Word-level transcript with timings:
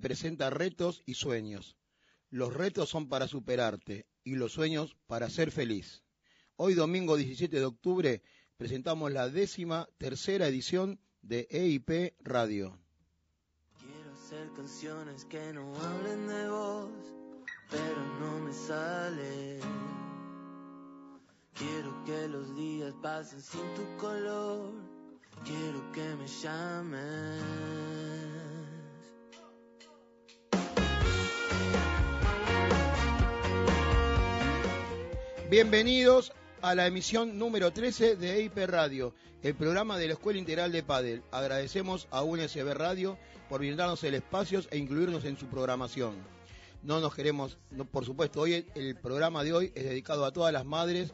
presenta 0.00 0.50
retos 0.50 1.02
y 1.06 1.14
sueños. 1.14 1.76
Los 2.30 2.54
retos 2.54 2.88
son 2.88 3.08
para 3.08 3.28
superarte 3.28 4.06
y 4.24 4.36
los 4.36 4.52
sueños 4.52 4.96
para 5.06 5.30
ser 5.30 5.50
feliz. 5.50 6.02
Hoy 6.56 6.74
domingo 6.74 7.16
17 7.16 7.58
de 7.58 7.64
octubre 7.64 8.22
presentamos 8.56 9.10
la 9.12 9.28
décima 9.28 9.88
tercera 9.98 10.46
edición 10.46 11.00
de 11.22 11.48
EIP 11.50 12.14
Radio. 12.20 12.78
Quiero 13.78 14.12
hacer 14.12 14.50
canciones 14.54 15.24
que 15.24 15.52
no 15.52 15.74
hablen 15.80 16.26
de 16.28 16.48
vos, 16.48 16.90
pero 17.70 18.18
no 18.20 18.40
me 18.40 18.52
sale. 18.52 19.60
Quiero 21.54 22.04
que 22.04 22.28
los 22.28 22.54
días 22.56 22.94
pasen 23.02 23.40
sin 23.40 23.74
tu 23.74 23.96
color. 23.96 24.72
Quiero 25.44 25.92
que 25.92 26.14
me 26.16 26.26
llames. 26.26 28.09
Bienvenidos 35.50 36.32
a 36.62 36.76
la 36.76 36.86
emisión 36.86 37.36
número 37.36 37.72
13 37.72 38.14
de 38.14 38.36
EIP 38.36 38.56
Radio, 38.68 39.12
el 39.42 39.56
programa 39.56 39.98
de 39.98 40.06
la 40.06 40.12
Escuela 40.12 40.38
Integral 40.38 40.70
de 40.70 40.84
Padel. 40.84 41.24
Agradecemos 41.32 42.06
a 42.12 42.22
UNSB 42.22 42.72
Radio 42.72 43.18
por 43.48 43.58
brindarnos 43.58 44.04
el 44.04 44.14
espacio 44.14 44.60
e 44.70 44.78
incluirnos 44.78 45.24
en 45.24 45.36
su 45.36 45.48
programación. 45.48 46.14
No 46.84 47.00
nos 47.00 47.16
queremos, 47.16 47.58
por 47.90 48.04
supuesto, 48.04 48.42
hoy 48.42 48.64
el 48.76 48.94
programa 48.94 49.42
de 49.42 49.52
hoy 49.52 49.72
es 49.74 49.82
dedicado 49.82 50.24
a 50.24 50.32
todas 50.32 50.52
las 50.52 50.64
madres 50.64 51.12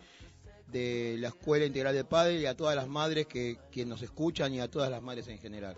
de 0.67 1.17
la 1.19 1.29
Escuela 1.29 1.65
Integral 1.65 1.95
de 1.95 2.05
Padel 2.05 2.43
y 2.43 2.45
a 2.45 2.55
todas 2.55 2.77
las 2.77 2.89
madres 2.89 3.27
que, 3.27 3.57
que 3.71 3.87
nos 3.87 4.03
escuchan 4.03 4.53
y 4.53 4.61
a 4.61 4.71
todas 4.71 4.91
las 4.91 5.01
madres 5.01 5.29
en 5.29 5.39
general. 5.39 5.77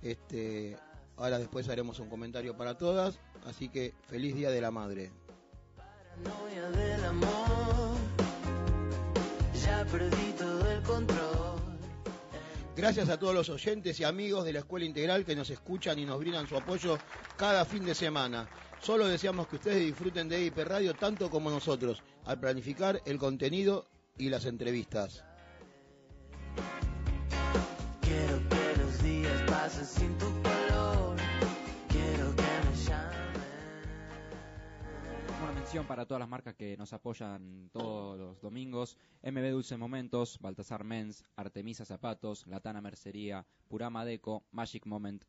Este, 0.00 0.78
ahora 1.18 1.38
después 1.38 1.68
haremos 1.68 2.00
un 2.00 2.08
comentario 2.08 2.56
para 2.56 2.78
todas, 2.78 3.18
así 3.44 3.68
que 3.68 3.92
feliz 4.06 4.34
Día 4.34 4.50
de 4.50 4.62
la 4.62 4.70
Madre. 4.70 5.12
Paranoia 6.24 6.70
del 6.70 7.04
amor. 7.04 7.67
Ya 9.68 9.84
perdí 9.84 10.32
todo 10.38 10.70
el 10.70 10.82
control. 10.82 11.60
Gracias 12.74 13.10
a 13.10 13.18
todos 13.18 13.34
los 13.34 13.50
oyentes 13.50 14.00
y 14.00 14.04
amigos 14.04 14.46
de 14.46 14.54
la 14.54 14.60
Escuela 14.60 14.86
Integral 14.86 15.26
que 15.26 15.36
nos 15.36 15.50
escuchan 15.50 15.98
y 15.98 16.06
nos 16.06 16.18
brindan 16.18 16.48
su 16.48 16.56
apoyo 16.56 16.96
cada 17.36 17.66
fin 17.66 17.84
de 17.84 17.94
semana. 17.94 18.48
Solo 18.80 19.06
deseamos 19.06 19.46
que 19.46 19.56
ustedes 19.56 19.80
disfruten 19.80 20.26
de 20.26 20.38
EIP 20.38 20.56
Radio 20.58 20.94
tanto 20.94 21.28
como 21.28 21.50
nosotros 21.50 22.02
al 22.24 22.40
planificar 22.40 23.02
el 23.04 23.18
contenido 23.18 23.84
y 24.16 24.30
las 24.30 24.46
entrevistas. 24.46 25.22
Quiero 28.00 28.48
que 28.48 28.80
los 28.80 29.02
días 29.02 29.42
pasen 29.50 29.84
sin 29.84 30.16
tu 30.16 30.37
mención 35.68 35.86
para 35.86 36.06
todas 36.06 36.20
las 36.20 36.30
marcas 36.30 36.54
que 36.54 36.78
nos 36.78 36.94
apoyan 36.94 37.68
todos 37.74 38.18
los 38.18 38.40
domingos. 38.40 38.96
MB 39.22 39.50
Dulce 39.50 39.76
Momentos, 39.76 40.38
Baltasar 40.40 40.82
Mens, 40.82 41.26
Artemisa 41.36 41.84
Zapatos, 41.84 42.46
Latana 42.46 42.80
Mercería, 42.80 43.44
Purama 43.68 44.06
Deco, 44.06 44.46
Magic 44.50 44.86
Moment, 44.86 45.24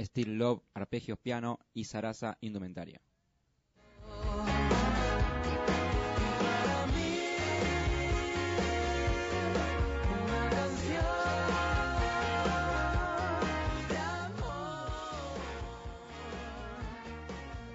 Steel 0.00 0.36
Love, 0.36 0.64
Arpegios 0.74 1.16
Piano 1.16 1.60
y 1.74 1.84
Sarasa 1.84 2.38
Indumentaria. 2.40 3.00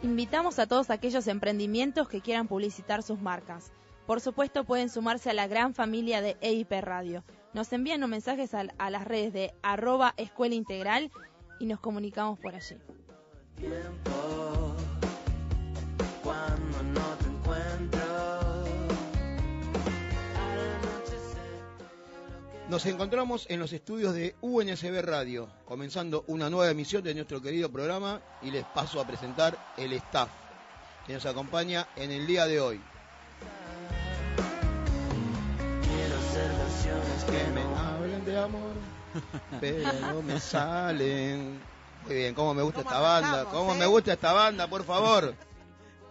Invitamos 0.07 0.57
a 0.57 0.67
todos 0.67 0.89
aquellos 0.89 1.27
emprendimientos 1.27 2.07
que 2.07 2.21
quieran 2.21 2.47
publicitar 2.47 3.03
sus 3.03 3.19
marcas. 3.19 3.73
Por 4.05 4.21
supuesto 4.21 4.63
pueden 4.63 4.89
sumarse 4.89 5.29
a 5.29 5.33
la 5.33 5.47
gran 5.47 5.73
familia 5.73 6.21
de 6.21 6.37
EIP 6.39 6.71
Radio. 6.79 7.25
Nos 7.53 7.73
envían 7.73 8.05
un 8.05 8.09
mensajes 8.11 8.53
a, 8.53 8.89
las 8.89 9.05
redes 9.05 9.33
de 9.33 9.53
arroba 9.61 10.13
escuela 10.15 10.55
integral 10.55 11.11
y 11.59 11.65
nos 11.65 11.81
comunicamos 11.81 12.39
por 12.39 12.55
allí. 12.55 12.77
Nos 22.69 22.85
encontramos 22.85 23.45
en 23.49 23.61
los 23.61 23.71
estudios 23.71 24.13
de 24.13 24.35
UNSB 24.41 25.01
Radio, 25.01 25.47
comenzando 25.63 26.25
una 26.27 26.49
nueva 26.49 26.69
emisión 26.69 27.01
de 27.01 27.15
nuestro 27.15 27.41
querido 27.41 27.71
programa 27.71 28.19
y 28.41 28.51
les 28.51 28.65
paso 28.65 28.99
a 28.99 29.07
presentar 29.07 29.57
el 29.77 29.93
staff 29.93 30.27
que 31.05 31.13
nos 31.13 31.25
acompaña 31.25 31.87
en 31.95 32.11
el 32.11 32.27
día 32.27 32.45
de 32.45 32.59
hoy. 32.59 32.81
quiero 35.81 36.17
hacer 36.17 36.51
canciones 36.57 37.23
Que 37.23 37.51
me 37.51 37.61
hablen 37.61 38.25
de 38.25 38.37
amor, 38.37 38.73
pero 39.61 39.93
no 40.01 40.21
me 40.21 40.37
salen. 40.37 41.61
Muy 42.05 42.15
bien, 42.15 42.35
cómo 42.35 42.53
me 42.53 42.63
gusta 42.63 42.83
¿Cómo 42.83 42.89
esta 42.89 43.01
banda, 43.01 43.45
cómo 43.45 43.75
eh? 43.75 43.77
me 43.77 43.85
gusta 43.85 44.11
esta 44.11 44.33
banda, 44.33 44.67
por 44.67 44.83
favor. 44.83 45.33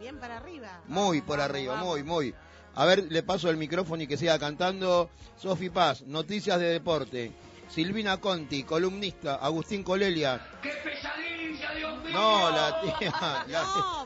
Bien 0.00 0.18
para 0.18 0.38
arriba. 0.38 0.80
Muy 0.86 1.20
por 1.20 1.38
arriba, 1.38 1.76
muy, 1.76 2.02
muy. 2.02 2.34
A 2.76 2.84
ver, 2.84 3.06
le 3.10 3.22
paso 3.22 3.48
el 3.50 3.56
micrófono 3.56 4.02
y 4.02 4.06
que 4.06 4.16
siga 4.16 4.38
cantando 4.38 5.10
Sofi 5.36 5.70
Paz, 5.70 6.02
Noticias 6.02 6.58
de 6.60 6.66
Deporte. 6.68 7.32
Silvina 7.68 8.18
Conti, 8.20 8.62
columnista. 8.62 9.36
Agustín 9.36 9.82
Colelia. 9.82 10.46
¡Qué 10.62 10.70
pesadilla, 10.84 11.72
Dios 11.74 12.04
mío! 12.04 12.12
No, 12.12 12.50
la 12.50 12.80
tía. 12.80 13.10
la- 13.48 13.62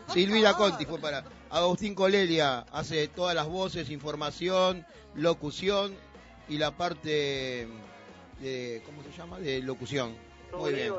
No, 0.07 0.13
Silvina 0.15 0.53
favor. 0.53 0.71
Conti 0.71 0.87
fue 0.87 0.99
para. 0.99 1.25
Agustín 1.51 1.95
Colelia 1.95 2.61
hace 2.73 3.09
todas 3.09 3.35
las 3.35 3.47
voces, 3.49 3.91
información, 3.91 4.87
locución 5.15 5.95
y 6.49 6.57
la 6.59 6.71
parte 6.71 7.69
de. 8.41 8.83
¿Cómo 8.87 9.03
se 9.03 9.11
llama? 9.17 9.39
De 9.41 9.61
locución. 9.63 10.15
Muy 10.57 10.73
bien. 10.73 10.93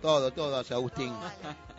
Todo, 0.00 0.32
todo 0.32 0.56
hace 0.56 0.72
Agustín. 0.74 1.12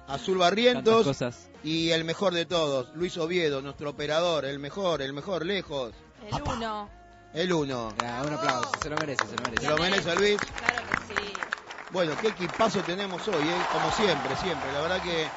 Azul 0.09 0.37
Barrientos. 0.37 1.05
cosas. 1.05 1.49
Y 1.63 1.89
el 1.91 2.03
mejor 2.05 2.33
de 2.33 2.45
todos, 2.45 2.89
Luis 2.95 3.17
Oviedo, 3.17 3.61
nuestro 3.61 3.89
operador, 3.91 4.45
el 4.45 4.59
mejor, 4.59 5.01
el 5.01 5.13
mejor, 5.13 5.45
lejos. 5.45 5.93
El 6.31 6.41
uno. 6.43 6.89
El 7.33 7.53
uno. 7.53 7.93
Ah, 8.03 8.23
un 8.25 8.33
aplauso, 8.33 8.71
se 8.81 8.89
lo 8.89 8.95
merece, 8.97 9.25
se 9.27 9.35
lo 9.35 9.43
merece. 9.43 9.61
¿Se 9.65 9.69
lo 9.69 9.77
merece 9.77 10.15
Luis? 10.15 10.37
Claro 10.39 10.81
que 10.89 11.15
sí. 11.21 11.33
Bueno, 11.91 12.13
qué 12.21 12.27
equipazo 12.29 12.79
tenemos 12.81 13.27
hoy, 13.27 13.43
¿eh? 13.47 13.61
como 13.71 13.91
siempre, 13.91 14.35
siempre. 14.37 14.71
La 14.73 14.81
verdad 14.81 15.01
que 15.01 15.27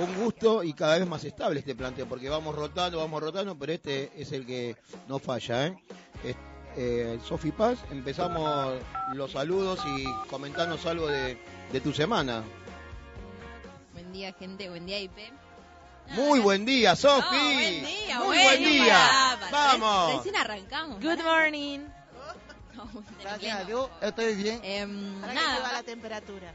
un 0.00 0.14
gusto 0.24 0.62
y 0.62 0.72
cada 0.72 0.98
vez 0.98 1.06
más 1.06 1.22
estable 1.24 1.60
este 1.60 1.74
planteo, 1.74 2.06
porque 2.06 2.28
vamos 2.28 2.54
rotando, 2.54 2.98
vamos 2.98 3.22
rotando, 3.22 3.56
pero 3.58 3.72
este 3.72 4.10
es 4.16 4.32
el 4.32 4.44
que 4.46 4.76
no 5.08 5.18
falla. 5.18 5.66
¿eh? 5.68 5.76
Es- 6.24 6.36
eh, 6.74 7.18
Sofi 7.28 7.52
Paz, 7.52 7.78
empezamos 7.90 8.72
los 9.12 9.30
saludos 9.32 9.78
y 9.86 10.04
comentarnos 10.30 10.86
algo 10.86 11.06
de, 11.06 11.38
de 11.70 11.80
tu 11.82 11.92
semana. 11.92 12.42
Buen 14.12 14.20
día, 14.20 14.32
gente. 14.38 14.68
Buen 14.68 14.84
día, 14.84 15.00
IP. 15.00 15.18
Muy 16.08 16.40
buen 16.40 16.66
día, 16.66 16.94
Sofi. 16.94 17.24
No, 17.34 17.44
buen 17.44 17.86
día, 17.86 18.18
Muy 18.18 18.26
bueno, 18.26 18.42
buen 18.50 18.62
día. 18.62 19.38
pará. 19.40 19.48
Vamos. 19.50 20.16
Recién 20.16 20.36
arrancamos. 20.36 21.00
Good 21.00 21.22
morning. 21.24 21.78
No, 22.74 22.88
Gracias 23.22 23.58
a 23.58 23.64
Dios, 23.64 23.88
Estoy 24.02 24.34
bien. 24.34 24.60
Em, 24.64 25.20
¿Para 25.20 25.32
te 25.32 25.38
va 25.40 25.52
la 25.58 25.62
nada. 25.62 25.82
temperatura? 25.82 26.52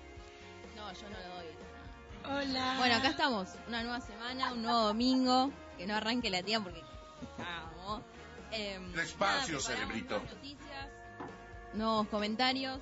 No, 0.76 0.92
yo 0.94 1.10
no 1.10 1.18
lo 1.18 2.36
doy. 2.38 2.46
Hola. 2.48 2.76
Bueno, 2.78 2.96
acá 2.96 3.08
estamos. 3.10 3.48
Una 3.68 3.82
nueva 3.84 4.02
semana, 4.02 4.54
un 4.54 4.62
nuevo 4.62 4.80
domingo. 4.82 5.52
Que 5.80 5.88
no 5.88 5.96
arranque 5.96 6.30
la 6.30 6.44
tía 6.44 6.60
porque. 6.60 6.82
Vamos. 7.40 8.02
Em, 8.52 8.94
Despacio, 8.94 9.58
nada, 9.58 9.68
cerebrito. 9.68 10.16
nuevas 10.20 10.34
Noticias, 10.36 10.88
nuevos 11.74 12.08
comentarios. 12.10 12.80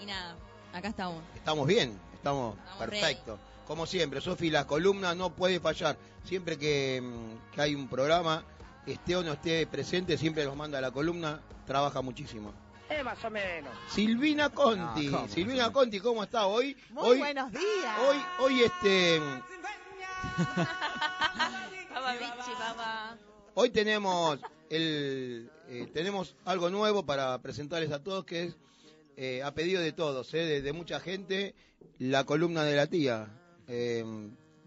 Y 0.00 0.06
nada, 0.06 0.34
acá 0.72 0.88
estamos. 0.88 1.22
Estamos 1.34 1.66
bien, 1.66 1.98
estamos, 2.14 2.56
Estamos 2.58 2.78
perfecto. 2.78 3.38
Como 3.66 3.86
siempre, 3.86 4.20
Sofi, 4.20 4.50
la 4.50 4.66
columna 4.66 5.14
no 5.14 5.34
puede 5.34 5.60
fallar. 5.60 5.96
Siempre 6.24 6.58
que, 6.58 7.00
mm, 7.02 7.52
que 7.54 7.60
hay 7.60 7.74
un 7.74 7.88
programa, 7.88 8.44
esté 8.86 9.16
o 9.16 9.22
no 9.22 9.32
esté 9.32 9.66
presente, 9.66 10.18
siempre 10.18 10.44
nos 10.44 10.56
manda 10.56 10.80
la 10.80 10.90
columna, 10.90 11.40
trabaja 11.66 12.02
muchísimo. 12.02 12.52
Eh, 12.90 13.02
más 13.02 13.22
o 13.24 13.30
menos. 13.30 13.72
Silvina 13.88 14.50
Conti, 14.50 15.06
No, 15.08 15.18
¿cómo? 15.18 15.28
Silvina 15.28 15.72
Conti, 15.72 16.00
¿cómo 16.00 16.22
está 16.22 16.46
hoy? 16.46 16.76
Muy 16.90 17.08
hoy, 17.08 17.18
buenos 17.18 17.50
días. 17.50 17.98
hoy, 18.06 18.16
hoy 18.40 18.62
este, 18.62 19.20
hoy 23.54 23.70
tenemos 23.70 24.38
el, 24.68 25.50
eh, 25.68 25.88
tenemos 25.92 26.36
algo 26.44 26.70
nuevo 26.70 27.06
para 27.06 27.40
presentarles 27.40 27.92
a 27.92 28.02
todos 28.02 28.24
que 28.24 28.44
es 28.44 28.56
eh, 29.16 29.42
a 29.42 29.54
pedido 29.54 29.80
de 29.80 29.92
todos, 29.92 30.32
eh, 30.34 30.38
de, 30.38 30.62
de 30.62 30.72
mucha 30.72 31.00
gente, 31.00 31.54
la 31.98 32.24
columna 32.24 32.64
de 32.64 32.76
la 32.76 32.86
tía. 32.86 33.28
Eh, 33.68 34.04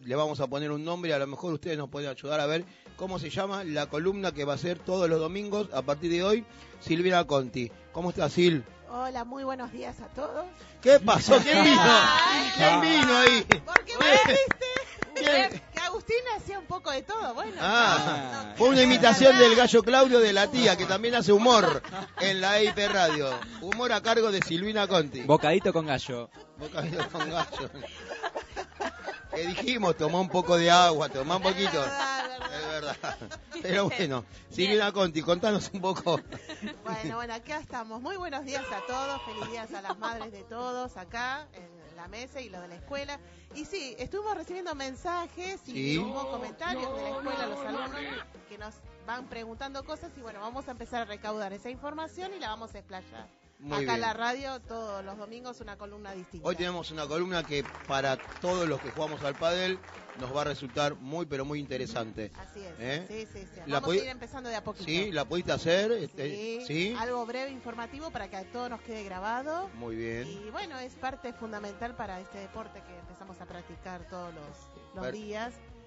le 0.04 0.16
vamos 0.16 0.40
a 0.40 0.48
poner 0.48 0.72
un 0.72 0.84
nombre, 0.84 1.14
a 1.14 1.20
lo 1.20 1.28
mejor 1.28 1.54
ustedes 1.54 1.78
nos 1.78 1.90
pueden 1.90 2.10
ayudar 2.10 2.40
a 2.40 2.46
ver 2.46 2.66
cómo 2.96 3.20
se 3.20 3.30
llama 3.30 3.64
la 3.64 3.88
columna 3.88 4.32
que 4.32 4.46
va 4.46 4.54
a 4.54 4.58
ser 4.58 4.80
todos 4.80 5.10
los 5.10 5.20
domingos 5.20 5.68
a 5.74 5.82
partir 5.82 6.12
de 6.12 6.24
hoy, 6.24 6.46
Silvina 6.80 7.26
Conti. 7.26 7.72
¿Cómo 7.92 8.10
estás, 8.12 8.34
Sil? 8.34 8.64
Hola, 8.90 9.26
muy 9.26 9.44
buenos 9.44 9.72
días 9.72 10.00
a 10.00 10.08
todos. 10.08 10.46
¿Qué 10.82 11.00
pasó? 11.00 11.38
¿Quién 11.42 11.64
vino? 11.64 11.82
¿Quién 12.56 12.82
vino 12.82 13.18
ahí? 13.18 13.44
¿Por 13.66 13.84
qué 13.84 13.94
me 14.00 14.34
viste? 14.34 14.66
hacía 16.38 16.60
un 16.60 16.66
poco 16.66 16.92
de 16.92 17.02
todo, 17.02 17.34
bueno. 17.34 17.54
Ah, 17.60 18.54
fue 18.58 18.70
una 18.70 18.84
imitación 18.84 19.38
del 19.38 19.56
gallo 19.56 19.84
Claudio 19.84 20.20
de 20.20 20.34
la 20.34 20.50
tía, 20.50 20.78
que 20.78 20.86
también 20.86 21.16
hace 21.16 21.32
humor 21.34 21.82
en 22.22 22.42
la 22.42 22.60
EIP 22.60 22.78
Radio. 22.92 23.30
Humor 23.62 23.92
a 23.92 24.02
cargo 24.02 24.32
de 24.32 24.42
Silvina 24.42 24.88
Conti. 24.88 25.22
Bocadito 25.22 25.74
con 25.74 25.88
gallo. 25.88 26.30
Bocadito 26.58 27.10
con 27.10 27.30
gallo. 27.30 27.70
Que 29.38 29.46
dijimos, 29.50 29.96
tomá 29.96 30.20
un 30.20 30.30
poco 30.30 30.58
de 30.58 30.72
agua, 30.72 31.10
tomá 31.10 31.36
un 31.38 31.44
poquito. 31.44 31.84
Es 31.84 32.68
verdad. 32.72 33.18
Pero 33.62 33.86
bueno, 33.86 34.26
Silvina 34.50 34.92
Conti, 34.92 35.22
contanos 35.22 35.70
un 35.74 35.80
poco. 35.82 36.20
Bueno, 36.84 37.16
bueno, 37.18 37.34
acá 37.36 37.60
estamos. 37.60 38.02
Muy 38.02 38.18
buenos 38.18 38.44
días 38.46 38.66
a 38.72 38.84
todos, 38.88 39.22
feliz 39.24 39.52
días 39.52 39.72
a 39.76 39.84
las 39.84 39.96
madres 40.00 40.32
de 40.32 40.42
todos 40.44 40.98
acá 40.98 41.48
en 41.54 41.96
la 41.96 42.08
mesa 42.08 42.42
y 42.42 42.50
los 42.50 42.62
de 42.64 42.68
la 42.70 42.76
escuela. 42.78 43.20
Y 43.54 43.66
sí, 43.66 43.96
estuvimos 44.00 44.36
recibiendo 44.36 44.74
mensajes 44.74 45.62
y 45.68 45.72
Sí. 45.72 45.98
hubo 46.00 46.32
comentarios 46.32 46.96
de 46.96 47.04
la 47.04 47.10
escuela, 47.10 47.46
los 47.46 47.60
alumnos 47.60 47.92
que 48.50 48.58
nos 48.58 48.74
van 49.06 49.28
preguntando 49.28 49.84
cosas 49.84 50.10
y 50.18 50.22
bueno, 50.22 50.40
vamos 50.42 50.68
a 50.68 50.72
empezar 50.72 51.04
a 51.04 51.06
recaudar 51.06 51.54
esa 51.54 51.70
información 51.70 52.32
y 52.36 52.40
la 52.40 52.50
vamos 52.50 52.74
a 52.74 52.80
explayar. 52.80 53.28
Muy 53.60 53.84
acá 53.84 53.96
en 53.96 54.02
la 54.02 54.14
radio 54.14 54.60
todos 54.62 55.04
los 55.04 55.18
domingos 55.18 55.60
una 55.62 55.78
columna 55.78 56.12
distinta. 56.14 56.48
Hoy 56.48 56.56
tenemos 56.56 56.92
una 56.92 57.08
columna 57.08 57.44
que 57.44 57.64
para 57.88 58.16
todos 58.40 58.68
los 58.68 58.80
que 58.82 58.92
jugamos 58.92 59.24
al 59.24 59.34
pádel 59.36 59.80
nos 60.20 60.36
va 60.36 60.42
a 60.42 60.44
resultar 60.46 60.96
muy 60.96 61.26
pero 61.26 61.44
muy 61.44 61.60
interesante. 61.60 62.32
Así 62.36 62.60
es. 62.62 62.74
¿Eh? 62.80 63.06
Sí, 63.08 63.40
sí, 63.40 63.48
sí. 63.54 63.60
La 63.66 63.80
Vamos 63.80 63.96
a 63.96 64.00
ir 64.04 64.08
empezando 64.10 64.50
de 64.50 64.56
a 64.58 64.64
poquito. 64.64 64.86
¿Sí? 64.86 65.12
¿La 65.12 65.26
pudiste 65.26 65.52
hacer? 65.52 65.92
Sí, 65.98 66.04
Este, 66.06 66.66
¿Sí? 66.68 66.96
Algo 67.00 67.26
breve, 67.26 67.50
informativo 67.50 68.12
para 68.12 68.30
que 68.30 68.36
a 68.38 68.44
todos 68.52 68.70
nos 68.70 68.82
quede 68.82 69.04
grabado. 69.04 69.70
Muy 69.76 69.96
bien. 69.96 70.28
Y 70.28 70.50
bueno, 70.52 70.78
es 70.80 70.94
parte 70.94 71.34
fundamental 71.34 71.96
para 71.96 72.20
este 72.20 72.38
deporte 72.38 72.82
que 72.86 73.00
empezamos 73.00 73.42
a 73.42 73.46
practicar 73.46 74.08
todos 74.08 74.34
los, 74.36 74.46
los 74.96 75.04
Per- 75.04 75.14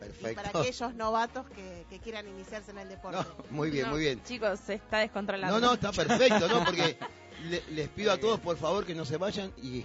Y 0.00 0.35
para 0.35 0.35
Perfecto. 0.35 0.58
aquellos 0.61 0.94
novatos 0.94 1.47
que, 1.50 1.85
que 1.91 1.99
quieran 1.99 2.26
iniciarse 2.26 2.70
en 2.70 2.79
el 2.79 2.88
deporte. 2.88 3.19
No, 3.19 3.26
muy 3.50 3.70
bien, 3.70 3.87
No, 3.87 3.93
muy 3.93 4.00
bien. 4.00 4.23
Chicos, 4.25 4.58
se 4.64 4.75
está 4.75 4.99
descontrolando. 4.99 5.61
No, 5.61 5.67
no, 5.69 5.75
está 5.75 5.93
perfecto, 5.93 6.49
¿no? 6.49 6.64
Porque 6.64 6.99
le- 7.50 7.62
les 7.70 7.88
pido 7.88 8.12
a 8.12 8.19
todos, 8.19 8.41
por 8.41 8.56
favor, 8.56 8.85
que 8.87 8.94
no 8.94 9.05
se 9.05 9.17
vayan 9.19 9.52
y... 9.62 9.85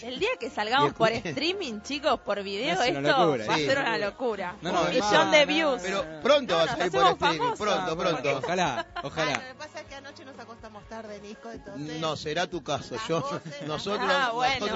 El 0.00 0.20
día 0.20 0.28
que 0.38 0.48
salgamos 0.48 0.92
por 0.92 1.10
streaming, 1.10 1.80
chicos, 1.80 2.20
por 2.20 2.40
video, 2.44 2.80
esto 2.80 3.00
locura, 3.00 3.46
va 3.48 3.54
a 3.54 3.56
ser 3.56 3.78
una 3.80 3.98
locura. 3.98 4.56
No, 4.62 4.70
no, 4.70 4.82
Un 4.82 4.90
millón 4.90 5.12
no, 5.12 5.30
de 5.32 5.44
views. 5.46 5.82
Pero 5.82 6.04
pronto 6.22 6.52
No, 6.54 6.58
va 6.58 6.64
a 6.64 6.76
salir 6.76 6.92
por 6.92 7.02
streaming, 7.10 7.38
famosos. 7.38 7.58
pronto, 7.58 7.96
pronto. 7.98 8.36
Ojalá, 8.38 8.86
Ah, 8.94 9.00
ojalá. 9.02 9.32
lo 9.32 9.40
que 9.40 9.54
pasa 9.58 9.80
es 9.80 9.86
que 9.88 9.94
anoche 9.96 10.24
nos 10.24 10.38
acostamos 10.38 10.84
tarde, 10.88 11.18
Nico, 11.20 11.50
entonces... 11.50 12.00
No 12.00 12.14
será 12.16 12.46
tu 12.46 12.62
caso. 12.62 12.94
Yo, 13.08 13.22
voces, 13.22 13.62
nosotros, 13.66 14.08
Ah, 14.08 14.30
bueno. 14.32 14.66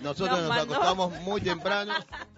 nosotros, 0.00 0.40
Nos 0.40 0.56
acostamos 0.56 1.12
muy 1.20 1.42
temprano. 1.42 1.92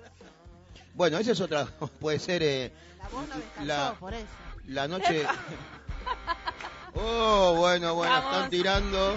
Bueno, 1.01 1.17
esa 1.17 1.33
es 1.33 1.41
otra, 1.41 1.65
puede 1.99 2.19
ser 2.19 2.43
eh, 2.43 2.71
La 2.99 3.09
voz 3.09 3.27
no 3.27 3.35
descansó, 3.37 3.65
La- 3.65 3.95
por 3.99 4.13
eso. 4.13 4.27
la 4.67 4.87
noche. 4.87 5.25
Oh, 6.95 7.55
bueno, 7.57 7.95
bueno, 7.95 8.13
Vamos. 8.13 8.35
están 8.35 8.51
tirando. 8.51 9.15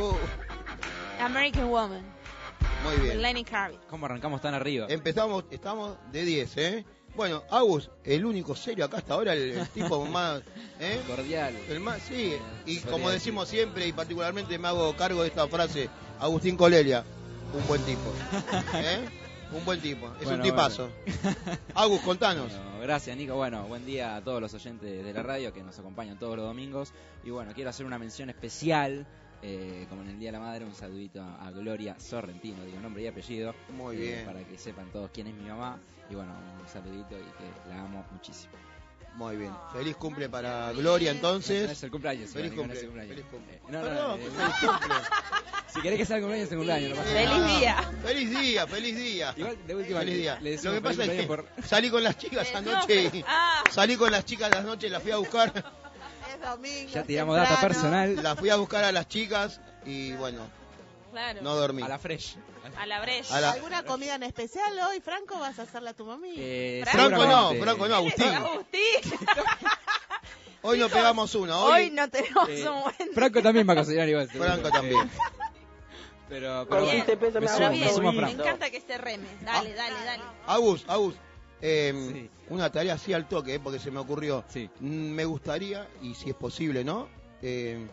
Oh, 0.00 0.16
American 1.20 1.68
Woman, 1.68 2.02
muy 2.84 2.96
bien. 3.02 3.20
Lenny 3.22 3.42
Kravitz. 3.42 3.80
¿Cómo 3.90 4.06
arrancamos 4.06 4.40
tan 4.40 4.54
arriba? 4.54 4.86
Empezamos, 4.88 5.44
estamos 5.50 5.96
de 6.12 6.24
10, 6.24 6.56
¿eh? 6.58 6.84
Bueno, 7.16 7.42
Agus, 7.50 7.90
el 8.04 8.24
único 8.24 8.54
serio 8.54 8.84
acá 8.84 8.98
hasta 8.98 9.14
ahora, 9.14 9.32
el, 9.32 9.50
el 9.52 9.68
tipo 9.70 10.04
más, 10.06 10.42
¿eh? 10.78 11.00
Cordial. 11.08 11.56
El 11.70 11.80
más, 11.80 12.02
sí, 12.02 12.36
y 12.66 12.78
como 12.80 13.10
decimos 13.10 13.48
siempre, 13.48 13.84
y 13.88 13.92
particularmente 13.92 14.56
me 14.60 14.68
hago 14.68 14.94
cargo 14.94 15.22
de 15.22 15.28
esta 15.28 15.48
frase, 15.48 15.88
Agustín 16.20 16.56
Colelia, 16.56 17.02
un 17.52 17.66
buen 17.66 17.82
tipo. 17.82 18.12
¿eh? 18.74 19.08
Un 19.54 19.64
buen 19.64 19.80
tipo, 19.80 20.12
es 20.18 20.24
Bueno, 20.24 20.42
un 20.42 20.42
tipazo. 20.42 20.90
Agus, 21.74 22.00
contanos. 22.00 22.50
Bueno, 22.50 22.80
gracias 22.82 23.16
Nico. 23.16 23.36
Bueno, 23.36 23.62
buen 23.68 23.86
día 23.86 24.16
a 24.16 24.20
todos 24.20 24.40
los 24.40 24.52
oyentes 24.52 25.04
de 25.04 25.12
la 25.12 25.22
radio 25.22 25.52
que 25.52 25.62
nos 25.62 25.78
acompañan 25.78 26.18
todos 26.18 26.36
los 26.36 26.44
domingos. 26.44 26.92
Y 27.22 27.30
bueno, 27.30 27.52
quiero 27.54 27.70
hacer 27.70 27.86
una 27.86 27.96
mención 27.96 28.30
especial, 28.30 29.06
eh, 29.42 29.86
como 29.88 30.02
en 30.02 30.08
el 30.08 30.18
Día 30.18 30.30
de 30.30 30.38
la 30.38 30.40
Madre, 30.40 30.64
un 30.64 30.74
saludito 30.74 31.22
a 31.22 31.52
Gloria 31.52 31.94
Sorrentino, 32.00 32.64
digo 32.64 32.80
nombre 32.80 33.04
y 33.04 33.06
apellido. 33.06 33.54
Muy 33.70 33.94
eh, 33.96 34.00
bien, 34.00 34.24
Para 34.26 34.42
que 34.42 34.58
sepan 34.58 34.90
todos 34.90 35.10
quién 35.12 35.28
es 35.28 35.34
mi 35.34 35.48
mamá. 35.48 35.78
Y 36.10 36.16
bueno, 36.16 36.32
un 36.60 36.68
saludito 36.68 37.16
y 37.16 37.22
que 37.22 37.70
la 37.70 37.80
amo 37.80 38.04
muchísimo. 38.10 38.54
Muy 39.14 39.36
bien. 39.36 39.52
Feliz 39.72 39.96
cumple 39.96 40.28
para 40.28 40.72
Gloria 40.72 41.10
No 41.12 41.16
entonces. 41.16 41.70
es 41.70 41.82
el 41.82 41.90
cumpleaños. 41.90 42.30
Feliz 42.30 42.52
igual, 42.52 42.68
Nico, 42.68 42.84
cumple, 42.84 42.94
no 42.96 43.02
es 43.02 43.08
el 43.08 43.08
feliz 43.08 43.24
cumpleaños. 43.30 43.30
cumple. 43.30 43.54
Eh, 43.54 43.60
no, 43.68 43.78
no, 43.78 43.84
Perdón, 43.84 44.20
eh, 44.20 44.30
feliz 44.36 44.54
cumple. 44.72 44.94
si 45.74 45.80
querés 45.82 45.98
que 45.98 46.04
sea 46.06 46.16
el 46.16 46.22
cumpleaños, 46.22 46.46
es 46.46 46.52
el 46.52 46.58
cumpleaños. 46.58 46.90
no 46.90 46.96
pasa 46.96 47.14
nada. 47.14 47.20
Feliz 47.28 47.44
Ah, 47.44 47.58
día. 47.58 47.92
Feliz 48.02 48.30
día, 48.40 48.66
feliz 48.66 48.96
día. 48.96 49.34
Igual, 49.36 49.66
de 49.66 49.74
última, 49.76 49.98
Feliz 50.00 50.16
día. 50.16 50.38
le 50.40 50.56
Lo 50.62 50.72
que 50.72 50.80
pasa 50.80 51.04
es 51.04 51.10
que 51.10 51.26
cumpleaños 51.26 51.44
salí 51.64 51.90
con 51.90 52.02
las 52.02 52.18
chicas 52.18 52.54
anoche 52.54 53.04
no, 53.10 53.16
y 53.18 53.24
ah. 53.26 53.62
salí 53.70 53.96
con 53.96 54.10
las 54.10 54.24
chicas 54.24 54.52
anoche, 54.52 54.88
las 54.88 55.02
fui 55.02 55.12
a 55.12 55.16
buscar, 55.16 55.52
Es 55.54 56.40
domingo. 56.40 56.90
Ya 56.92 57.02
tiramos 57.04 57.36
data 57.36 57.60
personal 57.60 58.16
las 58.22 58.38
fui 58.38 58.50
a 58.50 58.56
buscar 58.56 58.84
a 58.84 58.92
las 58.92 59.06
chicas 59.08 59.60
y 59.86 60.12
bueno, 60.12 60.46
Claro. 61.12 61.42
no 61.42 61.54
dormí. 61.54 61.82
a 61.82 61.88
la 61.88 61.98
fresh. 61.98 62.36
A 62.78 62.86
la 62.86 63.00
brecha. 63.00 63.36
A 63.36 63.40
la- 63.40 63.52
¿Alguna 63.52 63.84
comida 63.84 64.14
en 64.16 64.22
especial 64.24 64.78
hoy, 64.90 65.00
Franco? 65.00 65.38
¿Vas 65.38 65.58
a 65.58 65.62
hacerle 65.62 65.90
a 65.90 65.94
tu 65.94 66.04
mami? 66.04 66.34
Eh, 66.36 66.82
Franco 66.90 67.10
no, 67.26 67.50
seguramente. 67.50 67.62
Franco 67.62 67.88
no, 67.88 67.94
Agustín. 67.96 68.28
Agustín, 68.28 69.18
Hoy 70.66 70.78
no 70.78 70.88
pegamos 70.88 71.34
una, 71.34 71.58
hoy 71.58 71.72
hoy 71.84 71.90
no 71.90 72.08
tenemos 72.08 72.48
Eh, 72.48 72.66
un 72.68 72.82
buen 72.82 73.12
Franco 73.14 73.42
también 73.42 73.68
va 73.68 73.74
a 73.74 73.76
cocinar 73.76 74.08
igual. 74.08 74.30
seguro. 74.30 74.50
Franco 74.50 74.70
también. 74.70 75.10
Pero, 76.28 76.66
pero 76.68 76.82
Bien. 76.86 77.04
bueno, 77.06 77.20
me 77.20 77.40
Pero 77.40 77.48
sumo, 77.56 77.68
me 77.68 77.74
bien, 77.76 77.94
sumo 77.94 78.08
a 78.08 78.12
me 78.12 78.18
Franco. 78.20 78.42
encanta 78.42 78.70
que 78.70 78.80
se 78.80 78.96
reme. 78.96 79.26
Dale, 79.42 79.74
dale, 79.74 80.04
dale. 80.06 80.22
Agus, 80.46 80.84
Agus, 80.88 81.14
eh, 81.60 81.92
Sí. 82.14 82.30
una 82.48 82.72
tarea 82.72 82.94
así 82.94 83.12
al 83.12 83.28
toque, 83.28 83.54
eh, 83.56 83.60
porque 83.60 83.78
se 83.78 83.90
me 83.90 84.00
ocurrió. 84.00 84.42
Sí. 84.48 84.70
Mm, 84.80 85.10
Me 85.10 85.26
gustaría, 85.26 85.86
y 86.00 86.14
si 86.14 86.30
es 86.30 86.34
posible, 86.34 86.82
¿no? 86.82 87.08
Eh, 87.42 87.86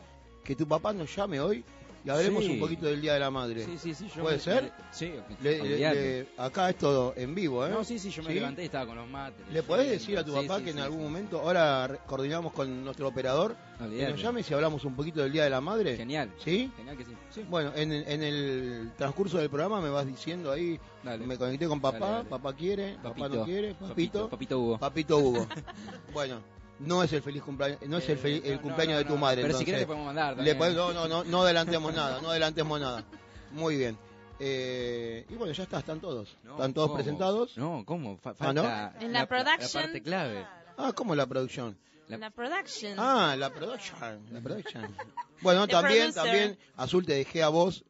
que 0.46 0.56
tu 0.56 0.66
papá 0.66 0.94
nos 0.94 1.14
llame 1.14 1.42
hoy 1.42 1.66
y 2.04 2.10
hablemos 2.10 2.44
Sí. 2.44 2.52
un 2.52 2.60
poquito 2.60 2.86
del 2.88 3.00
Día 3.02 3.14
de 3.14 3.20
la 3.20 3.30
Madre. 3.32 3.66
Sí, 3.66 3.78
sí, 3.78 3.94
sí. 3.94 4.08
Yo 4.16 4.22
¿Puede 4.24 4.38
me- 4.38 4.42
ser? 4.42 4.64
me- 4.64 4.72
sí, 4.92 5.12
Le- 5.42 5.64
le- 5.80 6.28
acá 6.38 6.70
es 6.70 6.78
todo 6.78 7.14
en 7.16 7.36
vivo, 7.36 7.66
¿eh? 7.66 7.70
No, 7.70 7.84
sí, 7.84 8.00
sí, 8.00 8.10
yo 8.10 8.24
me 8.24 8.30
¿Sí? 8.30 8.36
levanté 8.36 8.64
y 8.64 8.66
estaba 8.66 8.86
con 8.88 8.96
los 8.98 9.08
mates. 9.08 9.46
¿Le 9.52 9.62
podés 9.64 9.90
decir 9.90 10.18
a 10.18 10.24
tu 10.26 10.32
Sí, 10.40 10.48
papá 10.48 10.62
que 10.64 10.72
en 10.72 10.80
algún 10.80 11.04
momento, 11.04 11.40
ahora 11.42 12.00
coordinamos 12.08 12.54
con 12.54 12.84
nuestro 12.84 13.08
operador, 13.08 13.56
que 13.78 13.84
Olvidate. 13.86 14.12
nos 14.12 14.22
llame 14.22 14.44
si 14.44 14.54
hablamos 14.54 14.84
un 14.86 14.96
poquito 14.96 15.22
del 15.22 15.32
Día 15.32 15.44
de 15.44 15.50
la 15.50 15.62
Madre? 15.62 15.96
Genial. 15.98 16.32
¿Sí? 16.44 16.72
Genial 16.78 16.98
que 16.98 17.06
sí. 17.06 17.12
Bueno, 17.50 17.72
en, 17.76 17.92
el- 17.92 18.08
en 18.08 18.24
el 18.24 18.92
transcurso 18.98 19.38
del 19.38 19.50
programa 19.50 19.80
me 19.82 19.90
vas 19.90 20.06
diciendo 20.06 20.52
ahí, 20.52 20.80
dale. 21.04 21.26
me 21.26 21.38
conecté 21.38 21.68
con 21.68 21.80
papá, 21.80 22.00
Dale, 22.00 22.14
dale. 22.18 22.30
papá 22.30 22.54
quiere, 22.54 22.94
papá 22.96 23.10
Papito, 23.16 23.36
no 23.40 23.46
quiere, 23.46 23.74
papito, 23.76 24.30
Papito 24.30 24.60
Hugo. 24.60 24.78
papito 24.80 25.18
Hugo. 25.18 25.48
bueno, 26.14 26.42
no 26.82 27.04
es 27.04 27.14
el 27.14 27.22
feliz 27.22 27.42
cumpleaños, 27.44 27.80
no 27.88 27.98
es 27.98 28.10
el, 28.10 28.18
Eh, 28.18 28.22
fel- 28.22 28.42
el 28.46 28.56
no, 28.56 28.62
cumpleaños 28.62 28.94
no, 28.94 29.00
de 29.00 29.06
tu 29.06 29.14
no, 29.14 29.20
madre. 29.20 29.42
Pero 29.44 29.58
si 29.58 29.66
querés 29.66 29.82
le 29.82 29.88
podemos 29.88 30.06
mandar. 30.08 30.38
Le 30.38 30.54
no, 30.56 30.94
no, 30.94 31.08
no, 31.08 31.24
no 31.24 31.42
adelantemos 31.44 31.94
nada, 31.94 32.22
no 32.22 32.30
adelantemos 32.30 32.80
nada. 32.80 33.04
Muy 33.52 33.78
bien. 33.78 33.98
Eh, 34.40 35.26
y 35.30 35.36
bueno, 35.36 35.54
ya 35.54 35.64
está, 35.64 35.80
están 35.80 36.00
todos. 36.00 36.36
No, 36.44 36.54
¿Están 36.54 36.74
todos 36.74 36.88
¿cómo? 36.90 36.98
presentados? 36.98 37.58
No, 37.58 37.84
¿cómo? 37.86 38.18
Fa- 38.18 38.36
Ah, 38.40 38.54
¿no? 38.54 38.64
falta 38.64 38.94
En 39.00 39.14
la 39.14 39.28
production. 39.28 39.84
parte 39.84 40.02
clave. 40.02 40.46
Ah, 40.78 40.92
¿cómo 40.96 41.14
la 41.16 41.28
producción? 41.28 41.78
La- 42.08 42.18
La 42.18 42.30
production. 42.32 42.96
Ah, 42.98 43.36
la 43.38 43.52
production. 43.54 44.26
La 44.32 44.42
production. 44.42 44.96
Bueno, 45.42 45.66
The 45.68 45.72
también, 45.74 46.12
producer. 46.12 46.24
también, 46.24 46.60
Azul, 46.76 47.06
te 47.06 47.14
dejé 47.14 47.44
a 47.44 47.50
vos 47.50 47.86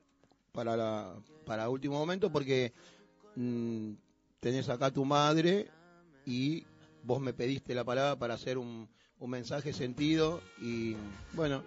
para 0.51 0.75
la 0.75 1.13
para 1.45 1.69
último 1.69 1.97
momento 1.97 2.31
porque 2.31 2.73
mm, 3.35 3.91
tenés 4.41 4.67
acá 4.69 4.87
a 4.87 4.91
tu 4.91 5.05
madre 5.05 5.69
y 6.25 6.65
vos 7.03 7.21
me 7.21 7.33
pediste 7.33 7.73
la 7.73 7.83
palabra 7.83 8.17
para 8.17 8.33
hacer 8.35 8.57
un, 8.57 8.89
un 9.19 9.29
mensaje 9.29 9.73
sentido 9.73 10.41
y 10.59 10.95
bueno, 11.33 11.63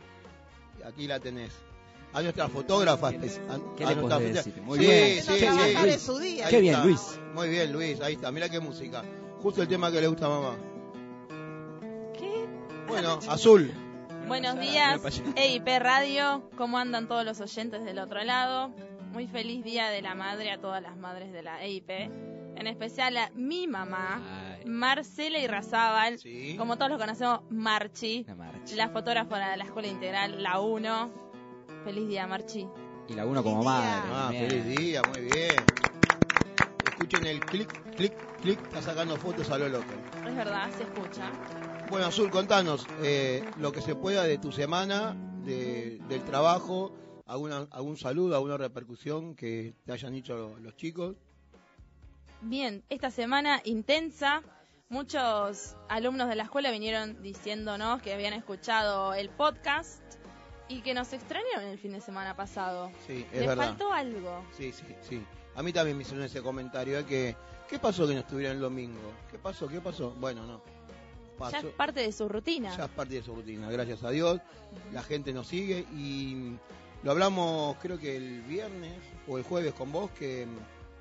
aquí 0.85 1.07
la 1.07 1.21
tenés. 1.21 1.53
A 2.13 2.23
nuestra 2.23 2.49
fotógrafa. 2.49 3.11
¿Qué 3.11 3.85
a 3.85 3.93
le 3.93 4.33
decir? 4.33 4.63
Muy 4.63 4.79
sí, 4.79 4.85
bien. 4.85 5.23
sí, 5.23 5.33
sí. 5.41 5.99
su 5.99 6.19
día. 6.19 6.49
Qué 6.49 6.61
bien. 6.61 6.81
Luis. 6.85 7.19
Muy 7.35 7.49
bien, 7.49 7.73
Luis, 7.73 8.01
ahí 8.01 8.15
está. 8.15 8.31
Mira 8.31 8.49
qué 8.49 8.61
música. 8.61 9.03
Justo 9.43 9.63
el 9.63 9.69
tema 9.69 9.91
que 9.91 10.01
le 10.01 10.07
gusta 10.07 10.27
a 10.27 10.29
mamá. 10.29 10.57
¿Qué? 12.17 12.47
Bueno, 12.87 13.19
Azul. 13.29 13.73
Buenos 14.29 14.61
días. 14.61 15.01
EIP 15.37 15.67
Radio. 15.81 16.49
¿Cómo 16.57 16.79
andan 16.79 17.09
todos 17.09 17.25
los 17.25 17.41
oyentes 17.41 17.85
del 17.85 17.99
otro 17.99 18.23
lado? 18.23 18.73
Muy 19.13 19.27
feliz 19.27 19.65
día 19.65 19.89
de 19.89 20.01
la 20.01 20.15
madre 20.15 20.53
a 20.53 20.61
todas 20.61 20.83
las 20.83 20.97
madres 20.97 21.33
de 21.33 21.43
la 21.43 21.65
EIP. 21.65 21.91
En 21.91 22.67
especial 22.69 23.17
a 23.17 23.31
mi 23.35 23.67
mamá, 23.67 24.23
Ay, 24.23 24.44
Marcela 24.65 25.39
Irrazábal. 25.39 26.19
Sí. 26.19 26.57
Como 26.57 26.77
todos 26.77 26.91
los 26.91 27.01
conocemos, 27.01 27.41
Marchi. 27.51 28.25
la 28.25 28.35
marcha. 28.35 28.77
La 28.77 28.89
fotógrafa 28.91 29.39
de 29.51 29.57
la 29.57 29.65
Escuela 29.65 29.89
Integral, 29.89 30.43
la 30.43 30.61
1. 30.61 31.13
Feliz 31.85 32.09
día, 32.09 32.27
Marchi. 32.27 32.67
Y 33.09 33.13
la 33.15 33.27
uno 33.27 33.43
como 33.43 33.63
Feliz 33.63 33.73
día. 33.75 34.05
madre. 34.05 34.11
Ah, 34.13 34.49
feliz 34.49 34.79
día, 34.79 35.03
muy 35.13 35.21
bien. 35.23 35.65
Escuchen 36.87 37.27
el 37.27 37.41
clic, 37.41 37.95
clic, 37.97 38.15
clic, 38.41 38.59
está 38.67 38.81
sacando 38.81 39.17
fotos 39.17 39.51
a 39.51 39.59
lo 39.59 39.69
loco. 39.69 39.93
Es 40.27 40.35
verdad, 40.35 40.71
se 40.77 40.85
escucha. 40.85 41.31
Bueno, 41.91 42.07
Azul, 42.07 42.31
contanos 42.31 42.87
eh, 43.03 43.45
lo 43.59 43.73
que 43.73 43.83
se 43.83 43.95
pueda 43.95 44.23
de 44.23 44.39
tu 44.39 44.53
semana, 44.53 45.15
de- 45.45 45.99
del 46.09 46.23
trabajo, 46.25 46.95
alguna, 47.27 47.67
algún 47.71 47.97
saludo, 47.99 48.37
alguna 48.37 48.57
repercusión 48.57 49.35
que 49.35 49.75
te 49.85 49.93
hayan 49.93 50.13
dicho 50.15 50.35
los, 50.37 50.61
los 50.61 50.77
chicos. 50.77 51.17
Bien, 52.45 52.83
esta 52.89 53.11
semana 53.11 53.61
intensa. 53.65 54.43
Muchos 54.91 55.77
alumnos 55.89 56.29
de 56.29 56.37
la 56.37 56.45
escuela 56.45 56.71
vinieron 56.71 57.21
diciéndonos 57.23 58.03
que 58.03 58.13
habían 58.13 58.35
escuchado 58.35 59.15
el 59.15 59.31
podcast 59.31 60.03
y 60.69 60.83
que 60.83 60.95
nos 60.95 61.13
extrañaron 61.13 61.65
el 61.65 61.79
fin 61.79 61.93
de 61.93 62.01
semana 62.01 62.37
pasado. 62.37 62.91
Sí, 63.07 63.27
es 63.33 63.39
Les 63.41 63.47
verdad. 63.49 63.67
faltó 63.69 63.93
algo. 63.93 64.45
Sí, 64.57 64.73
sí, 64.73 64.85
sí. 65.01 65.23
A 65.57 65.63
mí 65.63 65.73
también 65.73 65.97
me 65.97 66.03
hicieron 66.03 66.25
ese 66.25 66.43
comentario 66.43 66.99
de 66.99 67.05
que, 67.07 67.37
¿qué 67.69 67.79
pasó 67.79 68.07
que 68.07 68.15
no 68.15 68.21
estuvieron 68.21 68.57
el 68.57 68.63
domingo? 68.63 69.01
¿Qué 69.31 69.39
pasó? 69.39 69.67
¿Qué 69.69 69.81
pasó? 69.81 70.11
Bueno, 70.21 70.47
no. 70.47 70.59
Ya 70.59 71.39
Pasó, 71.39 71.57
es 71.69 71.75
parte 71.75 72.01
de 72.01 72.13
su 72.13 72.29
rutina. 72.29 72.77
ya 72.77 72.85
es 72.85 72.91
parte 72.91 73.15
de 73.15 73.23
su 73.23 73.35
rutina, 73.35 73.69
gracias 73.71 74.05
a 74.05 74.11
Dios. 74.11 74.41
La 74.93 75.03
gente 75.03 75.33
nos 75.33 75.49
sigue 75.49 75.85
y 75.97 76.57
lo 77.03 77.11
hablamos 77.11 77.77
creo 77.83 77.99
que 77.99 78.17
el 78.17 78.43
viernes 78.43 78.93
o 79.27 79.37
el 79.39 79.43
jueves 79.45 79.75
con 79.75 79.91
vos, 79.91 80.11
que 80.13 80.47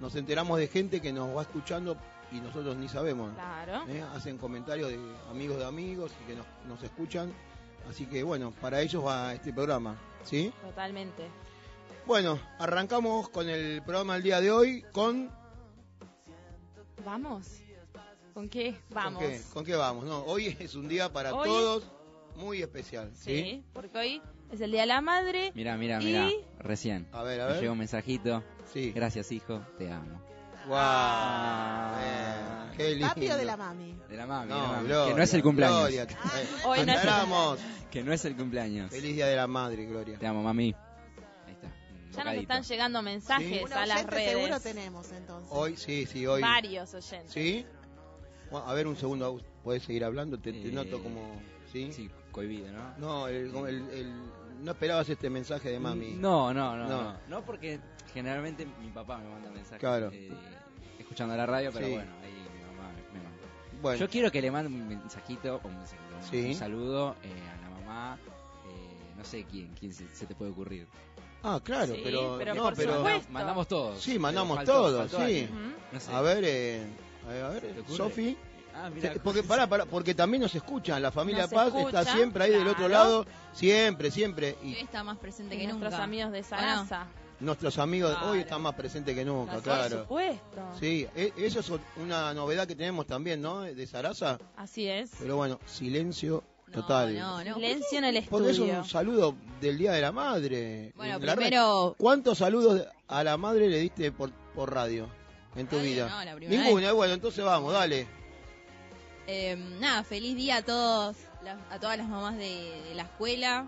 nos 0.04 0.16
enteramos 0.16 0.60
de 0.60 0.68
gente 0.68 1.02
que 1.02 1.14
nos 1.14 1.36
va 1.36 1.44
escuchando 1.44 1.96
y 2.30 2.42
nosotros 2.42 2.76
ni 2.76 2.90
sabemos. 2.90 3.34
Claro. 3.36 3.86
¿eh? 3.88 4.04
Hacen 4.14 4.38
comentarios 4.38 4.90
de 4.90 5.00
amigos 5.32 5.58
de 5.58 5.66
amigos 5.66 6.12
y 6.22 6.28
que 6.28 6.36
nos, 6.36 6.46
nos 6.68 6.84
escuchan. 6.84 7.32
Así 7.90 8.06
que 8.06 8.22
bueno, 8.22 8.52
para 8.60 8.82
ellos 8.82 9.06
va 9.06 9.34
este 9.34 9.54
programa, 9.54 9.96
¿sí? 10.26 10.52
Totalmente. 10.62 11.24
Bueno, 12.06 12.38
arrancamos 12.60 13.30
con 13.30 13.48
el 13.48 13.82
programa 13.82 14.16
del 14.16 14.24
día 14.24 14.42
de 14.42 14.52
hoy 14.52 14.86
con... 14.92 15.32
¿Vamos? 17.06 17.62
¿Con 18.34 18.50
qué? 18.50 18.76
Vamos. 18.90 19.22
¿Con 19.24 19.32
qué, 19.32 19.42
¿Con 19.54 19.66
qué 19.66 19.76
vamos? 19.76 20.04
No, 20.04 20.20
hoy 20.26 20.58
es 20.60 20.76
un 20.76 20.90
día 20.90 21.14
para 21.14 21.34
Hoy- 21.34 21.48
todos 21.48 21.90
muy 22.36 22.62
especial, 22.62 23.10
¿sí? 23.16 23.42
Sí, 23.42 23.64
porque 23.74 23.98
hoy 23.98 24.22
es 24.54 24.62
el 24.62 24.72
Día 24.72 24.82
de 24.82 24.88
la 24.88 25.02
Madre. 25.02 25.52
Mira, 25.56 25.76
mira, 25.78 26.02
Y- 26.02 26.06
mira. 26.06 26.30
Recién. 26.60 27.08
A 27.12 27.24
ver, 27.24 27.42
a 27.42 27.48
Me 27.48 27.52
ver. 27.54 27.62
llegó 27.62 27.74
un 27.74 27.80
mensajito. 27.80 28.44
Sí. 28.72 28.92
Gracias, 28.92 29.32
hijo. 29.32 29.62
Te 29.78 29.92
amo. 29.92 30.22
Guau. 30.68 30.80
Ah. 30.82 32.00
Eh, 32.02 32.78
qué 32.78 32.90
lindo. 32.92 33.08
¿Papi 33.10 33.30
o 33.32 33.38
de 33.38 33.46
la 33.46 33.58
mami? 33.58 33.96
De 34.10 34.16
la 34.18 34.26
mami, 34.26 34.50
No, 34.50 34.56
de 34.56 34.62
la 34.62 34.68
mami. 34.70 34.88
Gloria, 34.88 35.12
que 35.12 35.18
no 35.18 35.24
es 35.24 35.34
el 35.34 35.44
cumpleaños. 35.44 35.80
Gloria, 35.80 36.08
que- 36.08 36.14
eh, 36.14 36.48
Hoy 36.66 36.86
no 36.86 36.94
es 36.94 37.04
el. 37.04 37.90
Que 37.92 38.04
no 38.04 38.14
es 38.14 38.26
el 38.26 38.36
cumpleaños. 38.36 38.90
Feliz 38.92 39.16
Día 39.16 39.28
de 39.28 39.36
la 39.36 39.48
Madre, 39.48 39.86
Gloria. 39.86 40.18
Te 40.18 40.26
amo, 40.28 40.42
mami. 40.42 40.74
Ahí 41.46 41.54
está. 41.54 41.68
un 41.68 42.12
Ya 42.12 42.24
nos 42.24 42.34
están 42.36 42.64
llegando 42.64 43.02
mensajes 43.02 43.72
a 43.72 43.86
las 43.86 44.06
redes. 44.06 44.32
seguro 44.32 44.60
tenemos 44.62 45.12
entonces. 45.12 45.50
Hoy, 45.52 45.76
sí, 45.78 46.06
sí, 46.06 46.26
hoy. 46.26 46.42
Varios 46.42 46.94
oyentes. 46.94 47.32
¿Sí? 47.34 47.66
Bueno, 48.50 48.68
a 48.68 48.74
ver, 48.74 48.88
un 48.88 48.96
segundo, 48.96 49.42
¿puedes 49.64 49.84
seguir 49.84 50.06
hablando? 50.06 50.38
Te, 50.40 50.54
te 50.54 50.70
Eh, 50.70 50.72
noto 50.72 51.02
como... 51.04 51.42
¿Sí? 51.72 51.92
Sí, 51.92 52.10
cohibido, 52.32 52.72
¿no? 52.72 52.94
No, 53.00 53.28
el- 53.28 53.54
el- 53.68 54.14
no 54.63 54.72
esperabas 54.72 55.08
este 55.10 55.29
mensaje 55.29 55.70
de 55.70 55.79
mami. 55.79 56.13
No, 56.13 56.53
no, 56.53 56.75
no, 56.77 56.88
No. 56.88 57.03
no. 57.03 57.17
No, 57.27 57.46
porque 57.46 57.79
generalmente 58.13 58.65
mi 58.82 58.89
papá 58.89 59.17
me 59.17 59.29
manda 59.29 59.50
mensajes 59.51 59.79
Claro. 59.79 60.10
eh, 60.12 60.32
escuchando 61.00 61.36
la 61.36 61.46
radio, 61.46 61.72
pero 61.74 61.86
Sí. 61.88 61.93
bueno, 61.93 62.12
ahí 62.24 62.32
mi 62.32 62.75
mamá 62.77 62.89
me, 62.93 63.17
me 63.20 63.24
manda. 63.24 63.38
Bueno, 63.82 64.00
Yo 64.00 64.10
quiero 64.10 64.32
que 64.32 64.41
le 64.41 64.51
mande 64.51 64.67
un 64.72 64.88
mensajito, 64.88 65.60
o 65.63 65.67
un, 65.67 65.77
mensajito, 65.77 66.15
un- 66.15 66.24
Sí. 66.29 66.46
un 66.50 66.55
saludo 66.55 67.15
eh, 67.24 67.32
a 67.51 67.62
la 67.62 67.70
mamá. 67.79 68.17
eh, 68.67 69.13
no 69.17 69.24
sé 69.25 69.43
quién, 69.50 69.74
quién 69.79 69.93
se, 69.93 70.08
se 70.15 70.25
te 70.25 70.34
puede 70.36 70.51
ocurrir. 70.51 70.88
ah, 71.43 71.60
claro, 71.63 71.93
Sí, 71.93 72.01
pero... 72.03 72.36
pero 72.38 72.55
no, 72.55 72.63
por 72.63 72.75
pero. 72.75 73.03
Mandamos 73.29 73.67
todos. 73.67 74.01
Sí, 74.01 74.17
mandamos 74.17 74.58
faltó- 74.58 74.72
todos, 74.72 74.98
faltó 75.12 75.17
sí. 75.17 75.24
alguien. 75.24 75.50
Ujú. 75.51 75.74
No 75.91 76.00
sé. 76.00 76.12
A 76.13 76.22
ver, 76.22 76.43
eh, 76.48 76.86
a 77.25 77.27
ver, 77.27 77.43
a 77.43 77.50
¿Te 77.60 77.67
ver? 77.74 77.86
Sofi. 77.89 78.38
Ah, 78.75 78.89
mira, 78.94 79.13
Sí, 79.13 79.20
porque 79.24 79.44
pará, 79.44 79.68
pará, 79.68 79.86
porque 79.86 80.15
también 80.15 80.42
nos 80.42 80.53
escuchan, 80.56 81.01
la 81.01 81.12
familia 81.12 81.44
Nos 81.44 81.51
Paz 81.53 81.74
está 81.75 82.03
siempre 82.06 82.44
ahí 82.46 82.51
del 82.51 82.68
otro 82.68 82.88
claro. 82.88 82.92
lado, 82.94 83.25
siempre, 83.53 84.10
siempre. 84.12 84.58
Hoy 84.62 84.70
Y 84.74 84.75
está 84.77 85.03
más 85.03 85.18
presente 85.18 85.56
Y 85.56 85.60
que 85.60 85.68
nuestros 85.68 85.92
nunca. 85.92 86.03
amigos 86.03 86.32
de. 86.32 86.44
Sarasa. 86.44 87.08
nuestros 87.39 87.77
amigos 87.77 88.12
Claro. 88.12 88.32
hoy 88.32 88.39
están 88.39 88.62
más 88.62 88.74
presentes 88.74 89.13
que 89.15 89.25
nunca, 89.25 89.53
Por 89.53 89.63
Por 89.63 89.74
claro. 89.74 90.01
supuesto. 90.03 90.62
Sí, 90.80 91.06
e- 91.15 91.34
eso 91.38 91.60
es 91.60 91.72
una 91.98 92.34
novedad 92.34 92.65
que 92.68 92.75
tenemos 92.75 93.06
también, 93.06 93.42
¿no? 93.42 93.62
De 93.62 93.86
Sarasa. 93.86 94.39
Así 94.56 94.88
es. 94.88 95.12
Pero 95.20 95.36
bueno, 95.38 95.60
silencio 95.65 96.44
total. 96.72 97.13
No, 97.20 97.44
no. 97.44 97.56
Silencio 97.56 97.98
en 97.98 98.03
el 98.06 98.24
Porque 98.30 98.51
es 98.51 98.53
estudio. 98.58 98.80
un 98.80 98.86
saludo 98.86 99.36
del 99.60 99.77
Día 99.77 99.92
de 99.92 100.01
la 100.01 100.12
Madre. 100.13 100.94
Bueno, 100.96 101.20
La 101.20 101.34
red- 101.34 101.36
primero. 101.36 101.96
¿Cuántos 101.98 102.38
saludos 102.38 102.88
a 103.10 103.24
la 103.24 103.36
madre 103.38 103.68
le 103.70 103.77
diste 103.80 104.12
por, 104.13 104.32
por 104.56 104.74
radio 104.74 105.08
en 105.56 105.68
tu 105.68 105.75
Radio, 105.77 105.92
vida? 105.92 106.10
no, 106.10 106.24
la 106.24 106.36
primera 106.36 106.63
Ninguna, 106.63 106.92
bueno, 106.94 107.13
entonces 107.13 107.44
vamos, 107.44 107.74
dale. 107.74 108.08
Eh, 109.27 109.56
nada, 109.80 110.03
feliz 110.03 110.36
día 110.36 110.58
a 110.58 110.62
todos, 110.63 111.15
las- 111.44 111.60
a 111.72 111.80
todas 111.80 111.98
las 111.98 112.08
mamás 112.08 112.38
de, 112.38 112.82
de 112.89 112.96
la 112.96 113.03
escuela. 113.03 113.68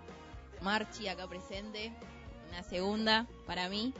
Marchi 0.62 1.06
acá 1.08 1.26
presente, 1.28 1.92
una 2.50 2.62
segunda 2.62 3.26
para 3.46 3.68
mí. 3.68 3.92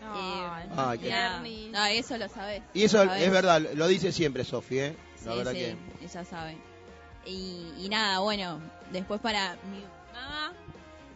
Qué- 0.00 0.68
nada, 0.74 0.96
Tierni. 0.98 1.68
no, 1.70 1.84
eso 1.86 2.18
lo 2.18 2.28
sabes. 2.28 2.62
Y 2.74 2.84
eso 2.84 2.98
sabes. 3.04 3.22
es 3.22 3.30
verdad, 3.30 3.62
lo 3.74 3.86
dice 3.88 4.12
siempre 4.12 4.44
Sofi, 4.44 4.78
¿eh? 4.78 4.96
La 5.24 5.32
Sí, 5.32 5.38
verdad 5.38 5.52
sí, 5.52 5.58
que... 5.58 5.76
ella 6.04 6.24
sabe. 6.24 6.56
Y, 7.24 7.72
y 7.78 7.88
nada, 7.88 8.18
bueno, 8.18 8.60
después 8.92 9.20
para 9.20 9.54
mi 9.72 9.82
mamá, 10.12 10.52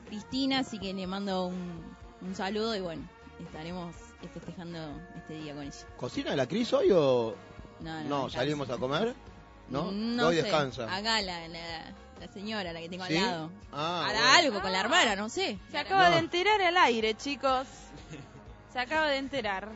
Cristina, 0.06 0.60
así 0.60 0.78
que 0.78 0.94
le 0.94 1.06
mando 1.06 1.46
un, 1.48 1.84
un 2.22 2.34
saludo 2.34 2.74
y 2.74 2.80
bueno, 2.80 3.06
estaremos 3.40 3.94
festejando 4.32 4.78
este 5.16 5.34
día 5.34 5.54
con 5.54 5.64
ella. 5.64 5.76
¿Cocina 5.98 6.34
la 6.34 6.48
Cris 6.48 6.72
hoy 6.72 6.88
o 6.90 7.34
No, 7.80 8.02
no, 8.04 8.08
no, 8.22 8.30
salimos 8.30 8.70
a 8.70 8.78
comer? 8.78 9.14
¿No? 9.70 9.90
No 9.92 10.28
hoy 10.28 10.36
sé, 10.36 10.42
descansa. 10.42 10.84
Acá 10.84 11.20
la, 11.22 11.46
la, 11.48 11.94
la 12.20 12.28
señora, 12.32 12.72
la 12.72 12.80
que 12.80 12.88
tengo 12.88 13.04
¿Sí? 13.06 13.16
al 13.16 13.22
lado. 13.24 13.50
Ah, 13.72 14.06
Hará 14.08 14.18
bueno. 14.20 14.34
algo 14.38 14.60
con 14.62 14.72
la 14.72 14.80
hermana, 14.80 15.16
no 15.16 15.28
sé. 15.28 15.58
Se 15.70 15.78
acaba 15.78 16.08
No. 16.08 16.14
de 16.14 16.20
enterar 16.20 16.60
al 16.62 16.76
aire, 16.76 17.14
chicos. 17.14 17.66
Se 18.72 18.78
acaba 18.78 19.08
de 19.08 19.16
enterar. 19.18 19.70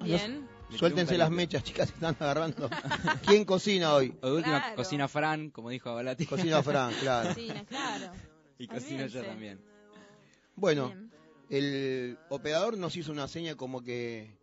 Bien. 0.00 0.48
Suéltense 0.76 1.18
las 1.18 1.30
mechas, 1.30 1.62
chicas, 1.62 1.88
se 1.88 1.94
están 1.94 2.16
agarrando. 2.18 2.68
¿Quién 3.26 3.44
cocina 3.44 3.92
hoy? 3.94 4.14
O 4.22 4.26
de 4.28 4.32
última, 4.36 4.58
Claro. 4.60 4.76
cocina 4.76 5.06
Fran, 5.08 5.50
como 5.50 5.68
dijo 5.68 5.90
Abalati. 5.90 6.24
Cocina 6.26 6.62
Fran, 6.62 6.92
claro. 7.00 7.28
Cocina, 7.28 7.64
claro. 7.66 8.12
y 8.58 8.66
cocino 8.68 9.06
yo 9.06 9.22
también. 9.22 9.60
Bueno, 10.56 10.88
Bien. 10.88 11.12
el 11.50 12.18
operador 12.30 12.78
nos 12.78 12.96
hizo 12.96 13.12
una 13.12 13.28
seña 13.28 13.54
como 13.54 13.82
que 13.82 14.34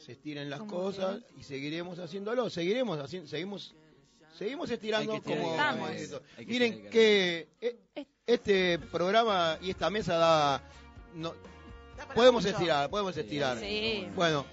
se 0.00 0.12
estiren 0.12 0.50
las 0.50 0.62
cosas 0.62 1.20
y 1.38 1.42
seguiremos 1.42 1.98
haciéndolo, 1.98 2.50
seguiremos 2.50 2.98
haciendo, 2.98 3.28
seguimos 3.28 3.74
seguimos 4.36 4.70
estirando 4.70 5.14
estirar, 5.14 5.38
como 5.38 5.52
Estamos. 5.52 5.90
que 6.36 6.46
Miren 6.46 6.90
que 6.90 7.48
eh, 7.60 7.76
este 8.26 8.78
programa 8.78 9.58
y 9.60 9.70
esta 9.70 9.90
mesa 9.90 10.14
da 10.16 10.62
no, 11.14 11.34
podemos 12.14 12.42
mucho. 12.44 12.54
estirar, 12.54 12.88
podemos 12.88 13.16
estirar. 13.16 13.58
Sí. 13.58 14.08
Bueno. 14.14 14.46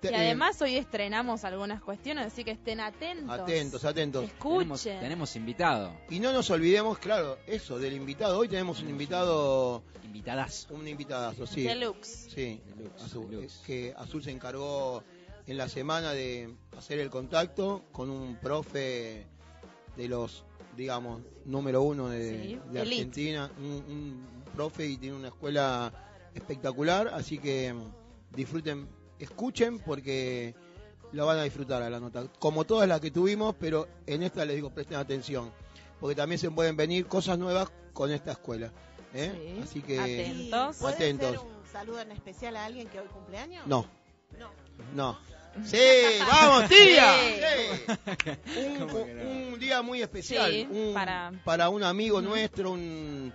Te- 0.00 0.10
Y 0.10 0.14
eh, 0.14 0.16
además 0.16 0.60
hoy 0.60 0.76
estrenamos 0.76 1.44
algunas 1.44 1.82
cuestiones, 1.82 2.26
así 2.26 2.44
que 2.44 2.50
estén 2.50 2.80
atentos. 2.80 3.30
atentos, 3.40 3.84
atentos. 3.84 4.24
Tenemos, 4.38 4.80
Escuchen. 4.80 5.00
tenemos 5.00 5.36
invitado, 5.36 5.92
Y 6.10 6.20
no 6.20 6.32
nos 6.32 6.50
olvidemos, 6.50 6.98
claro, 6.98 7.38
eso 7.46 7.78
del 7.78 7.94
invitado. 7.94 8.38
Hoy 8.38 8.48
tenemos 8.48 8.80
un 8.82 8.90
invitado, 8.90 9.82
invitadas. 10.04 10.66
un 10.70 10.86
invitadazo, 10.86 11.46
sí. 11.46 11.62
Deluxe. 11.62 12.28
Sí, 12.34 12.60
Deluxe, 12.76 13.02
Azul, 13.04 13.30
deluxe. 13.30 13.46
es 13.60 13.66
que 13.66 13.94
Azul 13.96 14.22
se 14.22 14.30
encargó 14.32 15.02
en 15.46 15.56
la 15.56 15.68
semana 15.68 16.12
de 16.12 16.54
hacer 16.76 16.98
el 16.98 17.08
contacto 17.08 17.82
con 17.92 18.10
un 18.10 18.36
profe 18.36 19.24
de 19.96 20.08
los, 20.08 20.44
digamos, 20.76 21.22
número 21.46 21.80
uno 21.82 22.10
de, 22.10 22.42
Sí, 22.42 22.60
de. 22.70 22.80
Argentina, 22.80 23.50
un, 23.58 23.64
un 23.64 24.26
profe 24.54 24.86
y 24.86 24.98
tiene 24.98 25.16
una 25.16 25.28
escuela 25.28 25.90
espectacular, 26.34 27.08
así 27.14 27.38
que 27.38 27.74
disfruten, 28.34 28.88
escuchen 29.18 29.78
porque 29.80 30.54
lo 31.12 31.26
van 31.26 31.38
a 31.38 31.42
disfrutar 31.44 31.82
a 31.82 31.90
la 31.90 32.00
nota, 32.00 32.26
como 32.38 32.64
todas 32.64 32.88
las 32.88 33.00
que 33.00 33.10
tuvimos, 33.10 33.54
pero 33.58 33.88
en 34.06 34.22
esta 34.22 34.44
les 34.44 34.56
digo 34.56 34.70
presten 34.70 34.98
atención, 34.98 35.52
porque 36.00 36.14
también 36.16 36.38
se 36.38 36.50
pueden 36.50 36.76
venir 36.76 37.06
cosas 37.06 37.38
nuevas 37.38 37.70
con 37.92 38.10
esta 38.10 38.32
escuela. 38.32 38.72
¿eh? 39.14 39.32
Sí. 39.56 39.60
Así 39.62 39.82
que 39.82 39.98
Atentos. 40.00 40.76
¿Y 40.76 40.80
¿Puede 40.80 40.94
Atentos. 40.94 41.30
ser 41.30 41.38
un 41.40 41.66
saludo 41.72 42.00
en 42.00 42.12
especial 42.12 42.56
a 42.56 42.64
alguien 42.66 42.88
que 42.88 43.00
hoy 43.00 43.06
cumpleaños? 43.08 43.66
no, 43.66 43.86
No. 44.38 44.50
no. 44.94 45.18
Sí, 45.64 45.78
vamos, 46.28 46.68
tía. 46.68 47.14
Sí. 47.14 48.36
Sí. 48.52 48.60
Un, 49.54 49.58
día 49.58 49.80
muy 49.80 50.02
especial. 50.02 50.50
Sí, 50.52 50.68
un- 50.70 50.92
para- 50.92 51.70
un 51.70 51.82
amigo 51.82 52.20
nuestro, 52.20 52.72
un, 52.72 53.32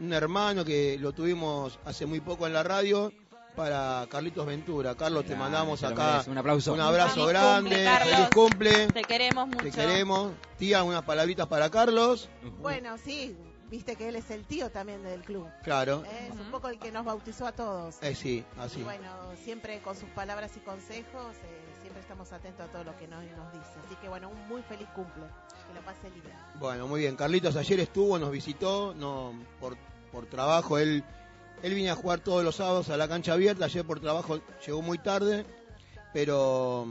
un 0.00 0.12
hermano 0.12 0.64
que 0.64 0.98
lo 0.98 1.12
tuvimos 1.12 1.78
hace 1.84 2.06
muy 2.06 2.18
poco 2.18 2.48
en 2.48 2.54
la 2.54 2.64
radio, 2.64 3.12
para 3.60 4.06
Carlitos 4.10 4.46
Ventura. 4.46 4.94
Carlos, 4.94 5.26
te 5.26 5.36
mandamos 5.36 5.84
acá. 5.84 6.24
Un 6.26 6.38
aplauso. 6.38 6.72
un 6.72 6.80
abrazo 6.80 7.26
Feliz 7.26 7.28
grande, 7.28 7.68
cumple, 7.68 7.84
Carlos. 7.84 8.14
feliz 8.14 8.30
cumple, 8.32 8.86
Te 8.86 9.02
queremos 9.04 9.48
mucho. 9.48 9.62
te 9.64 9.70
queremos. 9.70 10.32
Tía, 10.56 10.82
unas 10.82 11.02
palabritas 11.02 11.46
para 11.46 11.68
Carlos. 11.70 12.30
Bueno, 12.62 12.96
sí, 12.96 13.36
viste 13.70 13.96
que 13.96 14.08
él 14.08 14.16
es 14.16 14.30
el 14.30 14.46
tío 14.46 14.70
también 14.70 15.02
del 15.02 15.20
club. 15.24 15.46
Claro, 15.62 16.04
¿eh? 16.06 16.28
Es 16.32 16.40
un 16.40 16.50
poco 16.50 16.68
el 16.70 16.78
que 16.78 16.90
nos 16.90 17.04
bautizó 17.04 17.46
a 17.46 17.52
todos. 17.52 17.96
eh, 18.02 18.14
sí, 18.14 18.42
así. 18.58 18.80
Y 18.80 18.82
bueno, 18.82 19.10
siempre 19.44 19.78
con 19.82 19.94
sus 19.94 20.08
palabras 20.08 20.52
y 20.56 20.60
consejos, 20.60 21.36
eh, 21.44 21.60
siempre 21.82 22.00
estamos 22.00 22.32
atentos 22.32 22.66
a 22.66 22.72
todo 22.72 22.84
lo 22.84 22.96
que 22.96 23.08
nos, 23.08 23.22
nos 23.36 23.52
dice. 23.52 23.74
Así 23.86 23.94
que 24.00 24.08
bueno, 24.08 24.30
un 24.30 24.48
muy 24.48 24.62
feliz 24.62 24.88
cumple. 24.94 25.24
Que 25.68 25.74
lo 25.74 25.82
pase 25.82 26.08
libre. 26.14 26.32
Bueno, 26.54 26.86
muy 26.88 27.00
bien. 27.00 27.14
Carlitos 27.14 27.56
ayer 27.56 27.80
estuvo, 27.80 28.18
nos 28.18 28.30
visitó, 28.30 28.94
no 28.94 29.34
por, 29.60 29.76
por 30.10 30.24
trabajo. 30.24 30.78
Él, 30.78 31.04
él 31.62 31.74
viene 31.74 31.90
a 31.90 31.94
jugar 31.96 32.20
todos 32.20 32.42
los 32.44 32.56
sábados 32.56 32.88
a 32.90 32.96
la 32.96 33.08
cancha 33.08 33.32
abierta. 33.34 33.64
Ayer 33.66 33.84
por 33.84 34.00
trabajo 34.00 34.40
llegó 34.66 34.82
muy 34.82 34.98
tarde 34.98 35.44
pero 36.12 36.86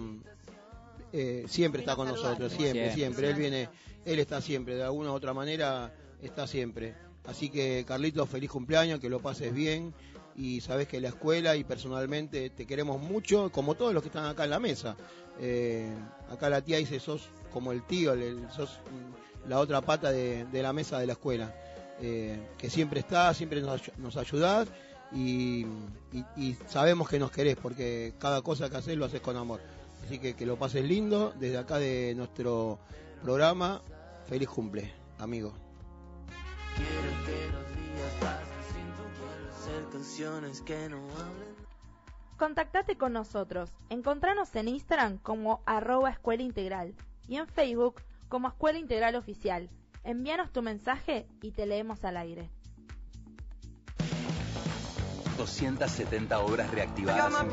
eh, 1.12 1.46
siempre 1.48 1.82
está 1.82 1.96
con 1.96 2.08
nosotros, 2.08 2.52
siempre, 2.54 2.94
Siempre. 2.94 2.94
siempre. 2.94 3.30
Él 3.30 3.36
viene, 3.36 3.70
él 4.06 4.20
está 4.20 4.42
siempre, 4.42 4.76
de 4.76 4.84
alguna 4.84 5.12
u 5.12 5.14
otra 5.14 5.34
manera 5.34 5.94
está 6.22 6.48
siempre. 6.48 6.96
Así 7.26 7.50
que 7.50 7.84
Carlitos, 7.88 8.30
feliz 8.30 8.50
cumpleaños, 8.50 9.00
que 9.00 9.10
lo 9.10 9.20
pases 9.20 9.54
bien 9.54 9.94
y 10.36 10.62
sabes 10.62 10.88
que 10.88 11.02
la 11.02 11.10
escuela 11.10 11.56
y 11.58 11.64
personalmente 11.66 12.50
te 12.50 12.66
queremos 12.66 13.02
mucho, 13.02 13.52
como 13.52 13.76
todos 13.76 13.94
los 13.94 14.02
que 14.02 14.08
están 14.10 14.26
acá 14.26 14.46
en 14.46 14.50
la 14.52 14.60
mesa. 14.60 14.96
Eh, 15.40 15.92
acá 16.32 16.50
la 16.50 16.62
tía 16.62 16.78
dice, 16.78 17.00
sos 17.00 17.28
como 17.52 17.72
el 17.74 17.84
tío, 17.84 18.14
el- 18.14 18.48
sos 18.52 18.80
la 19.48 19.60
otra 19.60 19.82
pata 19.82 20.12
de, 20.12 20.46
de 20.46 20.62
la 20.62 20.72
mesa 20.74 21.00
de 21.00 21.08
la 21.08 21.14
escuela, 21.14 21.54
eh, 22.02 22.50
que 22.58 22.70
siempre 22.70 23.00
está, 23.02 23.34
siempre 23.34 23.62
nos, 23.62 23.92
nos 23.98 24.16
ayudás 24.18 24.68
y, 25.12 25.66
y- 26.14 26.26
y 26.38 26.58
sabemos 26.68 27.10
que 27.10 27.20
nos 27.20 27.32
querés 27.32 27.56
porque 27.58 28.14
cada 28.20 28.42
cosa 28.42 28.70
que 28.70 28.78
haces 28.78 28.98
lo 28.98 29.06
haces 29.06 29.22
con 29.22 29.36
amor. 29.38 29.60
Así 30.06 30.18
que 30.20 30.34
que 30.36 30.46
lo 30.46 30.58
pases 30.58 30.84
lindo 30.86 31.34
desde 31.40 31.58
acá 31.58 31.78
de 31.78 32.14
nuestro 32.16 32.80
programa. 33.22 33.82
Feliz 34.28 34.48
cumple, 34.48 34.94
amigo. 35.18 35.54
Quiero 36.76 37.26
que 37.26 37.52
los 37.52 37.68
días 37.76 38.14
pasen 38.22 38.64
sin 38.74 38.86
tu 38.96 39.04
quiero 39.18 39.52
hacer 39.52 39.90
canciones 39.92 40.62
que 40.62 40.90
no 40.90 40.98
hablen. 40.98 41.60
Contactate 42.38 42.96
con 42.98 43.12
nosotros. 43.14 43.70
Encontranos 43.90 44.56
en 44.56 44.70
Instagram 44.70 45.18
como 45.18 45.62
arroba 45.66 46.10
escuela 46.10 46.42
integral 46.44 46.94
y 47.28 47.36
en 47.36 47.48
Facebook 47.48 47.96
como 48.30 48.48
Escuela 48.48 48.80
Integral 48.80 49.16
Oficial. 49.16 49.70
Envíanos 50.04 50.52
tu 50.52 50.62
mensaje 50.62 51.28
y 51.42 51.52
te 51.52 51.66
leemos 51.66 52.04
al 52.04 52.18
aire. 52.18 52.50
270 55.40 56.40
obras 56.40 56.70
reactivadas. 56.72 57.34
Oh. 57.34 57.50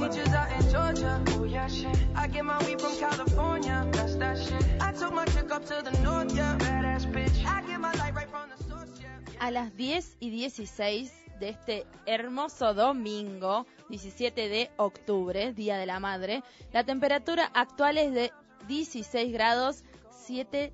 A 9.38 9.50
las 9.52 9.76
10 9.76 10.16
y 10.18 10.30
16 10.30 11.12
de 11.38 11.48
este 11.50 11.86
hermoso 12.06 12.74
domingo, 12.74 13.66
17 13.88 14.48
de 14.48 14.70
octubre, 14.76 15.52
Día 15.52 15.76
de 15.78 15.86
la 15.86 16.00
Madre, 16.00 16.42
la 16.72 16.82
temperatura 16.82 17.50
actual 17.54 17.98
es 17.98 18.12
de 18.12 18.32
16 18.66 19.32
grados 19.32 19.84
7 20.10 20.72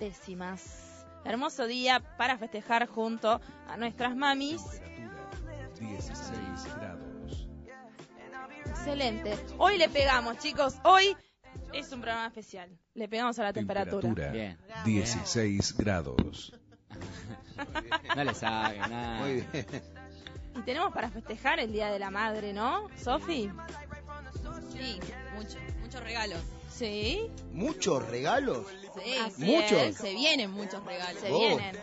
décimas. 0.00 0.87
Hermoso 1.24 1.66
día 1.66 2.00
para 2.16 2.38
festejar 2.38 2.86
junto 2.86 3.40
a 3.68 3.76
nuestras 3.76 4.16
mamis. 4.16 4.62
16 5.78 6.74
grados. 6.76 7.48
Excelente. 8.66 9.36
Hoy 9.58 9.78
le 9.78 9.88
pegamos, 9.88 10.38
chicos. 10.38 10.76
Hoy 10.84 11.16
es 11.72 11.92
un 11.92 12.00
programa 12.00 12.26
especial. 12.26 12.70
Le 12.94 13.08
pegamos 13.08 13.38
a 13.38 13.44
la 13.44 13.52
temperatura. 13.52 14.30
Bien. 14.30 14.58
16 14.84 15.76
grados. 15.76 16.52
No 18.14 18.24
le 18.24 18.34
sabe 18.34 18.78
nada. 18.78 19.18
Muy 19.18 19.40
bien. 19.52 19.66
Y 20.56 20.62
tenemos 20.62 20.92
para 20.92 21.10
festejar 21.10 21.58
el 21.60 21.72
Día 21.72 21.90
de 21.90 21.98
la 21.98 22.10
Madre, 22.10 22.52
¿no? 22.52 22.88
Sofi. 22.96 23.50
Sí, 24.72 25.00
mucho, 25.36 25.58
muchos 25.80 26.02
regalos. 26.02 26.40
Sí. 26.70 27.30
Muchos 27.52 28.08
regalos. 28.08 28.66
Sí, 29.04 29.44
¿Muchos? 29.44 29.72
es. 29.72 29.96
se 29.96 30.12
vienen 30.14 30.50
muchos 30.50 30.84
regalos. 30.84 31.20
Se 31.20 31.30
Oh. 31.32 31.38
vienen. 31.38 31.76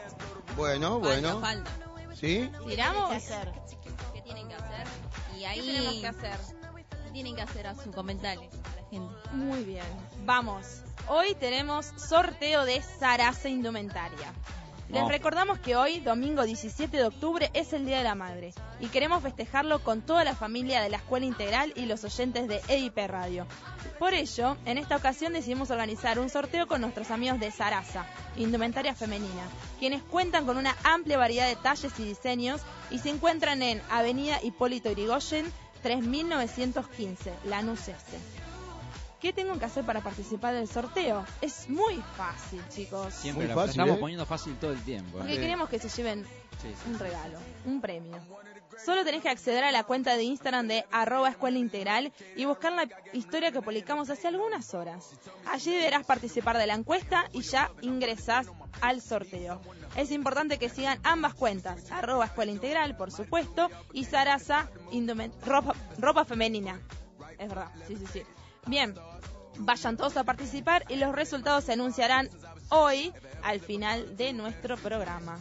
Bueno, 0.56 1.00
Falta, 1.02 1.08
bueno. 1.08 1.40
falta. 1.42 1.72
¿Sí? 2.16 2.50
¿Tiramos? 2.68 3.10
¿Qué 3.10 3.16
hacer? 3.18 3.52
¿Qué 4.14 4.22
tienen 4.22 4.48
que 4.48 4.56
hacer? 4.56 4.88
Y 5.36 5.40
¿Qué 5.40 5.48
ahí 5.48 5.62
tenemos 5.62 5.94
que 5.96 6.08
hacer? 6.08 6.38
¿qué 7.06 7.12
tienen 7.12 7.36
que 7.36 7.42
hacer 7.42 7.68
a 7.68 7.76
su 7.76 7.92
comentario. 7.92 8.50
Muy 9.34 9.64
bien. 9.64 9.84
Vamos. 10.26 10.82
Hoy 11.08 11.36
tenemos 11.36 11.88
sorteo 11.98 12.64
de 12.66 12.82
Sarasa 12.82 13.50
Indumentaria. 13.50 14.34
Les 14.90 15.02
Oh. 15.02 15.10
recordamos 15.10 15.58
que 15.60 15.76
hoy, 15.76 16.00
domingo 16.00 16.44
17 16.44 16.96
de 16.96 17.06
octubre, 17.06 17.50
es 17.54 17.74
el 17.74 17.86
Día 17.88 17.98
de 17.98 18.04
la 18.04 18.14
Madre 18.14 18.54
y 18.80 18.88
queremos 18.88 19.24
festejarlo 19.24 19.80
con 19.84 20.02
toda 20.02 20.24
la 20.24 20.36
familia 20.36 20.82
de 20.82 20.90
la 20.90 20.98
Escuela 20.98 21.26
Integral 21.26 21.74
y 21.76 21.88
los 21.88 22.04
oyentes 22.04 22.48
de 22.48 22.62
EIP 22.68 22.96
Radio. 23.08 23.48
Por 23.98 24.14
ello, 24.14 24.58
en 24.66 24.78
esta 24.78 24.96
ocasión 24.96 25.34
decidimos 25.34 25.72
organizar 25.72 26.20
un 26.20 26.30
sorteo 26.30 26.68
con 26.68 26.82
nuestros 26.82 27.10
amigos 27.10 27.40
de 27.40 27.50
Sarasa, 27.52 28.06
Indumentaria 28.38 28.94
Femenina, 28.94 29.48
quienes 29.80 30.04
cuentan 30.04 30.46
con 30.46 30.58
una 30.58 30.76
amplia 30.84 31.18
variedad 31.18 31.48
de 31.48 31.56
talles 31.56 32.00
y 32.00 32.04
diseños 32.04 32.62
y 32.92 33.00
se 33.00 33.10
encuentran 33.10 33.64
en 33.64 33.82
Avenida 33.90 34.40
Hipólito 34.44 34.92
Yrigoyen 34.92 35.52
3915, 35.82 37.34
Lanús 37.46 37.88
Este. 37.88 38.18
¿Qué 39.26 39.34
tengo 39.34 39.58
que 39.58 39.66
hacer 39.66 39.84
para 39.84 40.02
participar 40.02 40.54
del 40.54 40.68
sorteo? 40.68 41.26
Es 41.42 41.68
muy 41.68 41.96
fácil, 42.16 42.62
chicos. 42.70 43.12
Siempre 43.12 43.48
Muy 43.48 43.56
fácil, 43.56 43.72
estamos 43.72 43.96
¿eh? 43.96 44.00
poniendo 44.00 44.26
fácil 44.28 44.56
todo 44.58 44.72
el 44.72 44.84
tiempo. 44.84 45.18
¿eh? 45.18 45.22
Porque 45.22 45.40
queremos 45.40 45.68
que 45.68 45.80
se 45.80 45.90
lleven 45.90 46.24
Sí, 46.62 46.68
sí. 46.70 46.92
un 46.92 47.00
regalo, 47.00 47.40
un 47.66 47.82
premio. 47.82 48.20
Solo 48.86 49.04
tenés 49.04 49.24
que 49.24 49.30
acceder 49.30 49.64
a 49.64 49.72
la 49.72 49.84
cuenta 49.84 50.16
de 50.16 50.22
Instagram 50.22 50.68
de 50.68 50.86
arroba 50.92 51.30
escuela 51.30 51.58
integral 51.58 52.14
y 52.36 52.46
buscar 52.46 52.74
la 52.74 52.88
historia 53.14 53.52
que 53.52 53.64
publicamos 53.64 54.12
hace 54.12 54.28
algunas 54.28 54.76
horas. 54.76 55.14
Allí 55.48 55.74
deberás 55.74 56.06
participar 56.06 56.60
de 56.60 56.68
la 56.68 56.76
encuesta 56.76 57.28
y 57.32 57.42
ya 57.42 57.72
ingresás 57.82 58.46
al 58.82 59.02
sorteo. 59.02 59.60
Es 59.96 60.12
importante 60.12 60.60
que 60.60 60.70
sigan 60.70 61.00
ambas 61.02 61.34
cuentas, 61.34 61.92
arroba 61.92 62.26
escuela 62.26 62.52
integral, 62.52 62.96
por 62.96 63.12
supuesto, 63.12 63.72
y 63.92 64.06
Sarasa 64.06 64.70
ropa 65.98 66.26
femenina. 66.26 66.80
Es 67.40 67.50
verdad, 67.50 67.72
sí, 67.88 67.96
sí, 67.98 68.06
sí. 68.14 68.22
Bien, 68.68 68.96
vayan 69.58 69.98
todos 69.98 70.18
a 70.18 70.24
participar 70.24 70.86
y 70.90 70.96
los 70.96 71.14
resultados 71.14 71.64
se 71.64 71.74
anunciarán 71.74 72.30
hoy 72.70 73.14
al 73.44 73.60
final 73.60 74.18
de 74.18 74.34
nuestro 74.34 74.76
programa. 74.78 75.40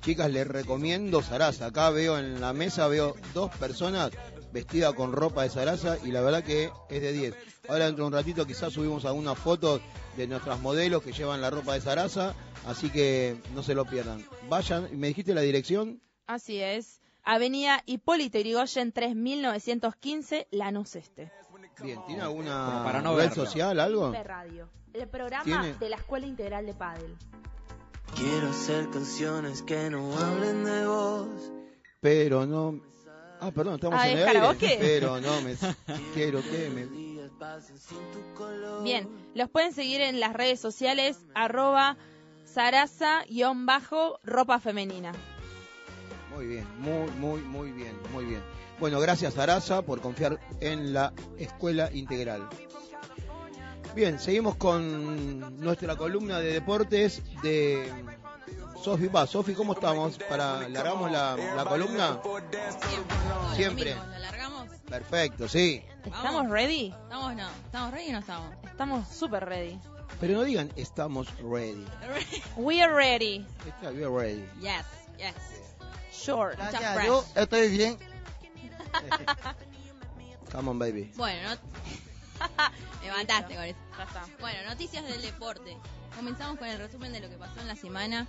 Chicas, 0.00 0.30
les 0.30 0.46
recomiendo 0.46 1.22
Sarasa. 1.22 1.66
Acá 1.66 1.90
veo 1.90 2.18
en 2.18 2.40
la 2.40 2.52
mesa, 2.52 2.86
veo 2.86 3.16
dos 3.34 3.50
personas 3.56 4.12
vestidas 4.52 4.94
con 4.94 5.12
ropa 5.12 5.42
de 5.42 5.50
Sarasa 5.50 5.98
y 6.04 6.12
la 6.12 6.20
verdad 6.20 6.44
que 6.44 6.70
es 6.88 7.02
de 7.02 7.12
10. 7.12 7.34
Ahora 7.68 7.86
dentro 7.86 8.04
de 8.04 8.08
un 8.08 8.14
ratito 8.14 8.46
quizás 8.46 8.72
subimos 8.72 9.04
algunas 9.04 9.36
fotos 9.36 9.80
de 10.16 10.26
nuestras 10.28 10.60
modelos 10.60 11.02
que 11.02 11.12
llevan 11.12 11.40
la 11.40 11.50
ropa 11.50 11.74
de 11.74 11.80
Sarasa, 11.80 12.34
así 12.64 12.90
que 12.90 13.36
no 13.54 13.62
se 13.62 13.74
lo 13.74 13.84
pierdan. 13.84 14.24
Vayan, 14.48 14.88
¿me 14.98 15.08
dijiste 15.08 15.34
la 15.34 15.40
dirección? 15.40 16.00
Así 16.26 16.60
es. 16.60 17.00
Avenida 17.24 17.82
Hipólito 17.86 18.38
Yrigoyen 18.38 18.92
3915, 18.92 20.46
Lanús 20.52 20.94
Este. 20.94 21.32
Bien, 21.82 21.98
¿tiene 22.06 22.22
alguna 22.22 22.82
para 22.84 23.02
no 23.02 23.16
red 23.16 23.28
verlo. 23.28 23.44
social, 23.44 23.78
algo? 23.80 24.10
De 24.10 24.22
radio. 24.22 24.68
El 24.94 25.08
programa 25.08 25.44
¿Tiene? 25.44 25.74
de 25.74 25.88
la 25.90 25.96
Escuela 25.96 26.26
Integral 26.26 26.64
de 26.66 26.72
Padel. 26.74 27.16
Quiero 28.14 28.48
hacer 28.48 28.88
canciones 28.90 29.62
que 29.62 29.90
no 29.90 30.16
hablen 30.16 30.64
de 30.64 30.86
vos. 30.86 31.52
Pero 32.00 32.46
no... 32.46 32.80
Ah, 33.40 33.50
perdón, 33.50 33.74
estamos 33.74 33.98
Ah, 34.00 34.08
en 34.08 34.16
¿es 34.18 34.26
el 34.28 34.36
aire. 34.42 34.76
Pero 34.80 35.20
no, 35.20 35.42
me... 35.42 35.54
quiero 36.14 36.40
que 36.40 36.70
me... 36.70 36.86
Bien, 38.82 39.08
los 39.34 39.50
pueden 39.50 39.74
seguir 39.74 40.00
en 40.00 40.18
las 40.20 40.32
redes 40.32 40.58
sociales 40.58 41.18
arroba 41.34 41.98
sarasa-ropa 42.44 44.58
femenina. 44.60 45.12
Muy 46.34 46.46
bien, 46.46 46.66
muy, 46.80 47.10
muy, 47.12 47.42
muy 47.42 47.72
bien, 47.72 47.94
muy 48.12 48.24
bien. 48.24 48.42
Bueno, 48.78 49.00
gracias 49.00 49.38
Arasa 49.38 49.82
por 49.82 50.00
confiar 50.00 50.38
en 50.60 50.92
la 50.92 51.12
escuela 51.38 51.90
integral. 51.92 52.48
Bien, 53.94 54.18
seguimos 54.18 54.56
con 54.56 55.58
nuestra 55.58 55.96
columna 55.96 56.38
de 56.38 56.52
deportes 56.52 57.22
de 57.42 57.90
Sofi. 58.82 59.06
Va, 59.08 59.26
Sofi, 59.26 59.54
¿cómo 59.54 59.72
estamos? 59.72 60.18
Para 60.28 60.68
largamos 60.68 61.10
la, 61.10 61.36
la 61.56 61.64
columna. 61.64 62.20
Siempre. 63.54 63.96
Perfecto, 64.86 65.48
sí. 65.48 65.82
¿Estamos 66.04 66.50
ready? 66.50 66.94
¿Estamos 67.04 67.34
no? 67.34 67.48
¿Estamos 67.64 67.90
ready 67.92 68.08
o 68.10 68.12
no 68.12 68.18
estamos? 68.18 68.54
Estamos 68.64 69.08
súper 69.08 69.44
ready. 69.46 69.80
Pero 70.20 70.34
no 70.34 70.42
digan 70.44 70.70
estamos 70.76 71.28
ready. 71.38 71.84
We 72.56 72.82
are 72.82 72.92
ready. 72.92 73.46
Está 73.66 73.90
bien 73.90 74.14
ready. 74.14 74.44
yes, 74.60 74.84
yes. 75.18 75.34
Sure. 76.12 76.54
Fresh. 76.54 77.06
yo 77.06 77.24
estoy 77.34 77.68
bien. 77.68 78.15
Come 80.52 80.70
on, 80.70 80.78
baby. 80.78 81.10
Bueno, 81.16 81.50
no... 81.50 81.56
me 83.02 83.10
mataste 83.10 83.54
con 83.54 83.64
eso. 83.64 83.78
Bueno, 84.40 84.58
noticias 84.68 85.04
del 85.06 85.22
deporte. 85.22 85.76
Comenzamos 86.14 86.58
con 86.58 86.68
el 86.68 86.78
resumen 86.78 87.12
de 87.12 87.20
lo 87.20 87.28
que 87.28 87.36
pasó 87.36 87.60
en 87.60 87.66
la 87.68 87.76
semana. 87.76 88.26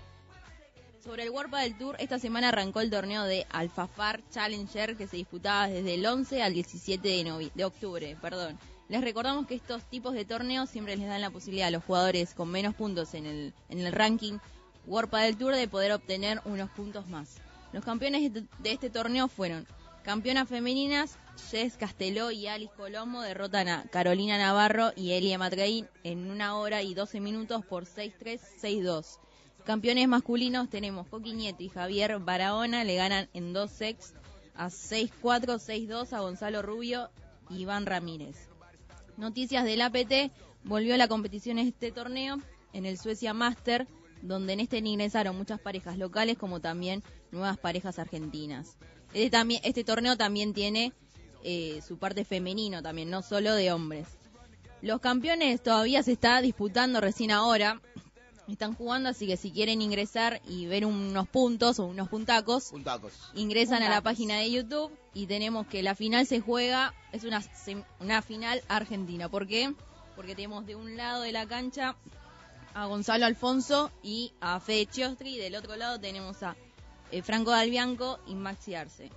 Sobre 1.03 1.23
el 1.23 1.29
World 1.29 1.55
del 1.55 1.77
Tour, 1.77 1.95
esta 1.99 2.19
semana 2.19 2.49
arrancó 2.49 2.81
el 2.81 2.89
torneo 2.89 3.23
de 3.23 3.45
Alfafar 3.51 4.21
Challenger 4.29 4.97
que 4.97 5.07
se 5.07 5.15
disputaba 5.17 5.67
desde 5.67 5.93
el 5.93 6.05
11 6.05 6.43
al 6.43 6.53
17 6.53 7.07
de, 7.07 7.23
novi- 7.23 7.51
de 7.53 7.65
octubre. 7.65 8.17
Perdón. 8.21 8.59
Les 8.89 9.01
recordamos 9.01 9.47
que 9.47 9.55
estos 9.55 9.83
tipos 9.83 10.13
de 10.13 10.23
torneos 10.25 10.69
siempre 10.69 10.95
les 10.95 11.07
dan 11.07 11.21
la 11.21 11.29
posibilidad 11.29 11.67
a 11.67 11.71
los 11.71 11.83
jugadores 11.83 12.33
con 12.33 12.49
menos 12.49 12.73
puntos 12.73 13.13
en 13.13 13.25
el, 13.25 13.53
en 13.69 13.79
el 13.79 13.91
ranking 13.91 14.39
World 14.85 15.11
del 15.11 15.37
Tour 15.37 15.55
de 15.55 15.67
poder 15.67 15.91
obtener 15.91 16.41
unos 16.45 16.69
puntos 16.71 17.07
más. 17.07 17.35
Los 17.73 17.83
campeones 17.83 18.31
de 18.33 18.47
este 18.71 18.89
torneo 18.89 19.27
fueron 19.27 19.67
Campeonas 20.07 20.47
femeninas, 20.47 21.17
Jess 21.51 21.75
Casteló 21.75 22.31
y 22.31 22.47
Alice 22.47 22.71
Colombo 22.77 23.19
derrotan 23.19 23.67
a 23.67 23.83
Carolina 23.91 24.37
Navarro 24.37 24.93
y 24.95 25.11
Elia 25.11 25.37
Matrein 25.37 25.85
en 26.05 26.31
una 26.31 26.55
hora 26.55 26.81
y 26.81 26.93
12 26.93 27.19
minutos 27.19 27.65
por 27.65 27.83
6-3, 27.83 28.39
6-2. 28.61 29.19
Campeones 29.65 30.07
masculinos 30.07 30.69
tenemos 30.69 31.09
Coqui 31.09 31.33
Nieto 31.33 31.61
y 31.61 31.67
Javier 31.67 32.19
Barahona, 32.19 32.85
le 32.85 32.95
ganan 32.95 33.27
en 33.33 33.51
dos 33.51 33.69
sets 33.69 34.13
a 34.55 34.67
6-4, 34.67 35.11
6-2 35.59 36.13
a 36.13 36.21
Gonzalo 36.21 36.61
Rubio 36.61 37.09
y 37.49 37.63
Iván 37.63 37.85
Ramírez. 37.85 38.47
Noticias 39.17 39.65
del 39.65 39.81
APT, 39.81 40.31
volvió 40.63 40.93
a 40.93 40.97
la 40.97 41.09
competición 41.09 41.59
este 41.59 41.91
torneo 41.91 42.37
en 42.71 42.85
el 42.85 42.97
Suecia 42.97 43.33
Master, 43.33 43.89
donde 44.21 44.53
en 44.53 44.61
este 44.61 44.77
ingresaron 44.77 45.37
muchas 45.37 45.59
parejas 45.59 45.97
locales 45.97 46.37
como 46.37 46.61
también 46.61 47.03
nuevas 47.29 47.57
parejas 47.57 47.99
argentinas. 47.99 48.77
Este, 49.17 49.31
también, 49.31 49.61
este 49.63 49.83
torneo 49.83 50.15
también 50.15 50.53
tiene 50.53 50.93
eh, 51.43 51.81
su 51.85 51.97
parte 51.97 52.23
femenino 52.23 52.83
también, 52.83 53.09
no 53.09 53.23
solo 53.23 53.55
de 53.55 53.71
hombres. 53.71 54.07
Los 54.83 55.01
campeones 55.01 55.63
todavía 55.63 56.03
se 56.03 56.11
está 56.11 56.39
disputando 56.39 57.01
recién 57.01 57.31
ahora. 57.31 57.81
Están 58.47 58.75
jugando, 58.75 59.09
así 59.09 59.25
que 59.25 59.35
si 59.35 59.49
quieren 59.49 59.81
ingresar 59.81 60.39
y 60.47 60.67
ver 60.67 60.85
unos 60.85 61.27
puntos 61.29 61.79
o 61.79 61.85
unos 61.87 62.09
puntacos, 62.09 62.69
Puntacos. 62.69 63.11
ingresan 63.33 63.81
a 63.81 63.89
la 63.89 64.01
página 64.01 64.37
de 64.37 64.51
YouTube 64.51 64.91
y 65.15 65.25
tenemos 65.25 65.65
que 65.65 65.81
la 65.81 65.95
final 65.95 66.27
se 66.27 66.39
juega, 66.39 66.93
es 67.11 67.23
una, 67.23 67.43
una 67.99 68.21
final 68.21 68.61
argentina. 68.67 69.29
¿Por 69.29 69.47
qué? 69.47 69.73
Porque 70.15 70.35
tenemos 70.35 70.67
de 70.67 70.75
un 70.75 70.95
lado 70.95 71.23
de 71.23 71.31
la 71.31 71.47
cancha 71.47 71.95
a 72.75 72.85
Gonzalo 72.85 73.25
Alfonso 73.25 73.91
y 74.03 74.33
a 74.41 74.59
Fede 74.59 74.85
Chiostri, 74.85 75.37
y 75.37 75.39
del 75.39 75.55
otro 75.55 75.75
lado 75.75 75.99
tenemos 75.99 76.43
a 76.43 76.55
eh, 77.11 77.21
Franco 77.21 77.51
Dalbianco 77.51 78.19
y 78.27 78.35
Maxi 78.35 78.75
Arce. 78.75 79.09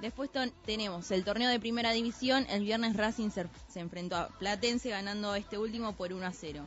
Después 0.00 0.28
tenemos 0.66 1.10
el 1.12 1.24
torneo 1.24 1.48
de 1.48 1.60
primera 1.60 1.92
división, 1.92 2.46
el 2.50 2.64
viernes 2.64 2.96
Racing 2.96 3.30
se, 3.30 3.46
se 3.72 3.80
enfrentó 3.80 4.16
a 4.16 4.28
Platense 4.28 4.90
ganando 4.90 5.34
este 5.34 5.56
último 5.56 5.92
por 5.94 6.12
1 6.12 6.26
a 6.26 6.32
0. 6.32 6.66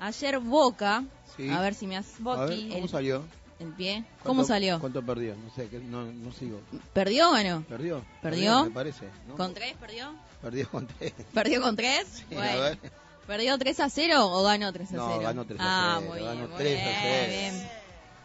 Ayer 0.00 0.38
Boca, 0.40 1.04
Sí. 1.36 1.48
a 1.48 1.60
ver 1.60 1.74
si 1.74 1.86
me 1.86 1.96
A 1.96 2.00
ver, 2.00 2.16
¿cómo 2.24 2.84
el, 2.84 2.88
salió? 2.88 3.22
el 3.60 3.68
pie, 3.74 4.04
¿Cuánto- 4.04 4.24
¿cómo 4.24 4.44
salió? 4.44 4.80
¿Cuánto 4.80 5.02
perdió? 5.04 5.36
No 5.36 5.50
sé, 5.54 5.68
que 5.68 5.78
no, 5.78 6.04
no 6.06 6.32
sigo. 6.32 6.60
¿Perdió 6.92 7.28
o 7.30 7.32
ganó? 7.32 7.62
¿Perdió? 7.68 8.04
¿Perdió? 8.20 8.64
Me 8.64 8.70
parece. 8.70 9.08
¿no? 9.28 9.36
¿Con 9.36 9.54
tres 9.54 9.74
perdió? 9.78 10.12
Perdió 10.40 10.68
con 10.68 10.86
tres. 10.88 11.12
¿Perdió 11.34 11.60
con 11.62 11.76
tres? 11.76 12.24
Sí, 12.28 12.34
a 12.34 12.38
bueno. 12.38 12.60
ver. 12.60 12.78
¿Perdió 13.26 13.56
3 13.56 13.78
a 13.78 13.88
0 13.88 14.26
o 14.26 14.42
ganó 14.42 14.72
3 14.72 14.88
a 14.88 14.90
0? 14.90 15.06
No, 15.14 15.20
ganó 15.20 15.44
3 15.46 15.60
a 15.60 15.64
Ah, 15.64 15.98
0, 16.00 16.10
muy 16.10 16.20
ganó 16.24 16.34
bien, 16.34 16.48
muy 16.50 16.58
3 16.58 16.80
a 16.80 16.84
bien, 16.84 16.98
0. 17.02 17.26
bien. 17.28 17.68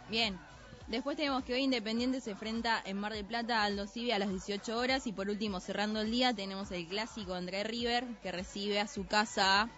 Bien. 0.10 0.40
Después 0.88 1.18
tenemos 1.18 1.44
que 1.44 1.54
hoy 1.54 1.64
Independiente 1.64 2.22
se 2.22 2.32
enfrenta 2.32 2.82
en 2.86 2.98
Mar 2.98 3.12
del 3.14 3.26
Plata 3.26 3.60
a 3.62 3.66
Aldo 3.66 3.88
Civi 3.88 4.12
a 4.12 4.20
las 4.20 4.30
18 4.30 4.78
horas. 4.78 5.06
Y 5.06 5.12
por 5.12 5.30
último, 5.30 5.60
cerrando 5.60 6.00
el 6.00 6.10
día, 6.12 6.34
tenemos 6.34 6.72
el 6.72 6.88
clásico 6.88 7.34
André 7.34 7.64
River 7.66 8.06
que 8.24 8.32
recibe 8.32 8.80
a 8.80 8.88
su 8.88 9.06
casa 9.06 9.64
a 9.64 9.70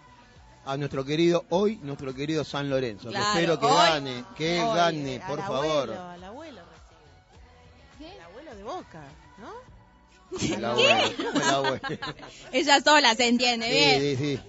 A 0.72 0.76
nuestro 0.76 1.04
querido, 1.04 1.44
hoy, 1.48 1.76
nuestro 1.82 2.14
querido 2.14 2.44
San 2.44 2.70
Lorenzo. 2.70 3.08
que 3.08 3.14
Claro, 3.14 3.28
espero 3.32 3.58
que 3.58 3.66
hoy- 3.66 3.72
gane, 3.72 4.24
que 4.36 4.60
Hoy, 4.62 4.76
gane, 4.76 5.14
eh, 5.16 5.22
por 5.26 5.40
al 5.40 5.46
favor. 5.46 5.66
Abuelo, 5.90 6.02
al 6.10 6.24
abuelo 6.24 6.60
recibe. 6.70 7.98
¿Qué? 8.10 8.16
El 8.16 8.20
abuelo 8.22 8.54
de 8.54 8.62
Boca, 8.62 9.02
¿no? 9.38 10.50
El 10.54 10.64
abuelo, 10.64 11.12
el 11.34 11.42
abuelo. 11.42 11.80
Ella 12.52 12.80
sola 12.82 13.14
se 13.16 13.26
entiende, 13.26 13.68
bien. 13.68 14.00
Sí, 14.00 14.16
sí, 14.16 14.36
sí. 14.36 14.40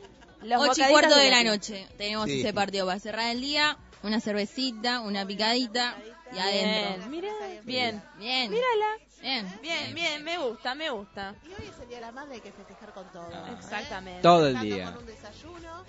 Los 0.47 0.61
8 0.69 0.81
y 0.87 0.91
cuarto 0.91 1.15
de 1.15 1.29
la 1.31 1.43
noche 1.43 1.87
tenemos 1.97 2.25
Sí. 2.27 2.41
ese 2.41 2.53
partido 2.53 2.85
para 2.85 2.99
cerrar 2.99 3.31
el 3.31 3.41
día. 3.41 3.77
Una 4.03 4.19
cervecita, 4.19 4.99
una 5.01 5.25
picadita 5.25 5.95
y 6.33 6.39
adentro. 6.39 6.97
Bien, 6.97 7.11
mira, 7.11 7.29
bien. 7.63 8.03
Bien. 8.17 8.51
Mírala. 8.51 8.85
Bien. 9.21 9.59
Bien, 9.61 9.93
bien, 9.95 10.23
me 10.23 10.37
gusta, 10.37 10.73
me 10.75 10.89
gusta. 10.89 11.35
Y 11.43 11.47
hoy 11.49 11.69
es 11.69 11.79
el 11.79 11.87
Día 11.87 11.97
de 11.97 12.01
la 12.01 12.11
Madre, 12.11 12.35
hay 12.35 12.41
que 12.41 12.51
festejar 12.51 12.93
con 12.93 13.05
todo. 13.11 13.27
Ah. 13.33 13.47
¿eh? 13.49 13.53
Exactamente. 13.57 14.21
Todo 14.21 14.47
el 14.47 14.59
día. 14.59 14.85
con 14.85 14.97
un 14.99 15.05
desayuno. 15.05 15.83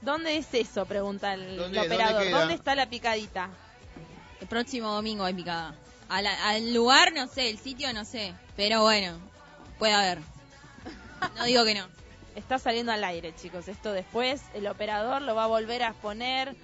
¿Dónde 0.00 0.36
es 0.36 0.52
eso? 0.54 0.84
Pregunta 0.86 1.34
el, 1.34 1.56
¿Dónde- 1.56 1.78
el 1.80 1.86
operador. 1.86 2.30
dónde 2.30 2.54
está 2.54 2.74
la 2.74 2.86
picadita? 2.86 3.48
El 4.40 4.48
próximo 4.48 4.90
domingo 4.92 5.24
hay 5.24 5.34
picada. 5.34 5.74
A 6.08 6.20
la- 6.22 6.48
al 6.48 6.74
lugar, 6.74 7.12
no 7.12 7.26
sé, 7.28 7.50
el 7.50 7.58
sitio, 7.58 7.92
no 7.92 8.04
sé. 8.04 8.34
Pero 8.56 8.82
bueno, 8.82 9.16
puede 9.78 9.92
haber. 9.94 10.18
No 11.36 11.44
digo 11.44 11.64
que 11.64 11.74
no. 11.74 11.86
Está 12.34 12.58
saliendo 12.58 12.92
al 12.92 13.04
aire, 13.04 13.34
chicos. 13.36 13.68
Esto 13.68 13.92
después 13.92 14.42
el 14.54 14.66
operador 14.66 15.22
lo 15.22 15.34
va 15.34 15.44
a 15.44 15.48
volver 15.48 15.82
a 15.84 15.92
poner 15.92 16.56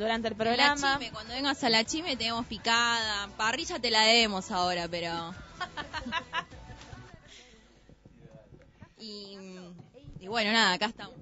durante 0.00 0.28
el 0.28 0.34
La 0.36 0.44
programa. 0.44 0.98
chime, 0.98 1.10
cuando 1.12 1.34
vengas 1.34 1.62
a 1.62 1.68
la 1.70 1.84
chime 1.84 2.16
tenemos 2.16 2.46
picada. 2.46 3.28
Parrilla 3.36 3.78
te 3.78 3.90
la 3.90 4.02
debemos 4.02 4.50
ahora, 4.50 4.88
pero... 4.88 5.34
y, 8.98 9.36
y 10.20 10.28
bueno, 10.28 10.52
nada, 10.52 10.74
acá 10.74 10.86
estamos. 10.86 11.16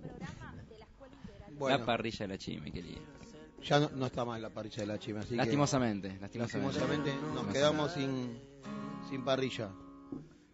Bueno, 1.58 1.78
La 1.78 1.84
parrilla 1.84 2.18
de 2.20 2.28
la 2.28 2.38
chime, 2.38 2.70
qué 2.70 2.82
lindo. 2.82 3.00
ya 3.64 3.80
no, 3.80 3.90
no 3.94 4.06
está 4.06 4.24
más 4.24 4.40
la 4.40 4.50
parrilla 4.50 4.76
de 4.76 4.86
la 4.86 4.98
chima, 4.98 5.20
así 5.20 5.34
Lastimosamente, 5.34 6.08
que 6.14 6.20
lastimosamente. 6.20 6.78
lastimosamente 6.78 7.34
nos 7.34 7.46
quedamos 7.52 7.92
sin, 7.92 8.38
sin 9.10 9.24
parrilla. 9.24 9.70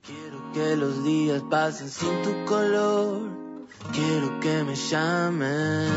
Quiero 0.02 0.52
que 0.52 0.76
los 0.76 1.04
días 1.04 1.42
pasen 1.50 1.90
sin 1.90 2.22
tu 2.22 2.44
color. 2.46 3.66
Quiero 3.92 4.40
que 4.40 4.64
me 4.64 4.74
llames. 4.74 5.90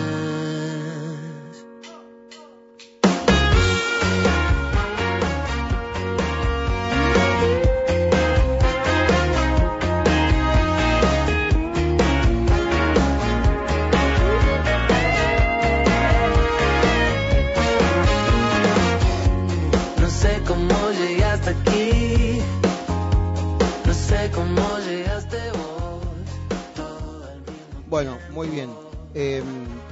Muy 28.47 28.55
bien. 28.55 28.69
Eh, 29.13 29.43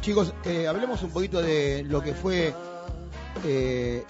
chicos, 0.01 0.33
eh, 0.45 0.67
hablemos 0.67 1.01
un 1.03 1.09
poquito 1.11 1.41
de 1.41 1.83
lo 1.83 2.01
que 2.01 2.13
fue 2.13 2.53
eh, 3.43 4.03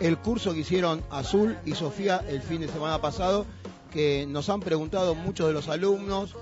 el 0.00 0.18
curso 0.18 0.52
que 0.52 0.60
hicieron 0.60 1.02
Azul 1.10 1.56
y 1.64 1.74
Sofía 1.74 2.22
el 2.28 2.40
fin 2.42 2.60
de 2.60 2.68
semana 2.68 3.00
pasado, 3.00 3.46
que 3.92 4.26
nos 4.28 4.48
han 4.48 4.60
preguntado 4.60 5.14
muchos 5.14 5.48
de 5.48 5.52
los 5.52 5.68
alumnos, 5.68 6.34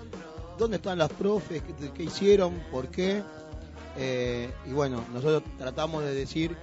¿dónde 0.59 0.77
están 0.77 0.99
las 0.99 1.11
profes? 1.11 1.62
¿Qué, 1.97 2.03
hicieron? 2.03 2.55
¿Por 2.71 2.88
qué? 2.88 3.23
Y 4.66 4.73
bueno, 4.73 5.05
nosotros 5.12 5.42
tratamos 5.59 6.05
de 6.05 6.14
decir 6.14 6.55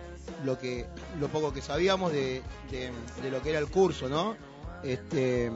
lo 0.45 0.57
que 0.57 0.85
lo 1.19 1.27
poco 1.27 1.53
que 1.53 1.61
sabíamos 1.61 2.11
de, 2.13 2.41
de- 2.71 2.91
de 3.21 3.31
lo 3.31 3.41
que 3.41 3.49
era 3.49 3.59
el 3.59 3.67
curso, 3.67 4.07
¿no? 4.07 4.35
Este, 4.83 5.51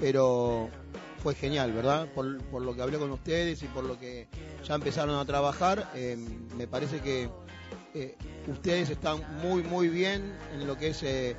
pero 0.00 0.68
fue 1.22 1.34
genial, 1.34 1.72
¿verdad? 1.72 2.08
Por, 2.14 2.38
por 2.44 2.60
lo 2.62 2.74
que 2.74 2.82
hablé 2.82 2.98
con 2.98 3.10
ustedes 3.12 3.62
y 3.62 3.66
por 3.66 3.84
lo 3.84 3.98
que 3.98 4.26
ya 4.66 4.74
empezaron 4.74 5.16
a 5.18 5.24
trabajar, 5.24 5.90
eh, 5.94 6.16
me 6.56 6.66
parece 6.66 7.00
que 7.00 7.28
eh, 7.94 8.16
ustedes 8.48 8.90
están 8.90 9.18
muy, 9.42 9.62
muy 9.62 9.88
bien 9.88 10.34
en 10.52 10.66
lo 10.66 10.76
que 10.78 10.88
es 10.88 11.02
eh, 11.02 11.36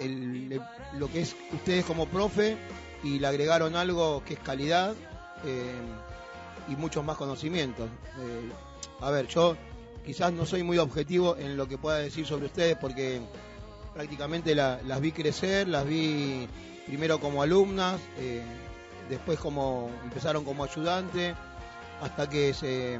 el- 0.00 0.60
lo 0.98 1.08
que 1.10 1.22
es 1.22 1.34
ustedes 1.52 1.84
como 1.84 2.06
profe 2.06 2.56
y 3.02 3.18
le 3.18 3.26
agregaron 3.26 3.74
algo 3.76 4.22
que 4.24 4.34
es 4.34 4.40
calidad 4.40 4.94
y 6.68 6.76
muchos 6.76 7.04
más 7.04 7.16
conocimientos. 7.16 7.88
A 9.00 9.10
ver, 9.10 9.26
yo 9.28 9.56
quizás 10.04 10.32
no 10.32 10.44
soy 10.46 10.62
muy 10.62 10.78
objetivo 10.78 11.36
en 11.36 11.56
lo 11.56 11.66
que 11.68 11.78
pueda 11.78 11.98
decir 11.98 12.26
sobre 12.26 12.46
ustedes 12.46 12.76
porque 12.76 13.20
prácticamente 13.94 14.54
la- 14.54 14.80
las 14.86 15.00
vi 15.00 15.12
crecer, 15.12 15.68
las 15.68 15.86
vi 15.86 16.48
primero 16.86 17.18
como 17.20 17.42
alumnas, 17.42 18.00
después 19.08 19.38
como 19.38 19.90
empezaron 20.04 20.44
como 20.44 20.64
ayudante, 20.64 21.34
hasta 22.00 22.28
que 22.28 22.54
se 22.54 22.98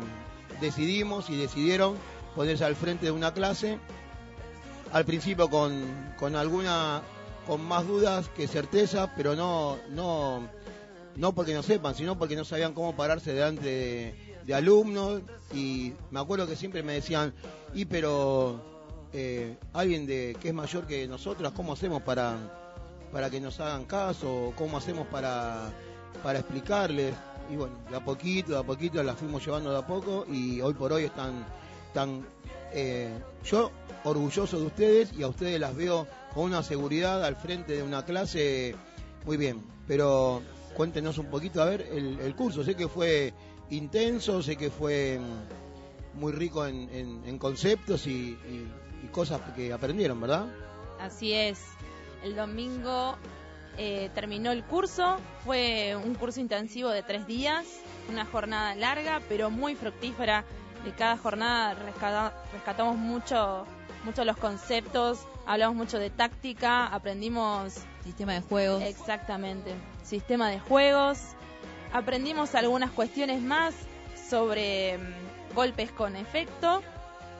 decidimos 0.60 1.30
y 1.30 1.36
decidieron 1.36 1.96
ponerse 2.34 2.64
al 2.64 2.76
frente 2.76 3.06
de 3.06 3.12
una 3.12 3.32
clase. 3.32 3.78
Al 4.92 5.04
principio 5.04 5.50
con, 5.50 5.84
con 6.18 6.36
alguna 6.36 7.02
con 7.46 7.62
más 7.62 7.86
dudas 7.86 8.28
que 8.28 8.46
certeza, 8.46 9.12
pero 9.16 9.34
no 9.34 9.78
no 9.90 10.48
no 11.16 11.34
porque 11.34 11.54
no 11.54 11.62
sepan, 11.62 11.94
sino 11.94 12.16
porque 12.16 12.36
no 12.36 12.44
sabían 12.44 12.74
cómo 12.74 12.94
pararse 12.94 13.32
delante 13.32 14.14
de, 14.46 14.54
alumnos 14.54 15.20
y 15.52 15.92
me 16.10 16.20
acuerdo 16.20 16.46
que 16.46 16.56
siempre 16.56 16.82
me 16.82 16.94
decían, 16.94 17.34
y 17.74 17.84
pero 17.84 18.62
eh, 19.12 19.56
alguien 19.74 20.06
de 20.06 20.36
que 20.40 20.48
es 20.48 20.54
mayor 20.54 20.86
que 20.86 21.06
nosotras, 21.06 21.52
¿cómo 21.52 21.74
hacemos 21.74 22.02
para, 22.02 22.36
para 23.12 23.28
que 23.28 23.40
nos 23.40 23.60
hagan 23.60 23.84
caso? 23.84 24.54
¿Cómo 24.56 24.78
hacemos 24.78 25.06
para, 25.08 25.70
para 26.22 26.38
explicarles? 26.38 27.14
Y 27.50 27.56
bueno, 27.56 27.76
de 27.90 27.96
a 27.96 28.04
poquito, 28.04 28.52
de 28.52 28.58
a 28.58 28.62
poquito 28.62 29.02
las 29.02 29.16
fuimos 29.16 29.44
llevando 29.44 29.70
de 29.70 29.78
a 29.78 29.86
poco 29.86 30.26
y 30.30 30.60
hoy 30.60 30.74
por 30.74 30.92
hoy 30.92 31.04
están, 31.04 31.46
están 31.86 32.26
eh, 32.72 33.18
yo 33.44 33.70
orgulloso 34.04 34.58
de 34.58 34.66
ustedes 34.66 35.12
y 35.12 35.22
a 35.22 35.28
ustedes 35.28 35.58
las 35.58 35.74
veo 35.74 36.06
con 36.34 36.44
una 36.44 36.62
seguridad 36.62 37.24
al 37.24 37.36
frente 37.36 37.74
de 37.74 37.82
una 37.82 38.04
clase 38.04 38.74
Muy 39.24 39.36
bien, 39.36 39.62
pero 39.86 40.42
cuéntenos 40.74 41.18
un 41.18 41.26
poquito, 41.26 41.62
a 41.62 41.64
ver, 41.64 41.82
el, 41.90 42.34
curso. 42.36 42.62
Sé 42.62 42.76
que 42.76 42.88
fue 42.88 43.32
intenso, 43.70 44.42
sé 44.42 44.56
que 44.56 44.70
fue 44.70 45.18
muy 46.14 46.32
rico 46.32 46.66
en, 46.66 47.38
conceptos 47.38 48.06
y 48.06 48.36
cosas 49.10 49.40
que 49.56 49.72
aprendieron, 49.72 50.20
¿verdad? 50.20 50.46
Así 50.98 51.32
es. 51.32 51.60
El 52.22 52.34
domingo 52.34 53.16
eh, 53.78 54.10
terminó 54.14 54.50
el 54.52 54.64
curso. 54.64 55.16
Fue 55.44 55.96
un 55.96 56.14
curso 56.14 56.40
intensivo 56.40 56.90
de 56.90 57.02
tres 57.02 57.26
días, 57.26 57.64
una 58.10 58.24
jornada 58.26 58.74
larga, 58.74 59.20
pero 59.28 59.50
muy 59.50 59.74
fructífera. 59.74 60.44
De 60.84 60.92
cada 60.92 61.16
jornada 61.16 61.74
rescata- 61.74 62.32
rescatamos 62.52 62.96
mucho, 62.96 63.66
mucho 64.04 64.24
los 64.24 64.36
conceptos, 64.36 65.20
hablamos 65.46 65.76
mucho 65.76 65.98
de 65.98 66.08
táctica, 66.10 66.86
aprendimos 66.86 67.74
Sistema 68.04 68.34
de 68.34 68.40
juegos. 68.42 68.82
exactamente 68.82 69.74
sistema 70.04 70.48
de 70.50 70.60
juegos, 70.60 71.18
aprendimos 71.92 72.54
algunas 72.54 72.90
cuestiones 72.92 73.42
más 73.42 73.74
sobre 74.30 74.98
mm, 74.98 75.54
golpes 75.54 75.90
con 75.90 76.14
efecto, 76.16 76.82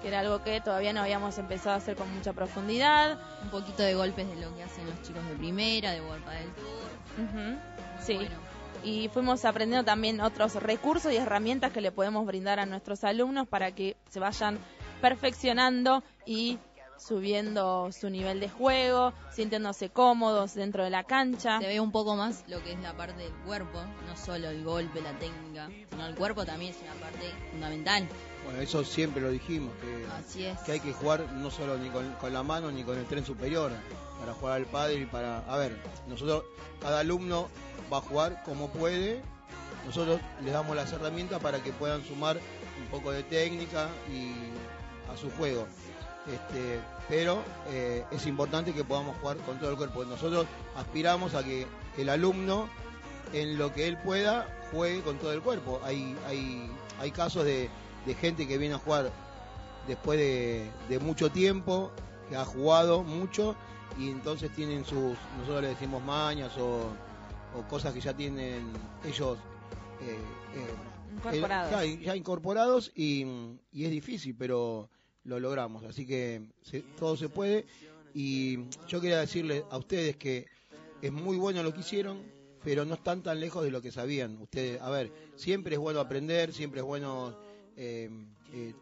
que 0.00 0.08
era 0.08 0.20
algo 0.20 0.42
que 0.42 0.60
todavía 0.60 0.92
no 0.92 1.00
habíamos 1.00 1.38
empezado 1.38 1.74
a 1.74 1.78
hacer 1.78 1.96
con 1.96 2.12
mucha 2.14 2.32
profundidad. 2.32 3.18
Un 3.42 3.50
poquito 3.50 3.82
de 3.82 3.94
golpes 3.94 4.28
de 4.28 4.36
lo 4.36 4.54
que 4.54 4.62
hacen 4.62 4.86
los 4.86 5.00
chicos 5.02 5.26
de 5.28 5.34
primera, 5.34 5.92
de 5.92 6.00
World 6.00 6.24
del 6.26 6.52
Tour. 6.54 7.58
Sí. 8.00 8.14
bueno. 8.14 8.36
Y 8.84 9.08
fuimos 9.08 9.44
aprendiendo 9.44 9.84
también 9.84 10.20
otros 10.20 10.54
recursos 10.54 11.12
y 11.12 11.16
herramientas 11.16 11.72
que 11.72 11.80
le 11.80 11.90
podemos 11.90 12.24
brindar 12.26 12.60
a 12.60 12.66
nuestros 12.66 13.02
alumnos 13.02 13.48
para 13.48 13.72
que 13.72 13.96
se 14.08 14.20
vayan 14.20 14.58
perfeccionando 15.00 16.02
y 16.26 16.58
subiendo 16.98 17.90
su 17.92 18.10
nivel 18.10 18.40
de 18.40 18.48
juego, 18.48 19.12
sintiéndose 19.32 19.90
cómodos 19.90 20.54
dentro 20.54 20.84
de 20.84 20.90
la 20.90 21.04
cancha. 21.04 21.58
Se 21.60 21.66
ve 21.66 21.80
un 21.80 21.92
poco 21.92 22.16
más 22.16 22.44
lo 22.48 22.62
que 22.62 22.72
es 22.72 22.80
la 22.80 22.96
parte 22.96 23.22
del 23.22 23.32
cuerpo, 23.46 23.78
no 24.06 24.16
solo 24.16 24.48
el 24.48 24.64
golpe, 24.64 25.00
la 25.00 25.18
técnica, 25.18 25.68
sino 25.90 26.06
el 26.06 26.14
cuerpo 26.14 26.44
también 26.44 26.74
es 26.74 26.82
una 26.82 26.94
parte 26.94 27.32
fundamental. 27.50 28.08
Bueno, 28.44 28.60
eso 28.60 28.84
siempre 28.84 29.22
lo 29.22 29.30
dijimos, 29.30 29.72
que, 29.80 30.06
Así 30.18 30.44
es. 30.44 30.58
que 30.60 30.72
hay 30.72 30.80
que 30.80 30.92
jugar 30.92 31.32
no 31.32 31.50
solo 31.50 31.76
ni 31.76 31.88
con, 31.90 32.10
con 32.14 32.32
la 32.32 32.42
mano 32.42 32.70
ni 32.70 32.82
con 32.82 32.98
el 32.98 33.04
tren 33.06 33.24
superior, 33.24 33.72
para 34.18 34.34
jugar 34.34 34.56
al 34.56 34.66
padre 34.66 34.94
y 34.94 35.06
para... 35.06 35.38
A 35.40 35.56
ver, 35.56 35.76
nosotros, 36.08 36.44
cada 36.80 37.00
alumno 37.00 37.48
va 37.92 37.98
a 37.98 38.00
jugar 38.00 38.42
como 38.44 38.68
puede, 38.70 39.22
nosotros 39.86 40.20
les 40.42 40.52
damos 40.52 40.76
las 40.76 40.92
herramientas 40.92 41.40
para 41.40 41.62
que 41.62 41.72
puedan 41.72 42.04
sumar 42.04 42.38
un 42.80 42.86
poco 42.90 43.10
de 43.10 43.22
técnica 43.22 43.88
y 44.12 44.32
a 45.12 45.16
su 45.16 45.30
juego. 45.30 45.66
Este, 46.32 46.80
pero 47.08 47.42
eh, 47.68 48.04
es 48.10 48.26
importante 48.26 48.72
que 48.74 48.84
podamos 48.84 49.16
jugar 49.18 49.38
con 49.38 49.58
todo 49.58 49.70
el 49.70 49.76
cuerpo. 49.76 50.04
Nosotros 50.04 50.46
aspiramos 50.76 51.34
a 51.34 51.42
que 51.42 51.66
el 51.96 52.08
alumno, 52.08 52.68
en 53.32 53.58
lo 53.58 53.72
que 53.72 53.88
él 53.88 53.96
pueda, 53.98 54.46
juegue 54.70 55.00
con 55.02 55.16
todo 55.18 55.32
el 55.32 55.40
cuerpo. 55.40 55.80
Hay, 55.84 56.16
hay, 56.26 56.70
hay 57.00 57.10
casos 57.10 57.44
de, 57.44 57.70
de 58.06 58.14
gente 58.14 58.46
que 58.46 58.58
viene 58.58 58.74
a 58.74 58.78
jugar 58.78 59.10
después 59.86 60.18
de, 60.18 60.70
de 60.88 60.98
mucho 60.98 61.30
tiempo, 61.30 61.90
que 62.28 62.36
ha 62.36 62.44
jugado 62.44 63.02
mucho 63.02 63.56
y 63.98 64.10
entonces 64.10 64.50
tienen 64.54 64.84
sus, 64.84 65.16
nosotros 65.38 65.62
le 65.62 65.68
decimos 65.68 66.02
mañas 66.02 66.56
o, 66.58 66.90
o 67.58 67.62
cosas 67.68 67.94
que 67.94 68.00
ya 68.00 68.14
tienen 68.14 68.70
ellos 69.04 69.38
eh, 70.02 70.18
eh, 70.54 70.74
Incorporados. 71.16 71.70
ya, 71.70 71.84
ya 71.84 72.16
incorporados 72.16 72.92
y, 72.94 73.24
y 73.72 73.84
es 73.86 73.90
difícil, 73.90 74.36
pero 74.38 74.90
lo 75.28 75.38
logramos. 75.38 75.84
Así 75.84 76.06
que 76.06 76.42
se- 76.62 76.82
todo 76.98 77.16
se 77.16 77.28
puede. 77.28 77.66
Y 78.14 78.58
yo 78.88 79.00
quería 79.00 79.18
decirles 79.20 79.62
a 79.70 79.76
ustedes 79.78 80.16
que 80.16 80.46
es 81.02 81.12
muy 81.12 81.36
bueno 81.36 81.62
lo 81.62 81.72
que 81.72 81.80
hicieron, 81.80 82.22
pero 82.64 82.84
no 82.84 82.94
están 82.94 83.22
tan 83.22 83.38
lejos 83.38 83.62
de 83.62 83.70
lo 83.70 83.80
que 83.80 83.92
sabían. 83.92 84.36
Ustedes, 84.40 84.80
a 84.80 84.90
ver, 84.90 85.12
siempre 85.36 85.74
es 85.74 85.78
bueno 85.80 86.00
aprender, 86.00 86.52
siempre 86.52 86.80
es 86.80 86.86
bueno 86.86 87.36
eh, 87.76 88.10
eh, 88.52 88.74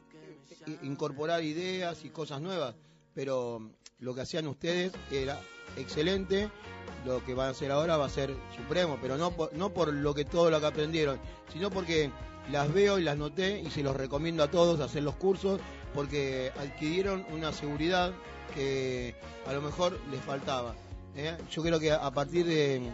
incorporar 0.82 1.42
ideas 1.44 2.04
y 2.04 2.10
cosas 2.10 2.40
nuevas, 2.40 2.74
pero 3.14 3.70
lo 3.98 4.14
que 4.14 4.20
hacían 4.22 4.46
ustedes 4.46 4.92
era 5.10 5.38
excelente. 5.76 6.50
Lo 7.04 7.24
que 7.24 7.34
van 7.34 7.48
a 7.48 7.50
hacer 7.50 7.70
ahora 7.70 7.96
va 7.96 8.06
a 8.06 8.10
ser 8.10 8.34
supremo, 8.56 8.98
pero 9.00 9.16
no 9.16 9.30
por, 9.32 9.52
no 9.54 9.72
por 9.72 9.92
lo 9.92 10.14
que 10.14 10.24
todo 10.24 10.50
lo 10.50 10.60
que 10.60 10.66
aprendieron, 10.66 11.18
sino 11.52 11.70
porque 11.70 12.10
las 12.50 12.72
veo 12.72 12.98
y 12.98 13.02
las 13.02 13.16
noté 13.16 13.60
y 13.60 13.70
se 13.70 13.82
los 13.82 13.94
recomiendo 13.96 14.42
a 14.42 14.50
todos 14.50 14.80
hacer 14.80 15.02
los 15.02 15.16
cursos 15.16 15.60
porque 15.96 16.52
adquirieron 16.60 17.26
una 17.32 17.52
seguridad 17.52 18.12
que 18.54 19.16
a 19.46 19.52
lo 19.52 19.60
mejor 19.62 19.98
les 20.12 20.20
faltaba. 20.20 20.74
¿eh? 21.16 21.36
Yo 21.50 21.62
creo 21.62 21.80
que 21.80 21.90
a 21.90 22.10
partir 22.12 22.46
de, 22.46 22.92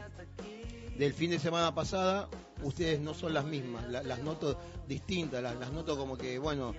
del 0.97 1.13
fin 1.13 1.31
de 1.31 1.39
semana 1.39 1.75
pasada 1.75 2.29
ustedes 2.63 3.01
no 3.01 3.13
son 3.13 3.35
las 3.35 3.45
mismas, 3.45 3.87
la- 3.91 4.03
las 4.05 4.21
noto 4.21 4.57
distintas, 4.89 5.43
las, 5.43 5.73
noto 5.73 5.99
como 5.99 6.17
que, 6.17 6.39
bueno, 6.39 6.75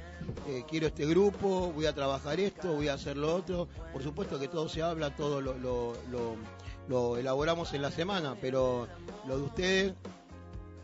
eh, 0.48 0.64
quiero 0.70 0.88
este 0.88 1.06
grupo, 1.06 1.72
voy 1.76 1.86
a 1.86 1.94
trabajar 1.94 2.40
esto, 2.40 2.74
voy 2.74 2.88
a 2.88 2.94
hacer 2.94 3.18
lo 3.18 3.36
otro. 3.36 3.68
Por 3.92 4.02
supuesto 4.02 4.40
que 4.40 4.48
todo 4.48 4.70
se 4.70 4.82
habla, 4.82 5.16
todo 5.16 5.42
lo- 5.42 5.54
lo 6.88 7.18
elaboramos 7.18 7.74
en 7.74 7.82
la 7.82 7.92
semana, 7.92 8.36
pero 8.42 8.88
lo 9.28 9.38
de 9.38 9.44
ustedes, 9.44 9.94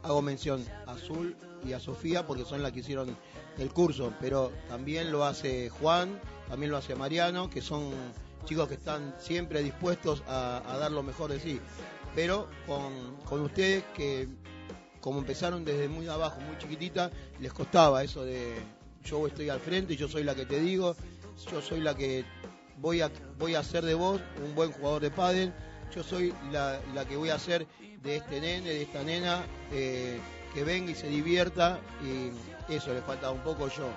hago 0.03 0.21
mención 0.21 0.65
a 0.87 0.91
Azul 0.93 1.35
y 1.65 1.73
a 1.73 1.79
Sofía 1.79 2.25
porque 2.25 2.45
son 2.45 2.63
las 2.63 2.71
que 2.71 2.79
hicieron 2.79 3.15
el 3.57 3.71
curso, 3.71 4.13
pero 4.19 4.51
también 4.67 5.11
lo 5.11 5.25
hace 5.25 5.69
Juan, 5.69 6.19
también 6.47 6.71
lo 6.71 6.77
hace 6.77 6.95
Mariano, 6.95 7.49
que 7.49 7.61
son 7.61 7.91
chicos 8.45 8.67
que 8.67 8.75
están 8.75 9.15
siempre 9.19 9.61
dispuestos 9.61 10.23
a, 10.27 10.77
dar 10.79 10.91
lo 10.91 11.03
mejor 11.03 11.31
de 11.31 11.39
sí. 11.39 11.59
Pero 12.15 12.47
con, 12.65 13.17
con 13.25 13.41
ustedes 13.41 13.83
que 13.95 14.27
como 15.01 15.19
empezaron 15.19 15.63
desde 15.63 15.87
muy 15.87 16.07
abajo, 16.07 16.39
muy 16.41 16.57
chiquitita, 16.57 17.11
les 17.39 17.53
costaba 17.53 18.03
eso 18.03 18.25
de 18.25 18.55
yo 19.03 19.25
estoy 19.27 19.49
al 19.49 19.59
frente, 19.59 19.95
yo 19.95 20.07
soy 20.07 20.23
la 20.23 20.35
que 20.35 20.45
te 20.45 20.59
digo, 20.59 20.95
yo 21.51 21.61
soy 21.61 21.79
la 21.79 21.95
que 21.95 22.25
voy 22.77 23.01
a, 23.01 23.09
voy 23.37 23.55
a 23.55 23.59
hacer 23.59 23.85
de 23.85 23.93
vos 23.93 24.21
un 24.43 24.55
buen 24.55 24.71
jugador 24.71 25.01
de 25.01 25.11
pádel, 25.11 25.53
yo 25.95 26.03
soy 26.03 26.33
la, 26.51 26.79
la 26.93 27.05
que 27.05 27.15
voy 27.15 27.29
a 27.29 27.35
hacer 27.35 27.65
de 28.03 28.17
este 28.17 28.41
nene, 28.41 28.69
de 28.69 28.81
esta 28.83 29.03
nena, 29.03 29.45
eh, 29.71 30.19
que 30.53 30.63
venga 30.63 30.91
y 30.91 30.95
se 30.95 31.07
divierta, 31.07 31.79
y 32.03 32.31
eso 32.75 32.93
le 32.93 33.01
falta 33.01 33.31
un 33.31 33.39
poco 33.39 33.67
yo, 33.69 33.87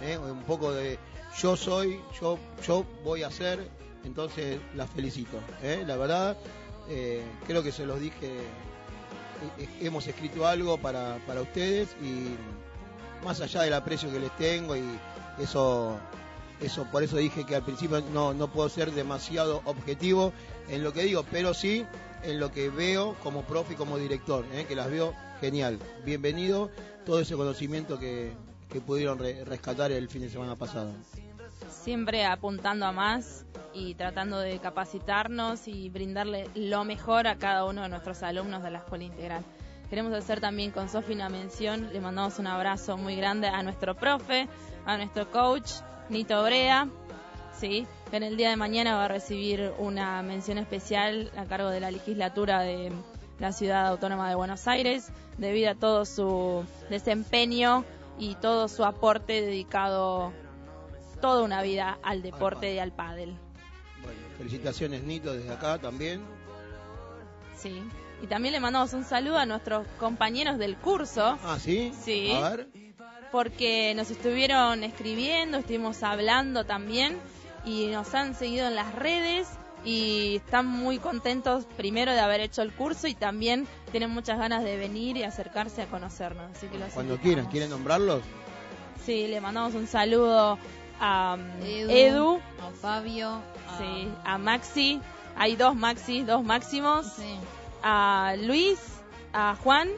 ¿eh? 0.00 0.18
un 0.18 0.42
poco 0.42 0.72
de 0.72 0.98
yo 1.40 1.56
soy, 1.56 2.00
yo, 2.20 2.38
yo 2.66 2.84
voy 3.04 3.22
a 3.22 3.28
hacer, 3.28 3.68
entonces 4.04 4.60
la 4.74 4.86
felicito, 4.86 5.38
¿eh? 5.62 5.84
la 5.86 5.96
verdad, 5.96 6.36
eh, 6.88 7.22
creo 7.46 7.62
que 7.62 7.72
se 7.72 7.86
los 7.86 8.00
dije 8.00 8.26
eh, 9.58 9.68
hemos 9.80 10.06
escrito 10.06 10.46
algo 10.46 10.78
para, 10.78 11.18
para 11.26 11.40
ustedes 11.42 11.88
y 12.02 12.36
más 13.24 13.40
allá 13.40 13.62
del 13.62 13.74
aprecio 13.74 14.10
que 14.10 14.20
les 14.20 14.36
tengo 14.36 14.76
y 14.76 14.82
eso 15.38 15.98
eso 16.60 16.86
por 16.90 17.02
eso 17.02 17.16
dije 17.16 17.44
que 17.44 17.56
al 17.56 17.64
principio 17.64 18.02
no, 18.12 18.34
no 18.34 18.48
puedo 18.48 18.68
ser 18.68 18.92
demasiado 18.92 19.62
objetivo 19.64 20.32
en 20.68 20.84
lo 20.84 20.92
que 20.92 21.02
digo, 21.02 21.24
pero 21.30 21.54
sí 21.54 21.84
en 22.22 22.38
lo 22.38 22.52
que 22.52 22.68
veo 22.68 23.16
como 23.22 23.42
profe 23.42 23.72
y 23.72 23.76
como 23.76 23.98
director, 23.98 24.44
que 24.44 24.76
las 24.76 24.88
veo 24.90 25.12
genial. 25.42 25.76
Bienvenido 26.04 26.70
todo 27.04 27.18
ese 27.20 27.34
conocimiento 27.34 27.98
que, 27.98 28.32
que 28.70 28.80
pudieron 28.80 29.18
re- 29.18 29.44
rescatar 29.44 29.90
el 29.90 30.08
fin 30.08 30.22
de 30.22 30.30
semana 30.30 30.54
pasado. 30.54 30.92
siempre 31.82 32.24
apuntando 32.24 32.86
a 32.86 32.92
más 32.92 33.44
y 33.74 33.94
tratando 33.94 34.38
de 34.38 34.60
capacitarnos 34.60 35.66
y 35.66 35.88
brindarle 35.90 36.48
lo 36.54 36.84
mejor 36.84 37.26
a 37.26 37.36
cada 37.38 37.64
uno 37.64 37.82
de 37.82 37.88
nuestros 37.88 38.22
alumnos 38.22 38.62
de 38.62 38.70
la 38.70 38.78
Escuela 38.78 39.02
Integral. 39.04 39.42
Queremos 39.90 40.12
hacer 40.14 40.40
también 40.40 40.70
con 40.70 40.88
Sofi 40.88 41.12
una 41.14 41.28
mención, 41.28 41.92
le 41.92 42.00
mandamos 42.00 42.38
un 42.38 42.46
abrazo 42.46 42.96
muy 42.96 43.16
grande 43.16 43.48
a 43.48 43.62
nuestro 43.64 43.96
profe, 43.96 44.48
a 44.86 44.96
nuestro 44.96 45.28
coach, 45.30 45.70
Nito 46.08 46.40
Brea, 46.44 46.86
¿sí? 47.58 47.84
que 48.10 48.16
en 48.16 48.22
el 48.22 48.36
día 48.36 48.50
de 48.50 48.56
mañana 48.56 48.94
va 48.94 49.06
a 49.06 49.08
recibir 49.08 49.72
una 49.78 50.22
mención 50.22 50.58
especial 50.58 51.30
a 51.36 51.46
cargo 51.46 51.68
de 51.70 51.80
la 51.80 51.90
legislatura 51.90 52.60
de 52.60 52.92
la 53.42 53.52
Ciudad 53.52 53.88
Autónoma 53.88 54.28
de 54.28 54.36
Buenos 54.36 54.68
Aires, 54.68 55.08
debido 55.36 55.72
a 55.72 55.74
todo 55.74 56.04
su 56.04 56.64
desempeño 56.90 57.84
y 58.16 58.36
todo 58.36 58.68
su 58.68 58.84
aporte 58.84 59.42
dedicado 59.42 60.32
toda 61.20 61.42
una 61.42 61.60
vida 61.60 61.98
al 62.04 62.22
deporte 62.22 62.72
y 62.72 62.78
al 62.78 62.92
pádel. 62.92 63.34
Bueno, 64.00 64.18
felicitaciones 64.38 65.02
Nito 65.02 65.32
desde 65.32 65.52
acá 65.52 65.78
también. 65.78 66.20
Sí. 67.56 67.82
Y 68.22 68.28
también 68.28 68.52
le 68.52 68.60
mandamos 68.60 68.92
un 68.92 69.04
saludo 69.04 69.38
a 69.38 69.46
nuestros 69.46 69.86
compañeros 69.98 70.56
del 70.58 70.76
curso, 70.76 71.36
Ah, 71.44 71.58
¿sí? 71.60 71.92
Sí. 72.04 72.30
A 72.32 72.50
ver. 72.50 72.68
porque 73.32 73.92
nos 73.96 74.08
estuvieron 74.12 74.84
escribiendo, 74.84 75.58
estuvimos 75.58 76.04
hablando 76.04 76.64
también 76.64 77.18
y 77.64 77.86
nos 77.88 78.14
han 78.14 78.36
seguido 78.36 78.68
en 78.68 78.76
las 78.76 78.94
redes 78.94 79.48
y 79.84 80.36
están 80.36 80.66
muy 80.66 80.98
contentos 80.98 81.64
primero 81.76 82.12
de 82.12 82.20
haber 82.20 82.40
hecho 82.40 82.62
el 82.62 82.72
curso 82.72 83.08
y 83.08 83.14
también 83.14 83.66
tienen 83.90 84.10
muchas 84.10 84.38
ganas 84.38 84.62
de 84.64 84.76
venir 84.76 85.16
y 85.16 85.24
acercarse 85.24 85.82
a 85.82 85.86
conocernos. 85.86 86.50
Así 86.56 86.68
que 86.68 86.78
los 86.78 86.92
Cuando 86.92 87.18
quieran, 87.18 87.46
¿quieren 87.46 87.70
nombrarlos? 87.70 88.22
Sí, 89.04 89.26
le 89.26 89.40
mandamos 89.40 89.74
un 89.74 89.86
saludo 89.86 90.58
a 91.00 91.36
um, 91.36 91.66
Edu, 91.66 91.90
Edu, 91.90 92.40
a 92.60 92.70
Fabio, 92.80 93.42
a, 93.68 93.78
sí, 93.78 94.08
a 94.24 94.38
Maxi. 94.38 95.00
Hay 95.36 95.56
dos 95.56 95.74
Maxi, 95.74 96.22
dos 96.22 96.44
máximos. 96.44 97.06
sí, 97.16 97.36
a 97.82 98.34
Luis, 98.38 98.78
a 99.32 99.56
Juan 99.56 99.88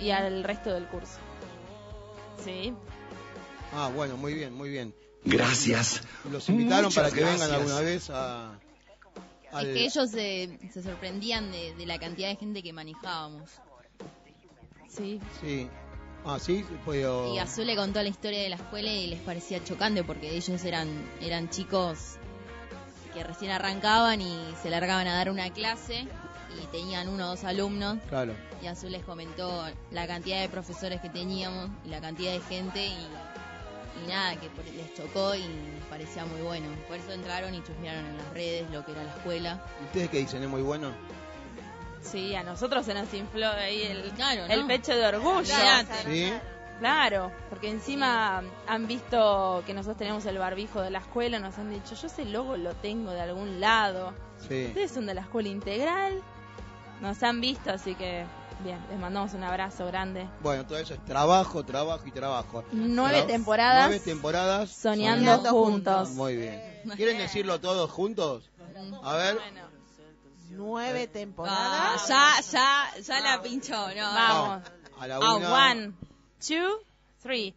y 0.00 0.10
al 0.10 0.42
resto 0.42 0.72
del 0.72 0.86
curso. 0.86 1.18
Sí. 2.44 2.74
Ah, 3.72 3.90
bueno, 3.94 4.16
muy 4.16 4.34
bien, 4.34 4.54
muy 4.54 4.70
bien. 4.70 4.94
Gracias. 5.24 6.02
Los 6.30 6.48
invitaron 6.48 6.86
Muchas 6.86 7.04
para 7.04 7.14
que 7.14 7.24
vengan 7.24 7.50
alguna 7.52 7.80
vez 7.80 8.10
a... 8.10 8.58
al- 9.52 9.66
Es 9.66 9.74
que 9.74 9.84
ellos 9.84 10.10
se, 10.10 10.58
se 10.72 10.82
sorprendían 10.82 11.50
de, 11.50 11.74
de 11.74 11.86
la 11.86 11.98
cantidad 11.98 12.28
de 12.28 12.36
gente 12.36 12.62
que 12.62 12.72
manejábamos. 12.72 13.50
Sí. 14.88 15.20
Sí. 15.40 15.68
Ah, 16.24 16.38
sí, 16.38 16.64
puedo... 16.84 17.34
Y 17.34 17.38
Azul 17.38 17.66
le 17.66 17.76
contó 17.76 18.02
la 18.02 18.08
historia 18.08 18.42
de 18.42 18.48
la 18.48 18.56
escuela 18.56 18.90
y 18.92 19.06
les 19.06 19.20
parecía 19.20 19.62
chocante 19.64 20.02
porque 20.04 20.36
ellos 20.36 20.64
eran, 20.64 20.88
eran 21.20 21.48
chicos 21.48 22.16
que 23.14 23.22
recién 23.24 23.50
arrancaban 23.52 24.20
y 24.20 24.36
se 24.62 24.68
largaban 24.68 25.06
a 25.06 25.14
dar 25.14 25.30
una 25.30 25.50
clase 25.50 26.06
y 26.60 26.66
tenían 26.72 27.08
uno 27.08 27.26
o 27.26 27.28
dos 27.30 27.44
alumnos 27.44 27.98
Claro. 28.08 28.34
y 28.62 28.66
Azul 28.66 28.92
les 28.92 29.04
comentó 29.04 29.64
la 29.92 30.06
cantidad 30.06 30.40
de 30.40 30.48
profesores 30.48 31.00
que 31.00 31.08
teníamos 31.08 31.70
y 31.86 31.88
la 31.88 32.00
cantidad 32.00 32.32
de 32.32 32.40
gente 32.40 32.86
y, 32.86 33.06
y 34.04 34.08
nada, 34.08 34.36
que 34.36 34.48
les 34.76 34.94
chocó 34.94 35.34
y 35.34 35.42
les 35.42 35.84
parecía 35.90 36.24
muy 36.24 36.40
bueno. 36.40 36.68
Por 36.86 36.96
eso 36.96 37.12
entraron 37.12 37.54
y 37.54 37.62
chusmearon 37.62 38.04
en 38.06 38.16
las 38.16 38.30
redes 38.32 38.70
lo 38.70 38.84
que 38.84 38.92
era 38.92 39.04
la 39.04 39.10
escuela. 39.14 39.62
¿Ustedes 39.86 40.10
qué 40.10 40.18
dicen? 40.18 40.42
¿Es 40.42 40.48
muy 40.48 40.62
bueno? 40.62 40.92
Sí, 42.02 42.34
a 42.34 42.42
nosotros 42.42 42.86
se 42.86 42.94
nos 42.94 43.12
infló 43.12 43.48
ahí 43.50 43.82
el, 43.82 44.10
Claro, 44.12 44.46
¿no? 44.46 44.54
el 44.54 44.66
pecho 44.66 44.94
de 44.96 45.06
orgullo. 45.06 45.42
¿Sí? 46.06 46.32
Claro, 46.78 47.32
porque 47.50 47.68
encima 47.70 48.42
han 48.68 48.86
visto 48.86 49.64
que 49.66 49.74
nosotros 49.74 49.98
tenemos 49.98 50.24
el 50.26 50.38
barbijo 50.38 50.80
de 50.80 50.90
la 50.90 51.00
escuela, 51.00 51.40
nos 51.40 51.58
han 51.58 51.70
dicho, 51.70 51.96
yo 51.96 52.06
ese 52.06 52.24
logo 52.24 52.56
lo 52.56 52.72
tengo 52.74 53.10
de 53.10 53.20
algún 53.20 53.58
lado. 53.60 54.14
Sí. 54.48 54.66
Ustedes 54.68 54.92
son 54.92 55.06
de 55.06 55.14
la 55.14 55.22
escuela 55.22 55.48
integral. 55.48 56.22
Nos 57.00 57.22
han 57.24 57.40
visto, 57.40 57.72
así 57.72 57.96
que 57.96 58.24
bien, 58.62 58.78
les 58.90 58.98
mandamos 58.98 59.32
un 59.34 59.42
abrazo 59.44 59.86
grande. 59.86 60.26
Bueno, 60.42 60.66
todo 60.66 60.78
eso 60.78 60.94
es 60.94 61.04
trabajo, 61.04 61.64
trabajo 61.64 62.04
y 62.06 62.10
trabajo. 62.12 62.64
Nueve 62.72 63.22
Tra- 63.22 63.26
temporadas 63.26 63.86
Nueve 63.88 64.00
temporadas. 64.04 64.70
soñando, 64.70 65.30
Soñando 65.36 65.50
juntos. 65.50 66.08
Muy 66.10 66.36
bien. 66.36 66.62
¿Quieren 66.96 67.18
decirlo 67.18 67.60
todos 67.60 67.90
juntos? 67.90 68.50
A 69.02 69.14
ver. 69.16 69.38
Nueve 70.50 71.04
Ah, 71.08 71.12
temporadas. 71.12 72.08
ya, 72.08 72.32
ya, 72.50 73.00
ya 73.02 73.20
la 73.20 73.42
pinchó, 73.42 73.74
no. 73.94 74.02
Vamos. 74.14 74.62
A 74.98 75.06
la 75.06 75.16
A 75.16 75.34
una. 75.36 75.52
one, 75.70 75.92
two, 76.46 76.80
three. 77.22 77.54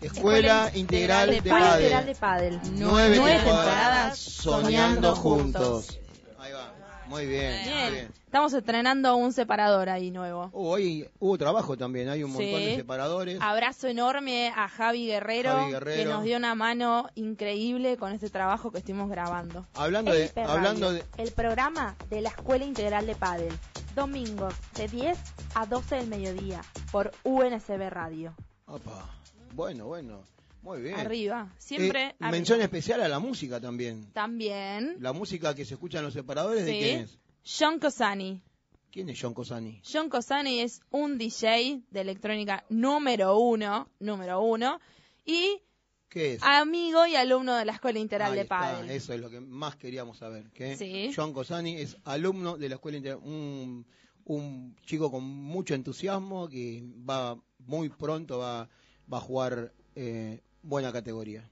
Escuela 0.00 0.70
Integral 0.74 1.30
de 1.30 1.36
Escuela 1.38 1.76
Integral 1.76 2.06
de 2.06 2.14
Padel. 2.14 2.58
Padel. 2.60 2.72
Nueve, 2.78 3.16
Nueve 3.16 3.36
temporadas 3.38 3.44
temporadas 3.44 4.18
soñando 4.18 4.62
soñando 4.66 5.16
juntos. 5.16 5.98
Ahí 6.38 6.52
va. 6.52 6.72
Muy 7.06 7.26
bien. 7.26 7.62
Muy 7.64 7.90
Bien. 7.92 8.12
Estamos 8.28 8.52
estrenando 8.52 9.16
un 9.16 9.32
separador 9.32 9.88
ahí 9.88 10.10
nuevo. 10.10 10.50
Uh, 10.52 10.66
hoy 10.68 11.08
hubo 11.18 11.38
trabajo 11.38 11.78
también, 11.78 12.10
hay 12.10 12.22
un 12.22 12.30
montón 12.30 12.58
Sí. 12.60 12.64
de 12.66 12.76
separadores. 12.76 13.38
Abrazo 13.40 13.88
enorme 13.88 14.52
a 14.54 14.68
Javi 14.68 15.06
Guerrero, 15.06 15.52
Javi 15.52 15.72
Guerrero. 15.72 15.96
que 16.02 16.04
nos 16.10 16.24
dio 16.24 16.36
una 16.36 16.54
mano 16.54 17.08
increíble 17.14 17.96
con 17.96 18.12
este 18.12 18.28
trabajo 18.28 18.70
que 18.70 18.78
estuvimos 18.80 19.08
grabando. 19.08 19.66
Hablando 19.72 20.12
de, 20.12 20.26
Hiper 20.26 20.44
hablando 20.44 20.88
Radio, 20.90 21.04
de, 21.16 21.22
el 21.22 21.32
programa 21.32 21.96
de 22.10 22.20
la 22.20 22.28
Escuela 22.28 22.66
Integral 22.66 23.06
de 23.06 23.14
Padel. 23.14 23.54
Domingos 23.96 24.52
de 24.76 24.88
10 24.88 25.18
a 25.54 25.64
12 25.64 25.94
del 25.96 26.08
mediodía 26.08 26.60
por 26.92 27.12
UNSB 27.24 27.88
Radio. 27.88 28.34
Opa. 28.66 29.08
Bueno, 29.54 29.86
bueno. 29.86 30.20
Muy 30.60 30.82
bien. 30.82 31.00
Arriba, 31.00 31.48
siempre 31.56 32.02
Eh, 32.02 32.14
arriba. 32.20 32.30
mención 32.30 32.60
especial 32.60 33.00
a 33.00 33.08
la 33.08 33.20
música 33.20 33.58
también. 33.58 34.12
También, 34.12 34.96
La 35.00 35.14
música 35.14 35.54
que 35.54 35.64
se 35.64 35.74
escucha 35.74 35.98
en 36.00 36.04
los 36.04 36.12
separadores, 36.12 36.66
¿de 36.66 36.72
Sí. 36.72 36.78
quién 36.78 37.00
es? 37.00 37.18
John 37.44 37.78
Cosani. 37.78 38.42
¿Quién 38.90 39.08
es 39.10 39.18
John 39.20 39.34
Cosani? 39.34 39.80
John 39.90 40.08
Cosani 40.08 40.60
es 40.60 40.80
un 40.90 41.18
DJ 41.18 41.82
de 41.90 42.00
electrónica 42.00 42.64
número 42.68 43.38
uno, 43.38 43.88
número 44.00 44.40
uno, 44.40 44.80
y 45.24 45.60
¿Qué 46.08 46.34
es? 46.34 46.42
amigo 46.42 47.06
y 47.06 47.14
alumno 47.16 47.54
de 47.56 47.64
la 47.66 47.72
Escuela 47.72 47.98
Integral 47.98 48.32
Ahí 48.32 48.38
de 48.38 48.44
Padel. 48.46 48.90
Eso 48.90 49.12
es 49.12 49.20
lo 49.20 49.28
que 49.28 49.40
más 49.40 49.76
queríamos 49.76 50.18
saber. 50.18 50.50
Que 50.52 50.76
Sí. 50.76 51.12
John 51.14 51.32
Cosani 51.34 51.76
es 51.76 51.98
alumno 52.04 52.56
de 52.56 52.68
la 52.70 52.76
escuela 52.76 52.96
integral, 52.96 53.20
un, 53.24 53.86
un 54.24 54.76
chico 54.86 55.10
con 55.10 55.24
mucho 55.24 55.74
entusiasmo 55.74 56.48
que 56.48 56.82
va 57.08 57.38
muy 57.58 57.90
pronto 57.90 58.38
va, 58.38 58.68
va 59.12 59.18
a 59.18 59.20
jugar 59.20 59.74
eh, 59.94 60.40
buena 60.62 60.92
categoría. 60.92 61.48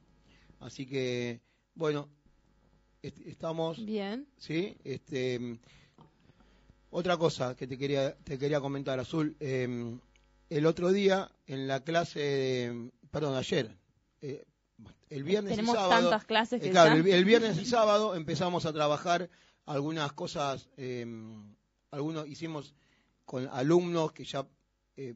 Así 0.59 0.87
que, 0.87 1.43
bueno, 1.75 2.09
est- 3.07 3.27
estamos, 3.27 3.85
Bien. 3.85 4.27
¿sí? 4.39 4.77
Este, 4.85 5.59
otra 6.91 7.17
cosa 7.17 7.55
que 7.57 7.67
te 7.67 7.77
quería, 7.79 8.17
te 8.19 8.39
quería 8.39 8.61
comentar, 8.61 8.99
Azul. 8.99 9.37
eh, 9.41 9.99
el 10.49 10.67
otro 10.67 10.93
día, 10.93 11.31
en 11.47 11.67
la 11.67 11.81
clase, 11.81 12.21
de- 12.21 12.91
perdón, 13.11 13.37
ayer, 13.37 13.77
eh, 14.23 14.45
el 15.11 15.23
viernes 15.25 15.53
Tenemos 15.53 15.75
y 15.75 15.79
sábado, 15.79 16.11
tantas 16.11 16.25
clases 16.25 16.61
que 16.61 16.69
eh, 16.69 16.71
claro, 16.71 16.95
el, 16.95 17.07
el 17.07 17.25
viernes 17.25 17.59
y 17.59 17.65
sábado 17.67 18.15
empezamos 18.15 18.67
a 18.67 18.73
trabajar 18.73 19.31
algunas 19.65 20.13
cosas, 20.13 20.69
eh, 20.77 21.07
algunos 21.91 22.29
hicimos 22.29 22.75
con 23.25 23.49
alumnos 23.49 24.13
que 24.13 24.25
ya, 24.25 24.47
eh, 24.97 25.15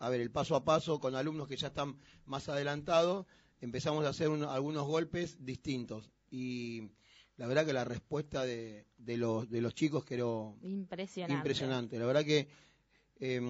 a 0.00 0.08
ver, 0.10 0.20
el 0.20 0.30
paso 0.30 0.56
a 0.56 0.64
paso, 0.64 0.98
con 1.00 1.14
alumnos 1.14 1.48
que 1.48 1.56
ya 1.56 1.68
están 1.68 1.96
más 2.26 2.48
adelantados, 2.48 3.26
empezamos 3.60 4.04
a 4.04 4.08
hacer 4.10 4.28
un- 4.28 4.44
algunos 4.44 4.86
golpes 4.86 5.44
distintos. 5.44 6.10
Y 6.30 6.90
la 7.38 7.46
verdad 7.46 7.64
que 7.64 7.72
la 7.72 7.84
respuesta 7.84 8.44
de, 8.44 8.84
de 8.98 9.16
los, 9.16 9.48
de 9.48 9.60
los 9.62 9.74
chicos 9.74 10.04
quedó 10.04 10.56
Impresionante. 10.62 11.34
impresionante. 11.34 11.98
La 11.98 12.06
verdad 12.06 12.24
que 12.24 12.46
eh, 13.20 13.40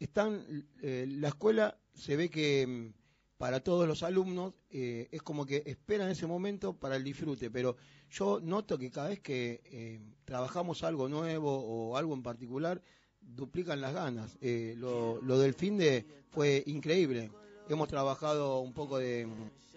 están, 0.00 0.66
eh, 0.82 1.06
la 1.08 1.28
escuela 1.28 1.78
se 1.94 2.16
ve 2.16 2.28
que 2.28 2.66
mm, 2.66 2.92
para 3.38 3.60
todos 3.60 3.86
los 3.86 4.02
alumnos 4.02 4.54
eh, 4.70 5.08
es 5.12 5.22
como 5.22 5.44
que 5.46 5.62
esperan 5.66 6.10
ese 6.10 6.26
momento 6.26 6.72
para 6.74 6.96
el 6.96 7.04
disfrute, 7.04 7.50
pero 7.50 7.76
yo 8.10 8.40
noto 8.40 8.78
que 8.78 8.90
cada 8.90 9.08
vez 9.10 9.20
que 9.20 9.60
eh, 9.64 10.00
trabajamos 10.24 10.82
algo 10.82 11.08
nuevo 11.08 11.52
o 11.54 11.96
algo 11.96 12.14
en 12.14 12.22
particular, 12.22 12.80
duplican 13.20 13.80
las 13.80 13.92
ganas. 13.94 14.36
Eh, 14.40 14.74
lo, 14.78 15.20
lo 15.22 15.38
del 15.38 15.54
fin 15.54 15.76
de 15.76 16.06
fue 16.30 16.62
increíble. 16.66 17.30
Hemos 17.68 17.88
trabajado 17.88 18.60
un 18.60 18.72
poco 18.72 18.98
de, 18.98 19.26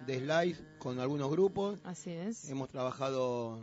de 0.05 0.19
slice 0.19 0.61
con 0.77 0.99
algunos 0.99 1.29
grupos, 1.31 1.79
Así 1.83 2.11
es. 2.11 2.49
hemos 2.49 2.67
trabajado 2.69 3.59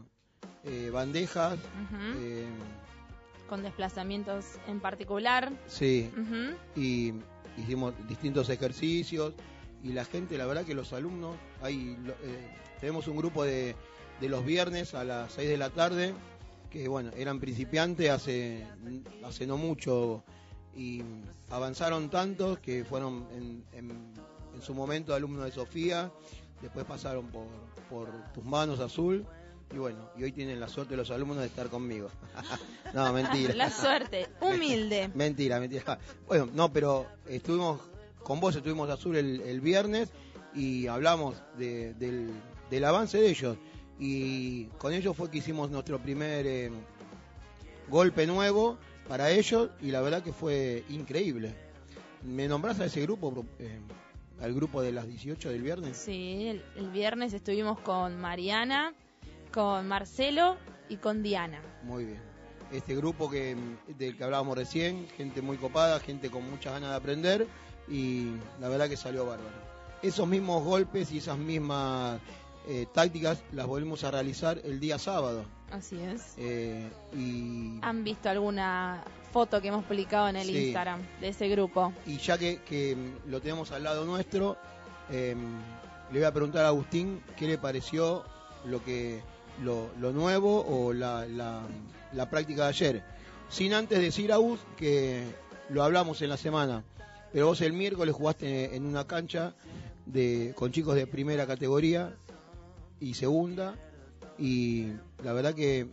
eh, 0.64 0.90
bandejas, 0.92 1.58
eh, 2.18 2.46
Con 3.48 3.62
desplazamientos 3.62 4.44
en 4.66 4.80
particular. 4.80 5.52
sí, 5.66 6.10
y 6.74 7.12
hicimos 7.58 7.94
distintos 8.08 8.48
ejercicios. 8.48 9.34
Y 9.82 9.92
la 9.92 10.06
gente, 10.06 10.38
la 10.38 10.46
verdad 10.46 10.64
que 10.64 10.72
los 10.74 10.94
alumnos, 10.94 11.36
hay, 11.60 11.98
eh, 12.22 12.48
tenemos 12.80 13.06
un 13.06 13.18
grupo 13.18 13.44
de, 13.44 13.76
de 14.18 14.28
los 14.30 14.42
viernes 14.46 14.94
a 14.94 15.04
las 15.04 15.32
6 15.32 15.46
de 15.50 15.56
la 15.58 15.68
tarde 15.68 16.14
que 16.70 16.88
bueno, 16.88 17.10
eran 17.16 17.38
principiantes 17.38 18.08
hace, 18.10 18.66
hace 19.22 19.46
no 19.46 19.58
mucho 19.58 20.24
y 20.76 21.02
avanzaron 21.50 22.10
tantos 22.10 22.58
que 22.58 22.84
fueron 22.84 23.26
en, 23.32 23.64
en- 23.72 24.14
en 24.54 24.62
su 24.62 24.74
momento 24.74 25.14
alumnos 25.14 25.44
de 25.44 25.50
Sofía, 25.52 26.10
después 26.62 26.84
pasaron 26.84 27.26
por, 27.28 27.46
por 27.90 28.08
tus 28.32 28.44
manos 28.44 28.78
azul 28.80 29.26
y 29.72 29.78
bueno, 29.78 30.10
y 30.16 30.22
hoy 30.22 30.30
tienen 30.32 30.60
la 30.60 30.68
suerte 30.68 30.96
los 30.96 31.10
alumnos 31.10 31.38
de 31.38 31.46
estar 31.46 31.68
conmigo. 31.68 32.08
no, 32.94 33.12
mentira. 33.12 33.54
La 33.54 33.70
suerte. 33.70 34.28
Humilde. 34.40 35.10
Mentira, 35.14 35.58
mentira. 35.58 35.98
Bueno, 36.28 36.48
no, 36.54 36.72
pero 36.72 37.06
estuvimos 37.28 37.80
con 38.22 38.38
vos, 38.40 38.54
estuvimos 38.54 38.88
azul 38.90 39.16
el, 39.16 39.40
el 39.40 39.60
viernes 39.60 40.10
y 40.54 40.86
hablamos 40.86 41.34
de- 41.58 41.94
del, 41.94 42.30
del 42.70 42.84
avance 42.84 43.18
de 43.18 43.28
ellos. 43.28 43.56
Y 43.98 44.66
con 44.78 44.92
ellos 44.92 45.16
fue 45.16 45.30
que 45.30 45.38
hicimos 45.38 45.70
nuestro 45.70 45.98
primer 46.00 46.46
eh, 46.46 46.70
golpe 47.88 48.26
nuevo 48.26 48.78
para 49.08 49.30
ellos 49.30 49.70
y 49.80 49.90
la 49.90 50.00
verdad 50.00 50.22
que 50.22 50.32
fue 50.32 50.84
increíble. 50.88 51.54
¿Me 52.22 52.48
nombrás 52.48 52.80
a 52.80 52.86
ese 52.86 53.02
grupo, 53.02 53.44
eh, 53.58 53.80
al 54.40 54.54
grupo 54.54 54.80
de 54.82 54.92
las 54.92 55.06
18 55.06 55.50
del 55.50 55.62
viernes? 55.62 55.96
Sí, 55.96 56.48
el, 56.48 56.64
el 56.76 56.90
viernes 56.90 57.32
estuvimos 57.34 57.78
con 57.80 58.18
Mariana, 58.18 58.94
con 59.52 59.86
Marcelo 59.86 60.56
y 60.88 60.96
con 60.96 61.22
Diana. 61.22 61.60
Muy 61.82 62.04
bien. 62.06 62.20
Este 62.72 62.96
grupo 62.96 63.30
que 63.30 63.56
del 63.98 64.16
que 64.16 64.24
hablábamos 64.24 64.56
recién, 64.56 65.06
gente 65.16 65.42
muy 65.42 65.58
copada, 65.58 66.00
gente 66.00 66.30
con 66.30 66.48
muchas 66.50 66.72
ganas 66.72 66.90
de 66.90 66.96
aprender 66.96 67.46
y 67.88 68.30
la 68.60 68.68
verdad 68.68 68.88
que 68.88 68.96
salió 68.96 69.26
bárbaro. 69.26 69.56
Esos 70.02 70.26
mismos 70.26 70.64
golpes 70.64 71.12
y 71.12 71.18
esas 71.18 71.38
mismas 71.38 72.20
eh, 72.66 72.86
tácticas 72.92 73.42
las 73.52 73.66
volvemos 73.66 74.04
a 74.04 74.10
realizar 74.10 74.60
el 74.64 74.80
día 74.80 74.98
sábado. 74.98 75.44
Así 75.74 75.98
es. 76.00 76.34
Eh, 76.38 76.88
y, 77.16 77.78
¿Han 77.82 78.04
visto 78.04 78.28
alguna 78.28 79.02
foto 79.32 79.60
que 79.60 79.68
hemos 79.68 79.84
publicado 79.84 80.28
en 80.28 80.36
el 80.36 80.46
Sí. 80.46 80.66
Instagram 80.66 81.00
de 81.20 81.28
ese 81.28 81.48
grupo? 81.48 81.92
y 82.06 82.18
ya 82.18 82.38
que, 82.38 82.60
que, 82.62 82.96
lo 83.26 83.40
tenemos 83.40 83.72
al 83.72 83.82
lado 83.82 84.04
nuestro, 84.04 84.56
eh, 85.10 85.34
le 86.12 86.18
voy 86.18 86.26
a 86.26 86.32
preguntar 86.32 86.64
a 86.64 86.68
Agustín 86.68 87.20
qué 87.36 87.48
le 87.48 87.58
pareció 87.58 88.22
lo 88.66 88.84
que 88.84 89.20
lo, 89.64 89.88
lo 89.98 90.12
nuevo 90.12 90.64
o 90.64 90.92
la, 90.92 91.26
la, 91.26 91.62
la 92.12 92.30
práctica 92.30 92.62
de 92.64 92.68
ayer. 92.68 93.02
sin 93.48 93.74
antes 93.74 93.98
decir 93.98 94.32
a 94.32 94.36
Gus 94.36 94.60
que 94.76 95.24
lo 95.70 95.82
hablamos 95.82 96.22
en 96.22 96.28
la 96.28 96.36
semana, 96.36 96.84
pero 97.32 97.46
vos 97.48 97.60
el 97.62 97.72
miércoles 97.72 98.14
jugaste 98.14 98.76
en 98.76 98.86
una 98.86 99.06
cancha 99.08 99.54
de, 100.06 100.52
con 100.54 100.70
chicos 100.70 100.94
de 100.94 101.06
primera 101.08 101.46
categoría 101.48 102.14
y 103.00 103.14
segunda, 103.14 103.74
y 104.38 104.86
la 105.22 105.32
verdad 105.32 105.54
que, 105.54 105.86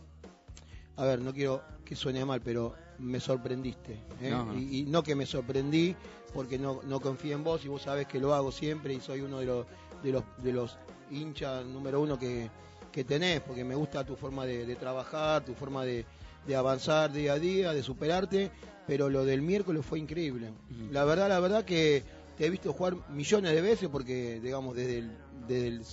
a 0.96 1.04
ver, 1.04 1.20
no 1.20 1.32
quiero 1.32 1.62
que 1.84 1.94
suene 1.96 2.24
mal, 2.24 2.40
pero 2.42 2.74
me 2.98 3.20
sorprendiste. 3.20 3.94
¿eh? 4.20 4.30
No. 4.30 4.54
Y, 4.58 4.80
y 4.80 4.82
no 4.84 5.02
que 5.02 5.14
me 5.14 5.26
sorprendí 5.26 5.94
porque 6.34 6.58
no, 6.58 6.80
no 6.84 7.00
confío 7.00 7.36
en 7.36 7.44
vos 7.44 7.64
y 7.64 7.68
vos 7.68 7.82
sabés 7.82 8.06
que 8.06 8.18
lo 8.20 8.34
hago 8.34 8.52
siempre 8.52 8.94
y 8.94 9.00
soy 9.00 9.20
uno 9.20 9.40
de 9.40 9.46
los, 9.46 9.66
de 10.02 10.12
los, 10.12 10.24
de 10.42 10.52
los 10.52 10.76
hinchas 11.10 11.64
número 11.66 12.00
uno 12.00 12.18
que, 12.18 12.48
que 12.90 13.04
tenés, 13.04 13.40
porque 13.40 13.64
me 13.64 13.74
gusta 13.74 14.04
tu 14.04 14.16
forma 14.16 14.46
de, 14.46 14.64
de 14.66 14.76
trabajar, 14.76 15.44
tu 15.44 15.54
forma 15.54 15.84
de, 15.84 16.04
de 16.46 16.56
avanzar 16.56 17.12
día 17.12 17.34
a 17.34 17.38
día, 17.38 17.72
de 17.72 17.82
superarte, 17.82 18.50
pero 18.86 19.08
lo 19.10 19.24
del 19.24 19.42
miércoles 19.42 19.84
fue 19.84 19.98
increíble. 19.98 20.48
La 20.90 21.04
verdad, 21.04 21.28
la 21.28 21.40
verdad 21.40 21.64
que 21.64 22.02
te 22.38 22.46
he 22.46 22.50
visto 22.50 22.72
jugar 22.72 22.94
millones 23.10 23.52
de 23.52 23.60
veces 23.60 23.88
porque, 23.90 24.40
digamos, 24.40 24.74
desde 24.74 24.98
el, 24.98 25.10
desde 25.46 25.68
el- 25.68 25.84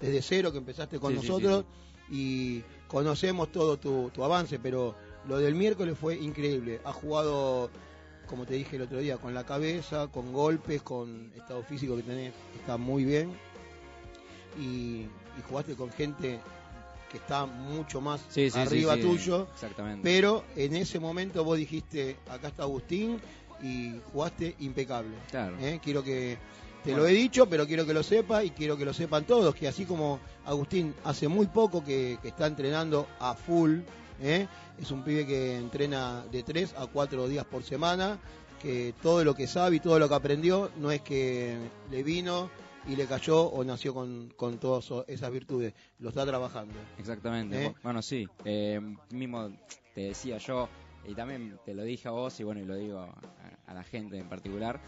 desde 0.00 0.20
cero 0.20 0.52
que 0.52 0.58
empezaste 0.58 0.98
con 1.00 1.14
Sí, 1.14 1.20
sí, 1.20 1.26
nosotros 1.26 1.64
y 2.10 2.62
conocemos 2.88 3.50
todo 3.50 3.78
tu, 3.78 4.10
tu 4.10 4.24
avance, 4.24 4.58
pero 4.58 4.94
lo 5.26 5.38
del 5.38 5.54
miércoles 5.54 5.96
fue 5.98 6.16
increíble. 6.16 6.80
Has 6.84 6.94
jugado, 6.94 7.70
como 8.26 8.46
te 8.46 8.54
dije 8.54 8.76
el 8.76 8.82
otro 8.82 8.98
día, 8.98 9.16
con 9.18 9.34
la 9.34 9.44
cabeza, 9.44 10.08
con 10.08 10.32
golpes, 10.32 10.82
con 10.82 11.32
estado 11.34 11.62
físico 11.62 11.96
que 11.96 12.02
tenés, 12.02 12.32
está 12.58 12.76
muy 12.76 13.04
bien. 13.04 13.32
Y, 14.58 15.02
y 15.02 15.42
jugaste 15.48 15.74
con 15.74 15.90
gente 15.90 16.40
que 17.10 17.18
está 17.18 17.44
mucho 17.46 18.00
más 18.00 18.20
Sí, 18.28 18.50
sí, 18.50 18.50
sí, 18.50 18.58
arriba 18.58 18.94
sí, 18.94 19.02
tuyo. 19.02 19.46
Exactamente. 19.52 20.00
Pero 20.02 20.44
en 20.56 20.76
ese 20.76 20.98
momento 20.98 21.44
vos 21.44 21.58
dijiste, 21.58 22.16
acá 22.28 22.48
está 22.48 22.62
Agustín, 22.62 23.20
y 23.62 24.00
jugaste 24.12 24.54
impecable. 24.60 25.16
Claro. 25.30 25.56
¿eh? 25.60 25.80
Quiero 25.82 26.02
que, 26.02 26.38
te 26.86 26.92
Bueno. 26.92 27.04
lo 27.04 27.08
he 27.08 27.12
dicho, 27.12 27.48
pero 27.48 27.66
quiero 27.66 27.84
que 27.84 27.92
lo 27.92 28.02
sepa 28.02 28.44
y 28.44 28.50
quiero 28.50 28.76
que 28.76 28.84
lo 28.84 28.92
sepan 28.94 29.24
todos, 29.24 29.54
que 29.54 29.68
así 29.68 29.84
como 29.84 30.20
Agustín 30.44 30.94
hace 31.04 31.28
muy 31.28 31.46
poco 31.46 31.84
que, 31.84 32.18
que 32.22 32.28
está 32.28 32.46
entrenando 32.46 33.06
a 33.18 33.34
full, 33.34 33.80
¿eh? 34.22 34.46
es 34.80 34.90
un 34.90 35.02
pibe 35.02 35.26
que 35.26 35.56
entrena 35.56 36.24
de 36.30 36.42
3 36.42 36.74
a 36.78 36.86
4 36.86 37.28
días 37.28 37.44
por 37.44 37.62
semana, 37.62 38.18
que 38.62 38.94
todo 39.02 39.24
lo 39.24 39.34
que 39.34 39.46
sabe 39.46 39.76
y 39.76 39.80
todo 39.80 39.98
lo 39.98 40.08
que 40.08 40.14
aprendió 40.14 40.70
no 40.78 40.90
es 40.90 41.02
que 41.02 41.56
le 41.90 42.02
vino 42.02 42.50
y 42.88 42.94
le 42.94 43.06
cayó 43.06 43.42
o 43.42 43.64
nació 43.64 43.92
con, 43.92 44.32
con 44.36 44.58
todas 44.58 44.88
esas 45.08 45.30
virtudes, 45.32 45.74
lo 45.98 46.08
está 46.10 46.24
trabajando. 46.24 46.74
Exactamente. 46.98 47.66
¿Eh? 47.66 47.74
Bueno, 47.82 48.00
sí. 48.00 48.28
eh, 48.44 48.80
mismo 49.10 49.50
te 49.94 50.02
decía 50.02 50.38
yo, 50.38 50.68
y 51.08 51.14
también 51.14 51.58
te 51.64 51.74
lo 51.74 51.82
dije 51.82 52.06
a 52.08 52.12
vos, 52.12 52.38
y 52.38 52.44
bueno, 52.44 52.60
y 52.60 52.64
lo 52.64 52.76
digo 52.76 53.00
a, 53.00 53.12
a 53.66 53.74
la 53.74 53.82
gente 53.82 54.18
en 54.18 54.28
particular, 54.28 54.80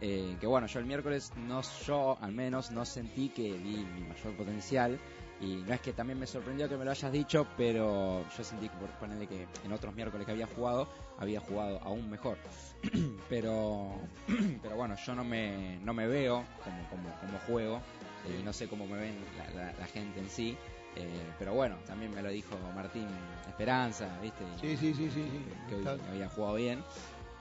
eh, 0.00 0.36
que 0.40 0.46
bueno, 0.46 0.66
yo 0.66 0.78
el 0.80 0.86
miércoles, 0.86 1.32
no 1.36 1.62
yo 1.86 2.18
al 2.20 2.32
menos, 2.32 2.70
no 2.70 2.84
sentí 2.84 3.28
que 3.30 3.52
vi 3.52 3.84
mi 3.94 4.02
mayor 4.08 4.34
potencial. 4.34 4.98
Y 5.38 5.56
no 5.66 5.74
es 5.74 5.82
que 5.82 5.92
también 5.92 6.18
me 6.18 6.26
sorprendió 6.26 6.66
que 6.66 6.78
me 6.78 6.84
lo 6.86 6.90
hayas 6.92 7.12
dicho, 7.12 7.46
pero 7.58 8.24
yo 8.34 8.42
sentí 8.42 8.70
que 8.70 8.76
por 8.78 8.88
ponerle 8.92 9.26
que 9.26 9.46
en 9.64 9.72
otros 9.72 9.94
miércoles 9.94 10.24
que 10.24 10.32
había 10.32 10.46
jugado, 10.46 10.88
había 11.18 11.40
jugado 11.40 11.78
aún 11.82 12.08
mejor. 12.08 12.38
pero 13.28 13.90
pero 14.62 14.76
bueno, 14.76 14.96
yo 14.96 15.14
no 15.14 15.24
me, 15.24 15.78
no 15.84 15.92
me 15.92 16.06
veo 16.06 16.42
como, 16.64 16.82
como, 16.88 17.10
como 17.20 17.38
juego, 17.40 17.82
eh, 18.26 18.38
y 18.40 18.42
no 18.42 18.52
sé 18.54 18.66
cómo 18.66 18.86
me 18.86 18.96
ven 18.98 19.14
la, 19.36 19.50
la- 19.62 19.72
la 19.78 19.86
gente 19.86 20.20
en 20.20 20.30
sí. 20.30 20.56
eh, 20.96 21.22
pero 21.38 21.52
bueno, 21.52 21.76
también 21.86 22.14
me 22.14 22.22
lo 22.22 22.30
dijo 22.30 22.56
Martín 22.74 23.06
Esperanza, 23.46 24.08
¿viste? 24.22 24.42
Y- 24.56 24.58
Sí, 24.58 24.76
sí, 24.78 24.94
sí, 24.94 25.10
sí. 25.10 25.28
sí. 25.30 25.44
que 25.68 25.74
hoy 25.76 25.86
había 26.08 26.28
jugado 26.30 26.54
bien. 26.54 26.82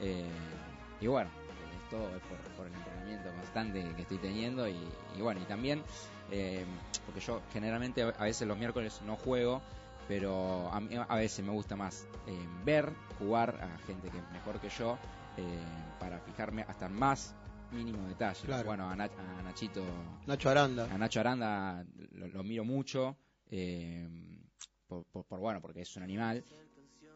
Eh, 0.01 0.29
y 0.99 1.07
bueno, 1.07 1.29
esto 1.85 2.15
es 2.15 2.21
por, 2.23 2.37
por 2.55 2.67
el 2.67 2.73
entrenamiento 2.73 3.31
constante 3.33 3.93
que 3.95 4.01
estoy 4.01 4.17
teniendo. 4.17 4.67
Y, 4.67 4.75
y 5.17 5.21
bueno, 5.21 5.39
y 5.41 5.45
también, 5.45 5.83
eh, 6.31 6.65
porque 7.05 7.19
yo 7.21 7.41
generalmente 7.53 8.01
a 8.03 8.23
veces 8.23 8.47
los 8.47 8.57
miércoles 8.57 8.99
no 9.05 9.15
juego, 9.15 9.61
pero 10.07 10.67
a, 10.71 10.79
mí 10.79 10.95
a 10.95 11.15
veces 11.15 11.45
me 11.45 11.51
gusta 11.51 11.75
más 11.75 12.05
eh, 12.27 12.47
ver 12.63 12.91
jugar 13.19 13.57
a 13.61 13.77
gente 13.87 14.09
que 14.09 14.17
es 14.17 14.31
mejor 14.31 14.59
que 14.59 14.69
yo 14.69 14.97
eh, 15.37 15.63
para 15.99 16.19
fijarme 16.19 16.63
hasta 16.67 16.89
más 16.89 17.33
mínimo 17.71 18.07
detalles. 18.07 18.43
Claro. 18.45 18.65
Bueno, 18.65 18.89
a, 18.89 18.95
Nach- 18.95 19.11
a 19.17 19.41
Nachito 19.43 19.83
Nacho 20.25 20.49
Aranda. 20.49 20.85
a 20.91 20.97
Nacho 20.97 21.19
Aranda 21.19 21.83
lo, 22.11 22.27
lo 22.27 22.43
miro 22.43 22.63
mucho, 22.63 23.15
eh, 23.49 24.07
por, 24.87 25.03
por- 25.05 25.25
por, 25.25 25.39
bueno, 25.39 25.61
porque 25.61 25.81
es 25.81 25.95
un 25.97 26.03
animal. 26.03 26.43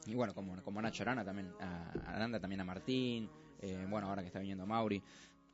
Y 0.06 0.16
bueno, 0.16 0.34
como, 0.34 0.56
como 0.64 0.82
Nacho 0.82 1.04
Aranda 1.04 1.24
también, 1.24 1.54
a 1.60 1.92
Aranda 2.16 2.40
también 2.40 2.62
a 2.62 2.64
Martín, 2.66 3.30
eh, 3.62 3.86
bueno, 3.90 4.08
ahora 4.10 4.22
que 4.22 4.28
está 4.28 4.40
viniendo 4.40 4.66
Mauri. 4.66 5.02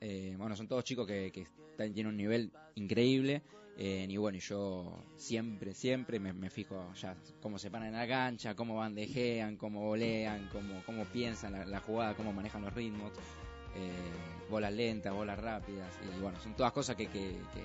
Eh, 0.00 0.34
bueno, 0.38 0.54
son 0.56 0.68
todos 0.68 0.84
chicos 0.84 1.06
que, 1.06 1.30
que 1.32 1.42
están- 1.70 1.92
tienen 1.92 2.08
un 2.12 2.16
nivel 2.16 2.50
increíble. 2.74 3.42
eh, 3.78 4.06
y 4.08 4.16
bueno, 4.16 4.38
y 4.38 4.40
yo 4.40 4.98
siempre, 5.16 5.74
siempre 5.74 6.18
me, 6.18 6.32
me 6.32 6.48
fijo 6.48 6.92
ya 6.94 7.14
cómo 7.42 7.58
se 7.58 7.70
paran 7.70 7.88
en 7.88 7.94
la 7.94 8.06
cancha, 8.08 8.54
cómo 8.54 8.76
bandejean, 8.76 9.56
cómo 9.56 9.82
volean, 9.82 10.48
cómo, 10.50 10.82
cómo 10.86 11.04
piensan 11.04 11.52
la, 11.52 11.64
la 11.66 11.80
jugada, 11.80 12.14
cómo 12.14 12.32
manejan 12.32 12.62
los 12.62 12.72
ritmos. 12.72 13.12
eh, 13.74 13.90
bolas 14.50 14.72
lentas, 14.72 15.12
bolas 15.12 15.38
rápidas. 15.38 15.88
Y 16.16 16.20
bueno, 16.20 16.40
son 16.40 16.54
todas 16.54 16.72
cosas 16.72 16.96
que, 16.96 17.06
que, 17.08 17.36
que, 17.52 17.64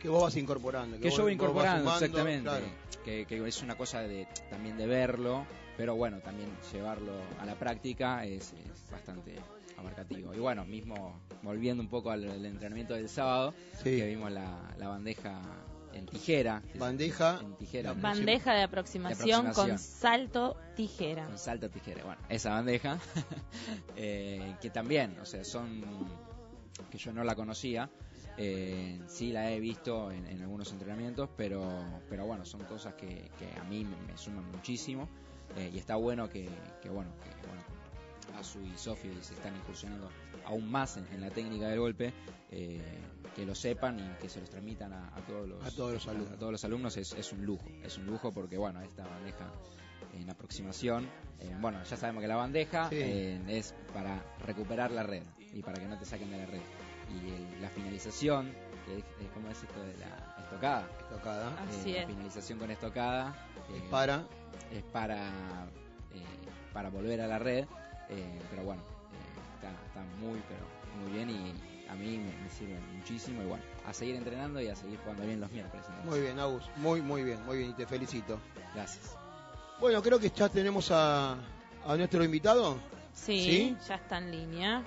que 0.00 0.08
vos 0.08 0.22
vas 0.22 0.36
incorporando. 0.36 0.98
que 0.98 1.10
yo 1.10 1.22
voy 1.24 1.32
incorporando, 1.34 1.80
sumando, 1.90 2.04
exactamente. 2.06 2.42
claro. 2.48 2.66
Que, 3.04 3.26
que 3.26 3.46
es 3.46 3.62
una 3.62 3.74
cosa 3.76 4.00
de 4.00 4.26
también 4.48 4.78
de 4.78 4.86
verlo, 4.86 5.44
pero 5.76 5.94
bueno, 5.94 6.20
también 6.20 6.48
llevarlo 6.72 7.12
a 7.38 7.44
la 7.44 7.54
práctica 7.56 8.24
es, 8.24 8.54
es 8.54 8.90
bastante 8.90 9.34
abarcativo. 9.76 10.34
Y 10.34 10.38
bueno, 10.38 10.64
mismo 10.64 11.20
volviendo 11.42 11.82
un 11.82 11.88
poco 11.88 12.10
al, 12.10 12.28
al 12.28 12.44
entrenamiento 12.46 12.94
del 12.94 13.08
sábado, 13.08 13.54
Sí. 13.82 13.96
que 13.96 14.06
vimos 14.06 14.30
la, 14.32 14.74
la 14.78 14.88
bandeja 14.88 15.40
en 15.92 16.06
tijera. 16.06 16.60
Bandeja. 16.78 17.38
En 17.40 17.54
tijera. 17.56 17.92
Bandeja 17.94 18.52
de 18.54 18.62
aproximación, 18.64 19.46
De 19.48 19.52
con 19.52 19.78
salto 19.78 20.56
tijera. 20.74 21.26
Con 21.26 21.38
salto 21.38 21.70
tijera. 21.70 22.02
Bueno, 22.04 22.20
esa 22.28 22.50
bandeja, 22.50 22.98
eh, 23.96 24.56
que 24.60 24.70
también, 24.70 25.18
o 25.20 25.24
sea, 25.26 25.44
son 25.44 25.84
que 26.90 26.98
yo 26.98 27.12
no 27.12 27.22
la 27.24 27.34
conocía. 27.34 27.90
Eh, 28.36 29.00
sí 29.06 29.30
la 29.30 29.52
he 29.52 29.60
visto 29.60 30.10
en, 30.10 30.26
en 30.26 30.42
algunos 30.42 30.72
entrenamientos, 30.72 31.28
pero, 31.36 31.62
pero 32.10 32.26
bueno, 32.26 32.44
son 32.44 32.64
cosas 32.64 32.94
que, 32.94 33.30
que 33.38 33.60
a 33.60 33.62
mí 33.64 33.84
me, 33.84 33.96
me 34.10 34.18
suman 34.18 34.50
muchísimo. 34.50 35.08
eh, 35.56 35.70
y 35.72 35.78
está 35.78 35.94
bueno 35.94 36.28
que, 36.28 36.48
que 36.82 36.88
bueno, 36.88 37.12
que 37.22 37.46
bueno, 37.46 37.62
Asu 38.38 38.60
y 38.64 38.76
Sofi 38.76 39.08
se 39.22 39.34
están 39.34 39.54
incursionando 39.56 40.10
aún 40.44 40.70
más 40.70 40.96
en, 40.96 41.06
en 41.12 41.20
la 41.20 41.30
técnica 41.30 41.68
del 41.68 41.80
golpe, 41.80 42.12
eh, 42.50 42.80
que 43.34 43.44
lo 43.46 43.54
sepan 43.54 43.98
y 43.98 44.20
que 44.20 44.28
se 44.28 44.40
los 44.40 44.50
transmitan 44.50 44.92
a, 44.92 45.08
a 45.08 45.20
todos 45.26 45.48
los 45.48 45.64
A 45.64 45.70
todos 45.70 45.94
los 45.94 46.06
alumnos. 46.08 46.32
a 46.32 46.36
todos 46.38 46.52
los 46.52 46.64
alumnos 46.64 46.96
es, 46.96 47.12
es 47.14 47.32
un 47.32 47.44
lujo, 47.44 47.64
es 47.82 47.96
un 47.98 48.06
lujo 48.06 48.32
porque 48.32 48.56
bueno, 48.58 48.80
esta 48.82 49.04
bandeja 49.06 49.50
en 50.12 50.30
aproximación, 50.30 51.08
eh, 51.40 51.52
bueno, 51.60 51.82
ya 51.82 51.96
sabemos 51.96 52.20
que 52.22 52.28
la 52.28 52.36
bandeja 52.36 52.88
Sí. 52.90 52.96
eh, 52.98 53.40
es 53.48 53.74
para 53.92 54.22
recuperar 54.46 54.90
la 54.92 55.02
red 55.02 55.22
y 55.52 55.60
para 55.62 55.80
que 55.80 55.86
no 55.86 55.98
te 55.98 56.04
saquen 56.04 56.30
de 56.30 56.38
la 56.38 56.46
red. 56.46 56.60
Y 57.10 57.30
el- 57.30 57.60
la 57.62 57.68
finalización, 57.70 58.52
que 58.86 58.98
es, 58.98 59.04
es 59.20 59.30
como 59.32 59.48
es 59.48 59.60
esto 59.62 59.80
de 59.82 59.96
la 59.98 60.36
estocada, 60.42 60.88
Tocada. 61.10 61.52
Así 61.68 61.94
eh, 61.96 62.00
la 62.02 62.06
finalización 62.06 62.58
con 62.58 62.70
estocada 62.70 63.34
Es 63.74 63.82
para. 63.90 64.24
es 64.72 64.82
para 64.84 65.28
eh, 66.12 66.22
para 66.72 66.90
volver 66.90 67.20
a 67.20 67.26
la 67.26 67.38
red, 67.38 67.66
eh, 68.16 68.40
pero 68.50 68.62
bueno, 68.64 68.82
eh, 68.82 69.40
está, 69.56 69.70
está 69.86 70.00
muy 70.20 70.40
pero 70.48 70.64
muy 71.02 71.12
bien 71.12 71.30
y 71.30 71.54
a 71.90 71.94
mí 71.94 72.18
me, 72.18 72.42
me 72.42 72.50
sirve 72.50 72.78
muchísimo 72.96 73.42
y 73.42 73.46
bueno, 73.46 73.62
a 73.86 73.92
seguir 73.92 74.16
entrenando 74.16 74.60
y 74.60 74.68
a 74.68 74.74
seguir 74.76 74.98
jugando 75.00 75.24
bien 75.24 75.40
los 75.40 75.50
miércoles. 75.50 75.84
entonces. 75.88 76.10
Muy 76.10 76.20
bien, 76.20 76.38
Agus. 76.38 76.62
Muy, 76.76 77.02
muy 77.02 77.22
bien, 77.24 77.44
muy 77.44 77.58
bien. 77.58 77.70
Y 77.70 77.74
te 77.74 77.86
felicito. 77.86 78.38
Gracias. 78.74 79.16
Bueno, 79.80 80.02
creo 80.02 80.18
que 80.18 80.30
ya 80.30 80.48
tenemos 80.48 80.90
a, 80.90 81.32
a 81.86 81.96
nuestro 81.96 82.24
invitado. 82.24 82.78
Sí, 83.12 83.42
¿Sí? 83.44 83.76
ya 83.88 83.96
está 83.96 84.18
en 84.18 84.30
línea. 84.30 84.82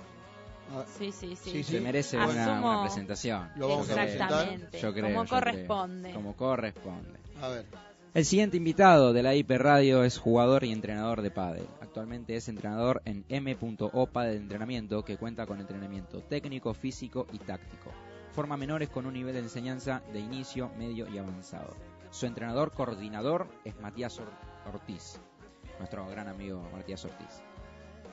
Ah, 0.74 0.84
Sí, 0.98 1.12
sí, 1.14 1.36
sí. 1.36 1.52
Sí, 1.52 1.64
Se 1.64 1.80
merece 1.80 2.18
Asumo- 2.18 2.32
una, 2.32 2.60
una 2.62 2.82
presentación. 2.84 3.50
Lo 3.56 3.70
vamos 3.70 3.90
a 3.90 3.94
presentar. 3.96 4.50
Yo 4.82 4.94
creo, 4.94 5.04
como 5.06 5.24
yo 5.24 5.30
creo. 5.30 5.30
corresponde. 5.30 6.14
Como 6.14 6.36
corresponde. 6.36 7.20
A 7.42 7.48
ver. 7.50 7.66
El 8.18 8.26
siguiente 8.26 8.57
invitado 8.57 9.13
de 9.13 9.22
la 9.22 9.36
IP 9.36 9.51
Radio 9.59 10.03
es 10.03 10.18
jugador 10.18 10.63
y 10.63 10.72
entrenador 10.72 11.22
de 11.22 11.30
pádel. 11.30 11.68
Actualmente 11.82 12.36
es 12.36 12.49
entrenador 12.49 13.03
en 13.05 13.24
M.O 13.30 14.07
de 14.07 14.36
Entrenamiento, 14.36 15.05
que 15.05 15.18
cuenta 15.18 15.45
con 15.45 15.59
entrenamiento 15.59 16.24
técnico, 16.24 16.74
físico 16.74 17.28
y 17.32 17.38
táctico. 17.38 17.91
Forma 18.32 18.57
menores 18.57 18.89
con 18.89 19.05
un 19.05 19.13
nivel 19.13 19.36
de 19.36 19.41
enseñanza 19.41 20.01
de 20.13 20.20
inicio, 20.20 20.72
medio 20.80 21.07
y 21.07 21.20
avanzado. 21.20 21.76
Su 22.09 22.26
entrenador 22.26 22.72
coordinador 22.72 23.49
es 23.63 23.80
Matías 23.80 24.18
Or- 24.18 24.74
Ortiz, 24.74 25.20
nuestro 25.78 26.07
gran 26.07 26.28
amigo 26.28 26.68
Matías 26.74 27.05
Ortiz. 27.05 27.43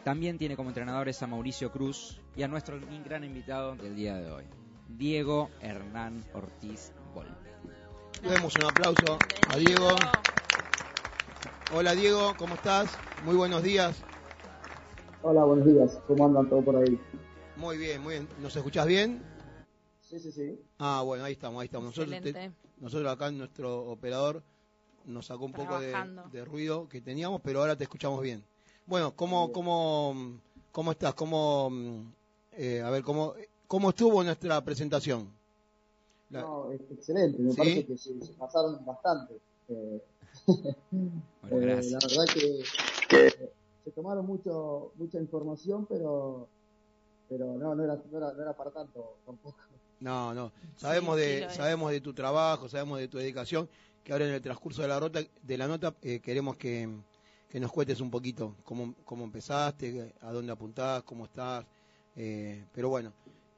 También 0.05 0.37
tiene 0.37 0.55
como 0.55 0.69
entrenadores 0.69 1.23
a 1.23 1.27
Mauricio 1.27 1.73
Cruz 1.73 2.21
y 2.37 2.43
a 2.43 2.49
nuestro 2.49 2.79
gran 3.07 3.25
invitado 3.25 3.75
del 3.77 3.97
día 3.97 4.17
de 4.17 4.31
hoy, 4.31 4.45
Diego 4.87 5.49
Hernán 5.63 6.23
Ortiz 6.35 6.93
Volpe. 7.15 7.54
Le 8.25 8.31
demos 8.31 8.57
un 8.57 8.65
aplauso 8.65 9.19
a 9.53 9.57
Diego. 9.57 9.89
Hola 11.73 11.95
Diego, 11.95 12.35
¿cómo 12.39 12.55
estás? 12.55 12.91
Muy 13.25 13.37
buenos 13.37 13.63
días. 13.63 13.97
Hola, 15.23 15.45
buenos 15.45 15.67
días. 15.67 15.99
¿Cómo 16.07 16.27
andan 16.27 16.49
todos 16.49 16.65
por 16.65 16.77
ahí? 16.77 16.99
Muy 17.57 17.77
bien, 17.79 18.03
muy 18.03 18.15
bien. 18.15 18.29
¿Nos 18.41 18.55
escuchás 18.57 18.87
bien? 18.87 19.23
Sí, 20.01 20.19
sí, 20.19 20.33
sí. 20.33 20.61
Ah, 20.79 21.03
bueno, 21.05 21.25
ahí 21.25 21.33
estamos, 21.35 21.61
ahí 21.61 21.67
estamos. 21.67 21.87
Nosotros, 21.97 22.21
te- 22.23 22.53
nosotros 22.79 23.13
acá, 23.13 23.31
nuestro 23.31 23.85
operador 23.87 24.43
nos 25.05 25.27
sacó 25.27 25.45
un 25.45 25.53
poco 25.53 25.79
de 25.79 26.45
ruido 26.45 26.89
que 26.89 27.01
teníamos, 27.01 27.41
pero 27.43 27.61
ahora 27.61 27.77
te 27.77 27.85
escuchamos 27.85 28.21
bien. 28.23 28.45
Bueno, 28.87 29.15
¿cómo, 29.17 29.47
cómo, 29.53 30.41
cómo 30.73 30.93
estás? 30.93 31.15
¿Cómo, 31.15 31.71
mm, 31.71 32.13
eh, 32.53 32.83
a 32.83 32.91
ver, 32.91 33.03
¿cómo, 33.03 33.35
¿cómo 33.67 33.91
estuvo 33.91 34.23
nuestra 34.23 34.63
presentación? 34.63 35.31
La- 36.31 36.41
No, 36.43 36.71
es 36.73 36.81
excelente. 36.91 37.39
Me 37.41 37.51
¿Sí? 37.53 37.57
parece 37.57 37.87
que 37.87 37.97
se, 37.97 38.21
se 38.21 38.33
pasaron 38.35 38.85
bastante. 38.85 39.41
Eh, 39.69 40.03
Bueno, 40.91 41.23
eh, 41.43 41.61
gracias. 41.61 41.93
la 41.93 42.09
verdad 42.09 42.35
que, 42.35 42.65
que 43.09 43.53
se 43.85 43.91
tomaron 43.93 44.27
mucho 44.27 44.93
mucha 44.97 45.19
información, 45.19 45.87
pero 45.87 46.49
pero 47.29 47.55
no, 47.57 47.75
no 47.75 47.85
era, 47.85 47.95
no 48.11 48.19
era, 48.19 48.33
no 48.33 48.43
era 48.43 48.53
para 48.57 48.71
tanto 48.71 49.19
tampoco. 49.25 49.57
No, 50.01 50.35
no. 50.35 50.53
Sabemos 50.77 51.17
sí 51.17 51.23
de 51.23 51.51
sabemos 51.51 51.91
de 51.91 52.01
tu 52.01 52.13
trabajo, 52.13 52.69
sabemos 52.69 52.99
de 52.99 53.09
tu 53.09 53.19
dedicación, 53.19 53.69
que 54.03 54.13
ahora 54.13 54.27
en 54.27 54.35
el 54.35 54.43
transcurso 54.43 54.83
de 54.83 54.89
la 54.89 55.01
rota 55.01 55.21
de 55.43 55.59
la 55.59 55.67
nota 55.69 55.95
eh, 56.03 56.21
queremos 56.21 56.57
que, 56.57 56.89
que 57.49 57.61
nos 57.61 57.73
cuentes 57.73 58.01
un 58.01 58.11
poquito 58.11 58.57
cómo, 58.65 58.95
cómo 59.05 59.25
empezaste, 59.25 60.15
a 60.21 60.33
dónde 60.33 60.53
apuntás, 60.53 61.03
cómo 61.05 61.25
estás. 61.25 61.65
eh, 62.17 62.67
pero 62.73 62.89
bueno, 62.91 63.13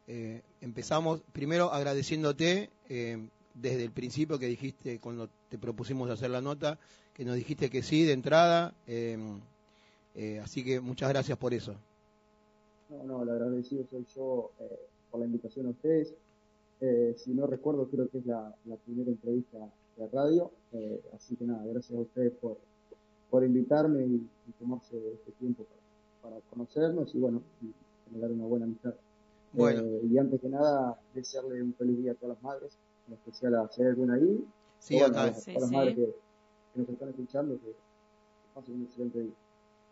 eh, 0.06 0.42
empezamos 0.60 1.20
primero 1.32 1.72
agradeciéndote 1.72 2.70
eh, 2.88 3.28
desde 3.54 3.84
el 3.84 3.90
principio 3.90 4.38
que 4.38 4.46
dijiste 4.46 5.00
cuando 5.00 5.28
te 5.48 5.58
propusimos 5.58 6.10
hacer 6.10 6.30
la 6.30 6.40
nota, 6.40 6.78
que 7.14 7.24
nos 7.24 7.34
dijiste 7.34 7.70
que 7.70 7.82
sí 7.82 8.04
de 8.04 8.12
entrada. 8.12 8.74
eh, 8.86 9.18
eh, 10.14 10.40
así 10.40 10.64
que 10.64 10.80
muchas 10.80 11.10
gracias 11.10 11.36
por 11.36 11.52
eso. 11.52 11.74
No, 12.88 13.02
no, 13.04 13.22
el 13.22 13.28
agradecido 13.28 13.84
soy 13.90 14.06
yo 14.14 14.50
por 15.10 15.20
la 15.20 15.26
invitación 15.26 15.66
a 15.66 15.70
ustedes. 15.70 16.14
Si 17.16 17.32
no 17.32 17.46
recuerdo, 17.46 17.86
creo 17.88 18.08
que 18.08 18.18
es 18.18 18.26
la, 18.26 18.54
primera 18.86 19.10
entrevista 19.10 19.58
de 19.98 20.08
radio. 20.08 20.50
Así 21.14 21.36
que 21.36 21.44
nada, 21.44 21.62
gracias 21.66 21.98
a 21.98 22.00
ustedes 22.00 22.32
por, 22.40 22.56
por 23.28 23.44
invitarme 23.44 24.06
y, 24.06 24.14
y 24.14 24.52
tomarse 24.58 24.96
este 24.96 25.32
tiempo 25.32 25.64
para, 26.22 26.36
para 26.36 26.48
conocernos 26.48 27.14
y 27.14 27.18
bueno, 27.18 27.42
y 27.60 27.72
generar 28.08 28.30
una 28.30 28.44
buena 28.46 28.64
amistad. 28.64 28.94
Bueno. 29.56 29.82
Eh, 29.82 30.00
y 30.10 30.18
antes 30.18 30.40
que 30.40 30.48
nada, 30.48 31.00
desearle 31.14 31.62
un 31.62 31.74
feliz 31.74 31.98
día 31.98 32.12
a 32.12 32.14
todas 32.14 32.36
las 32.36 32.42
madres, 32.42 32.78
en 33.08 33.14
especial 33.14 33.54
a 33.56 33.68
si 33.68 33.82
hay 33.82 33.88
alguna 33.88 34.14
ahí. 34.14 34.44
Sí, 34.78 35.00
o 35.00 35.06
bueno, 35.06 35.06
acá. 35.06 35.24
a 35.24 35.34
Sí, 35.34 35.52
todas 35.52 35.62
las 35.62 35.70
sí. 35.70 35.76
madres 35.76 35.94
que, 35.96 36.04
que 36.74 36.80
nos 36.80 36.88
están 36.90 37.08
escuchando, 37.10 37.60
que 37.60 37.74
pasen 38.54 38.74
un 38.76 38.82
excelente 38.84 39.20
día. 39.20 39.34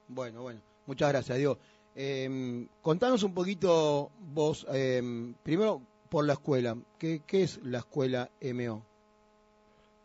Bueno, 0.09 0.43
bueno, 0.43 0.61
muchas 0.87 1.09
gracias, 1.11 1.39
Dios. 1.39 1.59
Eh, 1.95 2.69
contanos 2.83 3.23
un 3.23 3.35
poquito 3.35 4.11
vos, 4.19 4.67
eh, 4.73 5.35
primero 5.43 5.81
por 6.09 6.25
la 6.27 6.35
escuela. 6.35 6.77
¿Qué, 6.99 7.23
qué 7.27 7.43
es 7.43 7.61
la 7.63 7.79
escuela 7.79 8.31
MO? 8.41 8.87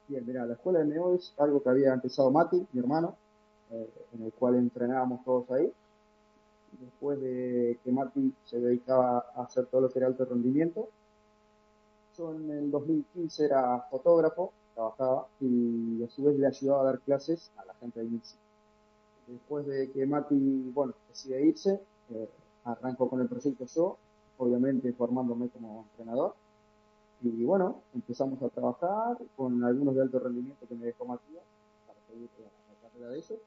Bien, 0.08 0.26
mira, 0.26 0.46
la 0.46 0.54
escuela 0.54 0.84
MO 0.84 1.16
es 1.16 1.34
algo 1.38 1.62
que 1.62 1.70
había 1.70 1.94
empezado 1.94 2.32
Mati, 2.32 2.68
mi 2.74 2.80
hermano, 2.80 3.16
eh, 3.70 3.90
en 4.14 4.24
el 4.24 4.34
cual 4.34 4.56
entrenábamos 4.56 5.24
todos 5.24 5.50
ahí. 5.52 5.72
Después 6.72 7.20
de 7.22 7.80
que 7.84 7.92
Mati 7.92 8.34
se 8.46 8.60
dedicaba 8.60 9.26
a 9.36 9.44
hacer 9.44 9.66
todo 9.68 9.82
lo 9.82 9.90
que 9.90 10.00
era 10.00 10.08
alto 10.08 10.26
rendimiento, 10.26 10.90
yo 12.18 12.34
en 12.34 12.52
el 12.52 12.72
2015 12.72 13.46
era 13.46 13.80
fotógrafo, 13.90 14.52
trabajaba 14.76 15.28
y 15.40 16.04
a 16.04 16.10
su 16.10 16.24
vez 16.24 16.38
le 16.38 16.48
ayudaba 16.48 16.82
a 16.82 16.86
dar 16.86 17.00
clases 17.00 17.52
a 17.58 17.66
la 17.66 17.74
gente 17.76 18.00
de 18.00 18.06
INSI. 18.08 18.38
Después 19.28 19.66
de 19.68 19.92
que 19.92 20.06
Mati, 20.06 20.72
bueno, 20.74 20.94
decide 21.08 21.46
irse, 21.46 21.80
eh, 22.10 22.30
arranco 22.66 23.10
con 23.10 23.22
el 23.22 23.28
proyecto 23.28 23.66
yo, 23.66 23.98
obviamente 24.38 24.92
formándome 24.94 25.50
como 25.50 25.86
entrenador. 25.92 26.34
Y 27.22 27.44
bueno, 27.44 27.82
empezamos 27.94 28.42
a 28.42 28.50
trabajar 28.50 29.18
con 29.36 29.64
algunos 29.64 29.96
de 29.96 30.02
alto 30.02 30.20
rendimiento 30.20 30.66
que 30.68 30.76
me 30.76 30.86
dejó 30.86 31.06
Matías 31.06 31.44
para 31.86 32.00
seguir 32.08 32.30
la, 32.40 32.46
la 32.46 32.90
carrera 32.90 33.10
de 33.12 33.18
ellos. 33.18 33.40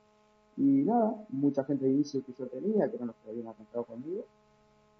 Y 0.57 0.63
nada, 0.63 1.15
mucha 1.31 1.65
gente 1.65 1.87
dice 1.87 2.23
que 2.23 2.33
yo 2.33 2.47
tenía, 2.47 2.89
que 2.89 2.97
eran 2.97 3.09
los 3.09 3.17
que 3.17 3.31
habían 3.31 3.49
arrancado 3.49 3.85
conmigo. 3.85 4.25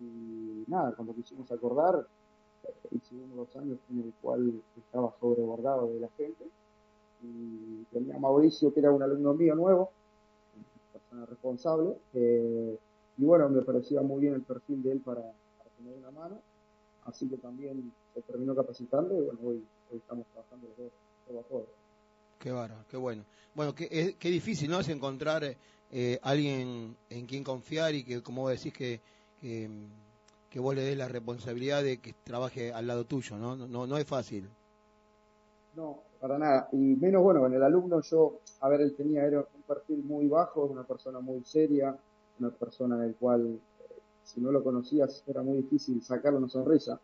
Y 0.01 0.65
nada, 0.67 0.93
cuando 0.93 1.15
quisimos 1.15 1.51
acordar, 1.53 2.07
o 2.93 3.37
dos 3.37 3.57
años 3.57 3.79
en 3.91 4.01
el 4.01 4.13
cual 4.21 4.63
estaba 4.77 5.13
sobrebordado 5.21 5.93
de 5.93 6.01
la 6.01 6.09
gente. 6.17 6.45
Y 7.23 7.85
tenía 7.93 8.17
a 8.17 8.19
Mauricio, 8.19 8.73
que 8.73 8.81
era 8.81 8.91
un 8.91 9.03
alumno 9.03 9.35
mío 9.35 9.55
nuevo, 9.55 9.91
persona 10.93 11.27
responsable. 11.27 11.97
eh, 12.15 12.79
y 13.19 13.25
bueno, 13.25 13.49
me 13.49 13.63
parecía 13.63 14.01
muy 14.01 14.21
bien 14.21 14.35
el 14.35 14.43
perfil 14.43 14.83
de 14.83 14.93
él 14.93 15.01
para, 15.01 15.23
tener 15.77 15.99
una 15.99 16.11
mano. 16.11 16.39
Así 17.05 17.29
que 17.29 17.37
también 17.37 17.93
se 18.15 18.23
terminó 18.23 18.55
capacitando 18.55 19.17
y 19.17 19.21
bueno, 19.21 19.41
hoy, 19.45 19.65
hoy 19.91 19.99
estamos 19.99 20.27
trabajando 20.29 20.69
los 20.69 20.77
dos, 20.79 21.45
a 21.45 21.49
todo. 21.49 21.67
Qué 22.43 22.51
bárbaro, 22.51 22.85
qué 22.91 22.97
bueno. 22.97 23.25
Bueno, 23.55 23.73
qué, 23.73 24.17
difícil, 24.21 24.69
¿no? 24.69 24.81
Es 24.81 24.89
encontrar 24.89 25.45
eh, 25.93 26.19
alguien 26.23 26.97
en 27.09 27.27
quien 27.27 27.45
confiar 27.45 27.95
y 27.95 28.03
que, 28.03 28.21
como 28.21 28.43
vos 28.43 28.51
decís, 28.51 28.73
que, 28.73 29.01
que, 29.41 29.71
que 30.51 30.59
vos 30.59 30.75
le 30.75 30.83
des 30.83 30.99
la 30.99 31.07
responsabilidad 31.07 31.85
de 31.85 32.01
que 32.01 32.15
trabaje 32.25 32.73
al 32.73 32.89
lado 32.89 33.05
tuyo, 33.05 33.37
¿no? 33.37 33.55
No, 33.55 33.69
no, 33.69 33.87
no 33.87 33.97
es 33.97 34.05
fácil. 34.05 34.51
No, 35.77 36.01
para 36.21 36.37
nada. 36.37 36.69
Y 36.73 36.79
menos, 36.79 37.23
bueno, 37.23 37.47
en 37.47 37.55
el 37.55 37.63
alumno 37.63 38.01
yo, 38.01 38.41
a 38.59 38.69
ver, 38.69 38.81
él 38.81 38.97
tenía 38.97 39.25
era 39.25 39.39
un 39.39 39.63
perfil 39.63 40.03
muy 40.03 40.27
bajo, 40.27 40.65
una 40.65 40.83
persona 40.83 41.21
muy 41.21 41.45
seria, 41.45 41.97
una 42.41 42.51
persona 42.51 42.97
en 42.97 43.03
el 43.03 43.15
cual, 43.15 43.61
eh, 43.89 43.95
si 44.25 44.41
no 44.41 44.51
lo 44.51 44.65
conocías, 44.65 45.23
era 45.29 45.43
muy 45.43 45.59
difícil 45.59 46.03
sacarle 46.03 46.39
una 46.39 46.49
sonrisa. 46.49 46.99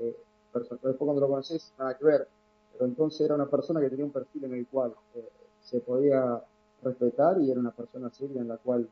Eh, 0.00 0.14
pero 0.52 0.66
después 0.68 0.96
cuando 0.98 1.22
lo 1.22 1.28
conoces, 1.28 1.72
nada 1.78 1.96
que 1.96 2.04
ver. 2.04 2.28
Entonces 2.84 3.20
era 3.22 3.34
una 3.34 3.46
persona 3.46 3.80
que 3.80 3.90
tenía 3.90 4.04
un 4.04 4.10
perfil 4.12 4.44
en 4.44 4.54
el 4.54 4.66
cual 4.66 4.94
eh, 5.14 5.28
se 5.60 5.80
podía 5.80 6.42
respetar 6.82 7.40
y 7.40 7.50
era 7.50 7.60
una 7.60 7.70
persona 7.70 8.10
seria 8.10 8.40
en 8.40 8.48
la 8.48 8.56
cual 8.56 8.88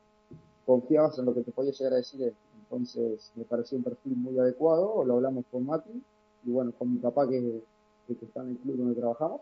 confiabas 0.65 1.17
en 1.19 1.25
lo 1.25 1.33
que 1.33 1.41
te 1.41 1.51
podía 1.51 1.71
llegar 1.71 1.93
a 1.93 1.97
decir 1.97 2.21
él. 2.23 2.33
Entonces 2.63 3.31
me 3.35 3.43
pareció 3.43 3.77
un 3.77 3.83
perfil 3.83 4.15
muy 4.15 4.37
adecuado, 4.39 5.03
lo 5.03 5.15
hablamos 5.15 5.45
con 5.51 5.65
Mati 5.65 6.01
y 6.45 6.51
bueno, 6.51 6.71
con 6.77 6.93
mi 6.93 6.99
papá 6.99 7.27
que, 7.27 7.61
que, 8.07 8.15
que 8.15 8.25
está 8.25 8.41
en 8.41 8.49
el 8.49 8.57
club 8.57 8.77
donde 8.77 8.95
trabajamos. 8.95 9.41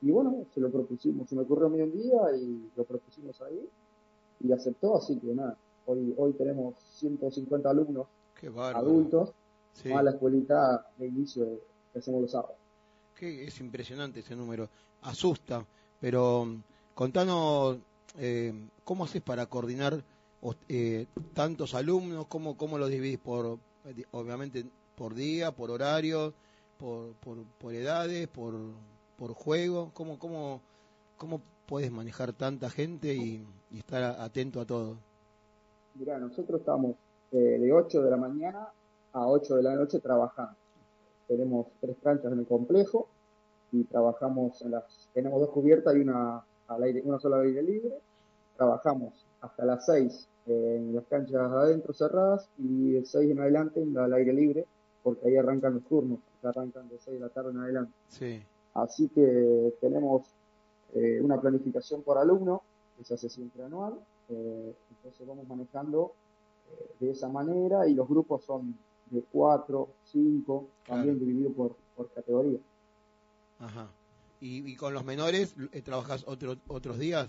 Y 0.00 0.10
bueno, 0.10 0.44
se 0.54 0.60
lo 0.60 0.70
propusimos, 0.70 1.28
se 1.28 1.34
me 1.34 1.42
ocurrió 1.42 1.66
a 1.66 1.70
mí 1.70 1.80
un 1.80 1.92
día 1.92 2.36
y 2.36 2.70
lo 2.76 2.84
propusimos 2.84 3.40
ahí 3.42 3.68
y 4.40 4.52
aceptó, 4.52 4.96
así 4.96 5.18
que 5.18 5.34
nada, 5.34 5.56
hoy, 5.86 6.14
hoy 6.16 6.32
tenemos 6.32 6.74
150 6.98 7.68
alumnos 7.68 8.06
Qué 8.40 8.48
adultos, 8.56 9.32
Sí. 9.72 9.88
más 9.90 10.02
la 10.02 10.10
escuelita 10.12 10.86
de 10.96 11.06
inicio 11.06 11.46
que 11.92 11.98
hacemos 12.00 12.22
los 12.22 12.30
sábados. 12.32 12.56
Que 13.18 13.44
es 13.44 13.60
impresionante 13.60 14.20
ese 14.20 14.36
número, 14.36 14.68
asusta, 15.02 15.64
pero 16.00 16.44
mm, 16.44 16.62
contanos 16.94 17.78
eh, 18.18 18.52
cómo 18.84 19.04
haces 19.04 19.22
para 19.22 19.46
coordinar 19.46 20.02
eh, 20.68 21.06
tantos 21.34 21.74
alumnos, 21.74 22.26
cómo, 22.28 22.56
cómo 22.56 22.78
los 22.78 22.90
dividís 22.90 23.18
por, 23.18 23.58
obviamente 24.12 24.64
por 24.96 25.14
día, 25.14 25.52
por 25.52 25.70
horario, 25.70 26.32
por, 26.78 27.12
por, 27.58 27.74
edades, 27.74 28.28
por, 28.28 28.54
por 29.16 29.34
juego, 29.34 29.90
cómo, 29.94 30.18
cómo, 30.18 30.60
puedes 31.66 31.90
manejar 31.90 32.32
tanta 32.32 32.70
gente 32.70 33.14
y, 33.14 33.46
estar 33.76 34.02
atento 34.20 34.60
a 34.60 34.64
todo. 34.64 34.96
Mirá, 35.94 36.18
nosotros 36.18 36.60
estamos 36.60 36.96
eh, 37.32 37.36
de 37.36 37.72
8 37.72 38.02
de 38.02 38.10
la 38.10 38.16
mañana 38.16 38.68
a 39.12 39.26
8 39.26 39.56
de 39.56 39.62
la 39.62 39.74
noche 39.74 39.98
trabajando. 40.00 40.57
Tenemos 41.28 41.66
tres 41.80 41.96
canchas 42.02 42.32
en 42.32 42.40
el 42.40 42.46
complejo 42.46 43.06
y 43.70 43.84
trabajamos 43.84 44.60
en 44.62 44.72
las, 44.72 45.08
tenemos 45.14 45.40
dos 45.40 45.50
cubiertas 45.50 45.94
y 45.94 46.00
una 46.00 46.42
al 46.68 46.82
aire, 46.82 47.02
una 47.04 47.18
sola 47.18 47.36
al 47.36 47.46
aire 47.46 47.62
libre. 47.62 47.92
Trabajamos 48.56 49.12
hasta 49.40 49.64
las 49.64 49.86
6 49.86 50.28
en 50.46 50.94
las 50.94 51.04
canchas 51.04 51.36
adentro 51.36 51.92
cerradas 51.92 52.48
y 52.58 52.92
de 52.92 53.04
6 53.04 53.30
en 53.30 53.40
adelante 53.40 53.82
en 53.82 53.94
la 53.94 54.04
al 54.04 54.14
aire 54.14 54.32
libre, 54.32 54.64
porque 55.02 55.28
ahí 55.28 55.36
arrancan 55.36 55.74
los 55.74 55.84
turnos, 55.84 56.18
que 56.40 56.48
arrancan 56.48 56.88
de 56.88 56.98
6 56.98 57.20
de 57.20 57.20
la 57.20 57.28
tarde 57.28 57.50
en 57.50 57.58
adelante. 57.58 57.92
Sí. 58.08 58.42
Así 58.74 59.08
que 59.08 59.74
tenemos 59.80 60.22
eh, 60.94 61.20
una 61.22 61.40
planificación 61.40 62.02
por 62.02 62.18
alumno, 62.18 62.62
que 62.96 63.04
se 63.04 63.14
hace 63.14 63.28
siempre 63.28 63.62
anual, 63.64 63.94
eh, 64.30 64.74
entonces 64.90 65.26
vamos 65.26 65.46
manejando 65.48 66.12
eh, 66.70 66.86
de 67.00 67.10
esa 67.10 67.28
manera 67.28 67.86
y 67.86 67.94
los 67.94 68.08
grupos 68.08 68.44
son 68.44 68.74
de 69.10 69.22
4, 69.32 69.88
5, 70.12 70.66
también 70.86 71.18
dividido 71.18 71.52
por, 71.52 71.76
por 71.96 72.08
categoría. 72.10 72.58
Ajá. 73.60 73.88
¿Y, 74.40 74.70
y 74.70 74.76
con 74.76 74.94
los 74.94 75.04
menores 75.04 75.54
eh, 75.72 75.82
trabajas 75.82 76.24
otro, 76.26 76.56
otros 76.68 76.98
días? 76.98 77.28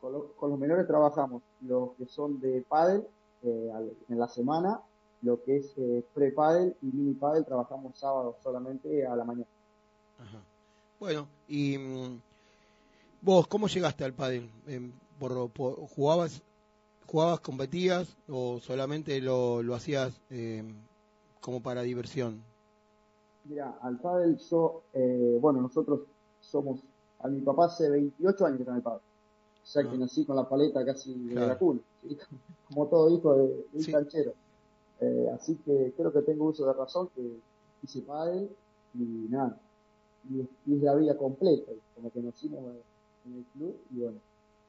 Con, 0.00 0.12
lo- 0.12 0.32
con 0.34 0.50
los 0.50 0.58
menores 0.58 0.86
trabajamos 0.86 1.42
los 1.62 1.92
que 1.92 2.06
son 2.06 2.40
de 2.40 2.62
pádel 2.68 3.04
eh, 3.42 3.70
en 4.08 4.18
la 4.18 4.28
semana, 4.28 4.80
lo 5.22 5.42
que 5.42 5.56
es 5.58 5.72
eh, 5.78 6.04
pre-pádel 6.14 6.74
y 6.82 6.86
mini-pádel 6.86 7.44
trabajamos 7.44 7.96
sábado 7.96 8.36
solamente 8.42 9.06
a 9.06 9.14
la 9.16 9.24
mañana. 9.24 9.46
Ajá. 10.20 10.38
Bueno, 11.00 11.26
y 11.48 11.78
mm, 11.78 12.20
vos, 13.22 13.46
¿cómo 13.46 13.68
llegaste 13.68 14.04
al 14.04 14.12
pádel? 14.12 14.50
Por, 15.18 15.50
por- 15.50 15.76
¿Jugabas, 15.88 16.42
¿Jugabas, 17.12 17.40
competías 17.40 18.16
o 18.26 18.58
solamente 18.58 19.20
lo, 19.20 19.62
lo 19.62 19.74
hacías 19.74 20.18
eh, 20.30 20.64
como 21.42 21.60
para 21.60 21.82
diversión? 21.82 22.42
Mira, 23.44 23.76
al 23.82 23.98
pádel 24.00 24.38
yo, 24.38 24.82
eh, 24.94 25.36
bueno, 25.38 25.60
nosotros 25.60 26.00
somos, 26.40 26.80
a 27.18 27.28
mi 27.28 27.42
papá 27.42 27.66
hace 27.66 27.90
28 27.90 28.46
años 28.46 28.56
que 28.56 28.62
está 28.62 28.70
en 28.72 28.76
el 28.78 28.82
pádel. 28.82 29.00
O 29.00 29.66
sea 29.66 29.82
que 29.82 29.88
Ah. 29.90 29.98
nací 29.98 30.24
con 30.24 30.36
la 30.36 30.48
paleta 30.48 30.82
casi 30.86 31.12
de 31.24 31.32
Claro. 31.34 31.48
la 31.48 31.58
cuna, 31.58 31.80
¿sí? 32.00 32.16
como 32.66 32.86
todo 32.88 33.10
hijo 33.14 33.34
de, 33.36 33.46
de 33.48 33.68
un 33.74 33.82
Sí. 33.82 33.92
canchero. 33.92 34.32
Eh, 35.00 35.28
así 35.34 35.56
que 35.66 35.92
creo 35.94 36.12
que 36.14 36.22
tengo 36.22 36.46
uso 36.46 36.64
de 36.64 36.72
razón 36.72 37.10
que 37.14 37.40
hice 37.82 38.00
pádel 38.02 38.48
y 38.94 39.26
nada, 39.28 39.60
y, 40.30 40.40
es- 40.40 40.48
y 40.64 40.76
es 40.76 40.82
la 40.82 40.94
vida 40.94 41.18
completa, 41.18 41.72
como 41.94 42.10
que 42.10 42.20
nacimos 42.22 42.74
en 43.26 43.36
el 43.36 43.44
club 43.52 43.76
y 43.90 43.98
bueno, 44.00 44.18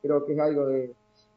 creo 0.01 0.25
que 0.25 0.33
es 0.33 0.39
algo 0.39 0.65
de, 0.67 0.93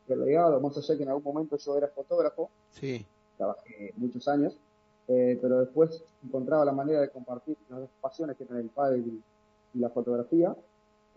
de 0.07 0.17
legado, 0.17 0.61
más 0.61 0.77
allá 0.77 0.97
que 0.97 1.03
en 1.03 1.09
algún 1.09 1.25
momento 1.25 1.57
yo 1.57 1.77
era 1.77 1.89
fotógrafo, 1.89 2.51
Sí, 2.73 3.05
trabajé 3.37 3.93
muchos 3.97 4.27
años, 4.29 4.57
eh, 5.09 5.39
pero 5.41 5.61
después 5.61 6.03
encontraba 6.25 6.65
la 6.65 6.73
manera 6.73 7.01
de 7.01 7.11
compartir 7.11 7.57
las 7.69 7.81
dos 7.81 7.91
pasiones 8.01 8.37
que 8.37 8.45
eran 8.45 8.59
el 8.59 8.69
pádel 8.69 9.05
y, 9.07 9.79
y 9.79 9.81
la 9.81 9.89
fotografía. 9.91 10.55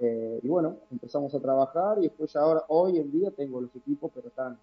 Eh, 0.01 0.39
y 0.41 0.47
bueno, 0.47 0.77
empezamos 0.91 1.33
a 1.35 1.39
trabajar 1.39 1.97
y 1.99 2.03
después 2.03 2.31
ya 2.31 2.39
ahora, 2.41 2.63
hoy 2.69 2.97
en 2.99 3.11
día 3.11 3.31
tengo 3.31 3.59
los 3.61 3.75
equipos, 3.75 4.11
pero 4.13 4.27
están 4.29 4.57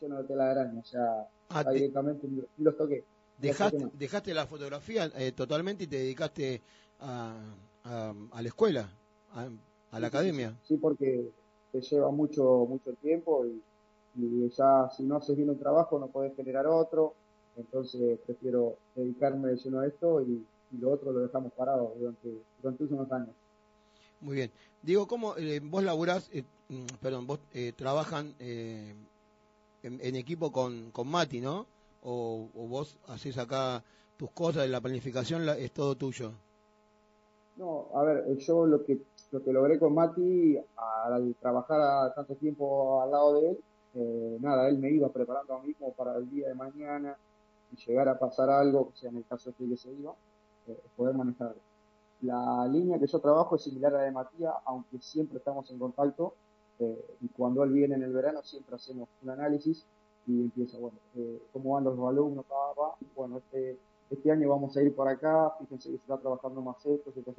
llenos 0.00 0.18
de 0.18 0.24
tela 0.24 0.44
de 0.46 0.50
araña, 0.50 0.80
o 0.80 0.84
sea, 0.84 1.28
Ah, 1.54 1.62
directamente 1.70 2.26
ni 2.28 2.42
los 2.64 2.76
toqué. 2.76 3.04
dejaste, 3.38 3.78
Los 3.78 3.90
toqué 3.92 3.98
dejaste 3.98 4.34
la 4.34 4.46
fotografía 4.46 5.10
eh, 5.16 5.32
totalmente 5.32 5.84
y 5.84 5.86
te 5.86 5.96
dedicaste 5.98 6.62
a, 7.00 7.34
a, 7.84 8.14
a 8.32 8.42
la 8.42 8.48
escuela, 8.48 8.88
a, 9.34 9.48
a 9.90 10.00
la 10.00 10.08
sí, 10.08 10.16
academia. 10.16 10.50
Sí, 10.62 10.74
sí, 10.74 10.76
porque 10.78 11.30
te 11.72 11.80
lleva 11.80 12.10
mucho, 12.10 12.66
mucho 12.68 12.92
tiempo 13.02 13.44
y, 13.46 13.62
ya 14.56 14.90
si 14.94 15.04
no 15.04 15.16
haces 15.16 15.34
bien 15.36 15.48
un 15.48 15.58
trabajo 15.58 15.98
no 15.98 16.06
podés 16.06 16.36
generar 16.36 16.66
otro, 16.66 17.14
entonces 17.56 18.18
prefiero 18.26 18.76
dedicarme 18.94 19.48
de 19.48 19.56
lleno 19.56 19.80
a 19.80 19.86
esto 19.86 20.20
y, 20.20 20.44
lo 20.78 20.90
otro 20.90 21.12
lo 21.12 21.20
dejamos 21.20 21.52
parado 21.52 21.94
durante, 21.98 22.28
durante 22.62 22.84
unos 22.84 23.12
años. 23.12 23.34
Muy 24.20 24.36
bien. 24.36 24.50
Digo, 24.82 25.06
¿cómo 25.06 25.36
eh, 25.36 25.60
vos 25.62 25.82
laburás, 25.84 26.30
eh, 26.32 26.44
mm, 26.68 26.86
perdón, 27.00 27.26
vos 27.26 27.40
eh, 27.52 27.72
trabajan 27.76 28.34
eh, 28.38 28.94
en, 29.82 30.00
en 30.00 30.16
equipo 30.16 30.50
con, 30.50 30.90
con 30.92 31.08
Mati, 31.08 31.40
¿no? 31.40 31.66
O, 32.02 32.48
vos 32.54 32.96
haces 33.08 33.36
acá 33.36 33.82
tus 34.16 34.30
cosas, 34.30 34.68
la 34.68 34.80
planificación 34.80 35.44
la- 35.44 35.58
es 35.58 35.72
todo 35.72 35.94
tuyo. 35.94 36.32
No, 37.56 37.88
a 37.94 38.02
ver, 38.02 38.36
yo 38.38 38.66
lo 38.66 38.84
que 38.84 39.00
lo 39.32 39.42
que 39.42 39.52
logré 39.52 39.78
con 39.78 39.94
Mati 39.94 40.58
al 40.76 41.34
trabajar 41.40 42.14
tanto 42.14 42.34
tiempo 42.34 43.00
al 43.02 43.10
lado 43.10 43.40
de 43.40 43.50
él, 43.50 43.58
eh, 43.94 44.38
nada, 44.40 44.68
él 44.68 44.78
me 44.78 44.90
iba 44.90 45.08
preparando 45.08 45.54
a 45.54 45.62
mí 45.62 45.72
como 45.74 45.92
para 45.92 46.16
el 46.16 46.28
día 46.30 46.48
de 46.48 46.54
mañana 46.54 47.16
y 47.72 47.76
llegar 47.76 48.08
a 48.08 48.18
pasar 48.18 48.50
algo, 48.50 48.90
o 48.92 48.96
sea, 48.96 49.10
en 49.10 49.16
el 49.16 49.24
caso 49.26 49.50
de 49.50 49.66
que 49.68 49.76
se 49.76 49.90
iba, 49.92 50.12
eh, 50.68 50.78
poder 50.96 51.14
manejarlo. 51.14 51.60
La 52.20 52.66
línea 52.68 52.98
que 52.98 53.06
yo 53.06 53.18
trabajo 53.18 53.56
es 53.56 53.62
similar 53.62 53.94
a 53.94 53.98
la 53.98 54.04
de 54.04 54.12
Matías, 54.12 54.54
aunque 54.66 54.98
siempre 55.00 55.38
estamos 55.38 55.70
en 55.70 55.78
contacto 55.78 56.34
eh, 56.78 57.16
y 57.20 57.28
cuando 57.28 57.64
él 57.64 57.72
viene 57.72 57.94
en 57.94 58.02
el 58.02 58.12
verano 58.12 58.42
siempre 58.42 58.76
hacemos 58.76 59.08
un 59.22 59.30
análisis 59.30 59.84
y 60.26 60.42
empieza, 60.42 60.78
bueno, 60.78 60.98
eh, 61.16 61.42
cómo 61.52 61.74
van 61.74 61.84
los 61.84 61.98
alumnos, 61.98 62.44
pa, 62.46 62.74
pa. 62.76 62.96
bueno, 63.16 63.38
este, 63.38 63.78
este 64.12 64.30
año 64.30 64.48
vamos 64.48 64.76
a 64.76 64.82
ir 64.82 64.94
por 64.94 65.08
acá, 65.08 65.52
fíjense 65.58 65.90
que 65.90 65.96
se 65.96 66.02
está 66.02 66.18
trabajando 66.18 66.60
más 66.60 66.76
esto, 66.84 67.10
haciendo- 67.10 67.34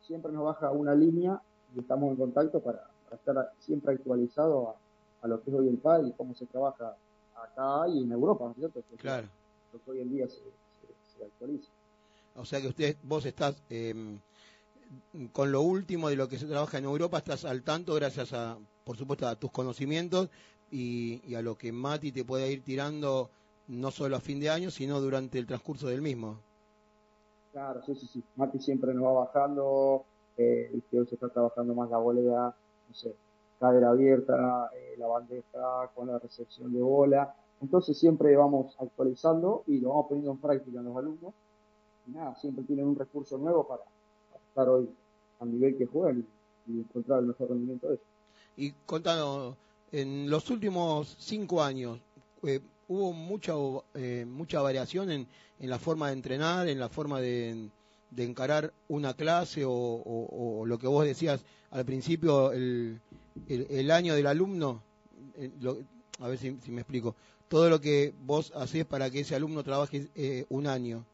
siempre 0.00 0.32
nos 0.32 0.44
baja 0.44 0.70
una 0.70 0.94
línea 0.94 1.40
y 1.74 1.80
estamos 1.80 2.10
en 2.10 2.16
contacto 2.16 2.60
para, 2.60 2.82
para 3.04 3.16
estar 3.16 3.52
siempre 3.60 3.94
actualizado 3.94 4.70
a, 4.70 4.74
a 5.22 5.28
lo 5.28 5.42
que 5.42 5.50
es 5.50 5.56
hoy 5.56 5.68
el 5.68 5.78
PAD 5.78 6.06
y 6.06 6.12
cómo 6.12 6.34
se 6.34 6.46
trabaja 6.46 6.96
acá 7.34 7.88
y 7.88 8.02
en 8.02 8.12
Europa, 8.12 8.44
¿no 8.44 8.50
es 8.52 8.56
cierto? 8.56 8.82
Claro. 8.96 9.28
Lo 9.72 9.82
que 9.84 9.90
hoy 9.92 10.00
en 10.00 10.10
día 10.10 10.28
se, 10.28 10.36
se- 10.36 11.18
se 11.18 11.24
actualiza. 11.24 11.70
O 12.36 12.44
sea 12.44 12.60
que 12.60 12.68
usted, 12.68 12.96
vos 13.02 13.24
estás 13.26 13.62
eh, 13.70 14.18
con 15.32 15.52
lo 15.52 15.62
último 15.62 16.08
de 16.08 16.16
lo 16.16 16.28
que 16.28 16.38
se 16.38 16.46
trabaja 16.46 16.78
en 16.78 16.84
Europa, 16.84 17.18
estás 17.18 17.44
al 17.44 17.62
tanto 17.62 17.94
gracias 17.94 18.32
a, 18.32 18.58
por 18.84 18.96
supuesto, 18.96 19.28
a 19.28 19.36
tus 19.36 19.50
conocimientos 19.50 20.28
y, 20.70 21.20
y 21.24 21.34
a 21.34 21.42
lo 21.42 21.56
que 21.56 21.72
Mati 21.72 22.12
te 22.12 22.24
puede 22.24 22.50
ir 22.50 22.62
tirando 22.62 23.30
no 23.70 23.90
solo 23.92 24.16
a 24.16 24.20
fin 24.20 24.40
de 24.40 24.50
año, 24.50 24.70
sino 24.70 25.00
durante 25.00 25.38
el 25.38 25.46
transcurso 25.46 25.86
del 25.86 26.02
mismo. 26.02 26.38
Claro, 27.52 27.80
sí, 27.86 27.94
sí, 27.94 28.08
sí. 28.12 28.22
Mati 28.36 28.58
siempre 28.58 28.92
nos 28.92 29.04
va 29.04 29.12
bajando, 29.24 30.04
eh, 30.36 30.70
viste, 30.72 30.98
hoy 30.98 31.06
se 31.06 31.14
está 31.14 31.28
trabajando 31.28 31.74
más 31.74 31.88
la 31.88 31.98
volea, 31.98 32.54
no 32.88 32.94
sé, 32.94 33.14
cadera 33.60 33.90
abierta, 33.90 34.70
eh, 34.74 34.96
la 34.98 35.06
bandeja 35.06 35.90
con 35.94 36.08
la 36.08 36.18
recepción 36.18 36.72
de 36.72 36.82
bola. 36.82 37.34
Entonces 37.60 37.96
siempre 37.96 38.36
vamos 38.36 38.74
actualizando 38.80 39.62
y 39.66 39.78
lo 39.78 39.90
vamos 39.90 40.06
poniendo 40.08 40.32
en 40.32 40.38
práctica 40.38 40.78
en 40.80 40.84
los 40.86 40.96
alumnos. 40.96 41.32
Y 42.08 42.10
nada, 42.12 42.34
siempre 42.36 42.64
tienen 42.64 42.86
un 42.86 42.98
recurso 42.98 43.38
nuevo 43.38 43.66
para, 43.68 43.82
para 44.30 44.44
estar 44.48 44.68
hoy 44.68 44.88
al 45.38 45.52
nivel 45.52 45.76
que 45.76 45.86
juegan 45.86 46.26
y, 46.66 46.72
y 46.72 46.80
encontrar 46.80 47.20
el 47.20 47.26
mejor 47.26 47.50
rendimiento 47.50 47.86
de 47.88 47.94
ellos. 47.94 48.06
Y 48.56 48.72
contanos, 48.84 49.54
en 49.92 50.28
los 50.28 50.50
últimos 50.50 51.16
cinco 51.18 51.62
años, 51.62 52.00
eh, 52.42 52.60
¿hubo 52.90 53.12
mucha, 53.12 53.54
eh, 53.94 54.26
mucha 54.28 54.60
variación 54.60 55.12
en, 55.12 55.26
en 55.60 55.70
la 55.70 55.78
forma 55.78 56.08
de 56.08 56.14
entrenar, 56.14 56.68
en 56.68 56.80
la 56.80 56.88
forma 56.88 57.20
de, 57.20 57.68
de 58.10 58.24
encarar 58.24 58.72
una 58.88 59.14
clase 59.14 59.64
o, 59.64 59.70
o- 59.72 60.66
lo 60.66 60.76
que 60.78 60.88
vos 60.88 61.04
decías 61.04 61.40
al 61.70 61.84
principio, 61.84 62.50
el, 62.52 63.00
el, 63.48 63.90
año 63.92 64.14
del 64.16 64.26
alumno? 64.26 64.82
Eh, 65.38 65.50
a 66.18 66.28
ver 66.28 66.38
si, 66.38 66.50
me 66.68 66.80
explico. 66.80 67.14
Todo 67.48 67.70
lo 67.70 67.80
que 67.80 68.12
vos 68.26 68.52
hacés 68.56 68.84
para 68.84 69.08
que 69.08 69.20
ese 69.20 69.36
alumno 69.36 69.62
trabaje 69.62 70.08
eh, 70.16 70.44
un 70.48 70.66
año, 70.66 71.04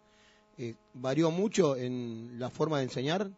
eh, 0.59 0.75
¿varió 0.95 1.31
mucho 1.31 1.77
en 1.77 2.39
la 2.39 2.49
forma 2.49 2.79
de 2.79 2.85
enseñar? 2.85 3.29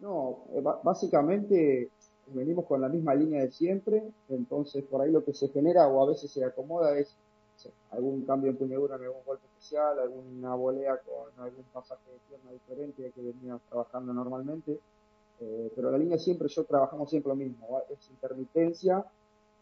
No, 0.00 0.38
básicamente 0.82 1.88
venimos 2.32 2.66
con 2.66 2.80
la 2.80 2.88
misma 2.88 3.14
línea 3.14 3.42
de 3.42 3.50
siempre, 3.50 4.02
entonces 4.28 4.84
por 4.84 5.02
ahí 5.02 5.10
lo 5.10 5.24
que 5.24 5.34
se 5.34 5.48
genera 5.48 5.88
o 5.88 6.02
a 6.02 6.08
veces 6.08 6.30
se 6.30 6.44
acomoda 6.44 6.98
es 6.98 7.14
algún 7.90 8.24
cambio 8.24 8.50
en 8.50 8.56
puñadura 8.56 8.94
algún 8.94 9.22
golpe 9.26 9.44
especial, 9.46 9.98
alguna 9.98 10.54
volea 10.54 10.98
con 10.98 11.44
algún 11.44 11.64
pasaje 11.72 12.10
de 12.10 12.18
pierna 12.28 12.52
diferente 12.52 13.04
al 13.04 13.12
que 13.12 13.20
veníamos 13.20 13.62
trabajando 13.68 14.12
normalmente, 14.12 14.78
eh, 15.40 15.72
pero 15.74 15.90
la 15.90 15.98
línea 15.98 16.18
siempre, 16.18 16.48
yo 16.48 16.64
trabajamos 16.64 17.10
siempre 17.10 17.30
lo 17.30 17.36
mismo, 17.36 17.82
es 17.90 18.10
intermitencia 18.10 19.04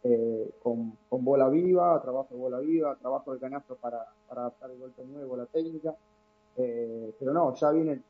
eh, 0.04 0.50
con, 0.62 0.96
con 1.08 1.24
bola 1.24 1.48
viva, 1.48 2.00
trabajo 2.00 2.28
de 2.30 2.40
bola 2.40 2.60
viva, 2.60 2.94
trabajo 2.96 3.34
de 3.34 3.40
canasto 3.40 3.74
para, 3.76 4.06
para 4.28 4.42
adaptar 4.42 4.70
el 4.70 4.78
golpe 4.78 5.04
nuevo, 5.04 5.36
la 5.36 5.46
técnica, 5.46 5.94
eh, 6.56 7.12
pero 7.18 7.32
no, 7.32 7.54
ya 7.56 7.70
vienen, 7.72 8.02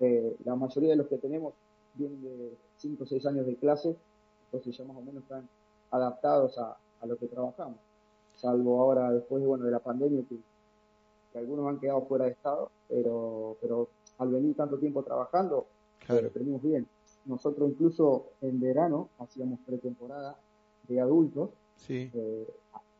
eh, 0.00 0.36
la 0.44 0.56
mayoría 0.56 0.90
de 0.90 0.96
los 0.96 1.06
que 1.06 1.18
tenemos 1.18 1.52
vienen 1.94 2.22
de 2.22 2.56
5 2.76 3.04
o 3.04 3.06
6 3.06 3.26
años 3.26 3.46
de 3.46 3.56
clase, 3.56 3.96
entonces 4.46 4.76
ya 4.76 4.84
más 4.84 4.96
o 4.96 5.00
menos 5.02 5.22
están 5.22 5.48
adaptados 5.90 6.58
a, 6.58 6.76
a 7.00 7.06
lo 7.06 7.16
que 7.16 7.26
trabajamos, 7.26 7.76
salvo 8.36 8.80
ahora 8.80 9.10
después 9.12 9.40
de, 9.42 9.46
bueno, 9.48 9.64
de 9.64 9.70
la 9.70 9.78
pandemia 9.78 10.22
que, 10.28 10.36
que 11.32 11.38
algunos 11.38 11.66
han 11.68 11.78
quedado 11.80 12.02
fuera 12.06 12.24
de 12.26 12.32
estado, 12.32 12.70
pero, 12.88 13.56
pero 13.60 13.88
al 14.18 14.28
venir 14.30 14.54
tanto 14.56 14.78
tiempo 14.78 15.02
trabajando, 15.02 15.66
Claro. 16.06 16.30
venimos 16.34 16.62
bien. 16.62 16.86
Nosotros 17.24 17.70
incluso 17.70 18.26
en 18.42 18.60
verano 18.60 19.08
hacíamos 19.18 19.58
pretemporada 19.64 20.36
de 20.86 21.00
adultos, 21.00 21.48
Sí. 21.76 22.10
eh, 22.12 22.46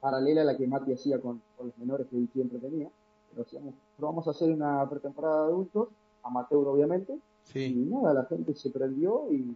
paralela 0.00 0.40
a 0.40 0.44
la 0.44 0.56
que 0.56 0.66
Mati 0.66 0.92
hacía 0.94 1.20
con, 1.20 1.42
con 1.56 1.66
los 1.66 1.76
menores 1.78 2.06
que 2.08 2.16
él 2.16 2.28
siempre 2.32 2.58
tenía, 2.58 2.88
pero 3.30 3.42
hacíamos, 3.42 3.74
probamos 3.98 4.26
a 4.26 4.30
hacer 4.30 4.50
una 4.50 4.88
pretemporada 4.88 5.42
de 5.46 5.52
adultos, 5.52 5.88
amateur 6.22 6.66
obviamente, 6.66 7.18
Sí. 7.52 7.64
y 7.66 7.74
nada, 7.74 8.14
la 8.14 8.24
gente 8.24 8.54
se 8.54 8.70
prendió 8.70 9.30
y 9.32 9.54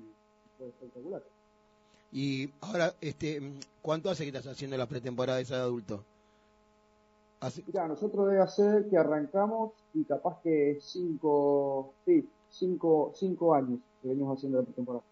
fue 0.57 0.69
espectacular. 0.69 1.23
Y 2.13 2.51
ahora, 2.61 2.95
este, 3.01 3.41
¿cuánto 3.83 4.09
hace 4.11 4.23
que 4.25 4.29
estás 4.37 4.47
haciendo 4.47 4.77
la 4.77 4.87
pretemporada 4.87 5.41
esa 5.41 5.57
de 5.57 5.63
adulto? 5.63 6.05
Hace- 7.41 7.63
Mirá, 7.67 7.87
nosotros 7.87 8.27
debe 8.29 8.41
hacer 8.43 8.89
que 8.89 8.97
arrancamos 8.97 9.73
y 9.95 10.05
capaz 10.05 10.41
que 10.43 10.79
cinco, 10.81 11.93
sí, 12.05 12.29
cinco, 12.51 13.13
cinco 13.15 13.55
años 13.55 13.79
que 14.03 14.09
venimos 14.09 14.37
haciendo 14.37 14.59
la 14.59 14.65
pretemporada. 14.65 15.05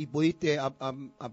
y 0.00 0.06
pudiste, 0.06 0.60
a- 0.60 0.72
a- 0.78 0.94
a- 1.18 1.30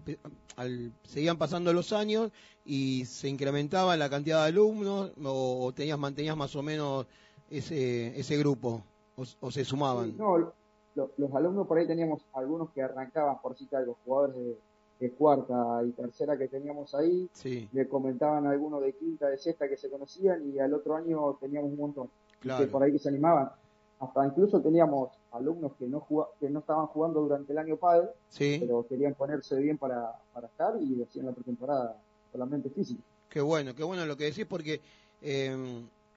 al, 0.56 0.92
seguían 1.04 1.38
pasando 1.38 1.72
los 1.72 1.94
años 1.94 2.32
y 2.66 3.06
se 3.06 3.30
incrementaba 3.30 3.96
la 3.96 4.10
cantidad 4.10 4.42
de 4.42 4.48
alumnos 4.50 5.12
o, 5.24 5.66
o 5.66 5.72
tenías, 5.72 6.00
mantenías 6.00 6.36
más 6.36 6.56
o 6.56 6.64
menos 6.64 7.06
ese, 7.52 8.20
ese 8.20 8.38
grupo 8.38 8.82
o, 9.18 9.24
o 9.40 9.52
se 9.52 9.64
sumaban. 9.64 10.08
Sí, 10.14 10.16
no, 10.18 10.52
lo- 10.96 11.12
los 11.18 11.34
alumnos 11.34 11.68
por 11.68 11.78
ahí 11.78 11.88
teníamos 11.88 12.22
algunos 12.34 12.72
que 12.72 12.82
arrancaban, 12.82 13.42
por 13.42 13.56
citar 13.58 13.82
algo, 13.82 13.98
jugadores 14.06 14.36
de, 14.38 14.58
de 15.00 15.12
cuarta 15.12 15.82
y 15.86 15.92
tercera 15.92 16.38
que 16.38 16.48
teníamos 16.48 16.96
ahí, 16.96 17.30
Sí, 17.34 17.68
le 17.74 17.88
comentaban 17.88 18.48
a 18.48 18.52
algunos 18.52 18.82
de 18.82 18.94
quinta, 18.94 19.28
de 19.30 19.38
sexta 19.38 19.68
que 19.68 19.78
se 19.78 19.90
conocían 19.90 20.50
y 20.54 20.60
al 20.60 20.74
otro 20.74 20.96
año 20.96 21.34
teníamos 21.40 21.72
un 21.72 21.78
montón 21.78 22.08
que 22.08 22.40
claro. 22.40 22.72
por 22.72 22.84
ahí 22.84 22.92
que 22.92 23.00
se 23.00 23.10
animaban. 23.10 23.50
Hasta 24.00 24.26
incluso 24.26 24.62
teníamos 24.62 25.10
alumnos 25.32 25.72
que 25.80 25.88
no 25.88 26.06
que 26.40 26.50
no 26.50 26.60
estaban 26.60 26.88
jugando 26.88 27.22
durante 27.22 27.52
el 27.54 27.58
año 27.60 27.78
padre, 27.78 28.10
Sí, 28.30 28.58
pero 28.60 28.86
querían 28.88 29.14
ponerse 29.16 29.58
bien 29.58 29.78
para, 29.78 30.14
para 30.34 30.48
estar 30.48 30.76
y 30.82 31.02
hacían 31.02 31.26
la 31.28 31.32
pretemporada 31.32 31.98
solamente 32.32 32.70
físico. 32.70 33.02
Qué 33.30 33.42
bueno, 33.42 33.74
qué 33.74 33.84
bueno 33.84 34.06
lo 34.06 34.16
que 34.18 34.26
decís 34.26 34.46
porque 34.46 34.82
eh, 35.22 35.56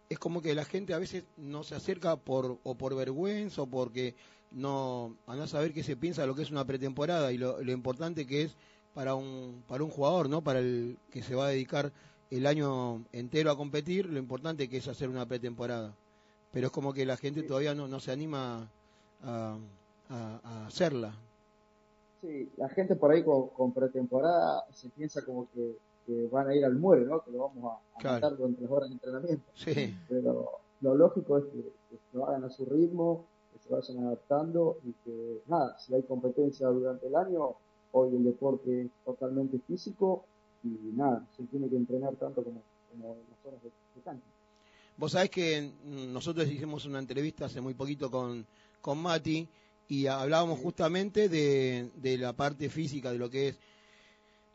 es 0.09 0.19
como 0.19 0.43
que 0.43 0.55
la 0.55 0.65
gente 0.65 0.93
a 0.95 0.99
veces 0.99 1.25
no 1.37 1.63
se 1.63 1.75
acerca 1.77 2.17
por 2.17 2.59
o 2.63 2.75
por 2.75 2.95
vergüenza 2.97 3.63
o 3.63 3.67
porque 3.67 4.15
no 4.51 5.15
a 5.27 5.35
no 5.37 5.47
saber 5.47 5.73
qué 5.73 5.83
se 5.83 5.97
piensa 5.97 6.27
lo 6.27 6.35
que 6.35 6.43
es 6.43 6.51
una 6.51 6.65
pretemporada 6.65 7.33
y 7.33 7.39
lo, 7.39 7.63
lo 7.63 7.73
importante 7.73 8.27
que 8.27 8.43
es 8.43 8.57
para 8.95 9.15
un 9.15 9.63
para 9.69 9.85
un 9.85 9.91
jugador, 9.91 10.29
¿no? 10.29 10.43
Para 10.43 10.59
el 10.61 10.97
que 11.11 11.23
se 11.23 11.35
va 11.35 11.47
a 11.47 11.51
dedicar 11.51 11.93
el 12.31 12.47
año 12.47 13.05
entero 13.13 13.51
a 13.51 13.57
competir, 13.57 14.07
lo 14.07 14.19
importante 14.19 14.69
que 14.69 14.79
es 14.79 14.89
hacer 14.89 15.09
una 15.09 15.27
pretemporada. 15.27 15.95
Pero 16.53 16.67
es 16.69 16.73
como 16.73 16.93
que 16.93 17.05
la 17.07 17.17
gente 17.17 17.43
todavía 17.43 17.75
no, 17.75 17.89
no 17.89 18.01
se 18.01 18.11
anima 18.13 18.69
a, 19.23 19.57
a- 20.11 20.41
a 20.43 20.67
hacerla. 20.67 21.15
Sí, 22.21 22.49
la 22.57 22.69
gente 22.71 22.97
por 22.97 23.13
ahí 23.13 23.23
con, 23.23 23.49
con 23.51 23.73
pretemporada 23.73 24.65
se 24.73 24.89
piensa 24.89 25.25
como 25.25 25.47
que, 25.55 25.77
que 26.07 26.27
van 26.33 26.49
a 26.49 26.55
ir 26.55 26.65
al 26.65 26.75
muere, 26.75 27.05
¿no? 27.05 27.23
Que 27.23 27.31
lo 27.31 27.39
vamos 27.49 27.73
a, 27.73 27.77
a 27.97 28.01
Claro. 28.01 28.17
matar 28.21 28.37
durante 28.37 28.63
las 28.63 28.71
horas 28.71 28.89
de 28.89 28.95
entrenamiento. 28.95 29.45
Sí. 29.55 29.95
Pero 30.09 30.51
lo 30.81 30.95
lógico 30.95 31.39
es 31.39 31.45
que, 31.45 31.63
que 31.63 31.99
lo 32.13 32.27
hagan 32.27 32.45
a 32.45 32.51
su 32.51 32.65
ritmo, 32.67 33.25
se 33.69 33.75
vayan 33.75 34.07
adaptando 34.07 34.79
y 34.85 34.93
que, 35.05 35.43
nada, 35.47 35.79
si 35.79 35.95
hay 35.95 36.03
competencia 36.03 36.69
durante 36.69 37.07
el 37.07 37.17
año, 37.17 37.55
hoy 37.93 38.17
el 38.17 38.25
deporte 38.25 38.83
es 38.83 38.91
totalmente 39.05 39.59
físico 39.67 40.25
y 40.65 40.69
nada, 40.97 41.27
se 41.37 41.45
tiene 41.45 41.69
que 41.69 41.77
entrenar 41.77 42.17
tanto 42.17 42.43
como, 42.43 42.63
como 42.91 43.15
en 43.15 43.21
las 43.31 43.47
horas 43.47 43.63
de, 43.63 43.69
de 43.69 44.03
cancha. 44.03 44.27
Vos 44.97 45.13
sabés 45.13 45.31
que 45.31 45.71
nosotros 45.85 46.49
hicimos 46.49 46.85
una 46.87 46.99
entrevista 46.99 47.45
hace 47.45 47.61
muy 47.61 47.75
poquito 47.75 48.11
con, 48.11 48.45
con 48.81 48.99
Mati 48.99 49.47
y 49.89 50.07
hablábamos 50.07 50.59
justamente 50.59 51.29
de, 51.29 51.91
de 51.97 52.19
la 52.19 52.33
parte 52.33 52.69
física, 52.69 53.13
de 53.13 53.19
lo 53.19 53.31
que 53.31 53.49
es 53.49 53.59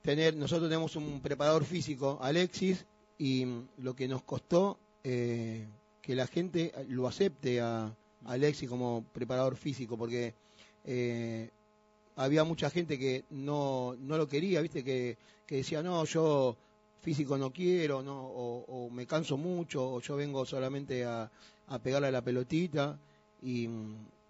tener, 0.01 0.36
nosotros 0.36 0.70
tenemos 0.70 0.95
un 0.95 1.22
preparador 1.22 1.64
físico, 1.64 2.20
Alexis, 2.22 2.86
y 3.18 3.45
lo 3.78 3.95
que 3.95 4.07
nos 4.07 4.24
costó 4.24 4.78
eh, 5.03 5.66
que 6.01 6.16
la 6.16 6.28
gente 6.28 6.74
lo 6.89 7.07
acepte 7.07 7.61
a, 7.61 7.95
a 8.26 8.34
Alexis 8.34 8.69
como 8.69 9.03
preparador 9.13 9.55
físico, 9.55 9.97
porque 9.97 10.34
eh, 10.86 11.49
había 12.15 12.43
mucha 12.43 12.69
gente 12.69 12.97
que 12.97 13.24
no, 13.30 13.95
no 13.99 14.17
lo 14.17 14.28
quería, 14.28 14.61
viste, 14.61 14.84
que, 14.84 15.17
que 15.45 15.57
decía, 15.57 15.82
no, 15.82 16.05
yo 16.05 16.57
físico 17.01 17.38
no 17.38 17.51
quiero, 17.51 18.01
no, 18.01 18.21
o, 18.21 18.89
me 18.89 19.05
canso 19.05 19.38
mucho, 19.38 19.93
o 19.93 19.99
yo 19.99 20.15
vengo 20.15 20.45
solamente 20.45 21.03
a, 21.03 21.30
a 21.67 21.80
pegarle 21.80 22.07
a 22.07 22.11
la 22.11 22.21
pelotita, 22.21 22.97
y, 23.41 23.67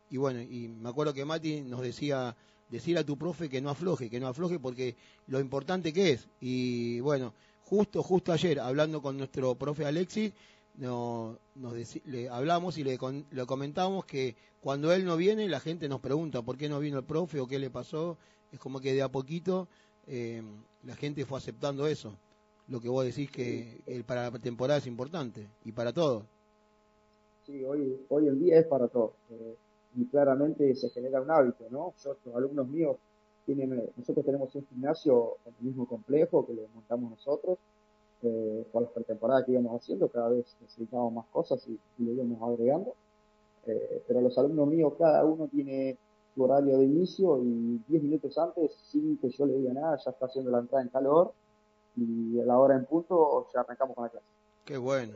y 0.09 0.17
bueno, 0.17 0.41
y 0.41 0.67
me 0.67 0.89
acuerdo 0.89 1.13
que 1.13 1.25
Mati 1.25 1.61
nos 1.61 1.81
decía, 1.81 2.35
decir 2.69 2.97
a 2.97 3.03
tu 3.03 3.17
profe 3.17 3.49
que 3.49 3.61
no 3.61 3.69
afloje, 3.69 4.09
que 4.09 4.19
no 4.19 4.27
afloje 4.27 4.57
porque 4.59 4.95
lo 5.27 5.39
importante 5.39 5.93
que 5.93 6.11
es, 6.11 6.27
y 6.41 6.99
bueno, 7.01 7.33
justo, 7.65 8.01
justo 8.01 8.31
ayer, 8.31 8.59
hablando 8.59 9.01
con 9.01 9.17
nuestro 9.17 9.55
profe 9.55 9.85
Alexis, 9.85 10.33
no, 10.75 11.37
nos 11.55 11.73
le 12.05 12.29
hablamos 12.29 12.77
y 12.77 12.83
le, 12.83 12.97
con- 12.97 13.25
le 13.31 13.45
comentamos 13.45 14.05
que 14.05 14.35
cuando 14.61 14.91
él 14.93 15.05
no 15.05 15.17
viene, 15.17 15.47
la 15.47 15.59
gente 15.59 15.87
nos 15.89 15.99
pregunta 16.01 16.41
por 16.41 16.57
qué 16.57 16.69
no 16.69 16.79
vino 16.79 16.97
el 16.99 17.05
profe 17.05 17.39
o 17.39 17.47
qué 17.47 17.59
le 17.59 17.69
pasó. 17.69 18.17
Es 18.51 18.59
como 18.59 18.79
que 18.79 18.93
de 18.93 19.01
a 19.01 19.09
poquito 19.11 19.67
eh, 20.07 20.41
la 20.83 20.95
gente 20.95 21.25
fue 21.25 21.37
aceptando 21.37 21.87
eso. 21.87 22.17
Lo 22.67 22.79
que 22.81 22.89
vos 22.89 23.05
decís 23.05 23.29
que 23.31 23.81
el, 23.85 24.05
para 24.05 24.29
la 24.31 24.39
temporada 24.39 24.79
es 24.79 24.87
importante 24.87 25.49
y 25.65 25.71
para 25.73 25.93
todos. 25.93 26.25
Sí, 27.45 27.63
hoy, 27.63 28.05
hoy 28.09 28.27
en 28.27 28.39
día 28.39 28.59
es 28.59 28.67
para 28.67 28.87
todos. 28.87 29.11
eh, 29.29 29.55
y 29.95 30.05
claramente 30.07 30.73
se 30.75 30.89
genera 30.89 31.21
un 31.21 31.29
hábito, 31.29 31.65
¿no? 31.69 31.93
Yo, 32.03 32.17
los 32.25 32.35
alumnos 32.35 32.67
míos 32.67 32.97
tienen, 33.45 33.91
nosotros 33.95 34.25
tenemos 34.25 34.53
un 34.55 34.65
gimnasio 34.67 35.37
en 35.45 35.53
el 35.59 35.65
mismo 35.67 35.87
complejo 35.87 36.45
que 36.47 36.53
lo 36.53 36.67
montamos 36.73 37.11
nosotros, 37.11 37.59
eh, 38.23 38.65
por 38.71 38.83
las 38.83 38.91
pretemporadas 38.91 39.45
que 39.45 39.51
íbamos 39.53 39.81
haciendo, 39.81 40.07
cada 40.09 40.29
vez 40.29 40.55
necesitábamos 40.61 41.13
más 41.13 41.25
cosas 41.27 41.65
y, 41.67 41.79
y 41.99 42.03
le 42.05 42.13
íbamos 42.13 42.41
agregando. 42.41 42.95
Eh, 43.65 44.03
pero 44.07 44.21
los 44.21 44.37
alumnos 44.37 44.67
míos, 44.67 44.93
cada 44.97 45.23
uno 45.25 45.47
tiene 45.47 45.97
su 46.35 46.43
horario 46.43 46.77
de 46.77 46.85
inicio 46.85 47.39
y 47.43 47.79
10 47.87 48.03
minutos 48.03 48.37
antes, 48.37 48.73
sin 48.91 49.17
que 49.17 49.29
yo 49.29 49.45
le 49.45 49.53
diga 49.57 49.73
nada, 49.73 49.97
ya 50.03 50.11
está 50.11 50.25
haciendo 50.25 50.51
la 50.51 50.59
entrada 50.59 50.83
en 50.83 50.89
calor 50.89 51.33
y 51.95 52.39
a 52.39 52.45
la 52.45 52.57
hora 52.59 52.75
en 52.75 52.85
punto 52.85 53.47
ya 53.53 53.61
arrancamos 53.61 53.95
con 53.95 54.05
la 54.05 54.09
clase 54.09 54.25
Qué 54.65 54.77
bueno. 54.77 55.13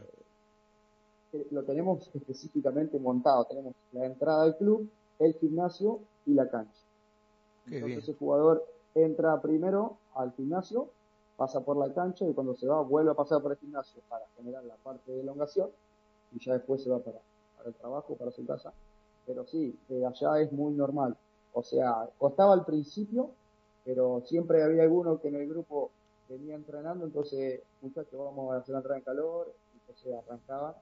eh, 1.33 1.47
lo 1.51 1.63
tenemos 1.63 2.09
específicamente 2.13 2.99
montado. 2.99 3.45
Tenemos 3.45 3.73
la 3.91 4.05
entrada 4.05 4.43
al 4.43 4.57
club, 4.57 4.89
el 5.19 5.33
gimnasio 5.35 5.99
y 6.25 6.33
la 6.33 6.49
cancha. 6.49 6.81
Qué 7.69 7.79
Entonces 7.79 8.05
bien. 8.05 8.13
el 8.13 8.17
jugador 8.17 8.65
entra 8.95 9.41
primero 9.41 9.97
al 10.15 10.33
gimnasio, 10.33 10.89
pasa 11.37 11.61
por 11.61 11.77
la 11.77 11.93
cancha 11.93 12.25
y 12.27 12.33
cuando 12.33 12.55
se 12.55 12.67
va 12.67 12.81
vuelve 12.81 13.11
a 13.11 13.13
pasar 13.13 13.41
por 13.41 13.51
el 13.51 13.57
gimnasio 13.57 14.01
para 14.09 14.25
generar 14.35 14.63
la 14.65 14.75
parte 14.75 15.11
de 15.11 15.21
elongación 15.21 15.69
y 16.33 16.43
ya 16.43 16.53
después 16.53 16.83
se 16.83 16.89
va 16.89 16.99
para, 16.99 17.19
para 17.55 17.69
el 17.69 17.75
trabajo, 17.75 18.15
para 18.15 18.31
su 18.31 18.45
casa. 18.45 18.73
Pero 19.25 19.45
sí, 19.45 19.77
eh, 19.89 20.05
allá 20.05 20.41
es 20.41 20.51
muy 20.51 20.73
normal. 20.73 21.15
O 21.53 21.63
sea, 21.63 22.09
costaba 22.17 22.53
al 22.53 22.65
principio, 22.65 23.29
pero 23.85 24.23
siempre 24.25 24.63
había 24.63 24.83
alguno 24.83 25.21
que 25.21 25.27
en 25.27 25.35
el 25.35 25.47
grupo 25.47 25.91
venía 26.27 26.55
entrenando, 26.55 27.05
entonces, 27.05 27.61
muchachos, 27.81 28.19
vamos 28.19 28.53
a 28.53 28.57
hacer 28.57 28.73
la 28.73 28.79
entrada 28.79 28.97
en 28.97 29.03
calor, 29.03 29.53
entonces 29.73 30.13
arrancaba 30.13 30.75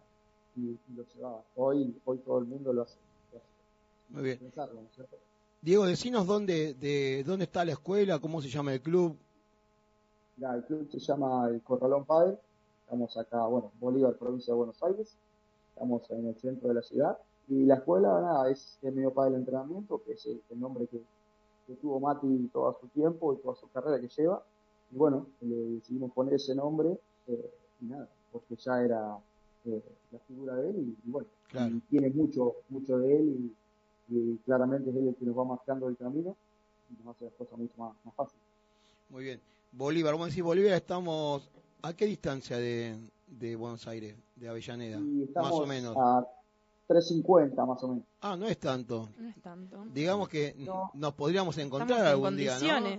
y, 0.56 0.70
y 0.72 0.95
lo 0.95 1.03
llevaba. 1.14 1.43
Hoy, 1.56 1.95
hoy 2.06 2.18
todo 2.20 2.39
el 2.39 2.45
mundo 2.45 2.74
lo 2.74 2.84
hace. 2.84 2.97
lo 3.32 3.38
hace. 3.38 3.47
Muy 4.10 4.24
bien. 4.24 4.39
Diego, 5.62 5.86
decinos 5.86 6.28
dónde, 6.28 6.76
de, 6.76 7.24
dónde 7.26 7.45
está 7.45 7.66
la 7.66 7.72
escuela, 7.72 8.20
cómo 8.20 8.41
se 8.41 8.49
llama 8.49 8.74
el 8.74 8.82
club. 8.82 9.18
Ya, 10.38 10.54
el 10.56 10.64
club 10.66 10.90
se 10.92 11.00
llama 11.00 11.48
el 11.50 11.62
Corralón 11.62 12.06
Padel. 12.06 12.38
Estamos 12.84 13.16
acá, 13.18 13.46
bueno, 13.48 13.72
Bolívar, 13.80 14.16
provincia 14.16 14.54
de 14.54 14.58
Buenos 14.58 14.82
Aires. 14.84 15.16
Estamos 15.74 16.10
en 16.12 16.28
el 16.28 16.36
centro 16.36 16.68
de 16.70 16.76
la 16.76 16.82
ciudad. 16.82 17.18
Y 17.48 17.66
la 17.66 17.76
escuela, 17.76 18.20
nada, 18.22 18.50
es 18.50 18.78
el 18.82 18.94
medio 18.94 19.14
Padel 19.14 19.36
Entrenamiento, 19.36 20.02
que 20.04 20.14
es 20.14 20.26
el, 20.26 20.42
el 20.50 20.60
nombre 20.60 20.88
que, 20.88 21.02
que 21.68 21.74
tuvo 21.76 22.00
Mati 22.00 22.50
todo 22.52 22.78
su 22.80 22.88
tiempo 22.88 23.34
y 23.34 23.38
toda 23.38 23.56
su 23.56 23.70
carrera 23.70 24.00
que 24.00 24.08
lleva. 24.08 24.44
Y 24.92 24.98
bueno, 24.98 25.28
le 25.42 25.56
decidimos 25.56 26.12
poner 26.12 26.34
ese 26.36 26.54
nombre 26.56 26.98
eh, 27.28 27.52
y 27.82 27.86
nada, 27.86 28.08
porque 28.32 28.56
ya 28.56 28.82
era 28.84 29.18
eh, 29.66 29.82
la 30.12 30.20
figura 30.20 30.56
de 30.56 30.70
él 30.70 30.76
y, 30.78 31.08
y 31.08 31.12
bueno, 31.12 31.28
Claro. 31.50 31.76
y 31.76 31.80
tiene 31.82 32.10
mucho, 32.10 32.56
mucho 32.70 32.98
de 32.98 33.16
él 33.18 33.54
y, 34.10 34.16
y 34.16 34.38
claramente 34.46 34.90
es 34.90 34.96
él 34.96 35.08
el 35.08 35.16
que 35.16 35.26
nos 35.26 35.38
va 35.38 35.44
marcando 35.46 35.88
el 35.88 35.96
camino 35.98 36.36
y 36.90 37.04
nos 37.04 37.16
hace 37.16 37.26
las 37.26 37.34
cosas 37.36 37.58
mucho 37.58 37.74
más, 37.78 37.94
más 38.04 38.14
fáciles. 38.16 38.42
Muy 39.10 39.24
bien. 39.24 39.40
Bolívar, 39.76 40.13
vamos 40.13 40.28
a 40.28 40.30
decir 40.30 40.43
Bolívar, 40.43 40.73
estamos 40.73 41.49
a 41.82 41.93
qué 41.93 42.05
distancia 42.05 42.57
de, 42.57 42.97
de 43.28 43.55
Buenos 43.55 43.86
Aires, 43.88 44.15
de 44.36 44.47
Avellaneda, 44.47 44.99
más 44.99 45.51
o 45.51 45.65
menos. 45.65 45.95
a 45.97 46.26
350 46.88 47.65
más 47.65 47.84
o 47.84 47.88
menos. 47.89 48.03
Ah, 48.21 48.38
no 48.38 48.47
es 48.47 48.57
tanto. 48.57 49.09
No 49.17 49.30
es 49.30 49.41
tanto. 49.41 49.86
Digamos 49.93 50.30
que 50.30 50.53
No. 50.57 50.91
nos 50.93 51.13
podríamos 51.13 51.57
encontrar 51.57 51.99
en 51.99 52.05
algún 52.05 52.38
día, 52.38 52.57
¿no? 52.59 52.89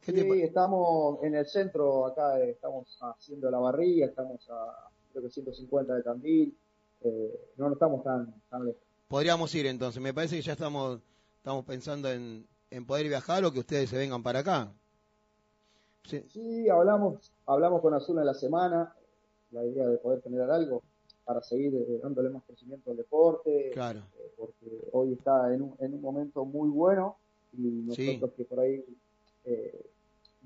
¿Qué 0.00 0.12
te 0.14 0.22
Sí, 0.22 0.42
estamos 0.42 1.22
en 1.22 1.34
el 1.34 1.46
centro, 1.46 2.06
acá 2.06 2.38
eh, 2.40 2.50
estamos 2.52 2.96
haciendo 3.02 3.50
la 3.50 3.58
barriga, 3.58 4.06
estamos 4.06 4.48
a 4.48 4.88
creo 5.12 5.24
que 5.24 5.30
150 5.30 5.94
de 5.94 6.02
Tandil, 6.02 6.56
eh, 7.02 7.50
no, 7.56 7.66
no 7.68 7.74
estamos 7.74 8.02
tan, 8.02 8.34
tan 8.48 8.64
lejos. 8.64 8.80
Podríamos 9.08 9.54
ir 9.54 9.66
entonces. 9.66 10.00
Me 10.00 10.14
parece 10.14 10.36
que 10.36 10.42
ya 10.42 10.52
estamos 10.52 11.00
estamos 11.36 11.64
pensando 11.66 12.10
en, 12.10 12.46
en 12.70 12.86
poder 12.86 13.08
viajar 13.08 13.44
o 13.44 13.52
que 13.52 13.58
ustedes 13.60 13.90
se 13.90 13.98
vengan 13.98 14.22
para 14.22 14.38
acá. 14.38 14.72
Sí, 16.04 16.24
Sí, 16.28 16.68
hablamos, 16.68 17.32
hablamos 17.46 17.80
con 17.82 17.94
Azul 17.94 18.18
en 18.18 18.26
la 18.26 18.34
semana, 18.34 18.94
la 19.52 19.64
idea 19.64 19.86
de 19.86 19.98
poder 19.98 20.22
generar 20.22 20.50
algo 20.50 20.82
para 21.24 21.42
seguir 21.42 21.74
eh, 21.74 22.00
dándole 22.02 22.30
más 22.30 22.42
crecimiento 22.44 22.90
al 22.90 22.96
deporte, 22.96 23.70
claro. 23.72 24.00
eh, 24.18 24.32
porque 24.36 24.88
hoy 24.92 25.12
está 25.12 25.52
en 25.54 25.62
un, 25.62 25.74
en 25.78 25.94
un 25.94 26.00
momento 26.00 26.44
muy 26.44 26.68
bueno 26.70 27.16
y 27.52 27.84
Sí. 27.92 28.06
nosotros 28.06 28.32
que 28.36 28.44
por 28.44 28.60
ahí 28.60 28.84
eh, 29.44 29.86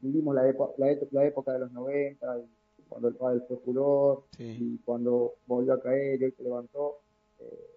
vivimos 0.02 0.34
la, 0.34 0.48
epo- 0.48 0.74
la, 0.78 0.96
la 1.12 1.26
época 1.26 1.52
de 1.52 1.60
los 1.60 1.72
90 1.72 2.38
y 2.78 2.82
cuando 2.88 3.08
el 3.08 3.14
pádel 3.14 3.42
fue 3.46 3.56
furor 3.58 4.24
Sí. 4.36 4.56
y 4.60 4.78
cuando 4.84 5.34
volvió 5.46 5.74
a 5.74 5.80
caer 5.80 6.20
y 6.20 6.24
hoy 6.24 6.32
se 6.32 6.42
levantó, 6.42 6.98
eh, 7.40 7.70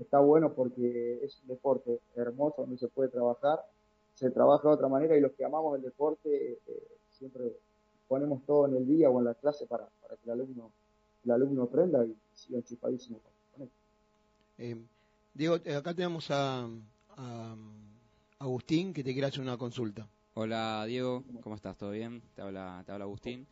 está 0.00 0.18
bueno 0.20 0.52
porque 0.54 1.20
es 1.22 1.40
un 1.42 1.48
deporte 1.48 2.00
hermoso 2.16 2.62
donde 2.62 2.78
se 2.78 2.88
puede 2.88 3.10
trabajar, 3.10 3.60
se 4.14 4.30
trabaja 4.30 4.68
de 4.68 4.74
otra 4.74 4.88
manera 4.88 5.16
y 5.16 5.20
los 5.20 5.32
que 5.32 5.44
amamos 5.44 5.76
el 5.76 5.82
deporte 5.82 6.58
eh, 6.66 6.88
siempre 7.20 7.52
ponemos 8.08 8.44
todo 8.46 8.66
en 8.66 8.76
el 8.76 8.86
día 8.86 9.10
o 9.10 9.18
en 9.18 9.26
la 9.26 9.34
clase 9.34 9.66
para, 9.66 9.86
para 10.00 10.16
que 10.16 10.24
el 10.24 10.30
alumno, 10.32 10.72
el 11.24 11.30
alumno 11.30 11.62
aprenda 11.64 12.04
y 12.04 12.16
siga 12.34 12.58
enchufadísimo 12.58 13.20
con- 13.20 13.62
esto. 13.62 13.74
Eh, 14.58 14.76
Diego, 15.34 15.56
eh, 15.64 15.74
acá 15.74 15.94
tenemos 15.94 16.30
a, 16.30 16.66
a 17.16 17.56
Agustín 18.38 18.92
que 18.94 19.04
te 19.04 19.12
quiere 19.12 19.28
hacer 19.28 19.42
una 19.42 19.58
consulta. 19.58 20.08
Hola 20.34 20.84
Diego, 20.86 21.22
¿cómo 21.42 21.56
estás? 21.56 21.76
¿Todo 21.76 21.90
bien? 21.90 22.22
Te 22.34 22.40
habla, 22.42 22.82
te 22.86 22.92
habla 22.92 23.04
Agustín. 23.04 23.46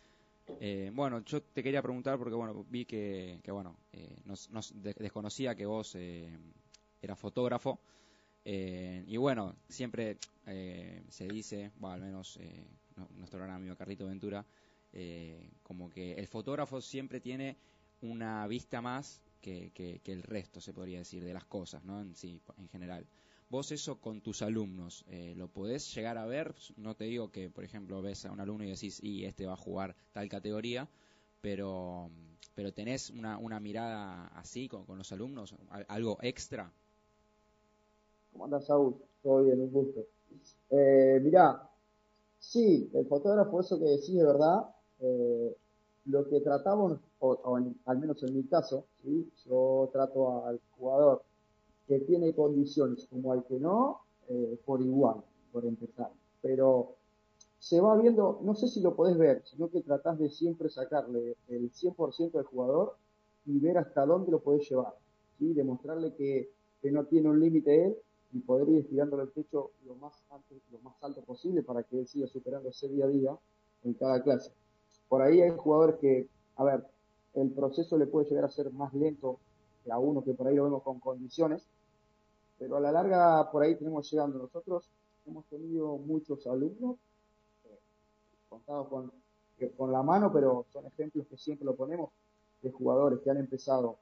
Eh, 0.60 0.90
bueno, 0.94 1.22
yo 1.24 1.42
te 1.42 1.62
quería 1.62 1.82
preguntar 1.82 2.18
porque 2.18 2.34
bueno, 2.34 2.64
vi 2.70 2.84
que, 2.86 3.38
que 3.44 3.52
bueno, 3.52 3.76
eh, 3.92 4.16
nos, 4.24 4.50
nos 4.50 4.72
de- 4.82 4.94
desconocía 4.98 5.54
que 5.54 5.66
vos 5.66 5.94
eh, 5.94 6.36
eras 7.02 7.18
fotógrafo. 7.18 7.78
Eh, 8.44 9.04
y 9.06 9.16
bueno, 9.18 9.54
siempre 9.68 10.16
eh, 10.46 11.04
se 11.10 11.28
dice, 11.28 11.70
bueno, 11.76 11.94
al 11.94 12.00
menos 12.00 12.38
eh, 12.38 12.66
nuestro 13.16 13.38
gran 13.40 13.50
amigo 13.50 13.76
Carlito 13.76 14.06
Ventura, 14.06 14.44
eh, 14.92 15.50
como 15.62 15.90
que 15.90 16.14
el 16.14 16.26
fotógrafo 16.26 16.80
siempre 16.80 17.20
tiene 17.20 17.56
una 18.00 18.46
vista 18.46 18.80
más 18.80 19.22
que, 19.40 19.70
que- 19.72 20.00
el 20.12 20.22
resto, 20.22 20.60
se 20.60 20.72
podría 20.72 20.98
decir, 20.98 21.24
de 21.24 21.34
las 21.34 21.44
cosas, 21.44 21.84
¿no? 21.84 22.00
En 22.00 22.14
sí, 22.14 22.40
en 22.58 22.68
general. 22.68 23.06
Vos 23.50 23.72
eso 23.72 23.98
con 24.00 24.20
tus 24.20 24.42
alumnos, 24.42 25.04
eh, 25.08 25.34
¿lo 25.36 25.48
podés 25.48 25.94
llegar 25.94 26.18
a 26.18 26.26
ver? 26.26 26.54
No 26.76 26.94
te 26.96 27.04
digo 27.04 27.30
que, 27.30 27.48
por 27.50 27.64
ejemplo, 27.64 28.02
ves 28.02 28.24
a 28.26 28.32
un 28.32 28.40
alumno 28.40 28.64
y 28.64 28.70
decís, 28.70 29.02
y 29.02 29.24
este 29.24 29.46
va 29.46 29.54
a 29.54 29.56
jugar 29.56 29.96
tal 30.12 30.28
categoría, 30.28 30.88
pero, 31.40 32.10
pero 32.54 32.72
tenés 32.72 33.10
una, 33.10 33.38
una 33.38 33.60
mirada 33.60 34.26
así 34.28 34.68
con, 34.68 34.84
con 34.84 34.98
los 34.98 35.12
alumnos, 35.12 35.54
Al- 35.70 35.86
algo 35.88 36.18
extra. 36.22 36.72
¿Cómo 38.32 38.44
andas, 38.44 38.66
Saúl? 38.66 38.96
Todo 39.22 39.44
bien, 39.44 39.60
un 39.60 39.70
gusto. 39.70 40.00
Eh, 40.70 41.20
mirá, 41.22 41.70
sí, 42.38 42.90
el 42.94 43.06
fotógrafo, 43.06 43.60
eso 43.60 43.78
que 43.78 43.84
decís 43.86 44.14
de 44.16 44.24
verdad, 44.24 44.66
eh, 45.00 45.56
lo 46.06 46.28
que 46.28 46.40
tratamos, 46.40 46.98
o, 47.20 47.30
o 47.32 47.58
en- 47.58 47.76
al 47.86 47.98
menos 47.98 48.22
en 48.22 48.34
mi 48.36 48.44
caso, 48.44 48.86
¿sí? 49.02 49.30
yo 49.46 49.88
trato 49.92 50.44
al 50.46 50.60
jugador 50.78 51.22
que 51.86 52.00
tiene 52.00 52.34
condiciones 52.34 53.06
como 53.10 53.32
al 53.32 53.44
que 53.46 53.58
no, 53.60 54.00
eh, 54.28 54.58
por 54.66 54.82
igual, 54.82 55.22
por 55.52 55.64
empezar. 55.66 56.10
Pero 56.42 56.96
se 57.58 57.80
va 57.80 57.96
viendo, 58.00 58.40
no 58.42 58.54
sé 58.54 58.68
si 58.68 58.80
lo 58.80 58.96
podés 58.96 59.18
ver, 59.18 59.42
sino 59.46 59.70
que 59.70 59.82
tratás 59.82 60.18
de 60.18 60.30
siempre 60.30 60.68
sacarle 60.70 61.36
el 61.48 61.70
100% 61.72 62.38
del 62.38 62.46
jugador 62.46 62.96
y 63.46 63.58
ver 63.60 63.78
hasta 63.78 64.06
dónde 64.06 64.30
lo 64.32 64.40
podés 64.40 64.68
llevar, 64.70 64.94
¿sí? 65.38 65.52
Demostrarle 65.54 66.14
que, 66.14 66.50
que 66.82 66.90
no 66.92 67.06
tiene 67.06 67.30
un 67.30 67.40
límite 67.40 67.86
él 67.86 67.96
y 68.32 68.40
poder 68.40 68.68
ir 68.68 68.78
estirándole 68.80 69.24
el 69.24 69.32
techo 69.32 69.72
lo 69.86 69.94
más, 69.96 70.22
alto, 70.30 70.54
lo 70.70 70.78
más 70.80 70.94
alto 71.02 71.22
posible 71.24 71.62
para 71.62 71.82
que 71.82 71.98
él 72.00 72.06
siga 72.06 72.26
superándose 72.26 72.88
día 72.88 73.06
a 73.06 73.08
día 73.08 73.38
en 73.84 73.94
cada 73.94 74.22
clase. 74.22 74.52
Por 75.08 75.22
ahí 75.22 75.40
hay 75.40 75.50
jugadores 75.56 75.96
que, 76.00 76.28
a 76.56 76.64
ver, 76.64 76.86
el 77.34 77.50
proceso 77.52 77.96
le 77.98 78.06
puede 78.06 78.28
llegar 78.28 78.44
a 78.44 78.48
ser 78.50 78.70
más 78.72 78.92
lento 78.94 79.38
que 79.84 79.92
a 79.92 79.98
uno 79.98 80.22
que 80.24 80.34
por 80.34 80.46
ahí 80.48 80.56
lo 80.56 80.64
vemos 80.64 80.82
con 80.82 81.00
condiciones, 81.00 81.66
pero 82.58 82.76
a 82.76 82.80
la 82.80 82.92
larga 82.92 83.50
por 83.50 83.62
ahí 83.62 83.76
tenemos 83.76 84.10
llegando. 84.10 84.38
Nosotros 84.38 84.90
hemos 85.26 85.44
tenido 85.46 85.96
muchos 85.98 86.46
alumnos, 86.46 86.96
eh, 87.64 87.78
contados 88.48 88.88
con, 88.88 89.12
que- 89.58 89.72
con 89.72 89.92
la 89.92 90.02
mano, 90.02 90.32
pero 90.32 90.66
son 90.72 90.86
ejemplos 90.86 91.26
que 91.28 91.36
siempre 91.38 91.66
lo 91.66 91.76
ponemos, 91.76 92.10
de 92.62 92.72
jugadores 92.72 93.20
que 93.20 93.30
han 93.30 93.38
empezado 93.38 93.98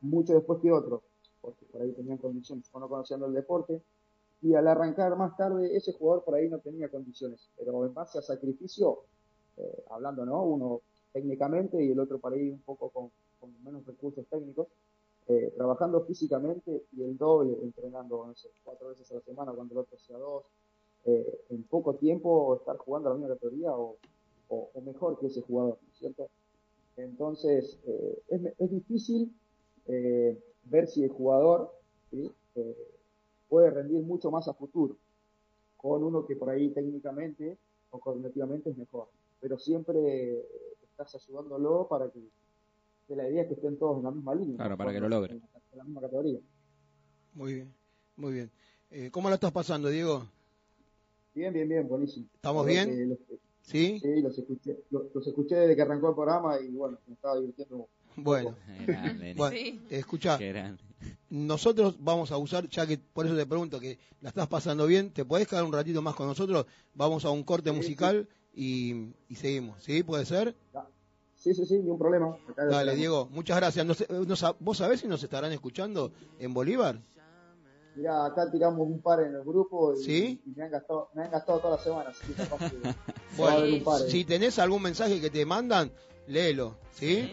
mucho 0.00 0.34
después 0.34 0.60
que 0.62 0.72
otros, 0.72 1.02
porque 1.40 1.64
por 1.66 1.82
ahí 1.82 1.92
tenían 1.92 2.18
condiciones 2.18 2.68
o 2.72 2.80
no 2.80 2.88
conociendo 2.88 3.26
el 3.26 3.34
deporte, 3.34 3.82
y 4.42 4.54
al 4.54 4.68
arrancar 4.68 5.16
más 5.16 5.36
tarde 5.36 5.76
ese 5.76 5.92
jugador 5.92 6.24
por 6.24 6.34
ahí 6.34 6.48
no 6.48 6.58
tenía 6.58 6.88
condiciones, 6.88 7.50
pero 7.58 7.84
en 7.84 7.92
base 7.92 8.18
a 8.18 8.22
sacrificio, 8.22 9.04
eh, 9.56 9.84
hablando, 9.90 10.24
¿no? 10.24 10.42
Uno 10.44 10.80
técnicamente 11.12 11.82
y 11.84 11.90
el 11.90 12.00
otro 12.00 12.18
por 12.18 12.32
ahí 12.32 12.50
un 12.50 12.60
poco 12.60 12.88
con, 12.90 13.10
menos 13.64 13.84
recursos 13.86 14.26
técnicos, 14.28 14.68
eh, 15.28 15.52
trabajando 15.56 16.04
físicamente 16.04 16.84
y 16.92 17.02
el 17.02 17.16
doble 17.16 17.56
entrenando, 17.62 18.26
no 18.26 18.34
sé, 18.34 18.48
cuatro 18.64 18.88
veces 18.88 19.10
a 19.10 19.14
la 19.14 19.20
semana 19.20 19.52
cuando 19.52 19.74
el 19.74 19.78
otro 19.78 19.98
sea 19.98 20.18
dos, 20.18 20.44
eh, 21.04 21.44
en 21.50 21.62
poco 21.64 21.94
tiempo 21.94 22.56
estar 22.56 22.76
jugando 22.76 23.08
a 23.08 23.12
la 23.12 23.18
misma 23.18 23.34
categoría 23.34 23.72
o, 23.72 23.96
o, 24.48 24.70
o 24.74 24.80
mejor 24.82 25.18
que 25.18 25.26
ese 25.26 25.40
jugador, 25.40 25.78
¿no 25.82 25.88
es 25.92 25.98
cierto? 25.98 26.28
Entonces, 26.96 27.78
eh, 27.86 28.22
es, 28.28 28.40
es 28.58 28.70
difícil 28.70 29.32
eh, 29.86 30.38
ver 30.70 30.86
si 30.88 31.02
el 31.04 31.10
jugador 31.10 31.72
¿sí? 32.10 32.30
Eh, 32.54 32.76
puede 33.48 33.70
rendir 33.70 34.02
mucho 34.02 34.30
más 34.30 34.48
a 34.48 34.54
futuro 34.54 34.96
con 35.76 36.02
uno 36.04 36.26
que 36.26 36.36
por 36.36 36.50
ahí 36.50 36.70
técnicamente 36.70 37.58
o 37.90 37.98
cognitivamente 37.98 38.70
es 38.70 38.76
mejor. 38.76 39.08
Pero 39.40 39.58
siempre 39.58 40.44
estás 40.82 41.14
ayudándolo 41.14 41.86
para 41.88 42.10
que, 42.10 42.20
que 43.08 43.16
la 43.16 43.28
idea 43.28 43.42
es 43.42 43.48
que 43.48 43.54
estén 43.54 43.78
todos 43.78 43.98
en 43.98 44.04
la 44.04 44.10
misma 44.10 44.34
línea. 44.34 44.56
Claro, 44.56 44.76
para 44.76 44.90
que 44.90 44.98
En- 44.98 45.02
lo 45.02 45.08
logre. 45.08 45.32
En, 45.34 45.42
en 45.72 45.78
la 45.78 45.84
misma 45.84 46.00
categoría. 46.02 46.38
Muy 47.32 47.54
bien, 47.54 47.74
muy 48.16 48.32
bien. 48.34 48.50
Eh, 48.90 49.10
¿Cómo 49.10 49.28
lo 49.28 49.34
estás 49.34 49.52
pasando, 49.52 49.88
Diego? 49.88 50.24
Bien, 51.34 51.52
bien, 51.52 51.68
bien, 51.68 51.88
buenísimo. 51.88 52.26
¿Estamos 52.34 52.66
bien? 52.66 52.88
que 52.90 53.06
los- 53.06 53.18
¿Sí? 53.62 53.98
Sí, 54.00 54.20
los 54.20 54.36
escuché, 54.36 54.84
los, 54.90 55.14
los 55.14 55.26
escuché 55.26 55.54
desde 55.54 55.76
que 55.76 55.82
arrancó 55.82 56.08
el 56.08 56.14
programa 56.14 56.60
y 56.60 56.74
bueno, 56.74 56.98
me 57.06 57.14
estaba 57.14 57.38
divirtiendo. 57.38 57.88
Bueno, 58.16 58.56
Grande, 58.86 59.34
bueno 59.34 59.56
Sí. 59.56 59.80
escucha, 59.90 60.38
nosotros 61.30 61.96
vamos 62.00 62.32
a 62.32 62.36
usar, 62.38 62.68
ya 62.68 62.86
que 62.86 62.98
por 62.98 63.26
eso 63.26 63.36
te 63.36 63.46
pregunto 63.46 63.80
que 63.80 63.98
la 64.20 64.28
estás 64.30 64.48
pasando 64.48 64.86
bien, 64.86 65.10
¿te 65.12 65.24
podés 65.24 65.46
quedar 65.48 65.64
un 65.64 65.72
ratito 65.72 66.02
más 66.02 66.14
con 66.14 66.26
nosotros? 66.26 66.66
Vamos 66.94 67.24
a 67.24 67.30
un 67.30 67.42
corte 67.44 67.70
Sí, 67.70 67.76
musical 67.76 68.28
Y, 68.52 69.12
y 69.28 69.36
seguimos, 69.36 69.82
¿sí? 69.82 70.02
¿Puede 70.02 70.26
ser? 70.26 70.56
Sí, 71.36 71.54
sí, 71.54 71.64
sí, 71.64 71.78
ni 71.78 71.88
un 71.88 71.98
problema. 71.98 72.36
Acá 72.48 72.66
Dale. 72.66 72.94
Diego, 72.96 73.26
muchas 73.30 73.56
gracias. 73.56 73.86
No 73.86 73.94
sé, 73.94 74.06
no 74.10 74.36
sa- 74.36 74.54
¿Vos 74.58 74.76
sabés 74.76 75.00
si 75.00 75.08
nos 75.08 75.22
estarán 75.22 75.52
escuchando 75.52 76.12
en 76.38 76.52
Bolívar? 76.52 77.00
Mirá, 77.94 78.26
acá 78.26 78.50
tiramos 78.50 78.86
un 78.86 79.00
par 79.00 79.20
en 79.20 79.34
el 79.34 79.42
grupo 79.42 79.94
y, 79.94 80.02
¿Sí? 80.02 80.40
y 80.44 80.50
me, 80.50 80.64
han 80.64 80.70
gastado, 80.70 81.08
me 81.14 81.22
han 81.22 81.30
gastado 81.30 81.60
toda 81.60 81.76
la 81.76 81.82
semana, 81.82 82.10
así 82.10 82.32
que 82.32 82.42
Bueno, 83.36 83.76
un 83.76 83.82
par. 83.84 84.02
eh. 84.02 84.10
si 84.10 84.24
tenés 84.24 84.58
algún 84.58 84.82
mensaje 84.82 85.20
que 85.20 85.30
te 85.30 85.46
mandan, 85.46 85.90
léelo, 86.26 86.76
¿sí? 86.92 87.32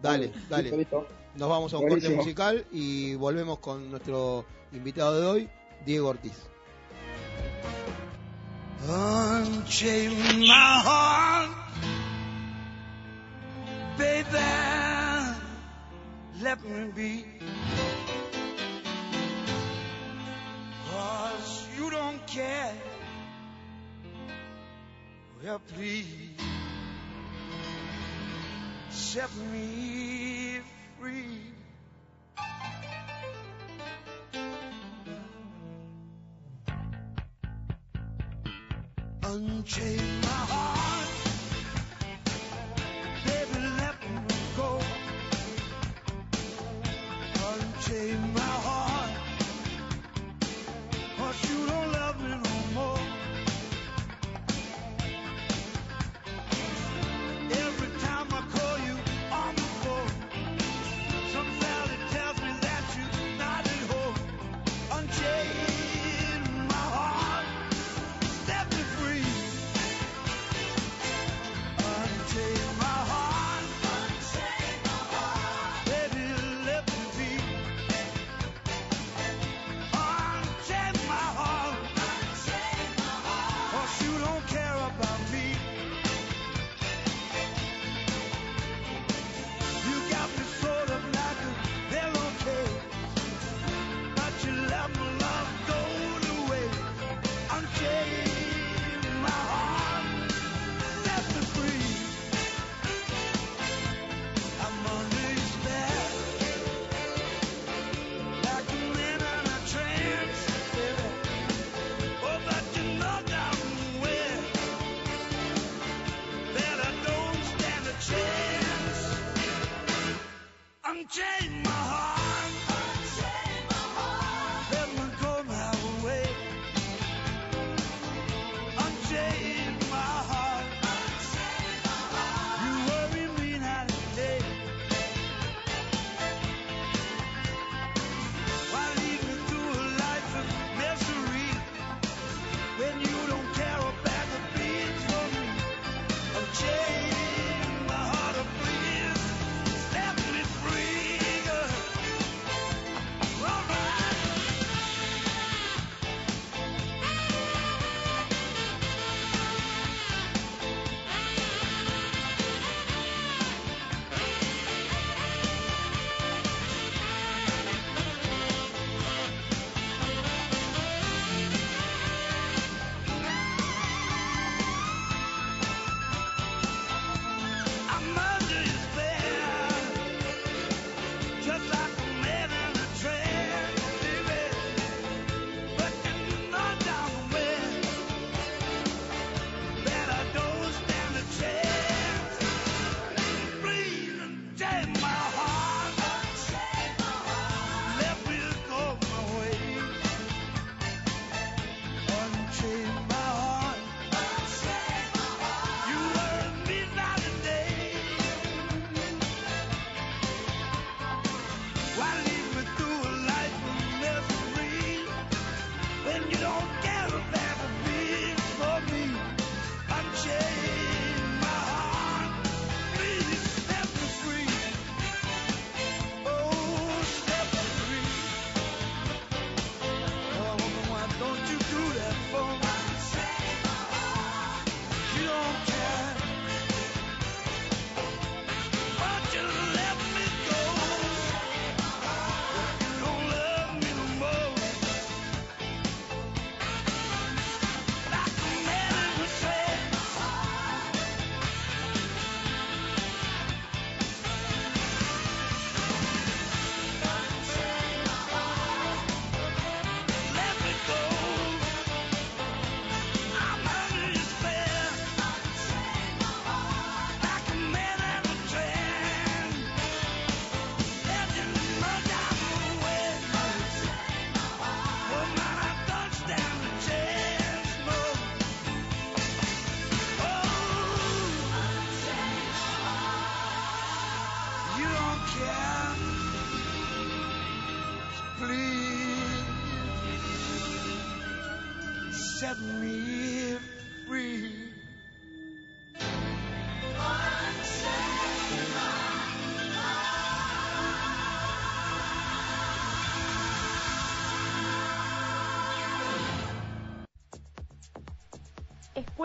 Dale, 0.00 0.26
Dale, 0.26 0.26
Listo, 0.26 0.48
dale. 0.48 0.76
listo. 0.76 1.06
Nos 1.36 1.48
vamos 1.48 1.72
a 1.74 1.76
un 1.76 1.82
corte 1.82 1.94
Buenísimo. 2.06 2.16
musical 2.22 2.64
y 2.72 3.14
volvemos 3.16 3.58
con 3.58 3.90
nuestro 3.90 4.44
invitado 4.72 5.20
de 5.20 5.26
hoy, 5.26 5.48
Diego 5.84 6.08
Ortiz. 6.08 6.32
Unchain 8.88 10.38
my 10.40 10.80
heart, 10.84 11.50
baby. 13.98 14.38
Let 16.42 16.58
me 16.62 16.92
be. 16.94 17.24
Cause 20.90 21.66
you 21.76 21.90
don't 21.90 22.24
care. 22.26 22.72
Well, 25.42 25.60
please 25.74 26.35
set 28.96 29.28
me 29.52 30.60
free. 30.98 31.52
Unchain 39.22 40.20
my 40.22 40.28
heart, 40.28 40.75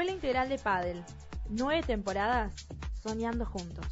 Escuela 0.01 0.15
Integral 0.15 0.49
de 0.49 0.57
Padel. 0.57 1.05
Nueve 1.47 1.83
temporadas 1.83 2.65
soñando 3.03 3.45
juntos. 3.45 3.85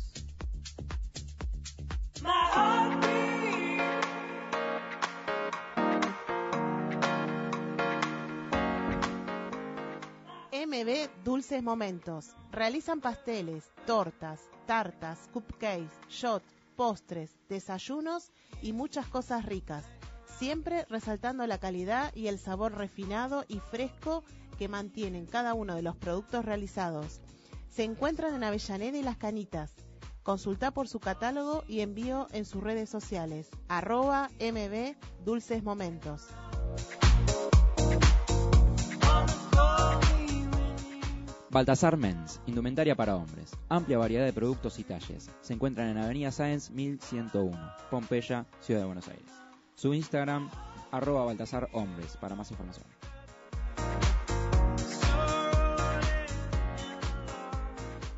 MB 10.52 11.24
Dulces 11.24 11.62
Momentos. 11.62 12.36
Realizan 12.52 13.02
pasteles, 13.02 13.72
tortas, 13.86 14.42
tartas, 14.66 15.30
cupcakes, 15.32 15.94
shot, 16.10 16.42
postres, 16.76 17.38
desayunos 17.50 18.32
y 18.64 18.74
muchas 18.74 19.06
cosas 19.06 19.46
ricas. 19.46 19.86
Siempre 20.40 20.86
resaltando 20.88 21.46
la 21.48 21.58
calidad 21.58 22.16
y 22.16 22.28
el 22.28 22.40
sabor 22.40 22.78
refinado 22.78 23.44
y 23.50 23.60
fresco 23.60 24.24
que 24.58 24.70
mantienen 24.70 25.26
cada 25.26 25.54
uno 25.54 25.76
de 25.76 25.82
los 25.82 25.98
productos 25.98 26.46
realizados. 26.46 27.20
Se 27.70 27.84
encuentran 27.84 28.34
en 28.34 28.46
Avellaneda 28.46 28.98
y 28.98 29.04
Las 29.04 29.18
Canitas. 29.18 29.76
Consulta 30.24 30.72
por 30.72 30.88
su 30.88 31.02
catálogo 31.02 31.66
y 31.68 31.82
envío 31.82 32.28
en 32.32 32.46
sus 32.46 32.64
redes 32.64 32.90
sociales. 32.90 33.50
Arroba 33.68 34.30
MB 34.40 34.96
Dulces 35.26 35.62
Momentos. 35.62 36.28
Baltasar 41.52 41.98
Men's, 41.98 42.40
indumentaria 42.46 42.96
para 42.96 43.18
hombres. 43.18 43.52
Amplia 43.68 43.98
variedad 43.98 44.24
de 44.24 44.32
productos 44.32 44.80
y 44.80 44.86
talles. 44.86 45.30
Se 45.42 45.52
encuentran 45.52 45.90
en 45.90 45.98
Avenida 45.98 46.32
Sáenz 46.32 46.70
1101, 46.70 47.60
Pompeya, 47.92 48.46
Ciudad 48.62 48.80
de 48.80 48.86
Buenos 48.86 49.10
Aires. 49.10 49.49
Su 49.80 49.94
Instagram, 49.94 50.50
arroba 50.92 51.24
Baltasar 51.24 51.70
Hombres, 51.72 52.18
para 52.18 52.36
más 52.36 52.52
información. 52.52 52.86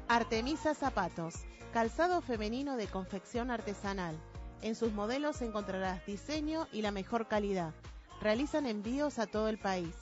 Artemisa 0.07 0.73
Zapatos, 0.73 1.35
calzado 1.71 2.21
femenino 2.21 2.77
de 2.77 2.87
confección 2.87 3.51
artesanal. 3.51 4.17
En 4.63 4.73
sus 4.73 4.91
modelos 4.91 5.43
encontrarás 5.43 6.03
diseño 6.07 6.67
y 6.71 6.81
la 6.81 6.89
mejor 6.89 7.27
calidad. 7.27 7.75
Realizan 8.21 8.65
envíos 8.65 9.19
a 9.19 9.27
todo 9.27 9.47
el 9.47 9.59
país. 9.59 9.93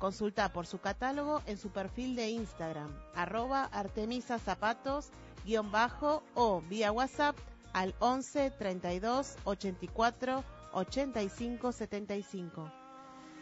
Consulta 0.00 0.52
por 0.52 0.66
su 0.66 0.80
catálogo 0.80 1.42
en 1.46 1.58
su 1.58 1.70
perfil 1.70 2.16
de 2.16 2.30
Instagram, 2.30 2.90
arroba 3.14 3.66
Artemisa 3.66 4.40
Zapatos, 4.40 5.10
guion 5.44 5.70
bajo 5.70 6.24
o 6.34 6.60
vía 6.62 6.90
WhatsApp 6.90 7.36
al 7.72 7.94
11 8.00 8.50
32 8.50 9.36
84 9.44 10.42
85 10.74 11.72
75. 11.72 12.70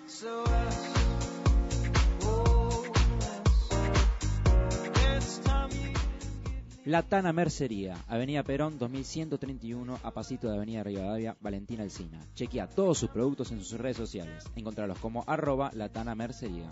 So 0.07 0.45
as, 0.45 0.95
oh, 2.25 2.85
as, 3.21 3.71
it's 5.17 5.39
time 5.39 5.71
you 5.71 5.93
La 6.85 7.03
Tana 7.03 7.33
Mercería, 7.33 7.97
Avenida 8.09 8.43
Perón 8.43 8.77
2131, 8.79 10.01
a 10.03 10.11
pasito 10.11 10.49
de 10.49 10.57
Avenida 10.57 10.83
Rivadavia, 10.83 11.37
Valentina 11.41 11.85
Alcina. 11.85 12.21
Chequea 12.35 12.67
todos 12.67 12.99
sus 12.99 13.09
productos 13.11 13.53
en 13.53 13.65
sus 13.65 13.79
redes 13.79 13.97
sociales. 13.97 14.45
Encontrarlos 14.57 14.99
como 14.99 15.25
arroba 15.27 15.71
La 15.75 15.89
Tana 15.89 16.15
Mercería. 16.15 16.69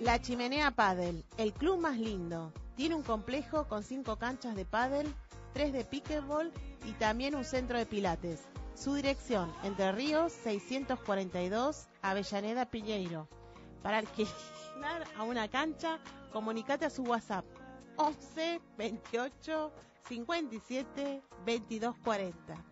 La 0.00 0.20
Chimenea 0.20 0.72
Padel, 0.72 1.24
el 1.36 1.52
club 1.52 1.78
más 1.78 1.96
lindo. 1.98 2.52
Tiene 2.82 2.96
un 2.96 3.04
complejo 3.04 3.68
con 3.68 3.84
cinco 3.84 4.16
canchas 4.16 4.56
de 4.56 4.64
pádel, 4.64 5.06
tres 5.52 5.72
de 5.72 5.84
pickleball 5.84 6.50
y 6.84 6.90
también 6.94 7.36
un 7.36 7.44
centro 7.44 7.78
de 7.78 7.86
pilates. 7.86 8.40
Su 8.74 8.94
dirección, 8.94 9.52
Entre 9.62 9.92
Ríos 9.92 10.32
642, 10.32 11.86
Avellaneda 12.02 12.66
Piñeiro. 12.66 13.28
Para 13.84 13.98
alquilar 13.98 15.04
a 15.16 15.22
una 15.22 15.46
cancha, 15.46 16.00
comunicate 16.32 16.84
a 16.84 16.90
su 16.90 17.04
WhatsApp 17.04 17.44
11 17.98 18.60
28 18.76 19.72
57 20.08 21.22
22 21.46 21.94
40. 22.02 22.64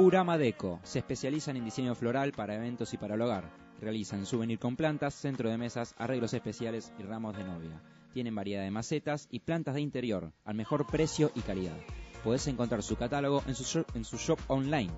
Purama 0.00 0.38
Deco. 0.38 0.80
Se 0.82 1.00
especializan 1.00 1.58
en 1.58 1.66
diseño 1.66 1.94
floral 1.94 2.32
para 2.32 2.54
eventos 2.54 2.94
y 2.94 2.96
para 2.96 3.16
el 3.16 3.20
hogar. 3.20 3.44
Realizan 3.82 4.24
souvenir 4.24 4.58
con 4.58 4.74
plantas, 4.74 5.12
centro 5.12 5.50
de 5.50 5.58
mesas, 5.58 5.94
arreglos 5.98 6.32
especiales 6.32 6.90
y 6.98 7.02
ramos 7.02 7.36
de 7.36 7.44
novia. 7.44 7.82
Tienen 8.14 8.34
variedad 8.34 8.62
de 8.62 8.70
macetas 8.70 9.28
y 9.30 9.40
plantas 9.40 9.74
de 9.74 9.82
interior 9.82 10.32
al 10.46 10.54
mejor 10.54 10.86
precio 10.86 11.30
y 11.34 11.42
calidad. 11.42 11.76
Podés 12.24 12.46
encontrar 12.46 12.82
su 12.82 12.96
catálogo 12.96 13.42
en 13.46 13.54
su 13.54 13.64
shop, 13.64 13.94
en 13.94 14.04
su 14.04 14.16
shop 14.16 14.38
online 14.46 14.90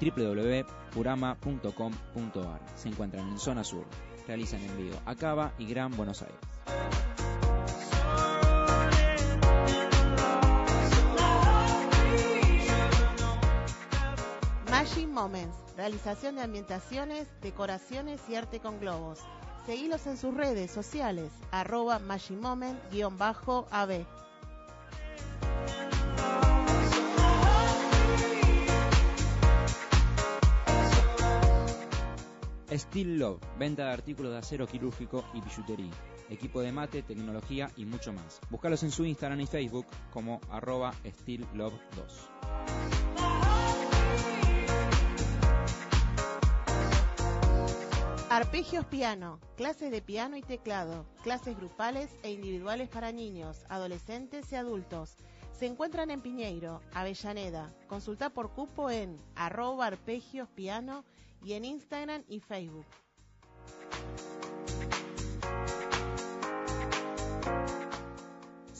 www.purama.com.ar. 0.00 2.60
Se 2.76 2.88
encuentran 2.88 3.28
en 3.28 3.40
zona 3.40 3.64
sur. 3.64 3.84
Realizan 4.28 4.62
envío 4.62 4.94
a 5.04 5.16
Cava 5.16 5.52
y 5.58 5.66
Gran 5.66 5.90
Buenos 5.96 6.22
Aires. 6.22 6.38
Magic 14.84 15.08
Moments, 15.08 15.56
realización 15.78 16.36
de 16.36 16.42
ambientaciones, 16.42 17.26
decoraciones 17.40 18.20
y 18.28 18.34
arte 18.34 18.60
con 18.60 18.78
globos. 18.80 19.18
Seguilos 19.64 20.06
en 20.06 20.18
sus 20.18 20.34
redes 20.34 20.70
sociales, 20.70 21.32
arroba 21.50 21.98
magimoment-ab. 22.00 24.06
Steel 32.70 33.18
Love, 33.18 33.40
venta 33.58 33.86
de 33.86 33.90
artículos 33.90 34.32
de 34.32 34.38
acero 34.38 34.66
quirúrgico 34.66 35.24
y 35.32 35.40
billutería, 35.40 35.94
equipo 36.28 36.60
de 36.60 36.72
mate, 36.72 37.02
tecnología 37.02 37.70
y 37.78 37.86
mucho 37.86 38.12
más. 38.12 38.38
Búscalos 38.50 38.82
en 38.82 38.90
su 38.90 39.06
Instagram 39.06 39.40
y 39.40 39.46
Facebook 39.46 39.86
como 40.12 40.42
arroba 40.50 40.92
SteelLove2. 41.04 43.43
Arpegios 48.34 48.84
Piano, 48.86 49.38
clases 49.56 49.92
de 49.92 50.02
piano 50.02 50.36
y 50.36 50.42
teclado, 50.42 51.06
clases 51.22 51.56
grupales 51.56 52.10
e 52.24 52.32
individuales 52.32 52.88
para 52.88 53.12
niños, 53.12 53.64
adolescentes 53.68 54.50
y 54.50 54.56
adultos. 54.56 55.14
Se 55.52 55.66
encuentran 55.66 56.10
en 56.10 56.20
Piñeiro, 56.20 56.80
Avellaneda. 56.92 57.72
Consulta 57.86 58.30
por 58.30 58.50
cupo 58.50 58.90
en 58.90 59.20
arroba 59.36 59.86
arpegios 59.86 60.48
piano 60.48 61.04
y 61.44 61.52
en 61.52 61.64
Instagram 61.64 62.24
y 62.26 62.40
Facebook. 62.40 62.86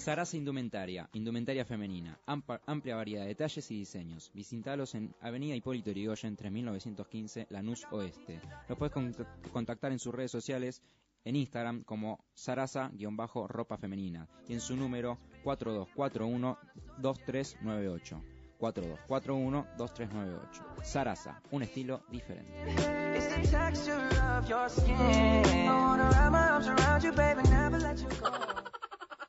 Sarasa 0.05 0.37
Indumentaria, 0.37 1.09
indumentaria 1.15 1.65
femenina, 1.65 2.19
amplia 2.27 2.95
variedad 2.97 3.25
de 3.25 3.35
talles 3.35 3.71
y 3.71 3.79
diseños. 3.79 4.31
Visitalos 4.35 4.95
en 4.95 5.15
Avenida 5.23 5.55
Hipólito 5.57 5.91
Yrigoyen 5.91 6.37
3915, 6.37 7.47
Lanús 7.49 7.87
Oeste. 7.91 8.39
Los 8.69 8.77
puedes 8.77 8.95
cont- 8.95 9.27
contactar 9.51 9.93
en 9.93 9.99
sus 9.99 10.15
redes 10.15 10.31
sociales, 10.31 10.83
en 11.25 11.37
Instagram 11.37 11.85
como 11.85 12.23
Sarasa-ropa 12.35 13.79
femenina 13.79 14.29
y 14.47 14.53
en 14.53 14.61
su 14.61 14.77
número 14.77 15.17
4241-2398. 15.43 18.23
4241-2398. 18.61 20.85
Sarasa, 20.85 21.41
un 21.51 21.63
estilo 21.63 22.03
diferente. 22.11 22.53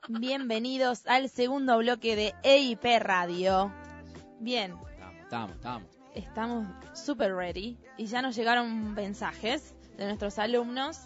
Bienvenidos 0.07 1.07
al 1.07 1.29
segundo 1.29 1.77
bloque 1.79 2.15
de 2.15 2.35
EIP 2.43 2.83
Radio. 2.99 3.73
Bien, 4.39 4.75
Estamos, 5.23 5.55
estamos. 5.55 5.83
estamos 6.13 6.67
super 6.93 7.33
ready 7.33 7.77
y 7.97 8.05
ya 8.05 8.21
nos 8.21 8.35
llegaron 8.35 8.93
mensajes 8.93 9.73
de 9.97 10.05
nuestros 10.05 10.37
alumnos. 10.37 10.99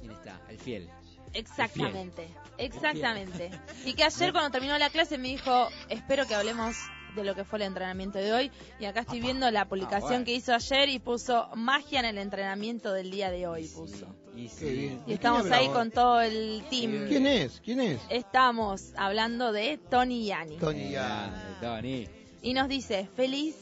¿Quién 0.00 0.10
está? 0.12 0.40
El 0.48 0.58
fiel. 0.58 0.90
Exactamente, 1.32 2.28
exactamente. 2.58 3.50
Y 3.84 3.94
que 3.94 4.02
ayer 4.02 4.32
cuando 4.32 4.50
terminó 4.50 4.76
la 4.78 4.90
clase 4.90 5.16
me 5.16 5.28
dijo, 5.28 5.68
espero 5.88 6.26
que 6.26 6.34
hablemos 6.34 6.76
de 7.14 7.22
lo 7.22 7.36
que 7.36 7.44
fue 7.44 7.60
el 7.60 7.66
entrenamiento 7.66 8.18
de 8.18 8.32
hoy. 8.32 8.50
Y 8.80 8.86
acá 8.86 9.00
estoy 9.00 9.20
viendo 9.20 9.48
la 9.52 9.66
publicación 9.68 10.10
bueno. 10.10 10.24
que 10.24 10.34
hizo 10.34 10.52
ayer 10.52 10.88
y 10.88 10.98
puso 10.98 11.48
magia 11.54 12.00
en 12.00 12.06
el 12.06 12.18
entrenamiento 12.18 12.92
del 12.92 13.12
día 13.12 13.30
de 13.30 13.46
hoy. 13.46 13.68
Puso. 13.68 14.08
Y 14.36 15.12
estamos 15.12 15.42
¿Quién 15.42 15.54
ahí 15.54 15.68
con 15.68 15.90
todo 15.90 16.20
el 16.20 16.62
team. 16.70 17.08
¿Quién 17.08 17.26
es? 17.26 17.60
¿Quién 17.64 17.80
es? 17.80 18.00
Estamos 18.08 18.92
hablando 18.96 19.52
de 19.52 19.78
Tony 19.90 20.24
Yani. 20.26 20.56
Tony 20.56 20.90
ya. 20.90 21.30
Grande, 21.60 22.06
Tony. 22.06 22.08
Y 22.42 22.54
nos 22.54 22.68
dice, 22.68 23.08
feliz 23.16 23.56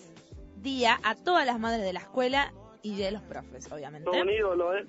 día 0.57 1.01
a 1.03 1.15
todas 1.15 1.47
las 1.47 1.59
madres 1.59 1.83
de 1.83 1.93
la 1.93 2.01
escuela 2.01 2.53
y 2.83 2.97
de 2.97 3.11
los 3.11 3.23
profes, 3.23 3.71
obviamente. 3.73 4.11
Todo 4.11 4.21
un 4.21 4.31
ídolo, 4.31 4.77
¿eh? 4.77 4.87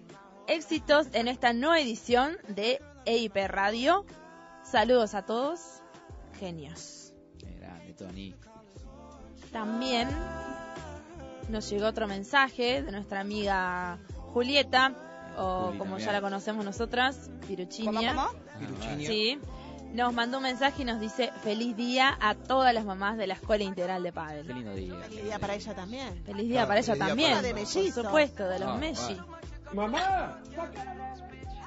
Éxitos 0.48 1.08
en 1.14 1.28
esta 1.28 1.54
nueva 1.54 1.80
edición 1.80 2.38
de 2.48 2.82
EIP 3.06 3.36
Radio. 3.48 4.06
Saludos 4.64 5.16
a 5.16 5.26
todos. 5.26 5.82
Genios. 6.40 7.14
Grande, 7.60 7.94
Tony. 7.94 8.36
También 9.52 10.08
nos 11.50 11.70
llegó 11.70 11.88
otro 11.88 12.08
mensaje 12.08 12.84
de 12.84 12.92
nuestra 12.92 13.22
amiga 13.22 13.98
Julieta, 14.34 14.94
o 15.38 15.68
Juli 15.68 15.78
como 15.78 15.92
también. 15.92 16.06
ya 16.08 16.12
la 16.14 16.22
conocemos 16.22 16.66
nosotras, 16.66 17.30
Piruchinia. 17.48 18.16
Piruchinia. 18.60 19.08
Sí. 19.10 19.40
Nos 19.94 20.14
mandó 20.14 20.38
un 20.38 20.44
mensaje 20.44 20.84
y 20.84 20.86
nos 20.86 21.00
dice 21.00 21.32
feliz 21.44 21.76
día 21.76 22.16
a 22.22 22.36
todas 22.36 22.74
las 22.76 22.86
mamás 22.86 23.18
de 23.18 23.26
la 23.26 23.34
Escuela 23.34 23.64
Integral 23.64 24.04
de 24.04 24.10
Qué 24.10 24.14
Padel. 24.14 24.48
lindo 24.48 24.74
día. 24.76 24.94
Feliz 25.08 25.24
día 25.24 25.40
para 25.40 25.56
ella 25.56 25.74
también. 25.76 26.24
Feliz 26.26 26.48
día 26.48 26.64
Ah, 26.64 26.68
para 26.68 26.80
ella 26.80 26.86
feliz 26.94 27.00
día 27.00 27.08
también. 27.08 27.30
para- 27.32 27.42
De 27.42 27.54
mellizos. 27.56 27.94
Por 27.96 28.06
supuesto, 28.06 28.48
de 28.48 28.60
los 28.60 28.70
Ah, 28.70 28.76
Messi. 28.78 29.18
¡Mamá! 29.74 30.40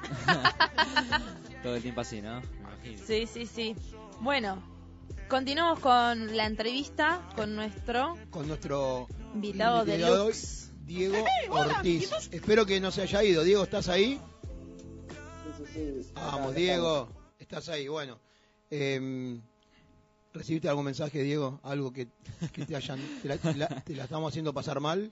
Todo 1.63 1.75
el 1.75 1.81
tiempo 1.81 2.01
así, 2.01 2.21
¿no? 2.21 2.41
Sí, 3.05 3.25
sí, 3.27 3.45
sí. 3.45 3.75
Bueno, 4.19 4.61
continuamos 5.29 5.79
con 5.79 6.35
la 6.35 6.45
entrevista 6.45 7.21
con 7.35 7.55
nuestro 7.55 8.17
Con 8.29 8.47
nuestro 8.47 9.07
invitado 9.33 9.85
de 9.85 9.97
Lux. 9.99 10.71
Diego 10.93 11.17
Ortiz. 11.49 12.11
Espero 12.31 12.65
que 12.65 12.79
no 12.79 12.91
se 12.91 13.01
haya 13.01 13.23
ido. 13.23 13.43
Diego, 13.43 13.63
¿estás 13.63 13.89
ahí? 13.89 14.19
Sí, 15.57 15.63
sí, 15.73 16.03
sí. 16.03 16.11
Vamos, 16.13 16.53
Diego. 16.53 17.07
Estás 17.39 17.67
ahí. 17.69 17.87
Bueno. 17.87 18.19
em, 18.69 19.41
¿Recibiste 20.33 20.67
algún 20.69 20.85
mensaje, 20.85 21.21
Diego? 21.21 21.59
¿Algo 21.63 21.91
que, 21.93 22.07
que 22.53 22.65
te 22.65 22.75
hayan... 22.75 22.99
Te 23.21 23.27
la, 23.27 23.37
te 23.37 23.53
la- 23.53 23.67
te 23.67 23.95
la 23.95 24.03
estamos 24.05 24.31
haciendo 24.31 24.51
pasar 24.53 24.79
mal? 24.79 25.11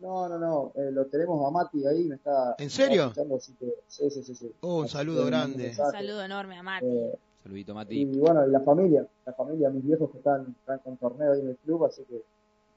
No, 0.00 0.28
no, 0.28 0.38
no, 0.38 0.72
eh, 0.76 0.90
lo 0.92 1.06
tenemos 1.06 1.46
a 1.46 1.50
Mati 1.50 1.86
ahí, 1.86 2.04
me 2.04 2.14
está... 2.16 2.54
¿En 2.58 2.70
serio? 2.70 3.04
me 3.04 3.08
está 3.08 3.20
escuchando, 3.22 3.36
así 3.36 3.52
que, 3.58 3.74
sí, 3.86 4.10
sí, 4.10 4.22
sí, 4.22 4.34
sí. 4.34 4.52
Oh, 4.60 4.80
un 4.80 4.88
saludo 4.88 5.24
grande. 5.26 5.68
Un 5.70 5.74
saludo 5.92 6.22
enorme 6.24 6.58
a 6.58 6.62
Mati. 6.62 6.86
Eh, 6.86 7.12
Saludito, 7.42 7.72
y 7.72 7.74
Mati. 7.74 8.04
bueno, 8.06 8.46
y 8.46 8.50
la 8.50 8.60
familia, 8.60 9.06
la 9.26 9.32
familia, 9.34 9.68
mis 9.70 9.84
viejos 9.84 10.10
que 10.10 10.18
están, 10.18 10.54
están 10.58 10.78
con 10.78 10.96
torneo 10.96 11.32
ahí 11.34 11.40
en 11.40 11.48
el 11.50 11.56
club, 11.58 11.84
así 11.84 12.02
que 12.08 12.22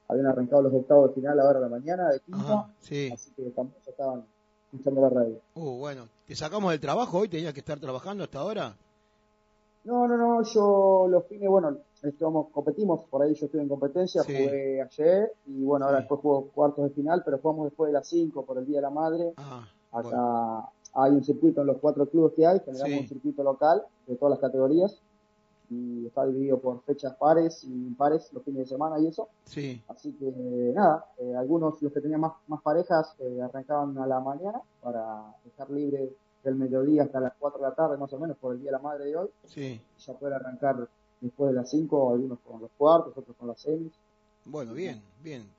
habían 0.08 0.28
arrancado 0.28 0.62
los 0.62 0.74
octavos 0.74 1.10
de 1.10 1.16
final 1.16 1.40
ahora 1.40 1.60
a 1.60 1.62
la 1.64 1.70
mañana 1.70 2.10
de 2.10 2.20
quinta, 2.22 2.42
Ajá, 2.54 2.70
sí. 2.80 3.10
así 3.14 3.32
que 3.32 3.44
también 3.52 3.78
ya 3.86 3.92
estaban 3.92 4.24
escuchando 4.72 5.02
la 5.02 5.10
radio. 5.10 5.40
Uh, 5.56 5.78
bueno. 5.80 6.08
¿Te 6.28 6.36
sacamos 6.36 6.72
del 6.72 6.80
trabajo 6.80 7.20
hoy? 7.20 7.30
¿Tenías 7.30 7.54
que 7.54 7.60
estar 7.62 7.80
trabajando 7.80 8.24
hasta 8.24 8.40
ahora? 8.40 8.76
No, 9.86 10.06
no, 10.08 10.18
no, 10.18 10.44
yo 10.44 11.08
los 11.10 11.26
fines, 11.28 11.50
bueno, 11.50 11.78
estamos, 12.04 12.48
competimos, 12.52 13.06
por 13.10 13.22
ahí 13.24 13.34
yo 13.36 13.46
estuve 13.46 13.62
en 13.62 13.70
competencia, 13.70 14.22
Sí. 14.24 14.34
jugué 14.34 14.82
ayer 14.82 15.32
y 15.46 15.64
bueno, 15.64 15.86
ahora 15.86 16.00
Sí. 16.00 16.02
después 16.04 16.20
juego 16.22 16.48
cuartos 16.54 16.84
de 16.84 16.90
final, 16.92 17.22
pero 17.24 17.38
jugamos 17.40 17.66
después 17.68 17.88
de 17.88 17.94
las 17.94 18.08
5 18.08 18.44
por 18.46 18.58
el 18.58 18.66
Día 18.66 18.78
de 18.78 18.82
la 18.82 18.90
Madre. 18.90 19.34
Ah, 19.38 19.66
Acá 19.94 20.02
bueno. 20.10 20.70
hay 20.94 21.12
un 21.14 21.24
circuito 21.24 21.62
en 21.62 21.68
los 21.68 21.78
cuatro 21.78 22.06
clubes 22.08 22.34
que 22.36 22.46
hay, 22.46 22.60
generamos 22.60 22.90
Sí. 22.98 23.00
un 23.00 23.08
circuito 23.08 23.44
local 23.44 23.82
de 24.08 24.16
todas 24.18 24.32
las 24.32 24.40
categorías 24.40 25.00
y 25.69 26.07
está 26.07 26.26
dividido 26.26 26.60
por 26.60 26.81
fechas 26.84 27.15
pares 27.15 27.64
y 27.64 27.72
impares 27.72 28.31
los 28.34 28.44
fines 28.44 28.61
de 28.61 28.65
semana 28.68 28.99
y 28.99 29.07
eso. 29.07 29.30
Sí. 29.44 29.81
Así 29.88 30.14
que 30.14 30.26
nada, 30.73 31.06
eh, 31.18 31.35
algunos, 31.35 31.81
los 31.81 31.91
que 31.91 32.02
tenían 32.02 32.22
más, 32.22 32.34
más 32.48 32.61
parejas, 32.61 33.15
eh, 33.19 33.41
arrancaban 33.41 33.98
a 33.98 34.07
la 34.07 34.19
mañana 34.19 34.61
para 34.81 35.35
dejar 35.44 35.69
libre 35.69 36.14
del 36.44 36.56
mediodía 36.56 37.03
hasta 37.03 37.19
las 37.19 37.34
4 37.38 37.60
de 37.60 37.68
la 37.68 37.76
tarde 37.76 37.98
más 37.98 38.11
o 38.14 38.19
menos 38.19 38.38
por 38.38 38.53
el 38.53 38.61
Día 38.61 38.72
de 38.72 38.77
la 38.77 38.84
Madre 38.84 39.06
de 39.06 39.15
hoy. 39.18 39.30
Sí. 39.45 39.81
Y 39.98 40.02
ya 40.02 40.14
poder 40.14 40.35
arrancar 40.35 40.88
después 41.19 41.52
de 41.52 41.56
las 41.56 41.69
5, 41.69 42.14
algunos 42.14 42.39
con 42.39 42.61
los 42.61 42.72
cuartos, 42.77 43.18
otros 43.18 43.35
con 43.35 43.48
las 43.49 43.60
semis. 43.60 43.94
Bueno, 44.45 44.73
bien, 44.73 45.02
bien. 45.22 45.49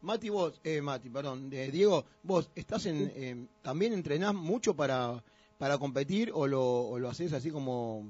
Mati, 0.00 0.30
vos, 0.30 0.58
eh, 0.64 0.80
Mati, 0.80 1.10
perdón, 1.10 1.50
eh, 1.52 1.70
Diego, 1.70 2.04
vos 2.22 2.50
estás 2.54 2.86
en, 2.86 3.12
eh, 3.14 3.46
también 3.62 3.92
entrenás 3.92 4.34
mucho 4.34 4.74
para, 4.74 5.22
para 5.58 5.78
competir 5.78 6.30
o 6.32 6.46
lo, 6.46 6.62
o 6.62 6.98
lo 6.98 7.10
haces 7.10 7.32
así 7.32 7.50
como 7.50 8.06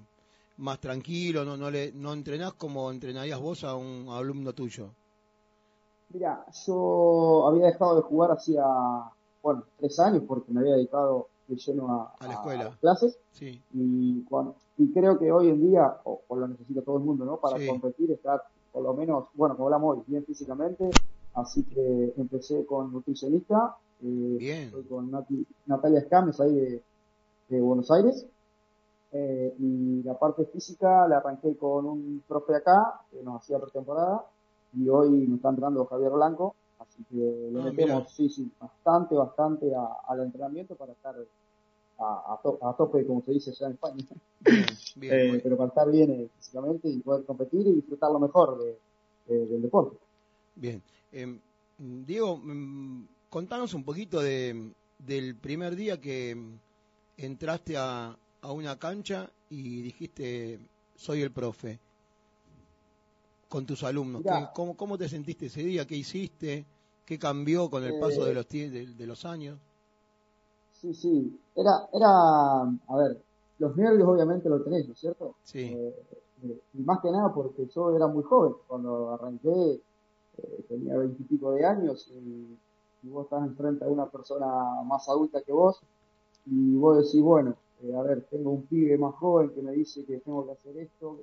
más 0.59 0.81
tranquilo, 0.81 1.45
no, 1.45 1.57
no 1.57 1.71
le, 1.71 1.93
no 1.93 2.13
entrenás 2.13 2.55
como 2.55 2.91
entrenarías 2.91 3.41
vos 3.41 3.65
a 3.65 3.75
un 3.77 4.09
alumno 4.11 4.55
tuyo. 4.55 4.97
Mira, 6.09 6.45
yo 6.67 7.47
había 7.49 7.67
dejado 7.67 7.97
de 7.97 8.03
jugar 8.03 8.31
hacía, 8.31 8.65
bueno, 9.43 9.65
tres 9.77 9.99
años 10.01 10.23
porque 10.27 10.53
me 10.53 10.61
había 10.61 10.75
dedicado 10.77 11.31
de 11.47 11.57
lleno 11.57 11.93
a, 11.93 12.17
A 12.19 12.27
la 12.29 12.35
escuela. 12.35 12.65
las 12.65 12.79
clases 12.79 13.19
Sí, 13.33 13.63
y, 13.71 14.25
cuando, 14.25 14.57
y 14.77 14.93
creo 14.93 15.19
que 15.19 15.33
hoy 15.33 15.49
en 15.49 15.61
día, 15.61 16.01
o, 16.05 16.23
o 16.29 16.37
lo 16.37 16.49
necesita 16.49 16.83
todo 16.83 16.99
el 16.99 17.05
mundo, 17.05 17.25
¿no? 17.25 17.41
Para 17.41 17.61
Sí. 17.61 17.65
competir, 17.65 18.11
estar 18.13 18.41
por 18.71 18.83
lo 18.85 18.95
menos, 18.95 19.29
bueno, 19.35 19.57
como 19.57 19.67
hablamos 19.69 19.99
hoy, 19.99 20.05
bien 20.07 20.25
físicamente, 20.25 20.99
así 21.35 21.65
que 21.65 22.15
empecé 22.17 22.65
con 22.67 22.93
nutricionista, 22.93 23.77
eh, 24.01 24.39
bien. 24.39 24.69
estoy 24.69 24.85
con 24.87 25.11
Nati- 25.11 25.47
Natalia 25.67 26.01
Escames 26.01 26.41
ahí 26.41 26.55
de, 26.55 26.85
de 27.49 27.61
Buenos 27.63 27.91
Aires. 27.91 28.29
Eh, 29.13 29.55
y 29.59 30.03
la 30.03 30.19
parte 30.19 30.45
física 30.47 31.07
la 31.09 31.19
arranqué 31.19 31.57
con 31.57 31.87
un 31.87 32.23
profe 32.27 32.55
acá, 32.57 33.01
que 33.11 33.23
nos 33.23 33.43
hacía 33.43 33.59
pretemporada, 33.59 34.25
y 34.75 34.89
hoy 34.89 35.11
me 35.27 35.37
está 35.37 35.49
entrenando 35.51 35.87
Javier 35.87 36.11
Blanco, 36.11 36.55
así 36.79 37.03
que 37.05 37.15
le 37.17 37.61
Ah, 37.61 37.65
metemos, 37.65 38.03
mira. 38.03 38.09
sí, 38.09 38.29
sí, 38.29 38.51
bastante, 38.61 39.15
bastante 39.15 39.75
a- 39.75 39.97
al 40.09 40.21
entrenamiento 40.21 40.75
para 40.77 40.93
estar 40.93 41.15
a, 41.99 42.35
a 42.35 42.41
to- 42.43 42.59
a 42.63 42.77
tope, 42.77 43.07
como 43.07 43.23
se 43.23 43.33
dice 43.33 43.51
allá 43.51 43.67
en 43.69 43.73
España. 43.73 44.05
Bien, 44.41 44.67
bien, 44.97 45.35
Eh, 45.37 45.41
pero 45.43 45.57
para 45.57 45.69
estar 45.69 45.91
bien 45.91 46.11
eh, 46.11 46.29
físicamente 46.37 46.89
y 46.89 47.01
poder 47.01 47.25
competir 47.25 47.67
y 47.67 47.73
disfrutar 47.75 48.11
lo 48.11 48.19
mejor 48.21 48.59
de- 48.59 48.79
de- 49.27 49.47
del 49.47 49.63
deporte. 49.63 49.97
bien. 50.57 50.83
Em, 51.13 51.41
Diego, 51.79 52.37
mm, 52.37 53.07
contanos 53.31 53.73
un 53.75 53.85
poquito 53.85 54.21
de, 54.21 54.73
del 54.99 55.37
primer 55.37 55.75
día 55.77 55.99
que 56.01 56.35
mm, 56.35 56.59
entraste 57.19 57.77
a, 57.79 58.17
a 58.47 58.53
una 58.53 58.79
cancha 58.79 59.31
y 59.51 59.83
dijiste, 59.83 60.61
soy 60.95 61.23
el 61.23 61.33
profe, 61.33 61.81
con 63.49 63.67
tus 63.67 63.83
alumnos. 63.83 64.23
Mirá. 64.23 64.39
¿Qué- 64.39 64.49
cómo, 64.53 64.77
¿Cómo 64.77 64.97
te 64.99 65.09
sentiste 65.09 65.47
ese 65.47 65.63
día? 65.65 65.87
¿Qué 65.87 65.97
hiciste? 65.97 66.65
¿Qué 67.05 67.19
cambió 67.19 67.71
con 67.71 67.85
el 67.85 67.95
paso 67.95 68.25
Eh, 68.25 68.27
de 68.27 68.35
los, 68.35 68.47
tie- 68.49 68.71
de, 68.71 68.87
de 68.87 69.07
los 69.07 69.25
años? 69.25 69.59
Sí, 70.73 70.93
sí, 70.95 71.41
era, 71.55 71.89
era, 71.93 72.09
a 72.63 72.97
ver, 72.97 73.23
los 73.59 73.77
nervios 73.77 74.09
obviamente 74.09 74.49
lo 74.49 74.63
tenés, 74.63 74.87
¿no 74.87 74.93
es 74.93 74.99
cierto? 75.01 75.37
Sí, 75.45 75.79
Eh, 75.79 75.95
eh, 76.43 76.61
y 76.75 76.83
más 76.83 77.01
que 77.01 77.11
nada 77.11 77.33
porque 77.35 77.67
yo 77.75 77.97
era 77.97 78.07
muy 78.07 78.23
joven 78.23 78.55
cuando 78.67 79.15
arranqué, 79.15 79.83
eh, 80.39 80.65
tenía 80.69 80.99
veintipico 80.99 81.53
de 81.53 81.65
años 81.67 82.09
y, 82.13 82.59
y 83.03 83.09
vos 83.09 83.25
estás 83.25 83.47
enfrente 83.47 83.85
a 83.85 83.89
una 83.89 84.11
persona 84.11 84.47
más 84.85 85.09
adulta 85.09 85.43
que 85.43 85.53
vos 85.53 85.81
y 86.47 86.77
vos 86.77 86.99
decís, 87.05 87.23
bueno, 87.23 87.57
eh, 87.83 87.95
a 87.95 88.03
ver, 88.03 88.27
tengo 88.31 88.51
un 88.51 88.67
pibe 88.67 88.97
más 88.99 89.15
joven 89.15 89.51
que 89.51 89.63
me 89.63 89.73
dice 89.73 90.05
que 90.05 90.19
tengo 90.21 90.45
que 90.47 90.53
hacer 90.53 90.77
esto, 90.79 91.21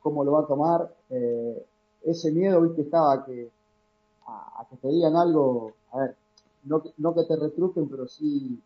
¿cómo 0.00 0.24
lo 0.24 0.32
va 0.32 0.40
a 0.42 0.46
tomar? 0.46 0.94
Eh, 1.10 1.66
ese 2.02 2.30
miedo, 2.32 2.60
viste, 2.62 2.82
estaba 2.82 3.24
que, 3.24 3.50
a, 4.26 4.60
a 4.60 4.66
que 4.68 4.76
te 4.76 4.88
digan 4.88 5.16
algo, 5.16 5.72
a 5.92 6.00
ver, 6.00 6.16
no, 6.64 6.82
que- 6.82 6.92
no 6.98 7.14
que 7.14 7.24
te 7.24 7.36
retruquen, 7.36 7.88
pero 7.88 8.06
sí 8.06 8.60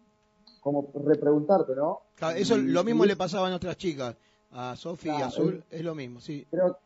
como 0.60 0.90
repreguntarte, 1.04 1.74
¿no? 1.76 2.00
Claro, 2.16 2.36
eso 2.36 2.56
Y- 2.56 2.62
lo 2.68 2.82
mismo 2.84 3.04
y 3.04 3.08
le 3.08 3.16
pasaba 3.16 3.46
a 3.46 3.50
nuestras 3.50 3.76
chicas, 3.76 4.16
a 4.50 4.74
Sofi 4.76 5.08
y 5.08 5.10
a 5.12 5.26
Azul, 5.26 5.62
es 5.70 5.84
lo 5.84 5.94
mismo, 5.94 6.20
sí. 6.20 6.44
creo, 6.50 6.76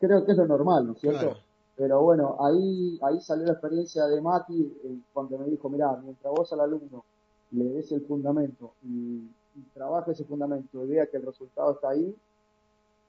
creo 0.00 0.24
que 0.24 0.32
es 0.32 0.38
lo 0.38 0.46
normal, 0.46 0.86
¿no 0.86 0.92
es 0.94 1.00
cierto? 1.00 1.20
Claro. 1.20 1.36
Pero 1.76 2.02
bueno, 2.02 2.36
ahí, 2.40 2.98
ahí 3.02 3.20
salió 3.20 3.46
la 3.46 3.52
experiencia 3.52 4.04
de 4.06 4.20
Mati 4.20 4.60
eh, 4.84 4.98
cuando 5.12 5.38
me 5.38 5.46
dijo, 5.46 5.68
mira, 5.68 5.96
mientras 6.02 6.32
vos 6.34 6.52
al 6.52 6.60
alumno 6.60 7.04
le 7.52 7.64
des 7.66 7.92
el 7.92 8.04
fundamento 8.04 8.72
y 8.82 9.30
trabaje 9.74 10.12
ese 10.12 10.24
fundamento 10.24 10.84
y 10.84 10.88
vea 10.88 11.06
que 11.06 11.16
el 11.16 11.26
resultado 11.26 11.72
está 11.72 11.90
ahí, 11.90 12.14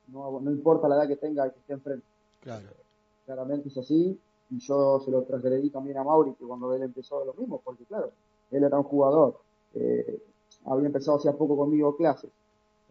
no, 0.07 0.39
no 0.39 0.51
importa 0.51 0.87
la 0.87 0.95
edad 0.95 1.07
que 1.07 1.15
tenga 1.15 1.45
el 1.45 1.51
que 1.51 1.59
esté 1.59 1.73
enfrente. 1.73 2.05
Claro. 2.41 2.67
Claramente 3.25 3.69
es 3.69 3.77
así 3.77 4.19
y 4.49 4.59
yo 4.59 4.99
se 5.03 5.11
lo 5.11 5.23
trasladé 5.23 5.69
también 5.69 5.97
a 5.97 6.03
Mauri 6.03 6.33
que 6.33 6.45
cuando 6.45 6.73
él 6.73 6.83
empezó 6.83 7.23
lo 7.23 7.33
mismo, 7.33 7.61
porque 7.63 7.83
claro, 7.85 8.11
él 8.51 8.63
era 8.63 8.77
un 8.77 8.83
jugador, 8.83 9.37
eh, 9.75 10.21
había 10.65 10.87
empezado 10.87 11.17
hacía 11.17 11.33
poco 11.33 11.55
conmigo 11.55 11.95
clases 11.95 12.31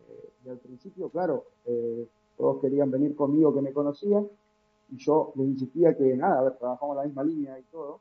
eh, 0.08 0.30
y 0.44 0.48
al 0.48 0.58
principio, 0.58 1.08
claro, 1.08 1.44
eh, 1.66 2.06
todos 2.36 2.60
querían 2.60 2.90
venir 2.90 3.16
conmigo 3.16 3.52
que 3.52 3.60
me 3.60 3.72
conocían 3.72 4.28
y 4.90 4.96
yo 4.96 5.32
les 5.34 5.48
insistía 5.48 5.96
que 5.96 6.16
nada, 6.16 6.38
a 6.38 6.42
ver, 6.42 6.52
trabajamos 6.56 6.96
la 6.96 7.04
misma 7.04 7.24
línea 7.24 7.58
y 7.58 7.62
todo 7.64 7.98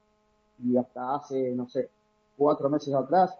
y 0.63 0.77
hasta 0.77 1.15
hace, 1.15 1.53
no 1.55 1.67
sé, 1.67 1.89
cuatro 2.37 2.69
meses 2.69 2.93
atrás 2.93 3.37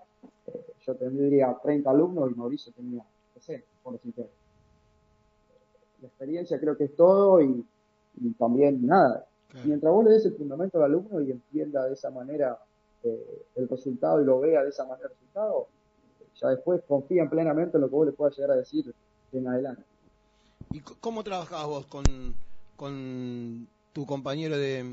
eh, 0.48 0.66
yo 0.86 0.95
tendría 0.95 1.56
30 1.62 1.90
alumnos 1.90 2.32
y 2.32 2.36
Mauricio 2.36 2.72
tenía, 2.74 3.04
no 3.36 3.41
sé, 3.41 3.64
por 3.84 3.94
decirte. 3.94 4.28
La 6.02 6.08
experiencia 6.08 6.60
creo 6.60 6.78
que 6.78 6.86
es 6.86 6.95
todo 6.95 7.41
y, 7.41 7.66
y 8.22 8.30
también 8.34 8.86
nada, 8.86 9.26
Claro. 9.49 9.66
mientras 9.68 9.94
vos 9.94 10.04
le 10.06 10.12
des 10.12 10.26
el 10.26 10.36
fundamento 10.36 10.78
al 10.78 10.84
alumno 10.86 11.22
y 11.22 11.32
entienda 11.32 11.86
de 11.86 11.94
esa 11.94 12.12
manera 12.12 12.60
eh, 13.04 13.44
el 13.56 13.70
resultado 13.70 14.22
y 14.22 14.26
lo 14.26 14.41
vea 14.41 14.62
de 14.64 14.70
esa 14.70 14.84
manera 14.86 15.08
el 15.08 15.14
resultado, 15.14 15.68
ya 16.36 16.49
después 16.49 16.82
confían 16.88 17.30
plenamente 17.30 17.78
en 17.78 17.82
lo 17.82 17.90
que 17.90 17.95
vos 17.95 18.06
le 18.08 18.12
puedas 18.12 18.36
llegar 18.36 18.52
a 18.52 18.56
decir 18.58 18.94
en 19.32 19.48
adelante. 19.48 19.84
¿Y 20.72 20.82
cómo 20.82 21.24
trabajabas 21.24 21.66
vos 21.68 21.86
con, 21.88 22.04
con 22.76 23.68
tu 23.94 24.06
compañero 24.06 24.58
de, 24.58 24.84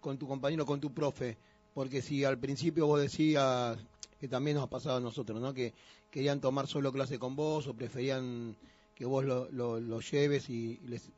con 0.00 0.18
tu 0.18 0.26
compañero, 0.26 0.66
con 0.66 0.80
tu 0.80 0.90
profe? 0.92 1.36
Porque 1.72 2.02
si 2.02 2.24
al 2.24 2.38
principio 2.38 2.86
vos 2.88 3.00
decías 3.00 3.78
que 4.22 4.28
también 4.28 4.54
nos 4.54 4.66
ha 4.66 4.70
pasado 4.70 4.98
a 4.98 5.00
nosotros, 5.00 5.40
¿no? 5.40 5.52
Que 5.52 5.74
querían 6.08 6.40
tomar 6.40 6.68
solo 6.68 6.92
clase 6.92 7.18
con 7.18 7.34
vos 7.34 7.66
o 7.66 7.74
preferían 7.74 8.54
que 8.94 9.04
vos 9.04 9.24
lo, 9.24 10.00
lleves 10.00 10.48
y 10.48 10.78
les, 10.86 11.10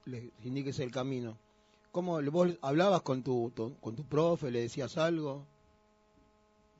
indiques 0.43 0.78
el 0.78 0.90
camino. 0.90 1.36
¿Cómo 1.93 2.18
vos 2.32 2.56
hablabas 2.62 3.02
con 3.02 3.22
tu, 3.22 3.52
con 3.82 3.94
tu 3.94 4.05
profe, 4.05 4.51
le 4.51 4.62
decías 4.62 4.97
algo? 4.97 5.43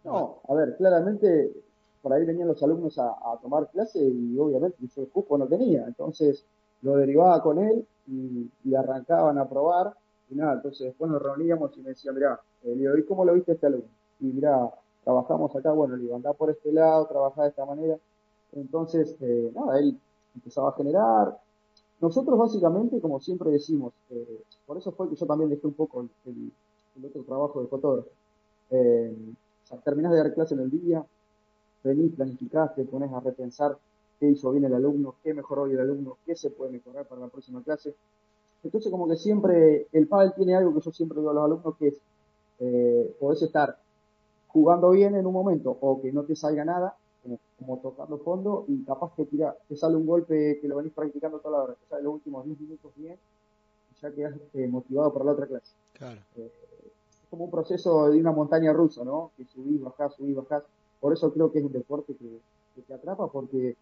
No, 0.03 0.41
a 0.49 0.55
ver, 0.55 0.79
claramente 0.79 1.53
por 2.01 2.15
ahí 2.15 2.25
venían 2.25 2.49
los 2.49 2.63
alumnos 2.63 2.99
a, 2.99 3.15
tomar 3.43 3.69
clase 3.71 4.03
y 4.03 4.39
obviamente 4.39 4.79
yo 4.97 5.03
el 5.03 5.09
cupo 5.09 5.37
no 5.37 5.47
tenía, 5.47 5.85
entonces 5.87 6.43
lo 6.81 6.97
derivaba 6.97 7.43
con 7.43 7.59
él 7.59 7.87
y, 8.07 8.49
y 8.65 8.75
arrancaban 8.75 9.37
a 9.37 9.47
probar 9.47 9.93
y 10.31 10.37
nada, 10.37 10.55
entonces 10.55 10.87
después 10.87 11.11
nos 11.11 11.21
reuníamos 11.21 11.77
y 11.77 11.83
me 11.83 11.91
decía, 11.91 12.13
mirá, 12.13 12.41
eh, 12.63 12.69
le 12.69 12.77
digo, 12.77 12.97
¿y 12.97 13.05
cómo 13.05 13.27
lo 13.27 13.35
viste 13.35 13.53
este 13.53 13.67
alumno? 13.67 13.91
Y 14.21 14.25
mirá, 14.25 14.71
trabajamos 15.05 15.55
acá, 15.55 15.73
bueno, 15.73 15.97
digo, 15.97 16.17
andá 16.17 16.33
por 16.33 16.51
este 16.51 16.73
lado, 16.73 17.07
trabajá 17.07 17.43
de 17.43 17.49
esta 17.51 17.65
manera. 17.65 17.97
Entonces, 18.53 19.17
eh, 19.21 19.53
nada, 19.55 19.79
él 19.79 19.99
empezaba 20.35 20.71
a 20.71 20.73
generar. 20.73 21.39
Nosotros 22.01 22.39
básicamente, 22.39 23.01
como 23.01 23.21
siempre 23.21 23.51
decimos, 23.51 23.93
eh, 24.11 24.43
por 24.67 24.79
eso 24.79 24.93
fue 24.93 25.09
que 25.09 25.17
yo 25.17 25.27
también 25.27 25.51
dejé 25.51 25.67
un 25.67 25.75
poco 25.75 26.07
el, 26.27 26.53
otro 27.05 27.23
trabajo 27.23 27.61
de 27.61 27.69
fotógrafo. 27.69 28.09
Eh, 28.71 29.15
o 29.65 29.67
sea, 29.67 29.79
terminás 29.79 30.13
de 30.13 30.19
dar 30.19 30.35
clase 30.35 30.55
en 30.55 30.61
el 30.61 30.71
día, 30.71 31.05
venís, 31.83 32.15
planificás, 32.15 32.75
te 32.75 32.85
pones 32.85 33.13
a 33.13 33.21
repensar 33.21 33.77
qué 34.19 34.31
hizo 34.31 34.51
bien 34.53 34.65
el 34.65 34.75
alumno, 34.75 35.17
qué 35.23 35.35
mejoró 35.35 35.67
el 35.67 35.79
alumno, 35.79 36.17
qué 36.25 36.35
se 36.35 36.51
puede 36.51 36.73
mejorar 36.73 37.07
para 37.07 37.23
la 37.23 37.29
próxima 37.29 37.63
clase. 37.63 37.95
Entonces, 38.63 38.91
como 38.91 39.07
que 39.09 39.17
siempre, 39.17 39.89
el 39.93 40.07
pádel 40.09 40.33
tiene 40.35 40.55
algo 40.55 40.73
que 40.75 40.81
yo 40.81 40.91
siempre 40.91 41.19
digo 41.19 41.31
a 41.31 41.35
los 41.35 41.45
alumnos, 41.45 41.77
que 41.77 41.89
es, 41.89 42.01
eh, 42.61 43.17
podés 43.21 43.43
estar 43.43 43.77
jugando 44.55 44.93
bien 44.93 45.17
en 45.17 45.27
un 45.27 45.33
momento 45.33 45.77
o 45.81 46.01
que 46.01 46.13
no 46.13 46.23
te 46.23 46.37
salga 46.37 46.65
nada, 46.65 46.97
como, 47.25 47.41
como 47.59 47.79
tocando 47.79 48.19
fondo, 48.19 48.65
y 48.69 48.85
capaz 48.85 49.13
que 49.17 49.25
tira, 49.25 49.57
te 49.69 49.77
sale 49.77 49.97
un 49.97 50.07
golpe 50.07 50.61
que 50.61 50.69
lo 50.69 50.77
venís 50.77 50.93
practicando 50.93 51.41
toda 51.41 51.59
la 51.59 51.65
hora, 51.65 51.75
te 51.75 51.87
sale 51.89 52.05
los 52.05 52.15
últimos 52.15 52.45
10 52.47 52.61
minutos 52.61 52.93
bien, 52.95 53.19
y 53.91 54.01
ya 54.01 54.13
quedás 54.13 54.35
eh, 54.55 54.69
motivado 54.69 55.13
para 55.13 55.25
la 55.25 55.33
otra 55.33 55.47
clase. 55.49 55.73
Claro. 55.95 56.21
Eh, 56.37 56.53
es 57.11 57.29
como 57.29 57.47
un 57.47 57.51
proceso 57.51 58.11
de 58.11 58.21
una 58.21 58.31
montaña 58.31 58.73
rusa, 58.73 59.03
¿no? 59.03 59.33
Que 59.37 59.45
subís, 59.45 59.83
bajás, 59.83 60.15
subís, 60.15 60.37
bajás. 60.37 60.63
Por 61.01 61.13
eso 61.13 61.33
creo 61.33 61.51
que 61.51 61.59
es 61.59 61.65
un 61.65 61.73
deporte 61.73 62.15
que, 62.15 62.39
que 62.77 62.83
te 62.83 62.95
atrapa, 62.95 63.27
porque 63.27 63.75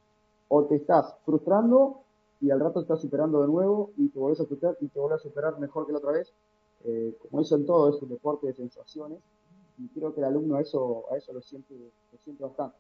o 0.49 0.65
te 0.65 0.77
estás 0.77 1.15
frustrando 1.27 1.99
y 2.41 2.51
al 2.51 2.61
rato 2.61 2.81
estás 2.81 3.01
superando 3.01 3.43
de 3.43 3.49
nuevo 3.49 3.91
y 3.99 4.09
te 4.09 4.19
volvés 4.19 4.41
a 4.41 4.47
frustrar 4.47 4.79
y 4.81 4.89
te 4.89 4.99
volvés 4.99 5.21
a 5.21 5.23
superar 5.23 5.59
mejor 5.61 5.85
que 5.85 5.93
la 5.93 5.99
otra 5.99 6.13
vez. 6.13 6.33
Eh, 6.85 7.15
como 7.21 7.43
eso 7.43 7.57
en 7.57 7.67
todo, 7.67 7.95
es 7.95 8.03
un 8.03 8.09
deporte 8.09 8.47
de 8.47 8.55
sensaciones 8.55 9.19
y 9.85 9.89
creo 9.89 10.15
que 10.15 10.21
el 10.21 10.27
alumno 10.27 10.57
a 10.57 10.61
eso, 10.63 11.11
a 11.13 11.17
eso 11.17 11.33
lo 11.33 11.43
siente, 11.43 11.75
lo 12.11 12.19
siente 12.19 12.43
bastante. 12.45 12.77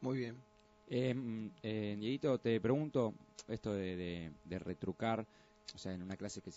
Muy 0.00 0.18
bien. 0.18 0.44
Eh, 0.86 1.14
eh, 1.62 1.96
Dieguito, 1.98 2.38
te 2.40 2.60
pregunto 2.60 3.14
esto 3.46 3.72
de, 3.72 4.32
de- 4.44 4.58
retrucar, 4.58 5.26
o 5.74 5.78
sea, 5.78 5.92
en 5.94 6.02
una 6.02 6.16
clase 6.16 6.42
que 6.42 6.50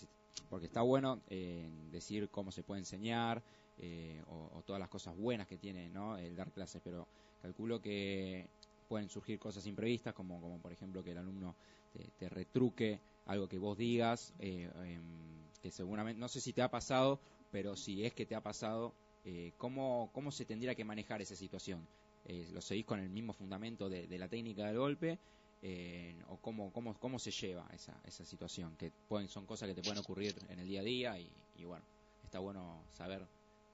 porque 0.48 0.66
está 0.66 0.82
bueno 0.82 1.22
eh, 1.28 1.68
decir 1.90 2.28
cómo 2.30 2.52
se 2.52 2.62
puede 2.62 2.80
enseñar 2.80 3.42
eh, 3.78 4.22
o, 4.26 4.50
o 4.52 4.62
todas 4.62 4.80
las 4.80 4.88
cosas 4.88 5.16
buenas 5.16 5.46
que 5.46 5.58
tiene 5.58 5.88
¿no? 5.88 6.18
el 6.18 6.36
dar 6.36 6.52
clases, 6.52 6.82
pero 6.84 7.08
calculo 7.40 7.80
que 7.80 8.48
pueden 8.88 9.08
surgir 9.08 9.38
cosas 9.38 9.66
imprevistas, 9.66 10.14
como, 10.14 10.40
como 10.40 10.60
por 10.60 10.72
ejemplo 10.72 11.02
que 11.02 11.12
el 11.12 11.18
alumno 11.18 11.56
te, 11.92 12.10
te 12.16 12.28
retruque 12.28 13.00
algo 13.24 13.48
que 13.48 13.58
vos 13.58 13.76
digas, 13.76 14.34
eh, 14.38 14.70
em, 14.84 15.48
que 15.60 15.70
seguramente, 15.70 16.20
no 16.20 16.28
sé 16.28 16.40
si 16.40 16.52
te 16.52 16.62
ha 16.62 16.70
pasado, 16.70 17.20
pero 17.56 17.74
si 17.74 18.04
es 18.04 18.12
que 18.12 18.26
te 18.26 18.34
ha 18.34 18.42
pasado, 18.42 18.92
eh, 19.24 19.50
¿cómo, 19.56 20.10
¿cómo 20.12 20.30
se 20.30 20.44
tendría 20.44 20.74
que 20.74 20.84
manejar 20.84 21.22
esa 21.22 21.34
situación? 21.34 21.80
Eh, 22.28 22.50
¿Lo 22.52 22.60
seguís 22.60 22.84
con 22.84 23.00
el 23.00 23.08
mismo 23.08 23.32
fundamento 23.32 23.88
de, 23.88 24.06
de 24.06 24.18
la 24.18 24.28
técnica 24.28 24.66
del 24.66 24.76
golpe? 24.76 25.16
Eh, 25.62 26.14
¿O 26.28 26.36
cómo, 26.36 26.70
cómo, 26.70 26.92
cómo 27.00 27.18
se 27.18 27.30
lleva 27.30 27.66
esa, 27.72 27.94
esa 28.06 28.26
situación? 28.26 28.76
Que 28.76 28.92
pueden, 29.08 29.26
son 29.28 29.46
cosas 29.46 29.70
que 29.70 29.74
te 29.74 29.80
pueden 29.80 30.00
ocurrir 30.00 30.34
en 30.50 30.58
el 30.58 30.68
día 30.68 30.80
a 30.80 30.84
día 30.84 31.18
y, 31.18 31.30
y 31.56 31.64
bueno, 31.64 31.82
está 32.26 32.40
bueno 32.40 32.82
saber 32.92 33.22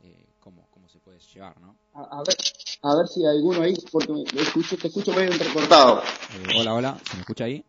eh, 0.04 0.26
cómo, 0.38 0.64
cómo 0.70 0.88
se 0.88 1.00
puede 1.00 1.18
llevar, 1.34 1.60
¿no? 1.60 1.74
A, 1.94 2.20
a 2.20 2.22
ver, 2.22 2.36
a 2.82 2.94
ver 2.94 3.08
si 3.08 3.26
hay 3.26 3.36
alguno 3.36 3.62
ahí, 3.62 3.74
porque 3.90 4.12
me, 4.12 4.22
me 4.32 4.42
escucho, 4.42 4.76
te 4.76 4.86
escucho 4.86 5.12
medio 5.12 5.32
entrecortado. 5.32 6.04
Hola, 6.56 6.74
hola, 6.74 7.00
¿se 7.04 7.14
me 7.14 7.22
escucha 7.22 7.44
ahí? 7.46 7.64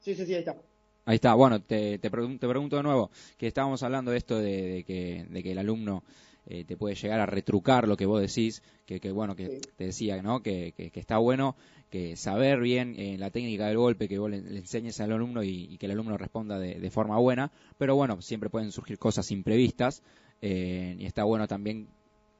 Sí, 0.00 0.16
sí, 0.16 0.26
sí, 0.26 0.34
ahí 0.34 0.40
está. 0.40 0.56
Ahí 1.04 1.16
está, 1.16 1.34
bueno, 1.34 1.60
te, 1.60 1.98
te, 1.98 2.10
pregun- 2.10 2.38
te 2.38 2.48
pregunto 2.48 2.76
de 2.76 2.82
nuevo, 2.84 3.10
que 3.36 3.48
estábamos 3.48 3.82
hablando 3.82 4.10
de 4.12 4.18
esto 4.18 4.38
de, 4.38 4.62
de 4.68 4.84
que, 4.84 5.26
de 5.28 5.42
que 5.42 5.52
el 5.52 5.58
alumno 5.58 6.04
eh, 6.46 6.64
te 6.64 6.76
puede 6.76 6.94
llegar 6.94 7.18
a 7.20 7.26
retrucar 7.26 7.88
lo 7.88 7.96
que 7.96 8.06
vos 8.06 8.20
decís, 8.20 8.62
que, 8.86 9.00
que 9.00 9.10
bueno, 9.10 9.34
que 9.34 9.60
te 9.76 9.86
decía, 9.86 10.22
¿no? 10.22 10.42
Que, 10.42 10.72
que, 10.76 10.90
está 11.00 11.18
bueno 11.18 11.56
que 11.90 12.16
saber 12.16 12.60
bien 12.60 12.94
eh, 12.98 13.16
la 13.18 13.30
técnica 13.30 13.66
del 13.66 13.78
golpe, 13.78 14.08
que 14.08 14.18
vos 14.18 14.30
le, 14.30 14.40
le 14.42 14.58
enseñes 14.60 15.00
al 15.00 15.12
alumno 15.12 15.42
y, 15.42 15.64
y 15.72 15.76
que 15.78 15.86
el 15.86 15.92
alumno 15.92 16.16
responda 16.16 16.58
de, 16.58 16.74
de 16.76 16.90
forma 16.90 17.18
buena, 17.18 17.50
pero 17.78 17.96
bueno, 17.96 18.20
siempre 18.22 18.48
pueden 18.50 18.70
surgir 18.72 18.98
cosas 18.98 19.30
imprevistas 19.32 20.02
eh, 20.40 20.96
y 20.98 21.06
está 21.06 21.24
bueno 21.24 21.46
también 21.48 21.88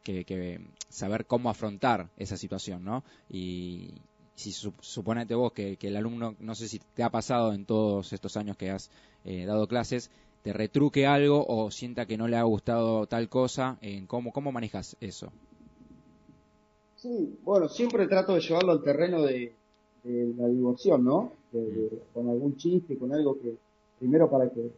que, 0.05 0.25
que 0.25 0.61
saber 0.89 1.27
cómo 1.27 1.51
afrontar 1.51 2.11
esa 2.17 2.37
situación, 2.37 2.85
¿no? 2.85 3.05
Y 3.29 3.95
si 4.35 4.53
su- 4.53 4.75
suponete 4.81 5.35
vos 5.35 5.53
que, 5.53 5.77
que 5.77 5.89
el 5.89 5.97
alumno, 5.97 6.35
no 6.41 6.55
sé 6.55 6.69
si 6.69 6.79
te 6.95 7.03
ha 7.03 7.11
pasado 7.11 7.53
en 7.53 7.65
todos 7.67 8.13
estos 8.13 8.37
años 8.37 8.57
que 8.57 8.71
has 8.71 8.91
eh, 9.25 9.45
dado 9.47 9.67
clases, 9.69 10.11
te 10.43 10.53
retruque 10.53 11.07
algo 11.07 11.45
o 11.47 11.71
sienta 11.71 12.07
que 12.07 12.17
no 12.17 12.29
le 12.29 12.37
ha 12.37 12.43
gustado 12.43 13.07
tal 13.07 13.29
cosa, 13.29 13.79
en 13.81 14.07
cómo, 14.07 14.33
cómo 14.33 14.53
manejas 14.53 14.97
eso. 15.01 15.33
Sí, 16.97 17.39
bueno, 17.43 17.69
siempre 17.69 18.07
trato 18.07 18.35
de 18.35 18.41
llevarlo 18.41 18.73
al 18.73 18.83
terreno 18.83 19.23
de, 19.23 19.53
de 20.05 20.35
la 20.37 20.47
diversión, 20.49 21.05
¿no? 21.05 21.33
De- 21.51 21.61
de- 21.61 22.03
con 22.13 22.29
algún 22.29 22.57
chiste, 22.57 22.97
con 22.97 23.13
algo 23.13 23.39
que, 23.41 23.57
primero 23.99 24.31
para 24.31 24.49
que, 24.51 24.71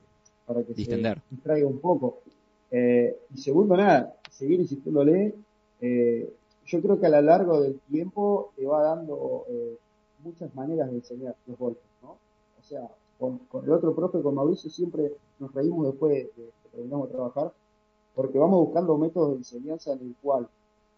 para 0.47 0.63
que 0.65 0.75
Distender. 0.77 1.19
se 1.29 1.35
distraiga 1.35 1.67
un 1.67 1.81
poco. 1.81 2.23
Eh, 2.71 3.15
y 3.35 3.39
segundo, 3.39 3.77
nada, 3.77 4.15
seguir 4.31 4.61
insistiéndole. 4.61 5.35
Eh, 5.81 6.33
yo 6.67 6.81
creo 6.81 6.99
que 6.99 7.07
a 7.07 7.11
lo 7.11 7.23
largo 7.23 7.61
del 7.61 7.79
tiempo 7.91 8.53
te 8.57 8.67
va 8.67 8.83
dando 8.83 9.45
eh, 9.49 9.79
muchas 10.23 10.55
maneras 10.55 10.91
de 10.91 10.97
enseñar 10.97 11.37
los 11.47 11.59
golpes, 11.59 11.85
¿no? 12.03 12.11
O 12.59 12.63
sea, 12.63 12.89
con, 13.19 13.39
con 13.39 13.65
el 13.65 13.73
otro 13.73 13.95
profe, 13.95 14.23
con 14.23 14.35
Mauricio, 14.35 14.71
siempre 14.71 15.13
nos 15.39 15.53
reímos 15.53 15.87
después 15.87 16.13
de 16.13 16.31
que 16.31 16.51
terminamos 16.73 17.09
de 17.09 17.15
trabajar, 17.15 17.53
porque 18.15 18.39
vamos 18.39 18.67
buscando 18.67 18.97
métodos 18.97 19.31
de 19.31 19.37
enseñanza 19.37 19.93
en 19.93 20.01
el 20.01 20.15
cual 20.23 20.49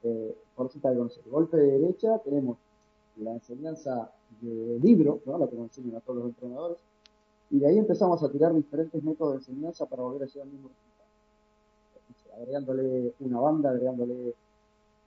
eh, 0.02 0.36
por 0.55 0.70
cita 0.70 0.90
de. 0.90 1.09
Golpe 1.30 1.56
de 1.56 1.78
derecha, 1.78 2.18
tenemos 2.18 2.59
la 3.16 3.32
enseñanza 3.32 4.10
de 4.40 4.78
libro, 4.80 5.20
¿no? 5.26 5.38
la 5.38 5.48
que 5.48 5.56
nos 5.56 5.64
enseñan 5.66 5.97
a 5.97 6.01
todos 6.01 6.18
los 6.18 6.28
entrenadores, 6.28 6.78
y 7.51 7.59
de 7.59 7.66
ahí 7.66 7.78
empezamos 7.78 8.22
a 8.22 8.30
tirar 8.30 8.55
diferentes 8.55 9.02
métodos 9.02 9.32
de 9.32 9.38
enseñanza 9.38 9.86
para 9.86 10.02
volver 10.02 10.22
a 10.22 10.26
llegar 10.26 10.47
al 10.47 10.52
mismo 10.52 10.68
resultado. 10.68 12.43
Agregándole 12.43 13.14
una 13.20 13.40
banda, 13.40 13.70
agregándole 13.70 14.34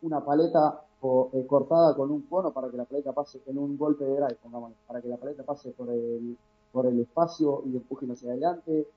una 0.01 0.23
paleta 0.23 0.81
o, 1.01 1.29
eh, 1.33 1.45
cortada 1.47 1.95
con 1.95 2.11
un 2.11 2.21
cono 2.23 2.51
para 2.51 2.69
que 2.69 2.77
la 2.77 2.85
paleta 2.85 3.13
pase 3.13 3.41
en 3.45 3.57
un 3.57 3.77
golpe 3.77 4.03
de 4.03 4.15
drive, 4.15 4.37
pongamos, 4.41 4.73
para 4.87 5.01
que 5.01 5.07
la 5.07 5.17
paleta 5.17 5.43
pase 5.43 5.71
por 5.71 5.89
el, 5.89 6.37
por 6.71 6.85
el 6.85 6.99
espacio 6.99 7.63
y 7.65 7.75
empujen 7.75 8.11
hacia 8.11 8.31
adelante. 8.31 8.87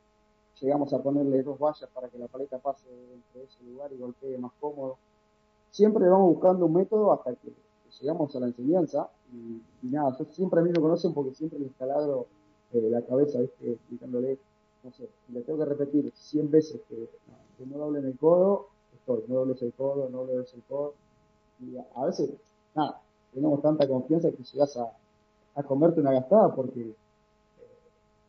Llegamos 0.60 0.92
a 0.92 1.02
ponerle 1.02 1.42
dos 1.42 1.58
vallas 1.58 1.88
para 1.92 2.08
que 2.08 2.18
la 2.18 2.28
paleta 2.28 2.58
pase 2.58 2.86
entre 3.14 3.44
ese 3.44 3.64
lugar 3.64 3.92
y 3.92 3.98
golpee 3.98 4.38
más 4.38 4.52
cómodo 4.60 4.96
siempre 5.72 6.06
vamos 6.08 6.34
buscando 6.34 6.66
un 6.66 6.74
método 6.74 7.12
hasta 7.12 7.34
que 7.34 7.52
llegamos 8.00 8.34
a 8.36 8.40
la 8.40 8.46
enseñanza 8.46 9.08
y, 9.32 9.86
nada, 9.88 10.16
yo 10.18 10.26
siempre 10.26 10.60
a 10.60 10.62
mí 10.62 10.70
me 10.70 10.80
conocen 10.80 11.12
porque 11.14 11.34
siempre 11.34 11.58
les 11.58 11.72
taladro 11.72 12.26
eh, 12.72 12.88
la 12.90 13.02
cabeza, 13.02 13.40
¿viste? 13.40 13.72
explicándole, 13.72 14.38
no 14.84 14.92
sé, 14.92 15.08
le 15.32 15.40
tengo 15.40 15.58
que 15.58 15.64
repetir 15.64 16.12
100 16.14 16.50
veces 16.50 16.80
que, 16.88 17.08
que 17.56 17.66
no 17.66 17.78
doblen 17.78 18.04
el 18.04 18.16
codo, 18.18 18.68
no 19.06 19.34
dobles 19.34 19.60
el 19.62 19.72
codo, 19.72 20.08
no 20.10 20.24
dobles 20.24 20.52
el 20.54 20.62
codo, 20.68 20.94
y 21.60 21.76
a, 21.76 21.84
a 21.96 22.06
veces, 22.06 22.30
nada, 22.74 23.00
tenemos 23.32 23.60
tanta 23.62 23.86
confianza 23.88 24.30
que 24.30 24.42
llegas 24.42 24.76
a, 24.76 24.92
a 25.54 25.62
comerte 25.62 26.00
una 26.00 26.12
gastada 26.12 26.54
porque 26.54 26.80
eh, 26.80 26.94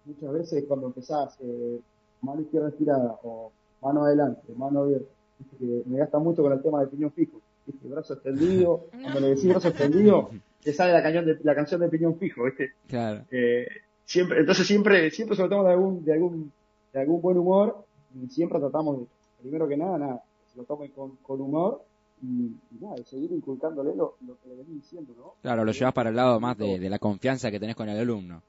muchas 0.05 0.33
veces 0.33 0.65
cuando 0.67 0.87
empezás 0.87 1.37
eh, 1.41 1.79
mano 2.21 2.41
izquierda 2.41 2.69
estirada 2.69 3.17
o 3.23 3.51
mano 3.81 4.05
adelante, 4.05 4.41
mano 4.55 4.81
abierta, 4.81 5.07
viste 5.39 5.57
que 5.57 5.83
me 5.89 5.97
gasta 5.97 6.19
mucho 6.19 6.41
con 6.41 6.53
el 6.53 6.61
tema 6.61 6.79
del 6.79 6.89
piñón 6.89 7.11
fijo, 7.11 7.39
viste, 7.65 7.87
brazo 7.87 8.13
extendido, 8.13 8.85
cuando 9.01 9.19
le 9.19 9.27
decís 9.29 9.49
brazo 9.49 9.69
extendido, 9.69 10.29
te 10.63 10.73
sale 10.73 10.93
la, 10.93 11.03
cañón 11.03 11.25
de, 11.25 11.37
la 11.43 11.55
canción 11.55 11.81
de 11.81 11.89
piñón 11.89 12.17
fijo, 12.17 12.43
viste, 12.43 12.71
Claro. 12.87 13.25
eh, 13.31 13.67
siempre, 14.05 14.39
entonces 14.39 14.65
siempre, 14.67 15.11
siempre 15.11 15.35
se 15.35 15.47
lo 15.47 15.63
de 15.63 15.71
algún, 15.71 16.03
de 16.05 16.13
algún, 16.13 16.51
de 16.93 16.99
algún 17.01 17.21
buen 17.21 17.37
humor 17.37 17.85
y 18.15 18.29
siempre 18.29 18.59
tratamos 18.59 18.99
de, 18.99 19.05
primero 19.41 19.67
que 19.67 19.75
nada, 19.75 19.97
nada, 19.97 20.23
lo 20.55 20.63
tomen 20.63 20.91
con, 20.91 21.15
con 21.17 21.41
humor 21.41 21.81
y, 22.21 22.45
y 22.45 22.77
nada, 22.79 22.95
y 22.99 23.03
seguir 23.03 23.31
inculcándole 23.31 23.95
lo, 23.95 24.15
lo 24.25 24.37
que 24.41 24.49
le 24.49 24.55
venís 24.55 24.75
diciendo, 24.83 25.13
¿no? 25.17 25.33
Claro, 25.41 25.65
lo 25.65 25.71
llevas 25.71 25.93
para 25.93 26.09
el 26.09 26.15
lado 26.15 26.39
más 26.39 26.57
de, 26.57 26.79
de 26.79 26.89
la 26.89 26.99
confianza 26.99 27.51
que 27.51 27.59
tenés 27.59 27.75
con 27.75 27.89
el 27.89 27.97
alumno. 27.99 28.41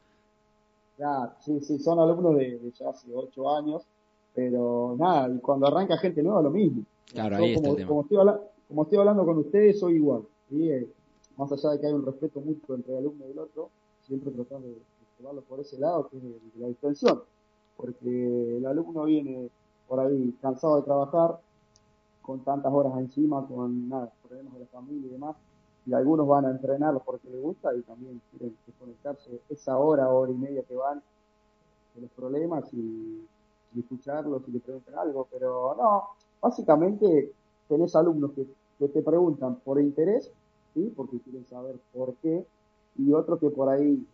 Claro, 0.96 1.32
sí, 1.40 1.60
sí, 1.60 1.78
son 1.80 1.98
alumnos 1.98 2.36
de, 2.36 2.58
de 2.58 2.70
ya 2.70 2.90
hace 2.90 3.08
ocho 3.12 3.50
años, 3.56 3.82
pero 4.34 4.94
nada, 4.98 5.28
y 5.34 5.38
cuando 5.40 5.66
arranca 5.66 5.96
gente 5.98 6.22
nueva 6.22 6.42
lo 6.42 6.50
mismo. 6.50 6.84
Claro, 7.12 7.36
Yo 7.38 7.44
ahí 7.44 7.52
está 7.52 7.60
como, 7.62 7.72
el 7.72 7.76
tema. 7.78 7.88
como 7.88 8.02
estoy 8.02 8.16
habla- 8.18 8.40
como 8.68 8.82
estoy 8.84 8.98
hablando 8.98 9.24
con 9.24 9.38
ustedes, 9.38 9.78
soy 9.80 9.96
igual. 9.96 10.22
¿sí? 10.48 10.70
Eh, 10.70 10.88
más 11.36 11.50
allá 11.52 11.70
de 11.70 11.80
que 11.80 11.86
hay 11.88 11.92
un 11.92 12.06
respeto 12.06 12.40
mutuo 12.40 12.76
entre 12.76 12.92
el 12.92 12.98
alumno 12.98 13.24
y 13.26 13.32
el 13.32 13.38
otro, 13.38 13.70
siempre 14.06 14.30
tratar 14.30 14.60
de, 14.60 14.68
de 14.68 14.80
llevarlo 15.18 15.42
por 15.42 15.58
ese 15.60 15.78
lado, 15.78 16.08
que 16.08 16.16
es 16.16 16.22
de, 16.22 16.28
de 16.28 16.60
la 16.60 16.68
distensión. 16.68 17.22
Porque 17.76 18.56
el 18.58 18.64
alumno 18.66 19.04
viene 19.04 19.48
por 19.88 19.98
ahí 20.00 20.32
cansado 20.40 20.76
de 20.76 20.82
trabajar, 20.82 21.40
con 22.24 22.40
tantas 22.40 22.72
horas 22.72 22.92
encima, 22.98 23.46
con 23.46 23.88
nada, 23.88 24.10
problemas 24.26 24.54
de 24.54 24.60
la 24.60 24.66
familia 24.66 25.06
y 25.06 25.10
demás, 25.10 25.36
y 25.86 25.92
algunos 25.92 26.26
van 26.26 26.46
a 26.46 26.50
entrenar 26.50 26.98
porque 27.04 27.28
les 27.28 27.42
gusta 27.42 27.74
y 27.74 27.82
también 27.82 28.20
quieren 28.30 28.56
desconectarse 28.66 29.40
esa 29.50 29.76
hora, 29.76 30.08
hora 30.08 30.32
y 30.32 30.34
media 30.34 30.62
que 30.62 30.74
van 30.74 31.02
de 31.94 32.00
los 32.00 32.10
problemas 32.10 32.72
y, 32.72 33.26
escucharlos 33.76 34.42
y 34.46 34.52
le 34.52 34.60
preguntan 34.60 34.96
algo, 34.96 35.26
pero 35.32 35.74
no, 35.76 36.04
básicamente 36.40 37.32
tenés 37.66 37.96
alumnos 37.96 38.30
que, 38.30 38.46
que 38.78 38.86
te 38.86 39.02
preguntan 39.02 39.56
por 39.56 39.80
interés, 39.80 40.30
¿sí? 40.74 40.92
porque 40.94 41.18
quieren 41.18 41.44
saber 41.46 41.74
por 41.92 42.14
qué, 42.22 42.46
y 42.96 43.12
otros 43.12 43.40
que 43.40 43.50
por 43.50 43.68
ahí, 43.68 44.06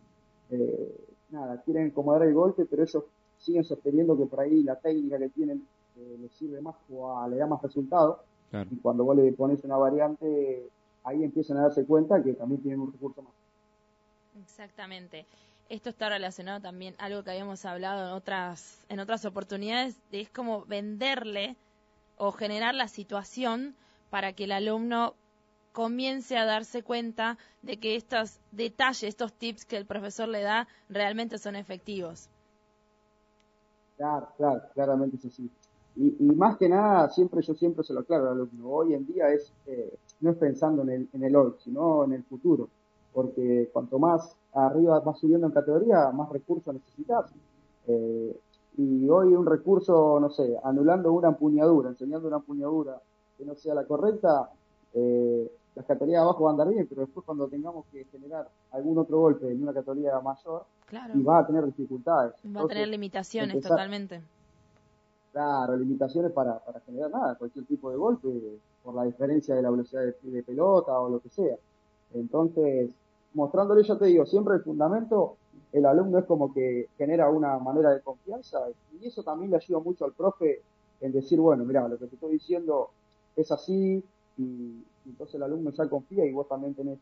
eh, 0.49 1.05
nada, 1.29 1.61
quieren 1.61 1.91
acomodar 1.91 2.23
el 2.23 2.33
golpe, 2.33 2.65
pero 2.65 2.81
ellos 2.81 3.03
siguen 3.37 3.63
sosteniendo 3.63 4.17
que 4.17 4.25
por 4.25 4.39
ahí 4.39 4.63
la 4.63 4.77
técnica 4.77 5.19
que 5.19 5.29
tienen 5.29 5.63
eh, 5.97 6.17
les 6.19 6.31
sirve 6.33 6.61
más 6.61 6.75
o 6.89 7.17
a- 7.17 7.27
le 7.27 7.37
da 7.37 7.47
más 7.47 7.61
resultado, 7.61 8.23
Claro. 8.49 8.69
y 8.71 8.77
cuando 8.77 9.03
vos 9.03 9.15
le 9.15 9.31
pones 9.33 9.63
una 9.63 9.77
variante, 9.77 10.69
ahí 11.03 11.23
empiezan 11.23 11.57
a 11.57 11.63
darse 11.63 11.85
cuenta 11.85 12.21
que 12.23 12.33
también 12.33 12.61
tienen 12.61 12.81
un 12.81 12.91
recurso 12.91 13.21
más. 13.21 13.33
Exactamente. 14.43 15.25
Esto 15.69 15.89
está 15.89 16.09
relacionado 16.09 16.59
también 16.59 16.95
a 16.97 17.05
algo 17.05 17.23
que 17.23 17.31
habíamos 17.31 17.63
hablado 17.65 18.07
en 18.07 18.13
otras, 18.13 18.83
en 18.89 18.99
otras 18.99 19.23
oportunidades, 19.25 19.95
de 20.11 20.21
es 20.21 20.29
como 20.29 20.65
venderle 20.65 21.55
o 22.17 22.31
generar 22.31 22.75
la 22.75 22.87
situación 22.87 23.73
para 24.09 24.33
que 24.33 24.43
el 24.43 24.51
alumno 24.51 25.13
comience 25.71 26.37
a 26.37 26.45
darse 26.45 26.83
cuenta 26.83 27.37
de 27.61 27.77
que 27.77 27.95
estos 27.95 28.39
detalles, 28.51 29.03
estos 29.03 29.31
tips 29.33 29.65
que 29.65 29.77
el 29.77 29.85
profesor 29.85 30.27
le 30.27 30.41
da, 30.41 30.67
realmente 30.89 31.37
son 31.37 31.55
efectivos. 31.55 32.27
Claro, 33.97 34.27
claro, 34.35 34.61
claramente 34.73 35.15
es 35.17 35.25
así. 35.25 35.49
Y, 35.95 36.15
y 36.19 36.35
más 36.35 36.57
que 36.57 36.69
nada, 36.69 37.09
siempre 37.09 37.41
yo 37.41 37.53
siempre 37.53 37.83
se 37.83 37.93
lo 37.93 37.99
aclaro 38.01 38.27
al 38.27 38.33
alumno, 38.33 38.69
hoy 38.69 38.93
en 38.93 39.05
día 39.05 39.29
es, 39.29 39.51
eh, 39.67 39.93
no 40.21 40.31
es 40.31 40.37
pensando 40.37 40.83
en 40.83 40.89
el, 40.89 41.09
en 41.13 41.23
el 41.23 41.35
hoy, 41.35 41.53
sino 41.63 42.05
en 42.05 42.13
el 42.13 42.23
futuro, 42.23 42.69
porque 43.13 43.69
cuanto 43.73 43.99
más 43.99 44.35
arriba 44.53 44.99
vas 45.01 45.19
subiendo 45.19 45.47
en 45.47 45.53
categoría, 45.53 46.09
más 46.11 46.29
recursos 46.29 46.73
necesitas. 46.73 47.31
Eh, 47.87 48.39
y 48.77 49.09
hoy 49.09 49.33
un 49.35 49.45
recurso, 49.45 50.17
no 50.19 50.29
sé, 50.29 50.57
anulando 50.63 51.11
una 51.11 51.27
empuñadura, 51.29 51.89
enseñando 51.89 52.27
una 52.29 52.37
empuñadura 52.37 53.01
que 53.37 53.43
no 53.43 53.53
sea 53.55 53.73
la 53.75 53.83
correcta, 53.83 54.49
eh, 54.93 55.51
las 55.75 55.85
categorías 55.85 56.21
de 56.21 56.23
abajo 56.23 56.45
van 56.45 56.51
a 56.51 56.61
andar 56.63 56.73
bien, 56.73 56.87
pero 56.87 57.01
después 57.01 57.25
cuando 57.25 57.47
tengamos 57.47 57.85
que 57.91 58.05
generar 58.05 58.47
algún 58.71 58.97
otro 58.97 59.19
golpe 59.19 59.51
en 59.51 59.61
una 59.61 59.73
categoría 59.73 60.19
mayor, 60.21 60.63
Claro. 60.87 61.13
y 61.17 61.21
va 61.23 61.39
a 61.39 61.47
tener 61.47 61.65
dificultades. 61.65 62.33
Va 62.55 62.61
a 62.61 62.67
tener 62.67 62.87
limitaciones 62.87 63.55
empezar- 63.55 63.71
totalmente. 63.71 64.21
Claro, 65.31 65.77
limitaciones 65.77 66.31
para, 66.33 66.59
para 66.59 66.81
generar 66.81 67.09
nada, 67.09 67.35
cualquier 67.35 67.65
tipo 67.65 67.89
de 67.89 67.95
golpe, 67.95 68.59
por 68.83 68.93
la 68.95 69.03
diferencia 69.05 69.55
de 69.55 69.61
la 69.61 69.69
velocidad 69.69 70.01
de, 70.21 70.43
pelota 70.43 70.99
o 70.99 71.09
lo 71.09 71.21
que 71.21 71.29
sea. 71.29 71.55
Entonces, 72.13 72.89
mostrándole, 73.33 73.83
yo 73.83 73.97
te 73.97 74.05
digo, 74.05 74.25
siempre 74.25 74.55
el 74.55 74.63
fundamento, 74.63 75.37
el 75.71 75.85
alumno 75.85 76.19
es 76.19 76.25
como 76.25 76.53
que 76.53 76.89
genera 76.97 77.29
una 77.29 77.57
manera 77.59 77.91
de 77.91 78.01
confianza 78.01 78.59
y 78.99 79.07
eso 79.07 79.23
también 79.23 79.51
le 79.51 79.57
ayuda 79.57 79.79
mucho 79.79 80.03
al 80.03 80.11
profe 80.11 80.61
en 80.99 81.13
decir, 81.13 81.39
bueno, 81.39 81.63
mira, 81.63 81.87
lo 81.87 81.97
que 81.97 82.07
te 82.07 82.15
estoy 82.15 82.33
diciendo 82.33 82.89
es 83.37 83.51
así 83.51 84.03
y, 84.37 84.83
entonces 85.05 85.35
el 85.35 85.43
alumno 85.43 85.71
ya 85.71 85.87
confía 85.89 86.25
y 86.25 86.33
vos 86.33 86.47
también 86.49 86.73
tenés 86.73 86.99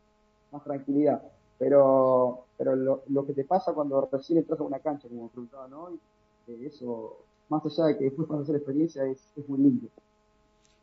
más 0.52 0.64
tranquilidad. 0.64 1.22
Pero, 1.58 2.46
pero 2.58 2.76
lo, 2.76 3.02
lo 3.08 3.26
que 3.26 3.34
te 3.34 3.44
pasa 3.44 3.74
cuando 3.74 4.08
recién 4.12 4.40
entras 4.40 4.60
a 4.60 4.64
una 4.64 4.80
cancha, 4.80 5.10
como 5.10 5.28
preguntaban 5.30 5.74
hoy, 5.74 6.00
eh, 6.48 6.68
eso, 6.68 7.18
más 7.50 7.66
allá 7.66 7.88
de 7.88 7.98
que 7.98 8.04
después 8.06 8.30
a 8.32 8.42
hacer 8.42 8.56
experiencia, 8.56 9.04
es, 9.06 9.20
muy 9.48 9.60
lindo. 9.60 9.88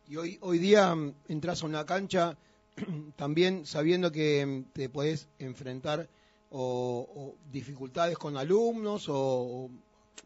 Y 0.08 0.16
hoy, 0.16 0.38
hoy 0.40 0.58
día 0.58 0.94
mm, 0.94 1.14
entras 1.28 1.62
a 1.62 1.66
una 1.66 1.84
cancha 1.86 2.36
también 3.16 3.64
sabiendo 3.64 4.12
que 4.12 4.44
mm, 4.44 4.72
te 4.72 4.88
podés 4.88 5.28
enfrentar 5.38 6.08
o, 6.50 7.34
dificultades 7.52 8.16
con 8.18 8.36
alumnos 8.36 9.06
o, 9.08 9.68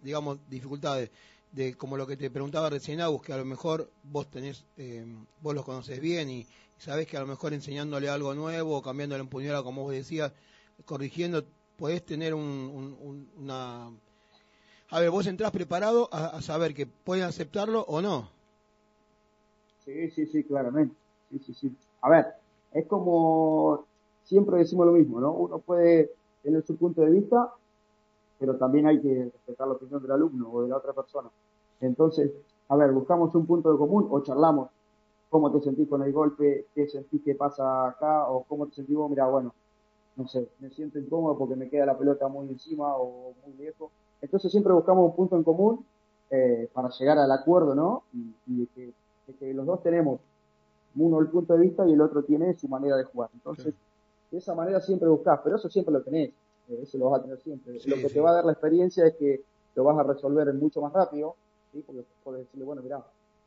digamos 0.03 0.39
dificultades 0.49 1.11
de 1.53 1.75
como 1.75 1.97
lo 1.97 2.07
que 2.07 2.17
te 2.17 2.31
preguntaba 2.31 2.71
recién 2.71 3.01
Agus, 3.01 3.23
que 3.23 3.33
a 3.33 3.37
lo 3.37 3.45
mejor 3.45 3.91
vos 4.05 4.31
tenés, 4.31 4.65
eh, 4.77 5.05
vos 5.43 5.55
los 5.55 5.65
conoces 5.65 6.01
bien 6.01 6.31
y, 6.31 6.41
y 6.41 6.47
sabés 6.79 7.07
que 7.07 7.17
a 7.17 7.21
lo 7.21 7.27
mejor 7.27 7.53
enseñándole 7.53 8.09
algo 8.09 8.35
nuevo 8.35 8.77
o 8.77 8.83
cambiando 8.83 9.17
la 9.17 9.23
empuñadura 9.23 9.63
como 9.63 9.83
vos 9.83 9.93
decías, 9.93 10.33
corrigiendo, 10.85 11.45
podés 11.77 12.05
tener 12.05 12.35
un- 12.35 12.97
un- 13.03 13.29
una... 13.37 13.91
A 14.91 14.99
ver, 14.99 15.11
vos 15.11 15.27
entrás 15.27 15.53
preparado 15.53 16.09
a, 16.13 16.43
saber 16.43 16.75
que 16.75 16.87
pueden 16.87 17.25
aceptarlo 17.25 17.83
o 17.83 18.01
no. 18.03 18.29
Sí, 19.85 20.11
sí, 20.11 20.27
sí, 20.27 20.43
claramente. 20.43 20.95
Sí, 21.31 21.39
sí, 21.39 21.55
sí. 21.55 21.77
A 22.03 22.11
ver, 22.11 22.27
es 22.73 22.87
como 22.87 23.87
siempre 24.25 24.59
decimos 24.59 24.87
lo 24.87 24.93
mismo, 24.93 25.21
¿no? 25.21 25.33
Uno 25.33 25.59
puede 25.59 26.11
tener 26.43 26.65
su 26.67 26.77
punto 26.77 27.03
de 27.03 27.11
vista, 27.11 27.53
pero 28.39 28.57
también 28.57 28.87
hay 28.87 29.01
que 29.01 29.31
respetar 29.33 29.69
la 29.69 29.75
opinión 29.75 30.03
del 30.03 30.11
alumno 30.11 30.51
o 30.51 30.63
de 30.63 30.69
la 30.69 30.79
otra 30.79 30.93
persona. 30.93 31.29
Entonces, 31.81 32.33
a 32.69 32.77
ver, 32.77 32.91
buscamos 32.91 33.33
un 33.37 33.47
punto 33.47 33.71
de 33.71 33.79
común 33.79 34.09
o 34.11 34.23
charlamos 34.23 34.71
cómo 35.29 35.53
te 35.53 35.61
sentís 35.61 35.89
con 35.89 36.03
el 36.03 36.13
golpe, 36.13 36.67
qué 36.75 36.89
sentís 36.89 37.23
que 37.23 37.37
pasa 37.37 37.87
acá 37.87 38.29
o 38.29 38.43
cómo 38.43 38.67
te 38.67 38.75
sentís 38.75 38.97
vos, 38.97 39.09
mira, 39.09 39.27
bueno, 39.27 39.55
no 40.17 40.27
sé, 40.27 40.49
me 40.59 40.71
siento 40.71 40.99
incómodo 40.99 41.39
porque 41.39 41.55
me 41.55 41.71
queda 41.71 41.87
la 41.87 41.97
pelota 41.97 42.27
muy 42.27 42.49
encima 42.49 42.97
o 42.97 43.35
muy 43.47 43.55
lejos. 43.55 43.91
Entonces 44.23 44.51
siempre 44.51 44.73
buscamos 44.73 45.11
un 45.11 45.17
punto 45.17 45.37
en 45.37 45.43
común 45.43 45.85
eh, 46.31 46.69
para 46.73 46.91
llegar 46.91 47.19
al 47.19 47.31
acuerdo, 47.33 47.75
¿no? 47.75 48.05
Y, 48.13 48.35
y 48.47 48.61
de 48.61 48.67
que, 48.69 48.93
de 49.27 49.35
que 49.39 49.55
los 49.55 49.67
dos 49.67 49.83
tenemos 49.83 50.21
uno 50.97 51.21
el 51.21 51.29
punto 51.29 51.55
de 51.55 51.61
vista 51.61 51.87
y 51.87 51.93
el 51.93 52.01
otro 52.01 52.23
tiene 52.23 52.55
su 52.55 52.69
manera 52.69 52.97
de 52.97 53.05
jugar. 53.05 53.31
Entonces, 53.35 53.75
de 54.31 54.39
esa 54.39 54.55
manera 54.55 54.81
siempre 54.81 55.09
buscás, 55.09 55.41
pero 55.43 55.57
eso 55.57 55.69
siempre 55.69 55.93
lo 55.93 56.03
tenés, 56.03 56.31
eh, 56.69 56.81
eso 56.83 56.99
lo 56.99 57.11
vas 57.11 57.21
a 57.21 57.23
tener 57.23 57.39
siempre. 57.41 57.81
Sí, 57.81 57.89
lo 57.89 57.97
que 57.97 58.09
sí. 58.09 58.15
te 58.15 58.21
va 58.21 58.31
a 58.31 58.35
dar 58.35 58.45
la 58.45 58.53
experiencia 58.53 59.07
es 59.07 59.15
que 59.17 59.43
lo 59.75 59.85
vas 59.85 59.99
a 59.99 60.03
resolver 60.03 60.53
mucho 60.55 60.81
más 60.81 60.93
rápido, 60.93 61.37
¿sí? 61.73 61.83
Porque 61.87 62.05
puedes 62.25 62.45
decirle, 62.47 62.65
bueno, 62.65 62.83
mirá, 62.83 63.05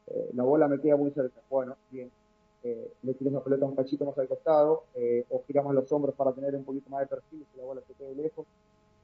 eh, 0.08 0.30
la 0.34 0.44
bola 0.44 0.68
me 0.68 0.80
queda 0.80 0.96
muy 0.96 1.12
cerca, 1.12 1.40
bueno, 1.50 1.76
bien, 1.92 2.10
eh, 2.64 2.94
le 3.04 3.14
tiras 3.14 3.34
la 3.34 3.42
pelota 3.42 3.66
un 3.66 3.76
cachito 3.76 4.06
más 4.06 4.18
al 4.18 4.28
costado, 4.28 4.84
eh, 4.96 5.26
o 5.30 5.44
giramos 5.46 5.74
los 5.76 5.92
hombros 5.92 6.16
para 6.16 6.32
tener 6.32 6.56
un 6.56 6.64
poquito 6.64 6.90
más 6.90 7.02
de 7.02 7.08
perfil 7.08 7.42
y 7.42 7.46
que 7.46 7.58
la 7.58 7.66
bola 7.66 7.82
se 7.86 7.94
quede 7.94 8.16
lejos. 8.16 8.46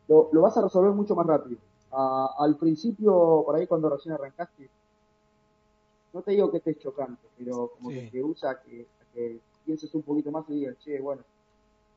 Lo, 0.09 0.29
lo 0.33 0.41
vas 0.41 0.57
a 0.57 0.61
resolver 0.61 0.91
mucho 0.91 1.15
más 1.15 1.25
rápido. 1.25 1.57
A- 1.91 2.35
al 2.39 2.57
principio, 2.57 3.43
por 3.45 3.55
ahí 3.55 3.65
cuando 3.67 3.89
recién 3.89 4.13
arrancaste, 4.15 4.69
no 6.13 6.21
te 6.21 6.31
digo 6.31 6.49
que 6.51 6.57
estés 6.57 6.79
chocante, 6.79 7.21
pero 7.37 7.69
como 7.77 7.89
que 8.05 8.09
te 8.11 8.23
usa 8.23 8.51
a 8.51 8.61
que, 8.61 8.81
a 9.01 9.13
que 9.13 9.39
pienses 9.65 9.93
un 9.93 10.01
poquito 10.01 10.31
más 10.31 10.43
y 10.49 10.53
digas, 10.55 10.75
che, 10.79 10.99
bueno, 10.99 11.21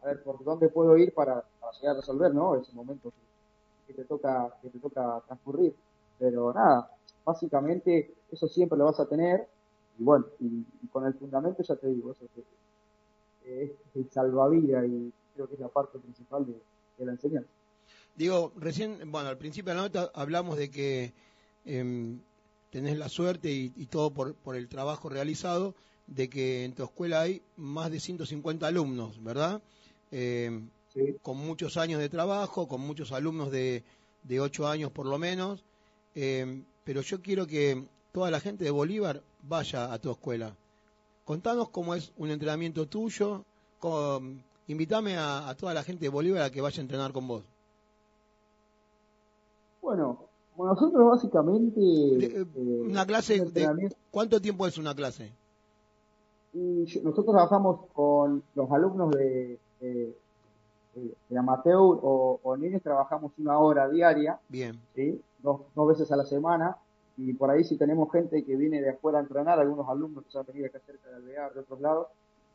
a 0.03 0.07
ver, 0.07 0.23
¿por 0.23 0.43
dónde 0.45 0.69
puedo 0.69 0.97
ir 0.97 1.13
para, 1.15 1.43
para 1.61 1.73
llegar 1.79 1.97
a 1.97 2.01
resolver, 2.01 2.35
no? 2.35 2.57
Ese 2.57 2.73
momento 2.75 3.11
que, 3.11 3.93
que 3.93 4.03
te 4.03 4.05
toca, 4.07 4.55
que 4.61 4.69
te 4.69 4.79
toca 4.79 5.23
transcurrir. 5.27 5.75
Pero 6.19 6.53
nada, 6.53 6.91
básicamente 7.25 8.15
eso 8.31 8.47
siempre 8.49 8.79
lo 8.79 8.85
vas 8.85 9.01
a 9.01 9.07
tener, 9.09 9.49
y 9.99 10.05
bueno, 10.05 10.27
y, 10.41 10.65
y 10.83 10.87
con 10.89 11.07
el 11.07 11.15
fundamento 11.15 11.63
ya 11.63 11.77
te 11.77 11.87
digo, 11.89 12.13
eso 12.13 12.25
es, 12.37 12.45
es 13.47 13.71
el 13.95 14.11
salvavidas 14.11 14.85
y 14.87 15.13
creo 15.35 15.49
que 15.49 15.55
es 15.55 15.61
la 15.61 15.69
parte 15.69 15.99
principal 15.99 16.47
de, 16.47 16.61
de 16.99 17.07
la 17.07 17.13
enseñanza. 17.13 17.49
Digo, 18.15 18.53
recién, 18.57 19.11
bueno, 19.11 19.29
al 19.31 19.39
principio 19.39 19.71
de 19.73 19.77
la 19.77 19.83
nota 19.83 20.11
hablamos 20.15 20.57
de 20.59 20.71
que 20.71 21.13
em, 21.65 22.21
tenés 22.71 22.97
la 22.99 23.09
suerte 23.09 23.51
y, 23.51 23.73
y 23.77 23.87
todo 23.87 24.11
por, 24.13 24.35
por 24.35 24.55
el 24.57 24.69
trabajo 24.69 25.09
realizado, 25.09 25.75
de 26.07 26.29
que 26.29 26.65
en 26.65 26.75
tu 26.75 26.83
escuela 26.85 27.23
hay 27.23 27.43
más 27.57 27.91
de 27.91 28.01
150 28.01 28.67
alumnos, 28.67 29.23
¿verdad? 29.23 29.63
Em, 30.11 30.69
Con 31.23 31.39
muchos 31.39 31.77
años 31.79 32.01
de 32.01 32.09
trabajo, 32.11 32.69
con 32.69 32.83
muchos 32.83 33.13
alumnos 33.13 33.51
de, 33.51 33.83
de 34.25 34.41
8 34.41 34.69
años 34.69 34.93
por 34.93 35.07
lo 35.07 35.17
menos, 35.19 35.65
em, 36.15 36.65
pero 36.85 37.01
yo 37.01 37.23
quiero 37.23 37.47
que 37.47 37.83
toda 38.13 38.31
la 38.31 38.41
gente 38.41 38.65
de 38.65 38.71
Bolívar 38.71 39.23
vaya 39.43 39.91
a 39.93 39.99
tu 39.99 40.11
escuela. 40.11 40.55
Contanos 41.25 41.71
cómo 41.71 41.95
es 41.95 42.13
un 42.19 42.31
entrenamiento 42.31 42.87
tuyo, 42.87 43.43
cómo- 43.79 44.21
invítame 44.69 45.17
a, 45.17 45.49
a 45.49 45.55
toda 45.57 45.73
la 45.73 45.83
gente 45.83 46.05
de 46.05 46.09
Bolívar 46.11 46.43
a 46.43 46.51
que 46.51 46.61
vaya 46.61 46.79
a 46.81 46.83
entrenar 46.83 47.13
con 47.13 47.27
vos. 47.27 47.43
Bueno, 50.57 50.75
nosotros 50.75 51.09
básicamente... 51.11 51.81
eh, 51.81 52.47
Una 52.89 53.07
clase, 53.07 53.41
de, 53.45 53.91
¿cuánto 54.11 54.41
tiempo 54.41 54.67
es 54.67 54.77
una 54.79 54.95
clase? 54.95 55.33
Y 56.55 56.85
nosotros 57.03 57.27
trabajamos 57.35 57.81
con 57.95 58.43
los 58.55 58.71
alumnos 58.71 59.11
de, 59.13 59.59
de, 59.81 60.15
de- 60.95 61.15
de 61.31 61.39
amateur 61.39 61.79
o, 61.81 62.39
o 62.43 62.57
niños, 62.59 62.83
trabajamos 62.83 63.33
una 63.39 63.59
hora 63.59 63.89
diaria, 63.89 64.39
Bien. 64.49 64.79
¿sí? 64.95 65.19
dos, 65.43 65.63
dos 65.75 65.89
veces 65.89 66.13
a 66.13 66.17
la 66.17 66.25
semana, 66.25 66.77
y 67.17 67.33
por 67.33 67.51
ahí 67.51 67.65
si 67.65 67.77
tenemos 67.79 68.13
gente 68.13 68.45
que 68.45 68.55
viene 68.57 68.83
de 68.83 68.91
afuera 68.91 69.19
a 69.19 69.23
entrenar, 69.23 69.59
algunos 69.59 69.89
alumnos 69.89 70.25
que 70.25 70.31
se 70.31 70.39
han 70.39 70.45
venido 70.47 70.67
acá 70.67 70.81
cerca 70.85 71.09
de 71.09 71.17
Alvear, 71.17 71.55
de 71.55 71.61
otros 71.61 71.81
lados, 71.81 72.07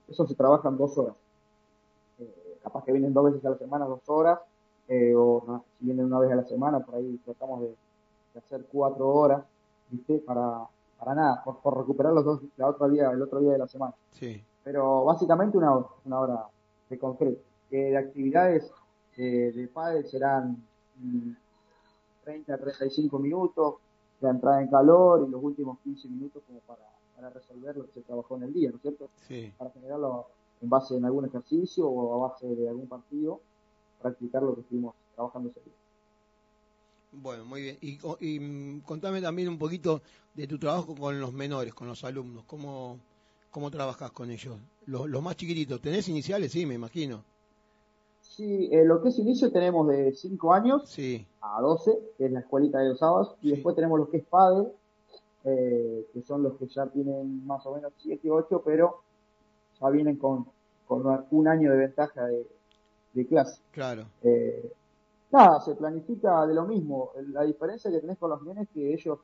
eso 0.07 0.27
se 0.27 0.35
trabajan 0.35 0.77
dos 0.77 0.95
horas. 0.99 1.15
Eh, 2.19 2.57
capaz 2.63 2.83
que 2.83 2.91
vienen 2.91 3.13
dos 3.13 3.25
veces 3.25 3.43
a 3.45 3.49
la 3.49 3.57
semana, 3.57 3.85
dos 3.85 4.01
horas, 4.07 4.39
eh, 4.87 5.13
o 5.15 5.43
no, 5.47 5.65
si 5.79 5.85
vienen 5.85 6.05
una 6.05 6.19
vez 6.19 6.31
a 6.31 6.35
la 6.35 6.45
semana, 6.45 6.79
por 6.81 6.95
ahí 6.95 7.19
tratamos 7.25 7.61
de, 7.61 7.75
de 8.37 8.45
hacer 8.45 8.65
cuatro 8.71 9.07
horas, 9.09 9.43
¿viste? 9.89 10.19
Para, 10.19 10.61
para 10.99 11.15
nada, 11.15 11.43
por, 11.43 11.57
por 11.57 11.77
recuperar 11.77 12.13
los 12.13 12.23
dos, 12.23 12.41
la 12.57 12.67
otra 12.67 12.87
día, 12.87 13.09
el 13.09 13.21
otro 13.21 13.39
día 13.39 13.53
de 13.53 13.57
la 13.57 13.67
semana. 13.67 13.93
Sí. 14.11 14.41
Pero 14.63 15.05
básicamente 15.05 15.57
una 15.57 15.75
hora, 15.75 15.87
una 16.05 16.19
hora 16.19 16.45
de 16.89 16.99
concreto. 16.99 17.41
Que 17.69 17.77
de 17.77 17.97
actividades 17.97 18.71
eh, 19.17 19.51
de 19.53 19.67
pádel 19.67 20.05
serán 20.05 20.63
mm, 20.97 21.31
30 22.23 22.53
a 22.53 22.57
35 22.57 23.19
minutos, 23.19 23.75
la 24.21 24.29
entrada 24.29 24.61
en 24.61 24.69
calor 24.69 25.25
y 25.27 25.31
los 25.31 25.43
últimos 25.43 25.79
15 25.79 26.07
minutos 26.09 26.43
como 26.45 26.59
para, 26.59 26.87
para 27.15 27.29
resolver 27.29 27.75
lo 27.75 27.85
que 27.85 27.93
se 27.93 28.01
trabajó 28.01 28.37
en 28.37 28.43
el 28.43 28.53
día, 28.53 28.69
¿no 28.69 28.77
es 28.77 28.81
cierto? 28.81 29.09
Sí. 29.27 29.51
Para 29.57 29.71
generarlo 29.71 30.27
en 30.61 30.69
base 30.69 30.95
en 30.95 31.05
algún 31.05 31.25
ejercicio 31.25 31.87
o 31.87 32.13
a 32.15 32.29
base 32.29 32.47
de 32.47 32.69
algún 32.69 32.87
partido, 32.87 33.39
practicar 34.01 34.43
lo 34.43 34.55
que 34.55 34.61
estuvimos 34.61 34.95
trabajando 35.15 35.49
ese 35.49 35.61
día. 35.61 35.73
Bueno, 37.21 37.45
muy 37.45 37.61
bien. 37.61 37.77
Y, 37.81 37.99
y, 38.19 38.39
mm, 38.39 38.81
contame 38.81 39.21
también 39.21 39.49
un 39.49 39.57
poquito 39.57 40.01
de 40.33 40.47
tu 40.47 40.57
trabajo 40.59 40.95
con 40.95 41.19
los 41.19 41.33
menores, 41.33 41.73
con 41.73 41.87
los 41.87 42.03
alumnos. 42.03 42.43
¿Cómo, 42.45 42.99
cómo 43.51 43.71
trabajas 43.71 44.11
con 44.11 44.29
ellos? 44.29 44.55
Los, 44.85 45.09
los 45.09 45.21
más 45.23 45.35
chiquititos. 45.35 45.81
¿Tenés 45.81 46.07
iniciales? 46.09 46.51
Sí, 46.51 46.65
me 46.65 46.75
imagino. 46.75 47.23
Sí, 48.21 48.69
eh, 48.71 48.83
lo 48.85 49.01
que 49.01 49.09
es 49.09 49.17
inicio 49.19 49.51
tenemos 49.51 49.87
de 49.87 50.13
5 50.13 50.53
años 50.53 50.87
Sí. 50.89 51.25
a 51.41 51.59
12, 51.61 51.97
que 52.17 52.25
es 52.25 52.31
la 52.31 52.41
escuelita 52.41 52.79
de 52.79 52.89
los 52.89 52.99
sábados, 52.99 53.35
y 53.41 53.51
después 53.51 53.75
tenemos 53.75 53.97
lo 53.99 54.09
que 54.09 54.17
es 54.17 54.25
padre, 54.25 54.67
eh, 55.43 56.05
que 56.13 56.21
son 56.21 56.43
los 56.43 56.53
que 56.57 56.67
ya 56.67 56.85
tienen 56.87 57.45
más 57.47 57.65
o 57.65 57.73
menos 57.73 57.93
7 57.97 58.19
y 58.27 58.29
8, 58.29 58.61
pero 58.63 59.01
ya 59.81 59.89
vienen 59.89 60.17
con, 60.17 60.45
con 60.87 61.25
un 61.31 61.47
año 61.47 61.71
de 61.71 61.77
ventaja 61.77 62.25
de, 62.25 62.45
de 63.13 63.25
clase. 63.25 63.59
Claro. 63.71 64.05
Eh, 64.21 64.71
nada, 65.31 65.59
se 65.61 65.75
planifica 65.75 66.45
de 66.45 66.53
lo 66.53 66.65
mismo. 66.65 67.11
La 67.31 67.43
diferencia 67.43 67.91
que 67.91 67.99
tenés 67.99 68.17
con 68.17 68.29
los 68.29 68.41
nenes 68.43 68.63
es 68.63 68.69
que 68.73 68.93
ellos, 68.93 69.19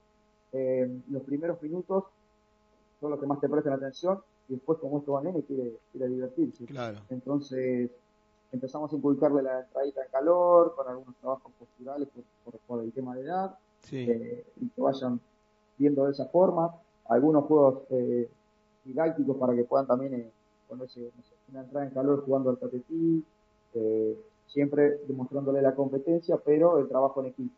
eh, 0.51 1.01
los 1.09 1.23
primeros 1.23 1.61
minutos, 1.61 2.05
son 2.99 3.11
los 3.11 3.19
que 3.19 3.25
más 3.27 3.39
te 3.39 3.49
prestan 3.49 3.73
atención, 3.73 4.19
y 4.49 4.53
después, 4.53 4.77
como 4.79 4.99
es 4.99 5.05
todo 5.05 5.21
nene, 5.21 5.41
quiere, 5.43 5.77
quiere 5.91 6.07
divertirse. 6.09 6.65
Claro. 6.65 6.99
Entonces, 7.09 7.89
empezamos 8.51 8.91
a 8.91 8.95
inculcarle 8.95 9.41
la 9.41 9.61
entradita 9.61 10.01
en 10.03 10.11
calor, 10.11 10.75
con 10.75 10.87
algunos 10.87 11.15
trabajos 11.17 11.51
posturales 11.57 12.07
por, 12.09 12.23
por- 12.53 12.59
por 12.61 12.83
el 12.83 12.91
tema 12.91 13.15
de 13.15 13.21
edad, 13.23 13.57
Sí. 13.81 14.05
eh, 14.09 14.45
y 14.61 14.69
que 14.69 14.81
vayan 14.81 15.19
viendo 15.77 16.05
de 16.05 16.11
esa 16.11 16.25
forma. 16.27 16.73
Algunos 17.09 17.45
juegos 17.45 17.79
eh, 17.89 18.29
didácticos 18.85 19.35
para 19.37 19.55
que 19.55 19.63
puedan 19.65 19.87
también 19.87 20.13
eh, 20.13 20.31
ponerse 20.69 21.01
no 21.01 21.23
sé, 21.23 21.33
una 21.51 21.61
entrada 21.61 21.85
en 21.87 21.93
calor 21.93 22.23
jugando 22.25 22.49
al 22.51 22.57
tatetí, 22.57 23.23
eh, 23.73 24.17
siempre 24.47 24.99
demostrándole 25.07 25.61
la 25.61 25.75
competencia, 25.75 26.37
pero 26.37 26.77
el 26.79 26.87
trabajo 26.87 27.21
en 27.21 27.27
equipo. 27.27 27.55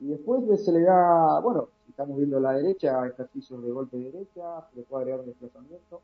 Y 0.00 0.08
después 0.08 0.46
de- 0.46 0.58
se 0.58 0.72
le 0.72 0.82
da, 0.82 1.40
bueno, 1.40 1.68
estamos 1.88 2.16
viendo 2.16 2.40
la 2.40 2.52
derecha, 2.54 3.06
ejercicios 3.06 3.62
de 3.62 3.70
golpe 3.70 3.96
de 3.96 4.10
derecha, 4.10 4.66
se 4.70 4.76
le 4.76 4.82
puede 4.82 5.02
agregar 5.02 5.20
un 5.20 5.26
desplazamiento. 5.26 6.00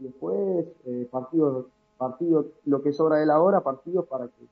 Y 0.00 0.04
después 0.04 0.66
eh, 0.86 1.08
partidos, 1.10 1.66
partidos, 1.98 2.46
lo 2.64 2.82
que 2.82 2.92
sobra 2.92 3.18
de 3.18 3.26
la 3.26 3.40
hora, 3.40 3.60
partidos 3.60 4.06
para 4.06 4.26
que, 4.28 4.46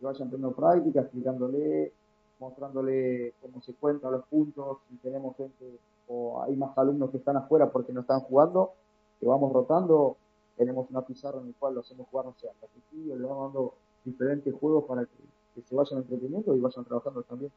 vayan 0.00 0.30
teniendo 0.30 0.52
práctica, 0.54 1.00
explicándole, 1.00 1.92
mostrándole 2.38 3.32
cómo 3.40 3.62
se 3.62 3.72
cuentan 3.74 4.12
los 4.12 4.24
puntos, 4.26 4.78
si 4.90 4.96
tenemos 4.96 5.36
gente 5.36 5.78
o 6.08 6.42
hay 6.42 6.54
más 6.56 6.76
alumnos 6.76 7.10
que 7.10 7.16
están 7.16 7.36
afuera 7.36 7.70
porque 7.70 7.92
no 7.92 8.02
están 8.02 8.20
jugando, 8.20 8.72
que 9.18 9.26
vamos 9.26 9.52
rotando, 9.52 10.16
tenemos 10.56 10.90
una 10.90 11.00
pizarra 11.02 11.38
en 11.40 11.48
la 11.48 11.52
cual 11.58 11.74
lo 11.74 11.80
hacemos 11.80 12.06
jugar, 12.10 12.26
no 12.26 12.34
sé, 12.38 12.48
hasta 12.48 12.66
le 12.92 13.24
vamos 13.24 13.52
dando 13.52 13.74
diferentes 14.04 14.52
juegos 14.54 14.84
para 14.84 15.04
que, 15.04 15.16
que 15.54 15.62
se 15.68 15.74
vayan 15.74 15.98
entreteniendo 15.98 16.56
y 16.56 16.60
vayan 16.60 16.84
trabajando 16.84 17.22
también 17.22 17.50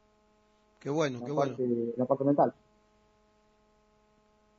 Qué 0.80 0.90
bueno, 0.90 1.18
la 1.20 1.26
qué 1.26 1.32
bueno. 1.32 1.52
parte, 1.56 1.94
la 1.96 2.04
parte 2.04 2.24
mental. 2.24 2.54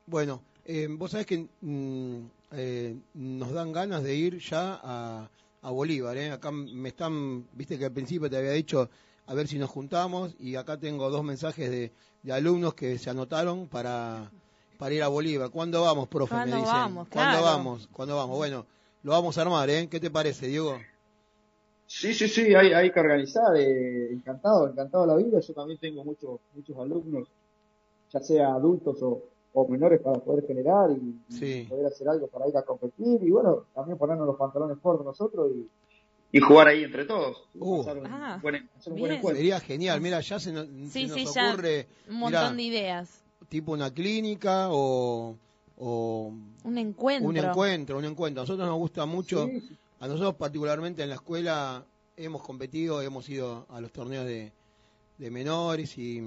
Bueno, 0.06 0.42
eh, 0.64 0.88
vos 0.90 1.10
sabés 1.12 1.26
que 1.26 1.46
mm, 1.60 2.18
eh, 2.52 2.96
nos 3.14 3.52
dan 3.52 3.72
ganas 3.72 4.02
de 4.02 4.14
ir 4.14 4.38
ya 4.38 4.80
a, 4.82 5.28
a 5.62 5.70
Bolívar, 5.70 6.16
¿eh? 6.16 6.30
Acá 6.32 6.50
me 6.50 6.88
están, 6.88 7.46
viste 7.54 7.78
que 7.78 7.86
al 7.86 7.92
principio 7.92 8.28
te 8.28 8.36
había 8.36 8.50
dicho 8.52 8.90
a 9.26 9.34
ver 9.34 9.46
si 9.46 9.58
nos 9.58 9.70
juntamos 9.70 10.34
y 10.40 10.56
acá 10.56 10.76
tengo 10.78 11.08
dos 11.10 11.22
mensajes 11.22 11.70
de, 11.70 11.92
de 12.22 12.32
alumnos 12.32 12.74
que 12.74 12.98
se 12.98 13.08
anotaron 13.10 13.68
para, 13.68 14.30
para 14.78 14.94
ir 14.94 15.02
a 15.02 15.08
Bolívar. 15.08 15.50
¿Cuándo 15.50 15.82
vamos, 15.82 16.08
profe? 16.08 16.34
¿Cuándo 16.34 16.56
me 16.56 16.62
dicen. 16.62 16.74
vamos? 16.74 17.08
¿Cuándo 17.08 17.38
Claro. 17.38 17.44
vamos? 17.44 17.88
¿Cuándo 17.92 18.16
vamos? 18.16 18.36
Bueno, 18.36 18.66
lo 19.04 19.12
vamos 19.12 19.38
a 19.38 19.42
armar, 19.42 19.70
¿eh? 19.70 19.88
¿Qué 19.88 20.00
te 20.00 20.10
parece, 20.10 20.48
Diego? 20.48 20.78
Sí, 21.92 22.14
sí, 22.14 22.28
sí, 22.28 22.54
hay, 22.54 22.72
hay 22.72 22.92
que 22.92 23.00
organizar, 23.00 23.56
eh, 23.56 24.12
encantado, 24.12 24.68
encantado 24.68 25.06
la 25.06 25.16
vida. 25.16 25.40
Yo 25.40 25.52
también 25.54 25.76
tengo 25.80 26.04
muchos, 26.04 26.38
muchos 26.54 26.76
alumnos, 26.78 27.26
ya 28.12 28.20
sea 28.20 28.54
adultos 28.54 29.02
o, 29.02 29.24
o 29.54 29.66
menores, 29.66 30.00
para 30.00 30.20
poder 30.20 30.46
generar 30.46 30.88
y, 30.92 31.64
poder 31.64 31.86
hacer 31.86 32.08
algo 32.08 32.28
para 32.28 32.48
ir 32.48 32.56
a 32.56 32.62
competir 32.62 33.18
y 33.24 33.30
bueno, 33.32 33.64
también 33.74 33.98
ponernos 33.98 34.24
los 34.24 34.36
pantalones 34.36 34.78
por 34.78 35.04
nosotros 35.04 35.50
y, 35.52 36.36
y 36.38 36.40
jugar 36.40 36.68
ahí 36.68 36.84
entre 36.84 37.06
todos. 37.06 37.42
Uh. 37.58 37.80
Un 37.80 38.06
Ah, 38.06 38.38
buen, 38.40 38.70
hacer 38.78 38.92
un 38.92 38.98
buen 39.00 39.08
bien. 39.10 39.18
encuentro. 39.18 39.36
Sería 39.38 39.58
genial, 39.58 40.00
mira, 40.00 40.20
ya 40.20 40.38
se 40.38 40.52
nos, 40.52 40.66
Sí, 40.92 41.08
se 41.08 41.14
sí, 41.14 41.24
nos 41.24 41.34
ya 41.34 41.48
ocurre 41.52 41.88
un 42.08 42.16
montón 42.20 42.40
mirá, 42.40 42.52
de 42.54 42.62
ideas. 42.62 43.20
tipo 43.48 43.72
una 43.72 43.92
clínica 43.92 44.68
o, 44.70 45.36
o 45.76 46.32
Un 46.62 46.78
encuentro. 46.78 47.28
un 47.28 47.36
encuentro, 47.36 47.98
un 47.98 48.04
encuentro. 48.04 48.42
A 48.42 48.44
nosotros 48.44 48.68
nos 48.68 48.78
gusta 48.78 49.06
mucho, 49.06 49.46
Sí, 49.46 49.60
sí. 49.60 49.76
A 50.00 50.08
nosotros 50.08 50.34
particularmente 50.36 51.02
en 51.02 51.08
la 51.10 51.14
escuela 51.16 51.84
hemos 52.16 52.42
competido, 52.42 53.00
hemos 53.02 53.28
ido 53.28 53.66
a 53.70 53.80
los 53.80 53.92
torneos 53.92 54.26
de, 54.26 54.52
de 55.18 55.30
menores 55.30 55.96
y 55.98 56.22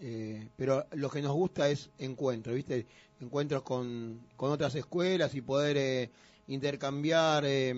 eh, 0.00 0.48
pero 0.56 0.86
lo 0.92 1.08
que 1.10 1.22
nos 1.22 1.32
gusta 1.32 1.68
es 1.70 1.90
encuentro, 1.98 2.52
¿viste? 2.54 2.86
Encuentros 3.20 3.62
con, 3.62 4.20
con 4.36 4.50
otras 4.52 4.74
escuelas 4.74 5.34
y 5.34 5.40
poder 5.40 5.76
eh, 5.78 6.10
intercambiar 6.48 7.44
eh, 7.46 7.74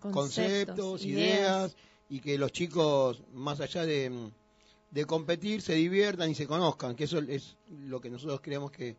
Conceptos, 0.00 0.12
conceptos, 0.12 1.04
ideas. 1.04 1.38
ideas 1.72 1.76
y 2.10 2.20
que 2.20 2.36
los 2.38 2.52
chicos, 2.52 3.22
más 3.32 3.60
allá 3.60 3.86
de, 3.86 4.30
de 4.90 5.04
competir, 5.06 5.62
se 5.62 5.74
diviertan 5.74 6.30
y 6.30 6.34
se 6.34 6.46
conozcan, 6.46 6.94
que 6.96 7.04
eso 7.04 7.18
es 7.18 7.56
lo 7.86 8.00
que 8.00 8.10
nosotros 8.10 8.40
creemos 8.42 8.70
que, 8.70 8.96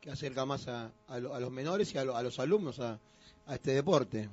que 0.00 0.10
acerca 0.10 0.44
más 0.44 0.66
a, 0.66 0.90
a, 1.06 1.18
lo- 1.20 1.34
a 1.34 1.40
los 1.40 1.50
menores 1.52 1.94
y 1.94 1.98
a, 1.98 2.04
lo- 2.04 2.16
a 2.16 2.22
los 2.22 2.38
alumnos 2.40 2.80
a, 2.80 2.98
a 3.46 3.54
este 3.54 3.72
deporte. 3.72 4.28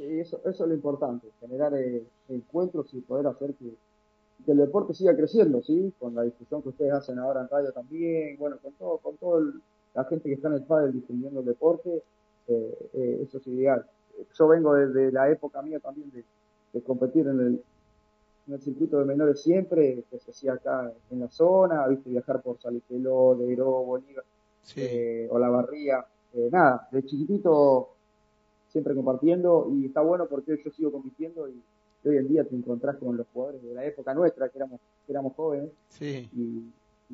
Sí, 0.00 0.18
eso, 0.18 0.40
eso 0.46 0.62
es 0.64 0.68
lo 0.70 0.74
importante, 0.74 1.28
generar 1.40 1.74
eh, 1.74 2.02
encuentros 2.30 2.94
y 2.94 3.00
poder 3.02 3.26
hacer 3.26 3.52
que, 3.54 3.70
que 4.46 4.52
el 4.52 4.56
deporte 4.56 4.94
siga 4.94 5.14
creciendo, 5.14 5.60
¿sí? 5.60 5.92
Con 5.98 6.14
la 6.14 6.22
difusión 6.22 6.62
que 6.62 6.70
ustedes 6.70 6.92
hacen 6.94 7.18
ahora 7.18 7.42
en 7.42 7.48
radio 7.50 7.70
también, 7.72 8.38
bueno, 8.38 8.56
con 8.62 8.72
todo, 8.72 8.96
con 8.96 9.18
todo 9.18 9.38
el- 9.40 9.60
la 9.94 10.04
gente 10.04 10.30
que 10.30 10.36
está 10.36 10.48
en 10.48 10.54
el 10.54 10.62
pádel 10.62 10.92
difundiendo 10.94 11.40
el 11.40 11.46
deporte, 11.46 12.02
eh, 12.48 12.88
eh, 12.94 13.20
eso 13.26 13.36
es 13.38 13.46
ideal. 13.48 13.84
Yo 14.38 14.48
vengo 14.48 14.72
desde 14.74 15.12
la 15.12 15.28
época 15.30 15.60
mía 15.60 15.80
también 15.80 16.10
de, 16.12 16.24
de 16.72 16.80
competir 16.82 17.26
en 17.26 17.38
el, 17.40 17.62
en 18.48 18.54
el 18.54 18.60
circuito 18.62 18.98
de 19.00 19.04
menores 19.04 19.42
siempre, 19.42 20.02
que 20.10 20.18
se 20.18 20.30
hacía 20.30 20.54
acá 20.54 20.90
en 21.10 21.20
la 21.20 21.28
zona, 21.28 21.86
viste, 21.88 22.08
viajar 22.08 22.40
por 22.40 22.58
Salipeló, 22.58 23.34
Deiró, 23.38 23.66
Bolívar, 23.82 24.24
Sí. 24.62 24.80
eh, 24.82 25.28
Olavarría, 25.30 26.02
eh, 26.32 26.48
nada, 26.50 26.88
de 26.90 27.02
chiquitito 27.04 27.88
siempre 28.70 28.94
compartiendo 28.94 29.68
y 29.74 29.86
está 29.86 30.00
bueno 30.00 30.26
porque 30.26 30.58
yo 30.64 30.70
sigo 30.70 30.92
compitiendo 30.92 31.48
y, 31.48 31.60
y 32.04 32.08
hoy 32.08 32.16
en 32.16 32.28
día 32.28 32.44
te 32.44 32.54
encontrás 32.56 32.96
con 32.96 33.16
los 33.16 33.26
jugadores 33.32 33.62
de 33.62 33.74
la 33.74 33.84
época 33.84 34.14
nuestra, 34.14 34.48
que 34.48 34.58
éramos, 34.58 34.80
que 35.06 35.12
éramos 35.12 35.34
jóvenes, 35.34 35.70
Sí. 35.88 36.28
y, 36.34 36.64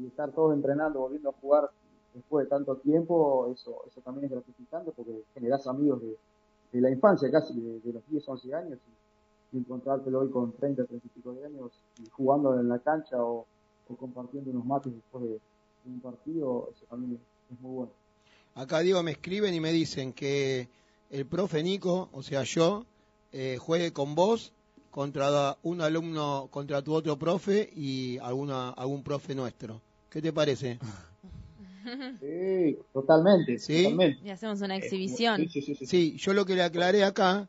y 0.00 0.06
estar 0.06 0.30
todos 0.32 0.54
entrenando, 0.54 1.00
volviendo 1.00 1.30
a 1.30 1.32
jugar 1.40 1.70
después 2.14 2.44
de 2.46 2.50
tanto 2.50 2.76
tiempo, 2.76 3.50
eso, 3.52 3.82
eso 3.90 4.00
también 4.02 4.26
es 4.26 4.30
gratificante 4.30 4.90
porque 4.94 5.22
generás 5.34 5.66
amigos 5.66 6.00
de, 6.02 6.16
de 6.72 6.80
la 6.80 6.90
infancia 6.90 7.30
casi, 7.30 7.58
de, 7.60 7.80
de 7.80 7.92
los 7.92 8.02
10, 8.08 8.28
11 8.28 8.54
años, 8.54 8.78
y, 9.52 9.56
y 9.56 9.60
encontrártelo 9.60 10.20
hoy 10.20 10.30
con 10.30 10.52
30, 10.52 10.84
30 10.84 11.06
y 11.06 11.10
pico 11.10 11.32
de 11.32 11.46
años, 11.46 11.72
y 12.02 12.08
jugando 12.10 12.58
en 12.60 12.68
la 12.68 12.78
cancha 12.78 13.22
o, 13.22 13.46
o 13.88 13.96
compartiendo 13.96 14.50
unos 14.50 14.64
mates 14.66 14.92
después 14.94 15.24
de, 15.24 15.30
de 15.30 15.40
un 15.86 16.00
partido, 16.00 16.70
eso 16.74 16.84
también 16.90 17.14
es, 17.14 17.54
es 17.54 17.60
muy 17.60 17.74
bueno. 17.76 17.92
Acá 18.54 18.80
Diego 18.80 19.02
me 19.02 19.10
escriben 19.12 19.52
y 19.54 19.60
me 19.60 19.70
dicen 19.72 20.12
que 20.12 20.68
el 21.10 21.26
profe 21.26 21.62
Nico, 21.62 22.08
o 22.12 22.22
sea 22.22 22.42
yo, 22.44 22.84
eh, 23.32 23.58
juegue 23.60 23.92
con 23.92 24.14
vos 24.14 24.52
contra 24.90 25.56
un 25.62 25.80
alumno, 25.82 26.48
contra 26.50 26.82
tu 26.82 26.94
otro 26.94 27.18
profe 27.18 27.70
y 27.74 28.18
alguna, 28.18 28.70
algún 28.70 29.02
profe 29.02 29.34
nuestro. 29.34 29.80
¿Qué 30.10 30.20
te 30.22 30.32
parece? 30.32 30.78
Sí, 32.20 32.76
totalmente. 32.92 33.60
¿Sí? 33.60 33.84
totalmente. 33.84 34.26
Y 34.26 34.30
hacemos 34.30 34.60
una 34.60 34.74
exhibición. 34.76 35.36
Sí, 35.42 35.48
sí, 35.48 35.62
sí, 35.62 35.74
sí. 35.76 35.86
Sí, 35.86 36.16
yo 36.18 36.32
lo 36.32 36.44
que 36.44 36.56
le 36.56 36.64
aclaré 36.64 37.04
acá, 37.04 37.48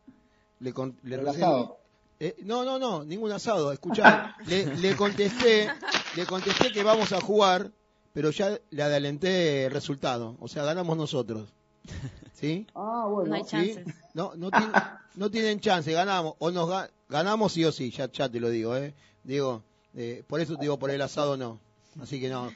le, 0.60 0.72
con- 0.72 0.96
le 1.02 1.16
El 1.16 1.22
recién- 1.26 1.42
asado. 1.42 1.78
Eh, 2.20 2.36
no, 2.44 2.64
no, 2.64 2.78
no, 2.78 3.04
ningún 3.04 3.32
asado. 3.32 3.72
Escuchá, 3.72 4.36
le, 4.46 4.76
le 4.76 4.94
contesté, 4.94 5.68
le 6.16 6.24
contesté 6.26 6.70
que 6.70 6.84
vamos 6.84 7.12
a 7.12 7.20
jugar, 7.20 7.72
pero 8.12 8.30
ya 8.30 8.58
le 8.70 8.82
adelanté 8.82 9.64
el 9.66 9.72
resultado. 9.72 10.36
O 10.38 10.46
sea, 10.46 10.62
ganamos 10.64 10.96
nosotros. 10.96 11.48
¿Sí? 12.38 12.66
Ah, 12.74 13.06
bueno. 13.10 13.30
No 13.30 13.34
hay 13.36 13.42
¿Sí? 13.44 13.48
chances. 13.50 13.94
No, 14.14 14.32
no, 14.36 14.50
tiene- 14.50 14.72
no 15.16 15.30
tienen 15.30 15.60
chance, 15.60 15.90
ganamos. 15.92 16.34
O 16.38 16.50
nos 16.50 16.68
ga- 16.68 16.88
ganamos 17.08 17.52
sí 17.52 17.64
o 17.64 17.72
sí, 17.72 17.90
ya, 17.90 18.10
ya 18.12 18.28
te 18.28 18.38
lo 18.38 18.48
digo, 18.50 18.76
¿eh? 18.76 18.94
Digo, 19.24 19.62
eh, 19.94 20.22
por 20.26 20.40
eso 20.40 20.54
te 20.56 20.62
digo, 20.62 20.78
por 20.78 20.90
el 20.90 21.02
asado 21.02 21.36
no. 21.36 21.58
Así 22.00 22.20
que 22.20 22.28
no. 22.28 22.46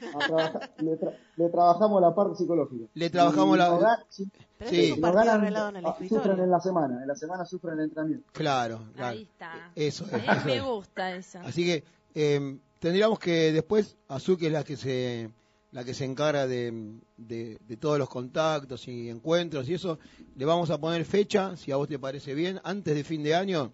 Le, 0.78 1.00
tra- 1.00 1.16
le 1.36 1.48
trabajamos 1.48 2.00
la 2.00 2.14
parte 2.14 2.36
psicológica. 2.36 2.84
Le 2.94 3.10
trabajamos 3.10 3.56
Y 3.56 3.58
la- 3.58 3.68
nos 3.70 3.80
gan- 3.82 4.04
si- 4.08 4.30
Pero 4.56 4.70
Sí. 4.70 4.76
es 4.78 4.86
si 4.86 4.92
un 4.92 5.00
nos 5.00 5.10
partido 5.10 5.24
ganan, 5.24 5.40
arreglado 5.40 5.68
en 5.70 5.76
el 5.76 5.86
ah, 5.86 5.88
escritorio. 5.90 6.22
sufren 6.22 6.44
en 6.44 6.50
la 6.52 6.60
semana. 6.60 7.02
En 7.02 7.08
la 7.08 7.16
semana 7.16 7.44
sufren 7.44 7.74
el 7.74 7.80
entrenamiento. 7.86 8.28
Claro, 8.32 8.80
claro. 8.94 9.08
Ahí 9.16 9.22
está. 9.22 9.72
Eso 9.74 10.04
es. 10.04 10.12
Eh, 10.12 10.22
eso 10.28 10.44
me 10.46 10.56
es. 10.58 10.62
gusta 10.62 11.12
eso. 11.16 11.38
Así 11.40 11.64
que 11.64 11.82
eh, 12.14 12.56
tendríamos 12.78 13.18
que 13.18 13.50
después, 13.52 13.96
que 14.38 14.46
es 14.46 14.52
la 14.52 14.62
que 14.62 14.76
se 14.76 15.30
la 15.72 15.84
que 15.84 15.94
se 15.94 16.04
encarga 16.04 16.46
de, 16.46 16.98
de- 17.16 17.58
de 17.66 17.76
todos 17.76 17.98
los 17.98 18.08
contactos 18.08 18.86
y 18.88 19.08
encuentros 19.08 19.68
y 19.68 19.74
eso, 19.74 19.98
le 20.36 20.44
vamos 20.44 20.70
a 20.70 20.78
poner 20.78 21.04
fecha, 21.04 21.56
si 21.56 21.72
a 21.72 21.76
vos 21.76 21.88
te 21.88 21.98
parece 21.98 22.34
bien, 22.34 22.60
antes 22.64 22.94
de 22.94 23.04
fin 23.04 23.22
de 23.22 23.34
año, 23.34 23.72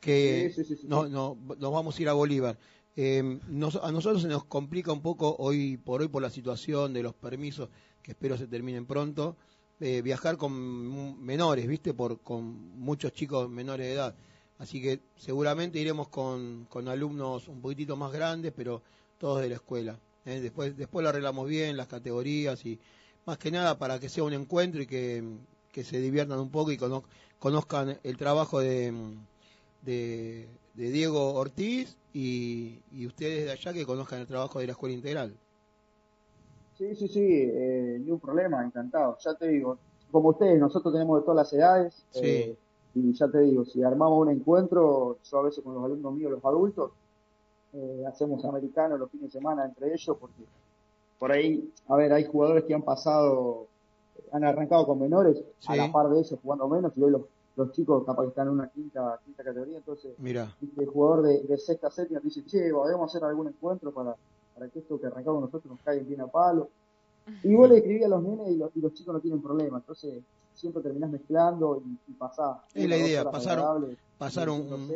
que 0.00 0.52
Sí, 0.54 0.64
sí, 0.64 0.74
sí, 0.74 0.80
sí. 0.82 0.86
no, 0.88 1.06
no, 1.08 1.36
nos 1.58 1.72
vamos 1.72 1.98
a 1.98 2.02
ir 2.02 2.08
a 2.08 2.14
Bolívar. 2.14 2.58
Eh, 2.96 3.38
nos- 3.48 3.76
a 3.76 3.92
nosotros 3.92 4.22
se 4.22 4.28
nos 4.28 4.44
complica 4.44 4.92
un 4.92 5.02
poco 5.02 5.36
hoy 5.38 5.76
por 5.76 6.00
hoy 6.00 6.08
por 6.08 6.22
la 6.22 6.30
situación 6.30 6.92
de 6.92 7.02
los 7.02 7.14
permisos, 7.14 7.68
que 8.02 8.12
espero 8.12 8.36
se 8.36 8.46
terminen 8.46 8.86
pronto, 8.86 9.36
eh, 9.80 10.02
viajar 10.02 10.36
con 10.36 11.22
menores, 11.24 11.66
¿viste? 11.66 11.94
Por, 11.94 12.20
con 12.20 12.44
muchos 12.78 13.12
chicos 13.12 13.48
menores 13.48 13.86
de 13.86 13.92
edad. 13.92 14.14
Así 14.58 14.80
que 14.82 15.00
seguramente 15.16 15.78
iremos 15.78 16.08
con, 16.08 16.66
con 16.68 16.88
alumnos 16.88 17.48
un 17.48 17.60
poquitito 17.62 17.96
más 17.96 18.12
grandes, 18.12 18.52
pero 18.54 18.82
todos 19.18 19.40
de 19.40 19.48
la 19.50 19.54
escuela. 19.54 19.98
¿Eh? 20.24 20.40
Después, 20.40 20.76
después 20.76 21.02
lo 21.02 21.08
arreglamos 21.10 21.48
bien, 21.48 21.76
las 21.76 21.88
categorías 21.88 22.64
y 22.66 22.80
más 23.26 23.38
que 23.38 23.50
nada 23.50 23.78
para 23.78 23.98
que 24.00 24.08
sea 24.08 24.24
un 24.24 24.32
encuentro 24.32 24.82
y 24.82 24.86
que, 24.86 25.24
que 25.72 25.84
se 25.84 26.00
diviertan 26.00 26.40
un 26.40 26.50
poco 26.50 26.72
y 26.72 26.76
cono- 26.78 27.04
conozcan 27.38 27.98
el 28.02 28.16
trabajo 28.16 28.60
de, 28.60 28.92
de, 29.82 30.48
de 30.74 30.90
Diego 30.90 31.34
Ortiz 31.34 31.96
y, 32.12 32.82
y 32.90 33.06
ustedes 33.06 33.44
de 33.46 33.52
allá 33.52 33.72
que 33.72 33.86
conozcan 33.86 34.20
el 34.20 34.26
trabajo 34.26 34.58
de 34.60 34.66
la 34.66 34.72
escuela 34.72 34.94
integral. 34.94 35.38
Sí, 36.72 36.94
sí, 36.94 37.08
sí, 37.08 37.20
eh, 37.22 37.98
ni 38.00 38.10
un 38.10 38.20
problema, 38.20 38.64
encantado. 38.64 39.16
Ya 39.22 39.34
te 39.34 39.48
digo, 39.48 39.78
como 40.10 40.30
ustedes, 40.30 40.58
nosotros 40.58 40.94
tenemos 40.94 41.20
de 41.20 41.24
todas 41.24 41.36
las 41.36 41.52
edades. 41.52 42.06
Sí. 42.10 42.22
eh, 42.22 42.58
y 42.94 43.12
ya 43.12 43.30
te 43.30 43.38
digo, 43.40 43.64
si 43.64 43.82
armamos 43.82 44.18
un 44.20 44.30
encuentro, 44.30 45.20
yo 45.22 45.38
a 45.38 45.42
veces 45.42 45.62
con 45.62 45.74
los 45.74 45.84
alumnos 45.84 46.14
míos, 46.14 46.32
los 46.32 46.44
adultos, 46.44 46.92
eh, 47.72 48.04
hacemos 48.08 48.44
americanos 48.44 48.98
los 48.98 49.10
fines 49.10 49.32
de 49.32 49.38
semana 49.38 49.64
entre 49.64 49.92
ellos, 49.92 50.16
porque 50.18 50.42
por 51.18 51.32
ahí, 51.32 51.70
a 51.88 51.96
ver, 51.96 52.12
hay 52.12 52.24
jugadores 52.24 52.64
que 52.64 52.74
han 52.74 52.82
pasado, 52.82 53.66
han 54.32 54.44
arrancado 54.44 54.86
con 54.86 54.98
menores, 54.98 55.36
a 55.66 55.76
la 55.76 55.92
par 55.92 56.08
de 56.08 56.18
ellos 56.20 56.38
jugando 56.42 56.68
menos, 56.68 56.92
y 56.96 57.02
hoy 57.02 57.10
los, 57.10 57.22
los 57.56 57.72
chicos 57.72 58.04
capaz 58.06 58.22
que 58.22 58.28
están 58.28 58.46
en 58.48 58.54
una 58.54 58.68
quinta, 58.68 59.18
quinta 59.24 59.44
categoría, 59.44 59.78
entonces 59.78 60.12
Mira, 60.60 60.78
el 60.78 60.86
jugador 60.86 61.22
de, 61.22 61.42
de 61.42 61.58
sexta 61.58 61.90
séptima 61.90 62.20
dice, 62.20 62.44
che, 62.46 62.58
debemos 62.58 63.10
hacer 63.10 63.22
algún 63.24 63.48
encuentro 63.48 63.92
para, 63.92 64.16
para 64.54 64.68
que 64.68 64.78
esto 64.78 64.98
que 65.00 65.06
arrancamos 65.06 65.42
nosotros 65.42 65.70
nos 65.72 65.80
caiga 65.82 66.02
bien 66.04 66.20
a 66.22 66.26
palo. 66.26 66.68
Y 67.44 67.54
vos 67.54 67.68
le 67.68 67.76
escribís 67.78 68.04
a 68.06 68.08
los 68.08 68.22
nenes 68.22 68.48
y 68.48 68.56
los, 68.56 68.70
y 68.74 68.80
los 68.80 68.94
chicos 68.94 69.14
no 69.14 69.20
tienen 69.20 69.40
problema, 69.42 69.76
entonces 69.78 70.22
siempre 70.54 70.82
terminás 70.82 71.10
mezclando 71.10 71.80
y, 71.84 72.10
y 72.10 72.14
pasás. 72.14 72.58
Es 72.74 72.88
la 72.88 72.96
idea, 72.96 73.22
pasar- 73.30 73.58
pasar 74.18 74.48
un-. 74.48 74.88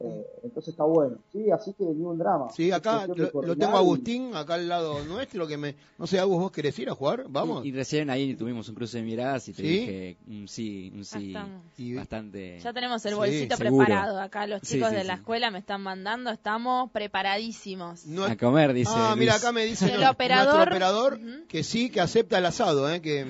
Eh, 0.00 0.24
entonces 0.44 0.74
está 0.74 0.84
bueno. 0.84 1.16
Sí, 1.32 1.50
así 1.50 1.72
que 1.72 1.82
ni 1.82 2.04
un 2.04 2.16
drama. 2.18 2.50
sí, 2.54 2.70
acá 2.70 3.04
lo, 3.08 3.56
tengo 3.56 3.74
a 3.74 3.78
Agustín, 3.80 4.32
acá 4.36 4.54
al 4.54 4.68
lado 4.68 5.02
nuestro, 5.04 5.48
que 5.48 5.56
me... 5.56 5.74
No 5.98 6.06
sé, 6.06 6.20
Agus, 6.20 6.38
¿vos 6.38 6.52
querés 6.52 6.78
ir 6.78 6.88
a 6.88 6.94
jugar? 6.94 7.24
Vamos. 7.28 7.64
Y, 7.64 7.70
y 7.70 7.72
recién 7.72 8.08
ahí 8.08 8.36
tuvimos 8.36 8.68
un 8.68 8.76
cruce 8.76 8.98
de 8.98 9.02
miradas 9.04 9.48
y 9.48 9.52
te 9.54 9.62
¿Sí? 9.62 9.68
dije 9.68 10.16
un 10.28 10.46
sí, 10.46 10.92
un 10.94 11.04
sí. 11.04 11.34
Y- 11.78 11.94
bastante. 11.96 12.60
Ya 12.60 12.72
tenemos 12.72 13.04
el 13.06 13.16
bolsito 13.16 13.56
preparado. 13.56 14.20
Acá 14.20 14.46
los 14.46 14.62
chicos 14.62 14.90
sí, 14.90 14.94
de 14.94 15.02
la 15.02 15.14
sí. 15.14 15.18
escuela 15.20 15.50
me 15.50 15.58
están 15.58 15.80
mandando. 15.82 16.30
Estamos 16.30 16.92
preparadísimos. 16.92 18.06
No- 18.06 18.24
A 18.24 18.36
comer, 18.36 18.74
dice. 18.74 18.92
ah, 18.94 19.16
mira, 19.18 19.34
acá 19.34 19.50
me 19.50 19.64
dice 19.64 19.86
El 19.86 19.94
nuestro 20.00 20.12
operador- 20.12 20.68
operador 20.68 21.14
Ujú. 21.14 21.46
que 21.48 21.64
sí, 21.64 21.90
que 21.90 22.00
acepta 22.00 22.38
el 22.38 22.46
asado, 22.46 22.88
¿eh? 22.88 23.00
que, 23.02 23.26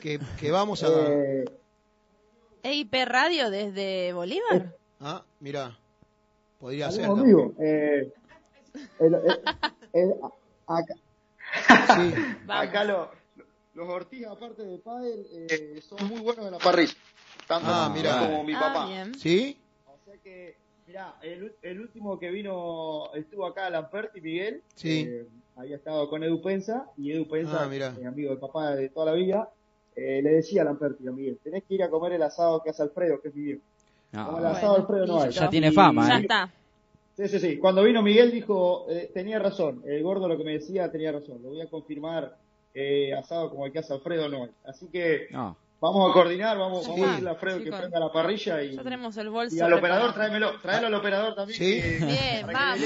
que, 0.00 0.20
que 0.38 0.50
vamos 0.52 0.84
a... 0.84 0.86
Eh, 0.88 1.44
EIP 2.62 2.94
Radio 3.06 3.50
desde 3.50 4.12
Bolívar. 4.12 4.76
Ah, 5.00 5.24
mira, 5.40 5.76
podría 6.62 6.90
ser. 6.92 7.10
vivo. 7.24 7.54
Eh, 7.58 8.12
el- 9.00 9.14
el- 9.14 9.40
el- 9.92 10.14
acá, 10.66 10.94
Sí, 10.94 12.14
acá 12.48 12.84
lo- 12.84 13.10
los 13.74 13.88
Ortiz, 13.88 14.26
aparte 14.26 14.62
de 14.62 14.78
pádel, 14.78 15.26
eh, 15.32 15.80
son 15.82 16.06
muy 16.08 16.20
buenos 16.20 16.46
en 16.46 16.52
la 16.52 16.58
parrilla. 16.58 16.94
Tanto 17.48 17.66
Ah, 17.68 17.84
como- 17.88 17.96
mirá. 17.96 18.18
como 18.20 18.44
mi 18.44 18.54
Ah, 18.54 18.60
papá. 18.60 18.86
bien. 18.86 19.14
¿Sí? 19.16 19.58
O 19.86 19.96
sea 20.04 20.14
que, 20.22 20.56
mirá, 20.86 21.16
el, 21.22 21.52
el 21.62 21.80
último 21.80 22.18
que 22.18 22.30
vino, 22.30 23.12
estuvo 23.14 23.44
acá 23.44 23.68
Lamperti, 23.68 24.20
Miguel. 24.20 24.62
Sí. 24.76 25.06
eh, 25.08 25.26
había 25.56 25.76
estado 25.76 26.08
con 26.08 26.22
Edu 26.22 26.40
Pensa, 26.40 26.86
y 26.96 27.10
Edu 27.12 27.28
Pensa, 27.28 27.64
Ah, 27.68 27.74
eh, 27.74 28.06
amigo 28.06 28.30
del 28.30 28.38
papá 28.38 28.74
de 28.76 28.88
toda 28.88 29.06
la 29.06 29.12
vida, 29.12 29.50
eh, 29.96 30.20
le 30.22 30.30
decía 30.30 30.62
a 30.62 30.66
Lamperti, 30.66 31.06
a 31.08 31.10
Miguel, 31.10 31.38
tenés 31.42 31.64
que 31.64 31.74
ir 31.74 31.82
a 31.82 31.90
comer 31.90 32.12
el 32.12 32.22
asado 32.22 32.62
que 32.62 32.70
hace 32.70 32.82
Alfredo, 32.84 33.20
que 33.20 33.28
es 33.28 33.34
mi 33.34 33.42
viejo. 33.42 33.62
No, 34.12 34.26
Como 34.26 34.38
el 34.38 34.46
asado 34.46 34.76
Alfredo 34.76 35.06
no 35.06 35.22
hay. 35.22 35.30
ya 35.30 35.48
tiene 35.50 35.68
Y- 35.68 35.72
fama, 35.72 36.06
Ya 36.08 36.16
¿eh? 36.18 36.20
está. 36.22 36.50
Sí, 37.16 37.28
sí, 37.28 37.38
sí. 37.40 37.58
Cuando 37.58 37.82
vino 37.82 38.02
Miguel 38.02 38.30
dijo, 38.30 38.86
eh, 38.88 39.10
tenía 39.12 39.38
razón, 39.38 39.82
el 39.86 40.02
gordo 40.02 40.28
lo 40.28 40.36
que 40.38 40.44
me 40.44 40.52
decía 40.52 40.90
tenía 40.90 41.12
razón, 41.12 41.42
lo 41.42 41.50
voy 41.50 41.60
a 41.60 41.66
confirmar, 41.68 42.36
eh, 42.74 43.12
asado 43.14 43.50
como 43.50 43.66
el 43.66 43.72
que 43.72 43.80
hace 43.80 43.92
Alfredo 43.92 44.28
no 44.28 44.44
hay. 44.44 44.50
Así 44.64 44.86
que 44.86 45.26
no. 45.30 45.56
vamos 45.80 46.10
a 46.10 46.14
coordinar, 46.14 46.56
vamos, 46.56 46.88
a 46.88 46.94
decirle 46.94 47.28
a 47.28 47.32
Alfredo 47.32 47.62
que 47.62 47.70
prenda 47.70 48.00
la 48.00 48.10
parrilla 48.10 48.62
y, 48.62 48.76
Ya 48.76 48.82
tenemos 48.82 49.14
el 49.18 49.28
bolso. 49.28 49.54
y 49.56 49.60
al 49.60 49.72
operador 49.74 50.14
tráemelo, 50.14 50.58
tráelo 50.62 50.86
al 50.86 50.94
operador 50.94 51.34
también. 51.34 51.58
Sí. 51.58 51.82
Bien, 52.04 52.46
vamos. 52.50 52.80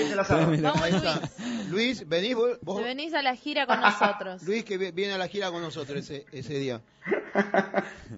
Luis. 1.71 2.09
venís 2.09 2.35
vos, 2.35 2.59
vos- 2.63 2.83
venís 2.83 3.15
a 3.15 3.23
la 3.23 3.37
gira 3.37 3.67
con 3.67 3.81
nosotros. 3.81 4.43
Luis 4.47 4.65
que 4.65 4.77
vi- 4.79 4.91
viene 4.91 5.15
a 5.15 5.19
la 5.19 5.29
gira 5.29 5.51
con 5.51 5.63
nosotros 5.63 5.99
ese, 5.99 6.25
ese 6.33 6.59
día. 6.59 6.81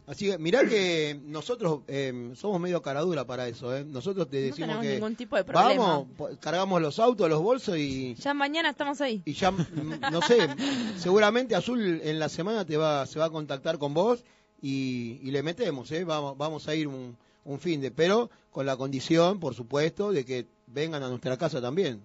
Así 0.07 0.31
que 0.31 0.39
mirá 0.39 0.67
que 0.67 1.21
nosotros 1.25 1.81
eh, 1.89 2.33
somos 2.35 2.61
medio 2.61 2.83
caradura 2.83 3.27
para 3.27 3.49
eso. 3.49 3.77
¿eh? 3.77 3.85
Nosotros 3.85 4.29
te 4.29 4.39
decimos 4.41 4.79
que 4.79 4.95
ningún 4.95 5.17
tipo 5.17 5.37
de 5.37 5.45
problema. 5.45 6.05
vamos, 6.07 6.09
cargamos 6.41 6.81
los 6.81 6.99
autos, 6.99 7.29
los 7.29 7.43
bolsos 7.43 7.77
y, 7.77 8.15
Ya 8.15 8.35
mañana 8.35 8.71
estamos 8.71 9.01
ahí. 9.01 9.23
y 9.25 9.33
ya, 9.33 9.51
mm, 9.51 10.01
no 10.11 10.23
sé, 10.23 10.49
seguramente 10.97 11.55
Azul 11.55 12.01
en 12.03 12.19
la 12.19 12.29
semana 12.29 12.65
te 12.65 12.77
va, 12.77 13.07
se 13.07 13.19
va 13.19 13.27
a 13.27 13.31
contactar 13.31 13.79
con 13.79 13.95
vos 13.95 14.25
y, 14.61 15.21
y 15.23 15.31
le 15.31 15.43
metemos, 15.43 15.91
¿eh? 15.93 16.05
vamos, 16.05 16.37
vamos 16.37 16.69
a 16.69 16.75
ir 16.75 16.89
un, 16.89 17.17
un 17.45 17.59
fin 17.61 17.81
de, 17.81 17.91
pero 17.91 18.31
con 18.51 18.67
la 18.67 18.77
condición, 18.77 19.41
por 19.41 19.55
supuesto, 19.55 20.13
de 20.13 20.25
que 20.25 20.47
vengan 20.67 21.03
a 21.03 21.09
nuestra 21.09 21.37
casa 21.37 21.61
también, 21.61 22.03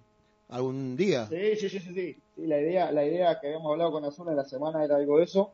algún 0.48 0.96
día. 0.96 1.26
Sí, 1.28 1.56
sí, 1.56 1.68
sí, 1.68 1.80
sí, 1.80 1.94
sí. 1.94 2.16
Sí, 2.36 2.46
la 2.46 2.60
idea, 2.60 2.90
la 2.90 3.04
idea 3.04 3.38
que 3.40 3.46
habíamos 3.48 3.70
hablado 3.70 3.92
con 3.92 4.04
Azul 4.04 4.28
en 4.28 4.36
la 4.36 4.44
semana 4.44 4.84
era 4.84 4.96
algo 4.96 5.18
de 5.18 5.24
eso. 5.24 5.52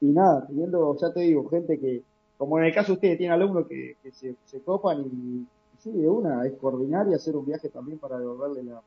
Y 0.00 0.06
nada, 0.06 0.46
teniendo, 0.46 0.96
ya 0.98 1.12
te 1.12 1.20
digo, 1.20 1.48
gente 1.48 1.78
que, 1.78 2.02
como 2.36 2.58
en 2.58 2.66
el 2.66 2.74
caso 2.74 2.88
de 2.88 2.94
ustedes, 2.94 3.18
tienen 3.18 3.32
alumnos 3.40 3.66
que, 3.66 3.96
que 4.02 4.12
se, 4.12 4.36
se 4.44 4.60
copan 4.60 5.00
y, 5.02 5.06
y 5.42 5.48
sí, 5.78 5.90
de 5.92 6.08
una, 6.08 6.46
es 6.46 6.52
coordinar 6.54 7.08
y 7.08 7.14
hacer 7.14 7.36
un 7.36 7.46
viaje 7.46 7.68
también 7.70 7.98
para 7.98 8.18
devolverle 8.18 8.62
la, 8.64 8.82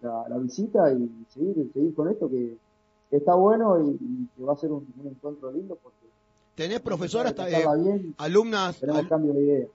la, 0.00 0.28
la 0.28 0.38
visita 0.38 0.92
y 0.92 1.08
seguir, 1.28 1.70
seguir 1.72 1.94
con 1.94 2.08
esto 2.08 2.28
que, 2.30 2.56
que 3.10 3.16
está 3.16 3.34
bueno 3.34 3.80
y, 3.80 3.90
y 3.90 4.28
que 4.36 4.44
va 4.44 4.52
a 4.52 4.56
ser 4.56 4.70
un, 4.72 4.86
un 5.00 5.06
encuentro 5.08 5.50
lindo 5.50 5.76
porque 5.82 5.96
¿Tenés 6.54 6.80
profesoras, 6.80 7.34
eh, 7.38 7.64
alumnas, 8.18 8.78
tenemos 8.78 9.02
al- 9.02 9.08
cambio 9.08 9.32
de 9.32 9.42
idea. 9.42 9.66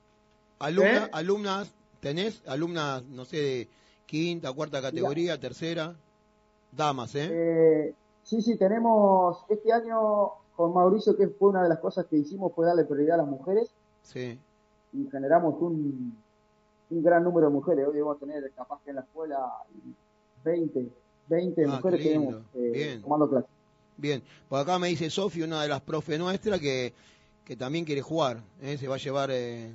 alumnas, 0.60 1.04
¿Eh? 1.08 1.10
alumnas, 1.12 1.72
tenés 2.00 2.42
alumnas, 2.48 3.04
no 3.04 3.26
sé, 3.26 3.38
de 3.38 3.68
quinta, 4.06 4.54
cuarta 4.54 4.82
categoría, 4.82 5.38
tercera, 5.40 5.94
damas, 6.76 7.16
¿eh? 7.16 7.30
Eh, 7.32 7.94
sí, 8.24 8.42
sí, 8.42 8.58
tenemos 8.58 9.44
este 9.50 9.74
año 9.74 10.30
con 10.60 10.74
Mauricio, 10.74 11.16
que 11.16 11.30
fue 11.30 11.52
una 11.52 11.64
de 11.64 11.70
las 11.70 11.80
cosas 11.80 12.06
que 12.08 12.18
hicimos, 12.18 12.52
fue 12.54 12.66
darle 12.66 12.84
prioridad 12.84 13.14
a 13.14 13.24
las 13.24 13.28
mujeres 13.28 13.70
Sí. 14.04 14.38
y 14.92 15.10
generamos 15.10 15.56
un, 15.62 16.18
un 16.90 17.02
gran 17.02 17.24
número 17.24 17.48
de 17.48 17.54
mujeres. 17.54 17.88
Hoy 17.88 18.02
vamos 18.02 18.18
a 18.18 18.20
tener 18.20 18.52
capaz 18.52 18.82
que 18.84 18.90
en 18.90 18.98
la 18.98 19.04
escuela 19.04 19.40
20, 20.44 20.86
20 21.30 21.64
Ah, 21.64 21.68
mujeres 21.78 22.02
que 22.02 22.10
tenemos 22.10 22.36
eh, 22.56 22.72
Bien. 22.74 23.02
tomando 23.02 23.30
clases. 23.30 23.50
Bien, 23.96 24.22
por 24.50 24.60
acá 24.60 24.78
me 24.78 24.90
dice 24.90 25.10
Sofi, 25.10 25.44
una 25.44 25.62
de 25.62 25.70
las 25.70 25.80
profes 25.80 26.20
nuestras, 26.20 26.60
que, 26.60 26.92
que 27.46 27.56
también 27.56 27.86
quiere 27.86 28.02
jugar. 28.02 28.42
¿eh? 28.62 28.78
Se 28.78 28.90
va 28.90 28.96
a 28.96 29.00
llevar 29.00 29.30
eh, 29.32 29.72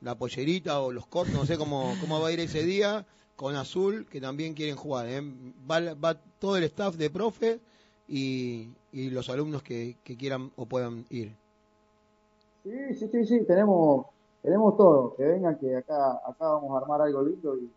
la 0.00 0.16
pollerita 0.16 0.80
o 0.80 0.90
los 0.90 1.06
cortos, 1.06 1.36
no 1.36 1.46
sé 1.46 1.56
cómo, 1.56 1.94
cómo 2.00 2.20
va 2.20 2.26
a 2.30 2.32
ir 2.32 2.40
ese 2.40 2.64
día, 2.64 3.06
con 3.36 3.54
Azul, 3.54 4.06
que 4.10 4.20
también 4.20 4.54
quieren 4.54 4.74
jugar. 4.74 5.06
¿eh? 5.08 5.22
Va, 5.70 5.94
va 5.94 6.18
todo 6.40 6.56
el 6.56 6.64
staff 6.64 6.96
de 6.96 7.10
profes 7.10 7.60
y, 8.08 8.70
y 8.96 9.10
los 9.10 9.28
alumnos 9.28 9.62
que, 9.62 9.96
que 10.02 10.16
quieran 10.16 10.50
o 10.56 10.64
puedan 10.66 11.04
ir. 11.10 11.34
Sí, 12.64 12.94
sí, 12.98 13.08
sí, 13.12 13.26
sí, 13.26 13.44
tenemos, 13.46 14.06
tenemos 14.42 14.76
todo. 14.76 15.14
Que 15.16 15.24
vengan, 15.24 15.58
que 15.58 15.76
acá, 15.76 16.12
acá 16.26 16.48
vamos 16.48 16.74
a 16.74 16.82
armar 16.82 17.02
algo 17.02 17.22
lindo 17.22 17.56
y, 17.56 17.70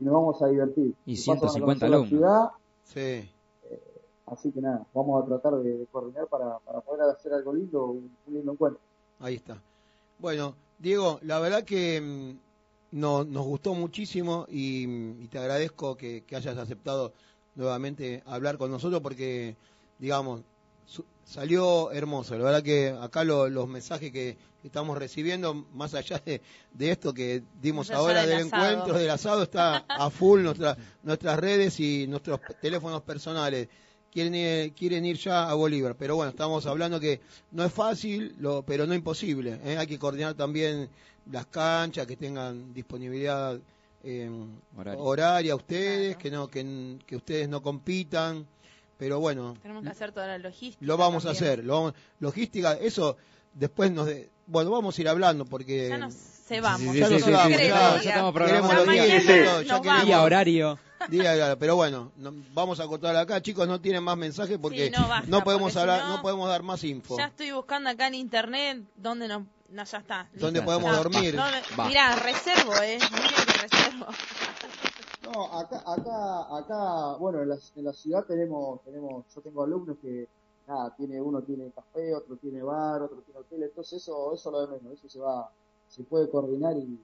y 0.00 0.04
nos 0.04 0.14
vamos 0.14 0.42
a 0.42 0.46
divertir. 0.48 0.94
Y 1.06 1.14
a 1.14 1.16
150 1.16 1.86
conocer 1.86 1.88
la 1.90 1.96
alumnos. 1.96 2.08
ciudad, 2.08 2.48
Sí. 2.84 3.30
así 4.26 4.50
que 4.52 4.60
nada, 4.60 4.84
vamos 4.94 5.22
a 5.22 5.26
tratar 5.26 5.54
de, 5.56 5.78
de 5.78 5.86
coordinar 5.86 6.26
para, 6.28 6.58
para 6.58 6.80
poder 6.80 7.02
hacer 7.10 7.32
algo 7.32 7.52
lindo, 7.54 7.86
un, 7.86 8.10
un 8.26 8.34
lindo 8.34 8.52
encuentro. 8.52 8.80
Ahí 9.20 9.34
está. 9.36 9.60
Bueno, 10.18 10.54
Diego, 10.78 11.18
la 11.22 11.40
verdad 11.40 11.64
que 11.64 12.00
mm, 12.00 12.98
no, 12.98 13.24
nos 13.24 13.46
gustó 13.46 13.74
muchísimo 13.74 14.46
y, 14.50 14.86
mm, 14.86 15.22
y 15.22 15.28
te 15.28 15.38
agradezco 15.38 15.96
que, 15.96 16.22
que 16.24 16.36
hayas 16.36 16.56
aceptado 16.58 17.12
nuevamente 17.56 18.22
hablar 18.26 18.58
con 18.58 18.70
nosotros 18.70 19.00
porque, 19.00 19.56
digamos, 19.98 20.42
su- 20.88 21.04
salió 21.24 21.92
hermoso. 21.92 22.36
La 22.38 22.44
verdad 22.44 22.62
que 22.62 22.88
acá 22.88 23.22
lo- 23.22 23.48
los 23.48 23.68
mensajes 23.68 24.10
que, 24.10 24.36
estamos 24.64 24.98
recibiendo, 24.98 25.54
más 25.72 25.94
allá 25.94 26.20
de, 26.26 26.42
de 26.74 26.90
esto 26.90 27.14
que 27.14 27.42
dimos 27.62 27.90
ahora 27.90 28.26
del 28.26 28.38
del 28.38 28.46
asado. 28.48 28.66
encuentro, 28.66 28.98
del 28.98 29.10
asado, 29.10 29.42
está 29.44 29.84
a 29.88 30.10
full 30.10 30.42
nuestra, 30.42 30.76
nuestras 31.02 31.38
redes 31.38 31.78
y 31.80 32.06
nuestros 32.06 32.40
teléfonos 32.60 33.00
personales. 33.02 33.68
Quieren 34.12 34.34
ir, 34.34 34.72
quieren 34.74 35.04
ir 35.06 35.16
ya 35.16 35.48
a 35.48 35.54
Bolívar, 35.54 35.94
pero 35.96 36.16
bueno, 36.16 36.30
estamos 36.30 36.66
hablando 36.66 36.98
que 37.00 37.20
no 37.52 37.64
es 37.64 37.72
fácil, 37.72 38.34
lo, 38.40 38.62
pero 38.62 38.86
no 38.86 38.94
imposible. 38.94 39.58
¿eh? 39.64 39.76
Hay 39.78 39.86
que 39.86 39.98
coordinar 39.98 40.34
también 40.34 40.88
las 41.30 41.46
canchas, 41.46 42.06
que 42.06 42.16
tengan 42.16 42.74
disponibilidad 42.74 43.58
eh, 44.02 44.30
horaria 44.98 45.54
ustedes, 45.56 46.16
que 46.16 46.30
no 46.30 46.48
que, 46.48 46.98
que 47.06 47.16
ustedes 47.16 47.48
no 47.48 47.62
compitan, 47.62 48.46
pero 48.98 49.20
bueno, 49.20 49.56
Tenemos 49.62 49.82
que 49.84 49.88
hacer 49.90 50.12
toda 50.12 50.26
la 50.26 50.38
logística. 50.38 50.84
lo 50.84 50.96
vamos 50.98 51.24
a 51.24 51.30
hacer. 51.30 51.64
Lo 51.64 51.74
vamos- 51.74 51.94
logística, 52.20 52.74
eso 52.74 53.16
después 53.54 53.90
nos... 53.90 54.06
de- 54.06 54.28
bueno, 54.46 54.70
vamos 54.70 54.96
a 54.96 55.00
ir 55.00 55.08
hablando 55.08 55.44
porque... 55.44 55.88
Ya 55.88 55.98
nos 55.98 56.14
cebamos. 56.14 56.80
Sí, 56.80 56.92
sí, 56.92 56.98
ya 57.00 57.06
sí, 57.08 57.12
nos 57.14 57.30
vamos, 57.30 57.58
ya- 57.58 57.96
estamos 58.10 58.32
programados. 58.32 58.86
los 58.86 58.94
días, 58.94 59.24
ya 59.24 59.44
todo, 59.44 59.54
nos 59.54 59.64
ya 59.66 59.72
vamos. 59.74 59.86
queremos- 59.86 60.04
Día, 60.06 60.22
horario. 60.22 60.78
Día, 61.08 61.56
pero 61.60 61.76
bueno, 61.76 62.10
no- 62.16 62.32
vamos 62.54 62.80
a 62.80 62.86
cortar 62.88 63.14
acá, 63.16 63.40
chicos, 63.40 63.68
no 63.68 63.80
tienen 63.80 64.02
más 64.02 64.16
mensajes 64.16 64.58
porque 64.60 64.86
Sí, 64.86 64.90
no, 64.98 65.06
basta, 65.06 65.28
no 65.30 65.44
podemos 65.44 65.72
porque 65.72 65.72
si 65.74 65.78
hablar, 65.78 66.00
no- 66.08 66.16
no 66.16 66.22
podemos 66.22 66.48
dar 66.48 66.62
más 66.62 66.82
info. 66.82 67.16
Ya 67.18 67.26
estoy 67.26 67.52
buscando 67.52 67.88
acá 67.90 68.08
en 68.08 68.14
internet 68.14 68.82
dónde 68.96 69.28
nos... 69.28 69.42
No, 69.70 69.84
ya 69.84 69.98
está. 69.98 70.22
listo. 70.32 70.46
¿Dónde 70.46 70.62
podemos 70.62 70.90
Ya. 70.90 70.96
dormir? 70.96 71.36
¿Dónde- 71.36 71.60
Va. 71.78 71.86
Mirá, 71.88 72.16
reservo, 72.16 72.74
¿eh? 72.82 72.98
Miren 73.12 73.30
que 73.46 73.68
reservo. 73.68 74.06
No, 75.32 75.44
acá, 75.58 75.82
acá, 75.86 76.56
acá, 76.58 77.16
bueno, 77.18 77.42
en 77.42 77.48
la, 77.50 77.58
en 77.76 77.84
la 77.84 77.92
ciudad 77.92 78.24
tenemos, 78.24 78.80
tenemos, 78.82 79.24
yo 79.34 79.40
tengo 79.40 79.62
alumnos 79.62 79.96
que, 80.00 80.26
nada, 80.66 80.94
tiene, 80.96 81.20
uno 81.20 81.42
tiene 81.42 81.70
café, 81.70 82.14
otro 82.14 82.36
tiene 82.36 82.62
bar, 82.62 83.02
otro 83.02 83.18
tiene 83.22 83.40
hotel, 83.40 83.62
entonces 83.64 84.02
eso, 84.02 84.34
eso 84.34 84.50
lo 84.50 84.66
de 84.66 84.76
menos, 84.78 84.98
eso 84.98 85.08
se 85.08 85.18
va, 85.18 85.50
se 85.88 86.02
puede 86.04 86.28
coordinar 86.30 86.76
y, 86.76 86.98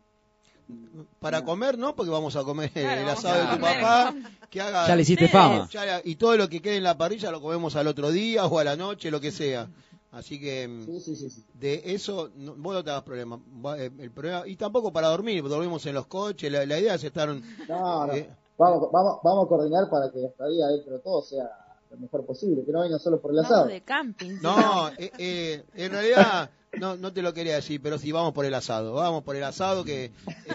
Para 1.20 1.44
comer, 1.44 1.76
¿no? 1.76 1.94
Porque 1.94 2.10
vamos 2.10 2.36
a 2.36 2.44
comer 2.44 2.70
Claro, 2.70 3.02
el 3.02 3.08
asado 3.08 3.34
de 3.40 3.44
tu 3.54 3.60
comer. 3.60 3.80
papá. 3.82 4.14
Que 4.48 4.60
haga, 4.62 4.86
Ya 4.88 4.96
le 4.96 5.02
hiciste 5.02 5.28
fama. 5.28 5.68
y 6.04 6.16
todo 6.16 6.36
lo 6.36 6.48
que 6.48 6.62
quede 6.62 6.76
en 6.78 6.84
la 6.84 6.96
parrilla 6.96 7.30
lo 7.30 7.42
comemos 7.42 7.76
al 7.76 7.86
otro 7.88 8.10
día 8.10 8.46
o 8.46 8.58
a 8.58 8.64
la 8.64 8.74
noche, 8.76 9.10
lo 9.10 9.20
que 9.20 9.30
sea. 9.30 9.68
Así 10.14 10.40
que 10.40 10.68
mm, 10.68 10.86
sí, 10.86 11.00
sí, 11.00 11.16
sí, 11.16 11.30
sí. 11.30 11.44
de 11.54 11.82
eso 11.86 12.30
no, 12.36 12.54
vos 12.56 12.74
no 12.74 12.84
te 12.84 12.90
hagas 12.90 13.02
problema. 13.02 13.40
Eh, 13.76 13.90
El 13.98 14.10
problema. 14.10 14.46
Y 14.46 14.56
tampoco 14.56 14.92
para 14.92 15.08
dormir, 15.08 15.42
dormimos 15.42 15.84
en 15.86 15.94
los 15.94 16.06
coches. 16.06 16.50
La, 16.52 16.64
la 16.64 16.78
idea 16.78 16.94
es 16.94 17.04
estar. 17.04 17.28
No, 17.28 18.06
no, 18.06 18.12
eh, 18.12 18.28
vamos, 18.56 18.90
vamos, 18.92 19.18
vamos 19.22 19.44
a 19.44 19.48
coordinar 19.48 19.90
para 19.90 20.10
que 20.10 20.24
hasta 20.24 20.44
ahí 20.44 20.62
adentro 20.62 20.98
todo 21.00 21.22
sea 21.22 21.50
lo 21.90 21.96
mejor 21.98 22.24
posible, 22.26 22.64
que 22.64 22.72
no 22.72 22.80
vengan 22.80 22.98
solo 22.98 23.20
por 23.20 23.30
el 23.32 23.36
Vamos 23.38 23.50
asado. 23.52 23.66
de 23.68 23.80
camping. 23.82 24.38
No, 24.42 24.88
eh, 24.98 25.10
eh, 25.18 25.64
en 25.74 25.92
realidad 25.92 26.50
no, 26.78 26.96
no 26.96 27.12
te 27.12 27.22
lo 27.22 27.32
quería 27.32 27.54
decir, 27.56 27.80
pero 27.82 27.98
sí 27.98 28.10
vamos 28.12 28.32
por 28.32 28.44
el 28.44 28.54
asado. 28.54 28.94
Vamos 28.94 29.22
por 29.22 29.36
el 29.36 29.44
asado 29.44 29.84
que 29.84 30.06
es, 30.06 30.12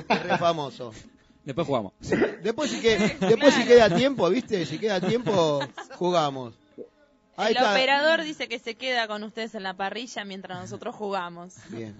es 0.09 0.23
re 0.23 0.37
famoso. 0.37 0.91
Después 1.45 1.65
jugamos. 1.65 1.93
Después 2.43 2.69
si, 2.69 2.81
que, 2.81 2.97
después 3.21 3.53
si 3.53 3.65
queda 3.65 3.89
tiempo, 3.95 4.29
¿viste? 4.29 4.65
Si 4.65 4.77
queda 4.77 4.99
tiempo, 5.01 5.59
jugamos. 5.97 6.53
Ahí 7.39 7.51
El 7.51 7.57
está. 7.57 7.71
operador 7.71 8.23
dice 8.23 8.47
que 8.47 8.59
se 8.59 8.75
queda 8.75 9.07
con 9.07 9.23
ustedes 9.23 9.55
en 9.55 9.63
la 9.63 9.73
parrilla 9.75 10.25
mientras 10.25 10.59
nosotros 10.59 10.93
jugamos. 10.95 11.55
Bien. 11.69 11.95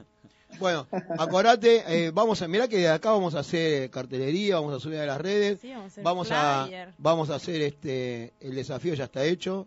Bueno, 0.60 0.88
acordate, 1.20 1.84
eh, 1.88 2.12
vamos 2.12 2.42
a, 2.42 2.48
mirá 2.48 2.68
que 2.68 2.78
de 2.78 2.90
acá 2.90 3.12
vamos 3.12 3.36
a 3.36 3.40
hacer 3.40 3.90
cartelería, 3.92 4.56
vamos 4.56 4.74
a 4.76 4.80
subir 4.80 4.98
a 5.00 5.06
las 5.06 5.22
redes, 5.22 5.60
Sí, 5.62 5.70
vamos 5.70 5.84
a 5.84 5.88
hacer 5.88 6.04
vamos 6.04 6.32
a, 6.32 6.64
flyer. 6.66 6.94
vamos 6.98 7.30
a 7.30 7.36
hacer 7.36 7.62
este, 7.62 8.34
el 8.40 8.56
desafío 8.56 8.96
ya 8.96 9.04
está 9.06 9.24
hecho, 9.24 9.64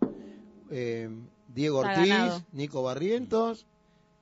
eh, 0.69 1.09
Diego 1.47 1.79
Está 1.81 1.93
Ortiz, 1.99 2.09
ganado. 2.09 2.41
Nico 2.51 2.83
Barrientos 2.83 3.65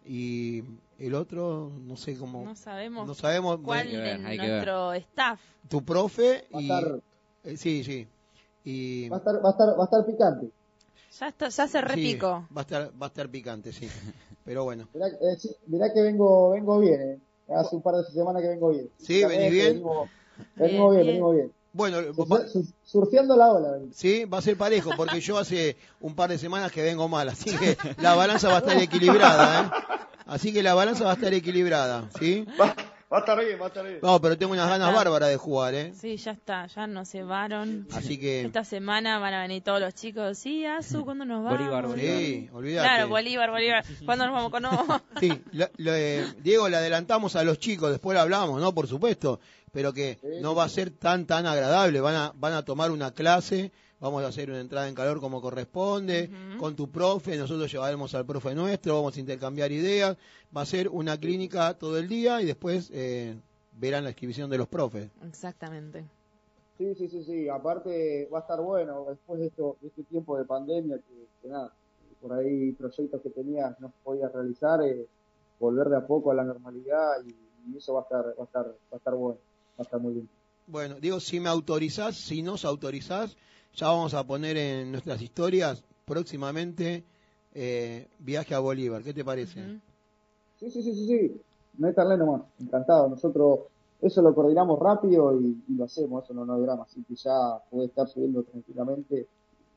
y 0.06 0.64
el 0.99 1.15
otro, 1.15 1.72
no 1.84 1.98
sé 1.98 2.15
cómo, 2.15 2.44
No 2.45 2.56
sabemos 2.56 3.07
no 3.07 3.15
sabemos, 3.15 3.60
cuál 3.64 3.91
de 3.91 4.18
nuestro 4.19 4.94
staff. 4.94 5.40
tu 5.68 5.84
profe 5.84 6.48
Va 6.53 6.60
a 6.60 6.61
y, 6.61 6.65
estar, 6.72 6.99
eh, 7.44 7.57
sí, 7.57 7.84
sí, 7.84 8.07
y 8.64 9.10
va 9.10 9.15
a 9.18 9.19
estar, 9.19 9.44
va 9.44 9.49
a 9.49 9.52
estar, 9.52 9.68
va 9.80 9.82
a 9.82 9.86
estar 9.86 10.06
picante. 10.06 10.52
Ya, 11.19 11.27
está, 11.27 11.49
ya 11.49 11.67
se 11.67 11.79
sí, 11.81 11.85
repicó. 11.88 12.47
va 12.55 12.61
a 12.61 12.61
estar, 12.61 12.91
va 13.01 13.05
a 13.05 13.09
estar 13.09 13.29
picante, 13.29 13.71
sí, 13.73 13.88
pero 14.45 14.63
bueno. 14.63 14.88
Mirá, 14.93 15.07
eh, 15.07 15.35
sí, 15.38 15.49
mirá 15.67 15.93
que 15.93 16.01
vengo, 16.01 16.51
vengo 16.51 16.79
bien, 16.79 17.01
eh. 17.01 17.19
Hace 17.53 17.75
un 17.75 17.81
par 17.81 17.95
de 17.95 18.03
semanas 18.05 18.41
que 18.41 18.47
vengo 18.47 18.69
bien. 18.69 18.89
Sí, 18.97 19.23
venís 19.25 19.45
que 19.47 19.49
bien. 19.51 19.73
Venimos, 19.73 20.09
Bien, 20.38 20.47
venimos 20.55 20.91
bien, 20.91 21.03
bien. 21.03 21.07
venimos 21.07 21.35
bien. 21.35 21.51
Bueno, 21.73 21.97
va- 22.29 22.47
sur- 22.47 22.63
surfeando 22.83 23.35
la 23.35 23.51
ola. 23.51 23.79
Sí, 23.93 24.23
va 24.25 24.38
a 24.38 24.41
ser 24.41 24.57
parejo, 24.57 24.91
porque 24.95 25.19
yo 25.19 25.38
hace 25.38 25.75
un 25.99 26.15
par 26.15 26.29
de 26.29 26.38
semanas 26.38 26.71
que 26.71 26.81
vengo 26.81 27.07
mal, 27.09 27.27
así 27.29 27.55
que 27.57 27.77
la 27.97 28.15
balanza 28.15 28.47
va 28.49 28.55
a 28.55 28.59
estar 28.59 28.77
equilibrada, 28.77 29.65
¿eh? 29.65 29.71
Así 30.27 30.53
que 30.53 30.63
la 30.63 30.73
balanza 30.73 31.03
va 31.03 31.11
a 31.11 31.15
estar 31.15 31.33
equilibrada, 31.33 32.09
¿sí? 32.17 32.45
Va, 33.11 33.17
a 33.17 33.19
estar 33.19 33.38
bien, 33.43 33.59
va 33.59 33.65
a 33.65 33.67
estar 33.67 33.85
bien. 33.85 33.99
No, 34.01 34.21
pero 34.21 34.38
tengo 34.38 34.53
unas 34.53 34.69
ganas 34.69 34.88
está. 34.88 34.97
bárbaras 35.03 35.29
de 35.29 35.35
jugar, 35.38 35.73
¿eh? 35.75 35.93
Sí, 35.93 36.15
ya 36.15 36.31
está, 36.31 36.65
ya 36.67 36.88
nos 36.88 37.11
llevaron. 37.11 37.85
Así 37.91 38.17
que, 38.17 38.43
Esta 38.43 38.63
semana 38.63 39.19
van 39.19 39.33
a 39.33 39.41
venir 39.41 39.61
todos 39.63 39.81
los 39.81 39.93
chicos. 39.93 40.38
Sí, 40.38 40.65
Azu, 40.65 41.03
¿cuándo 41.05 41.25
nos 41.25 41.43
vamos? 41.43 41.59
Bolívar, 41.59 41.88
Bolívar. 41.88 42.17
sí, 42.17 42.49
olvídate. 42.53 42.88
Claro, 42.88 43.09
Bolívar, 43.09 43.49
Bolívar. 43.51 43.83
¿Cuándo 44.05 44.25
nos 44.27 44.33
vamos 44.33 44.51
con 44.51 44.63
no? 44.63 45.01
Sí, 45.19 45.29
lo- 45.51 45.67
lo, 45.77 45.93
eh, 45.93 46.25
Diego, 46.41 46.69
le 46.69 46.77
adelantamos 46.77 47.35
a 47.35 47.43
los 47.43 47.59
chicos, 47.59 47.91
después 47.91 48.15
lo 48.15 48.21
hablamos, 48.21 48.61
¿no? 48.61 48.73
Por 48.73 48.88
supuesto, 48.88 49.41
pero 49.73 49.91
que 49.91 50.17
no 50.41 50.55
va 50.55 50.63
a 50.63 50.69
ser 50.69 50.91
tan, 50.91 51.25
tan 51.25 51.45
agradable. 51.45 51.99
Van 51.99 52.15
a, 52.15 52.31
van 52.35 52.53
a 52.53 52.63
tomar 52.63 52.91
una 52.91 53.11
clase, 53.11 53.73
vamos 54.02 54.23
a 54.23 54.28
hacer 54.28 54.49
una 54.49 54.60
entrada 54.60 54.90
en 54.90 54.95
calor 54.95 55.22
como 55.22 55.40
corresponde, 55.41 56.30
con 56.60 56.76
tu 56.76 56.90
profe, 56.90 57.38
nosotros 57.38 57.72
llevaremos 57.72 58.14
al 58.15 58.26
profe 58.26 58.53
nuestro, 58.53 58.95
vamos 58.95 59.15
a 59.15 59.19
intercambiar 59.19 59.72
ideas. 59.72 60.18
Va 60.56 60.61
a 60.61 60.65
ser 60.65 60.90
una 60.90 61.18
clínica 61.18 61.76
todo 61.76 61.98
el 61.98 62.10
día 62.10 62.41
y 62.41 62.45
después 62.45 62.90
eh, 62.91 63.36
verán 63.80 64.03
la 64.03 64.10
inscripción 64.10 64.49
de 64.49 64.57
los 64.57 64.68
profes. 64.68 65.10
Exactamente. 65.26 66.03
Sí, 66.78 66.95
sí, 66.95 67.07
sí, 67.07 67.23
sí. 67.23 67.48
Aparte 67.48 68.28
va 68.34 68.40
a 68.40 68.41
estar 68.41 68.60
bueno 68.60 69.06
después 69.07 69.40
de, 69.40 69.48
esto, 69.48 69.78
de 69.82 69.88
este 69.88 70.03
tiempo 70.03 70.38
de 70.38 70.45
pandemia 70.45 70.98
que, 70.98 71.28
que 71.41 71.48
nada, 71.48 71.72
por 72.19 72.34
ahí 72.34 72.72
proyectos 72.72 73.22
que 73.22 73.30
tenías 73.30 73.80
no 73.80 73.94
podías 74.03 74.34
realizar, 74.34 74.82
eh, 74.82 75.06
volver 75.60 75.90
de 75.90 75.98
a 75.98 76.07
poco 76.07 76.32
a 76.32 76.34
la 76.34 76.44
normalidad 76.44 77.23
y, 77.23 77.36
y 77.72 77.78
eso 77.78 77.94
va 77.94 78.02
a 78.02 78.03
estar, 78.03 78.26
va 78.26 78.41
a 78.41 78.45
estar, 78.45 78.65
va 78.65 78.94
a 78.94 78.98
estar 78.98 79.14
bueno, 79.14 79.40
va 79.78 79.80
a 79.80 79.84
estar 79.84 79.99
muy 79.99 80.14
bien. 80.14 80.30
Bueno, 80.65 80.95
digo, 80.99 81.19
si 81.19 81.40
me 81.40 81.49
autorizás, 81.49 82.15
si 82.15 82.41
nos 82.41 82.65
autorizás, 82.65 83.38
ya 83.76 83.88
vamos 83.88 84.14
a 84.14 84.26
poner 84.26 84.57
en 84.57 84.91
nuestras 84.91 85.22
historias 85.22 85.84
próximamente 86.06 87.03
eh, 87.53 88.07
viaje 88.19 88.53
a 88.56 88.60
Bolívar. 88.60 89.03
¿Qué 89.03 89.14
te 89.14 89.23
parece? 89.26 89.61
Ujú. 89.61 89.80
Sí, 90.60 90.69
sí, 90.72 90.84
sí, 90.84 90.93
sí, 90.93 91.07
sí. 91.07 91.41
Métanle 91.77 92.18
nomás, 92.18 92.41
encantado. 92.60 93.10
Nosotros 93.10 93.60
eso 94.02 94.22
lo 94.22 94.34
coordinamos 94.35 94.80
rápido 94.80 95.39
y, 95.39 95.64
y 95.68 95.76
lo 95.76 95.85
hacemos, 95.85 96.23
eso 96.23 96.34
no, 96.34 96.45
no 96.45 96.56
hay 96.56 96.61
drama. 96.61 96.84
Así 96.84 97.03
que 97.03 97.15
ya 97.15 97.60
puede 97.69 97.85
estar 97.88 98.07
subiendo 98.07 98.43
tranquilamente 98.43 99.27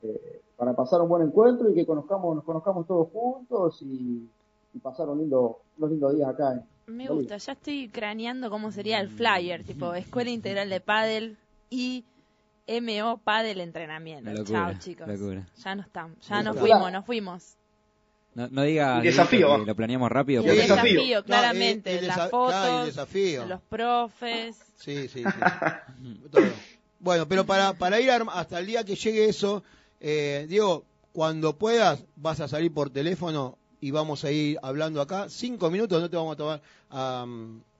eh, 0.01 0.41
para 0.55 0.75
pasar 0.75 1.01
un 1.01 1.09
buen 1.09 1.23
encuentro 1.23 1.69
y 1.69 1.73
que 1.75 1.85
conozcamos, 1.85 2.35
nos 2.35 2.43
conozcamos 2.43 2.85
todos 2.87 3.09
juntos 3.11 3.81
y, 3.81 4.29
y 4.73 4.79
pasar 4.79 5.09
un 5.09 5.19
lindo, 5.19 5.61
unos 5.77 5.89
lindos 5.91 6.15
días 6.15 6.29
acá. 6.29 6.53
en- 6.53 6.63
Me 6.95 7.07
Bolívar. 7.07 7.15
gusta, 7.15 7.37
ya 7.37 7.53
estoy 7.53 7.89
craneando 7.89 8.49
cómo 8.49 8.71
sería 8.71 8.99
el 8.99 9.09
flyer, 9.09 9.63
tipo 9.63 9.93
Escuela 9.95 10.29
Integral 10.31 10.69
de 10.69 10.81
Padel 10.81 11.37
y 11.69 12.05
MO 12.67 13.17
Padel 13.23 13.61
Entrenamiento. 13.61 14.31
Locura, 14.31 14.71
Chao, 14.71 14.79
chicos. 14.79 15.07
locura. 15.07 15.47
Ya 15.63 15.75
no 15.75 15.81
estamos, 15.83 16.19
ya 16.27 16.41
nos 16.43 16.57
fuimos, 16.57 16.91
nos 16.91 17.05
fuimos. 17.05 17.57
No, 18.33 18.65
Y 18.65 18.73
desafío, 19.01 19.59
que 19.61 19.65
lo 19.65 19.75
planeamos 19.75 20.11
rápido. 20.11 20.41
El 20.41 20.47
porque- 20.47 20.61
desafío. 20.63 20.91
desafío, 20.93 21.19
No, 21.19 21.23
claramente, 21.25 21.91
el- 21.93 21.99
el 21.99 22.07
las 22.07 22.29
fotos, 22.29 22.51
claro, 22.51 23.45
los 23.47 23.61
profes. 23.61 24.57
Sí, 24.75 25.07
sí, 25.07 25.23
sí. 25.23 25.23
Todo. 26.31 26.43
Bueno, 26.99 27.27
pero 27.29 27.45
para, 27.45 27.73
para 27.73 27.99
ir 28.01 28.09
hasta 28.11 28.59
el 28.59 28.65
día 28.65 28.83
que 28.83 28.95
llegue 28.95 29.29
eso, 29.29 29.63
eh, 30.01 30.45
Diego, 30.49 30.83
cuando 31.13 31.57
puedas 31.57 32.03
vas 32.17 32.41
a 32.41 32.47
salir 32.49 32.73
por 32.73 32.89
teléfono 32.89 33.57
y 33.79 33.91
vamos 33.91 34.25
a 34.25 34.31
ir 34.31 34.59
hablando 34.61 34.99
acá. 35.01 35.29
Cinco 35.29 35.69
minutos, 35.71 36.01
no 36.01 36.09
te 36.09 36.17
vamos 36.17 36.33
a 36.33 36.37
tomar 36.37 36.61
a, 36.89 37.25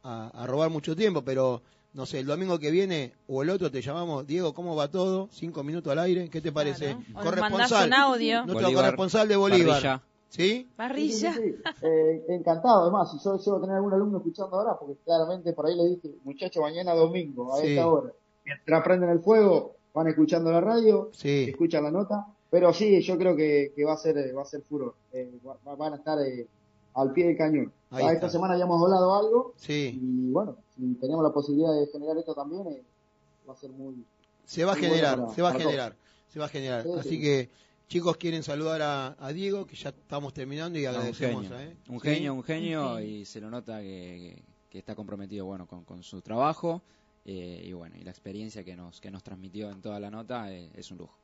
a- 0.04 0.32
a 0.44 0.48
robar 0.48 0.70
mucho 0.70 0.96
tiempo, 0.96 1.22
pero 1.24 1.64
no 1.96 2.06
sé, 2.06 2.20
el 2.20 2.26
domingo 2.26 2.60
que 2.60 2.70
viene 2.72 3.14
o 3.28 3.42
el 3.42 3.50
otro 3.50 3.72
te 3.72 3.82
llamamos, 3.82 4.28
Diego, 4.28 4.54
¿cómo 4.54 4.76
va 4.76 4.90
todo? 4.92 5.30
Cinco 5.32 5.64
minutos 5.64 5.92
al 5.92 6.00
aire, 6.00 6.30
¿qué 6.30 6.42
te 6.42 6.52
parece? 6.52 6.96
O 7.16 7.24
nos 7.24 7.38
mandás 7.38 7.72
un 7.72 7.94
audio. 7.94 8.40
Nuestro 8.46 8.64
Bolívar, 8.68 8.84
corresponsal 8.86 9.28
de 9.28 9.36
Bolívar. 9.36 9.68
parrilla. 9.82 10.04
¿Sí? 10.30 10.70
Parrilla. 10.76 11.34
Sí, 11.34 11.40
sí, 11.42 11.56
sí. 11.80 11.86
Eh, 11.88 12.26
encantado, 12.30 12.82
además, 12.84 13.10
si 13.12 13.18
yo 13.24 13.38
llego 13.38 13.58
a 13.58 13.62
tener 13.62 13.76
algún 13.78 13.94
alumno 13.94 14.18
escuchando 14.18 14.58
ahora, 14.60 14.78
porque 14.78 14.96
claramente 15.06 15.54
por 15.54 15.66
ahí 15.68 15.76
le 15.78 15.86
dije, 15.86 16.12
muchacho, 16.26 16.62
mañana 16.62 16.94
domingo, 16.94 17.54
a 17.54 17.62
Sí. 17.62 17.68
esta 17.70 17.88
hora. 17.88 18.12
Mientras 18.44 18.84
prenden 18.84 19.10
el 19.12 19.20
fuego, 19.22 19.76
van 19.94 20.08
escuchando 20.08 20.52
la 20.52 20.60
radio, 20.60 21.10
Sí. 21.14 21.46
escuchan 21.50 21.84
la 21.86 21.92
nota, 21.92 22.26
pero 22.50 22.74
sí, 22.74 23.02
yo 23.02 23.18
creo 23.18 23.36
que, 23.38 23.72
que 23.74 23.86
va 23.86 23.94
a 23.94 23.98
ser, 23.98 24.18
va 24.38 24.42
a 24.42 24.46
ser 24.46 24.62
furor. 24.64 24.96
Eh, 25.14 25.32
va- 25.48 25.58
va- 25.66 25.76
van 25.76 25.94
a 25.94 25.96
estar 25.96 26.20
eh, 26.22 26.46
al 26.96 27.14
pie 27.14 27.28
del 27.28 27.38
cañón. 27.38 27.72
Ahí 27.92 28.02
está. 28.04 28.14
esta 28.14 28.30
semana 28.30 28.58
ya 28.58 28.66
hemos 28.66 28.82
hablado 28.84 29.16
algo, 29.16 29.54
Sí. 29.56 29.98
y 30.02 30.32
bueno, 30.34 30.58
si 30.78 30.94
tenemos 30.96 31.24
la 31.24 31.32
posibilidad 31.32 31.74
de 31.74 31.88
generar 31.88 32.18
esto 32.18 32.34
también, 32.34 32.68
eh, 32.68 32.84
va 33.48 33.54
a 33.54 33.58
ser 33.58 33.70
muy, 33.72 34.06
Se 34.46 34.64
va 34.66 34.74
a 34.74 34.76
generar, 34.76 35.20
para- 35.20 35.34
se 35.34 35.42
va 35.42 35.50
a 35.50 35.54
generar, 35.54 35.96
se 36.30 36.40
va 36.40 36.46
a 36.46 36.50
generar. 36.50 36.84
Sí, 36.84 36.90
Así 37.00 37.10
sí. 37.10 37.22
que, 37.22 37.50
chicos, 37.88 38.18
quieren 38.18 38.44
saludar 38.44 38.82
a, 38.82 39.16
a 39.20 39.34
Diego, 39.34 39.66
que 39.66 39.76
ya 39.76 39.90
estamos 39.90 40.34
terminando 40.34 40.78
y 40.80 40.84
No, 40.84 40.90
un 40.90 40.96
agradecemos. 40.96 41.44
genio, 41.48 41.60
¿eh? 41.60 41.78
un 41.90 42.00
¿Sí? 42.02 42.08
genio, 42.10 42.34
un 42.34 42.44
genio, 42.44 42.82
Un 42.92 42.98
genio. 42.98 43.10
y 43.22 43.26
se 43.26 43.40
lo 43.42 43.50
nota 43.50 43.80
que, 43.82 44.44
que 44.70 44.78
está 44.80 44.96
comprometido 44.96 45.46
bueno 45.46 45.66
con, 45.68 45.84
con 45.86 46.04
su 46.04 46.22
trabajo 46.22 46.82
eh, 47.26 47.64
y 47.66 47.74
bueno 47.74 47.96
y 47.98 48.04
la 48.04 48.12
experiencia 48.12 48.64
que 48.64 48.76
nos 48.76 49.00
que 49.02 49.10
nos 49.10 49.24
transmitió 49.24 49.70
en 49.72 49.82
toda 49.82 50.00
la 50.00 50.12
nota 50.12 50.52
eh, 50.54 50.70
es 50.76 50.92
un 50.92 50.98
lujo. 51.00 51.18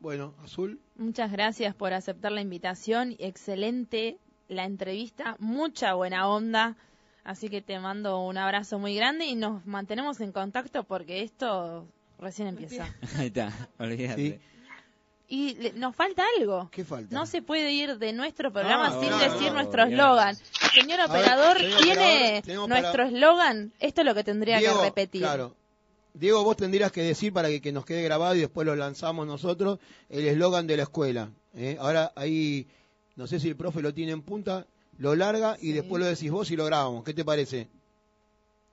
Bueno, 0.00 0.34
Azul, 0.42 0.80
Muchas 0.96 1.32
gracias 1.32 1.74
por 1.74 1.92
aceptar 1.94 2.30
la 2.32 2.40
invitación. 2.42 3.16
Excelente 3.18 4.18
la 4.48 4.64
entrevista, 4.64 5.36
mucha 5.38 5.94
buena 5.94 6.28
onda. 6.28 6.76
Así 7.24 7.48
que 7.48 7.62
te 7.62 7.78
mando 7.78 8.20
un 8.20 8.36
abrazo 8.36 8.78
muy 8.78 8.94
grande 8.94 9.24
y 9.24 9.34
nos 9.34 9.64
mantenemos 9.66 10.20
en 10.20 10.30
contacto 10.32 10.84
porque 10.84 11.22
esto 11.22 11.86
recién 12.18 12.48
empieza. 12.48 12.86
Ahí 13.16 13.28
está, 13.28 13.50
olvídate. 13.78 14.16
Sí. 14.32 14.38
Y 15.26 15.54
le- 15.54 15.72
nos 15.72 15.96
falta 15.96 16.22
algo. 16.38 16.68
¿qué 16.70 16.84
falta? 16.84 17.14
No 17.14 17.24
se 17.24 17.40
puede 17.40 17.72
ir 17.72 17.96
de 17.96 18.12
nuestro 18.12 18.52
programa 18.52 18.88
Ah, 18.88 19.00
sin 19.00 19.08
decir 19.18 19.48
no, 19.48 19.54
nuestro 19.54 19.84
eslogan. 19.84 20.36
Señor 20.74 20.98
ver, 20.98 21.08
operador, 21.10 21.58
señor 21.58 21.78
¿tiene 21.80 22.38
operador, 22.40 22.68
nuestro 22.68 23.02
eslogan? 23.04 23.72
Esto 23.80 24.02
es 24.02 24.06
lo 24.06 24.14
que 24.14 24.22
tendría 24.22 24.58
Diego, 24.58 24.80
que 24.80 24.84
repetir. 24.84 25.22
Claro. 25.22 25.54
Diego, 26.12 26.44
vos 26.44 26.56
tendrías 26.58 26.92
que 26.92 27.02
decir 27.02 27.32
para 27.32 27.48
que, 27.48 27.60
que 27.62 27.72
nos 27.72 27.86
quede 27.86 28.02
grabado 28.02 28.34
y 28.36 28.40
después 28.40 28.66
lo 28.66 28.76
lanzamos 28.76 29.26
nosotros, 29.26 29.78
el 30.10 30.26
eslogan 30.26 30.66
de 30.66 30.76
la 30.76 30.82
escuela. 30.84 31.30
¿eh? 31.56 31.78
Ahora 31.80 32.12
ahí, 32.16 32.68
no 33.16 33.26
sé 33.26 33.40
si 33.40 33.48
el 33.48 33.56
profe 33.56 33.80
lo 33.80 33.94
tiene 33.94 34.12
en 34.12 34.20
punta, 34.22 34.66
lo 34.98 35.14
larga 35.16 35.56
y 35.60 35.72
después 35.72 36.00
lo 36.00 36.06
decís 36.06 36.30
vos 36.30 36.50
y 36.50 36.56
lo 36.56 36.64
grabamos. 36.66 37.04
¿Qué 37.04 37.14
te 37.14 37.24
parece? 37.24 37.68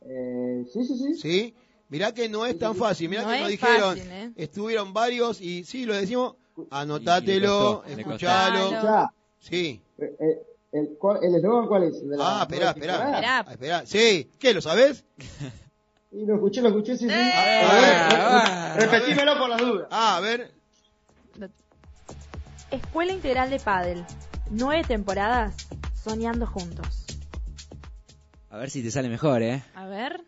eh, 0.01 0.65
sí, 0.73 0.83
sí, 0.85 0.97
sí, 0.97 1.15
¿Sí? 1.15 1.55
Mirá 1.89 2.13
que 2.13 2.29
no 2.29 2.45
es 2.45 2.57
tan 2.57 2.75
fácil, 2.75 3.09
mirá 3.09 3.23
No 3.23 3.29
que 3.29 3.35
nos 3.39 3.45
es 3.45 3.51
dijeron, 3.51 3.97
fácil, 3.97 4.11
¿eh? 4.11 4.31
estuvieron 4.35 4.93
varios 4.93 5.41
y 5.41 5.63
sí, 5.65 5.85
lo 5.85 5.93
decimos, 5.93 6.35
Y- 6.57 6.61
y 6.61 6.65
anotátelo, 6.71 7.83
le 7.85 7.95
costó, 8.03 8.11
escuchalo. 8.11 9.09
Sí. 9.39 9.81
eh, 9.97 10.15
eh, 10.19 10.41
el, 10.71 10.95
¿cuál- 10.97 11.19
el 11.23 11.35
eslogan 11.35 11.67
cuál 11.67 11.83
es? 11.83 12.07
¿De 12.07 12.15
la 12.17 12.39
Ah, 12.39 12.41
esperá, 12.43 12.69
esperá. 12.71 13.43
Ah, 13.45 13.51
esperá. 13.51 13.85
Sí, 13.85 14.29
¿qué? 14.39 14.53
¿Lo 14.53 14.61
sabés? 14.61 15.03
Y 16.13 16.25
lo 16.25 16.35
escuché, 16.35 16.61
lo 16.61 16.67
escuché, 16.67 16.97
sí, 16.97 17.07
sí. 17.07 17.13
¡Eh! 17.13 17.31
A 17.33 17.73
ver, 17.75 17.95
Ah, 17.95 18.73
re- 18.75 18.85
repetímelo 18.85 19.37
por 19.37 19.49
las 19.49 19.61
dudas. 19.61 19.87
Ah, 19.91 20.17
a 20.17 20.19
ver. 20.19 20.51
Escuela 22.69 23.13
Integral 23.13 23.49
de 23.49 23.59
Padel. 23.59 24.03
Nueve 24.49 24.83
temporadas 24.85 25.55
soñando 26.03 26.45
juntos. 26.47 27.05
A 28.49 28.57
ver 28.57 28.69
si 28.69 28.83
te 28.83 28.91
sale 28.91 29.09
mejor, 29.09 29.41
¿eh? 29.41 29.63
A 29.75 29.85
ver. 29.87 30.21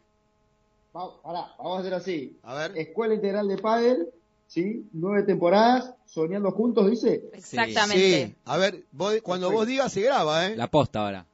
Vamos 0.94 1.16
a 1.26 1.80
hacer 1.80 1.94
así. 1.94 2.38
A 2.44 2.54
ver. 2.56 2.78
Escuela 2.78 3.16
Integral 3.16 3.48
de 3.48 3.58
Padel, 3.58 4.10
¿sí? 4.48 4.88
Nueve 4.94 5.24
temporadas, 5.24 5.91
soñando 6.06 6.52
juntos, 6.52 6.90
dice. 6.90 7.24
Exactamente. 7.34 8.28
Sí. 8.28 8.36
A 8.45 8.58
ver, 8.58 8.84
vos- 8.91 9.20
cuando 9.24 9.52
vos 9.52 9.66
digas 9.68 9.91
se 9.91 10.02
graba, 10.02 10.45
¿eh? 10.48 10.56
La 10.56 10.68
posta 10.68 11.04
ahora. 11.06 11.26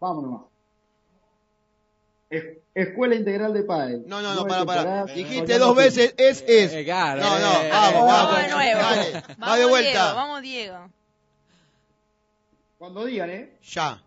Vamos 0.00 0.22
nomás. 0.24 0.42
Es- 2.30 2.58
Escuela 2.74 3.14
Integral 3.16 3.52
de 3.52 3.62
Padel. 3.64 4.04
No, 4.06 4.22
no, 4.22 4.34
no, 4.34 4.46
para, 4.46 4.64
para. 4.64 5.04
Dijiste 5.06 5.58
dos 5.58 5.74
veces, 5.74 6.14
es, 6.16 6.44
es. 6.46 6.72
Eh, 6.72 6.84
claro, 6.84 7.20
No, 7.22 7.38
no, 7.38 7.52
eh, 7.62 7.68
vamos, 7.70 7.92
eh, 7.92 7.94
vamos. 7.94 8.06
Vamos 8.06 8.36
de 8.42 8.48
nuevo. 8.48 8.80
Dale, 8.80 9.12
va 9.12 9.22
Vamos, 9.38 9.58
de 9.58 9.64
vuelta. 9.66 9.90
Diego, 9.90 10.14
vamos, 10.14 10.42
Diego. 10.42 10.78
Cuando 12.78 13.04
digan, 13.04 13.30
¿eh? 13.30 13.58
Ya. 13.62 14.00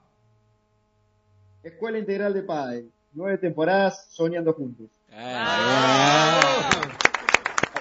Escuela 1.63 1.99
Integral 1.99 2.33
de 2.33 2.41
Padel. 2.43 2.91
Nueve 3.13 3.37
temporadas, 3.37 4.07
soñando 4.11 4.53
juntos. 4.53 4.87
Eh, 5.09 5.35
Ah. 5.37 6.69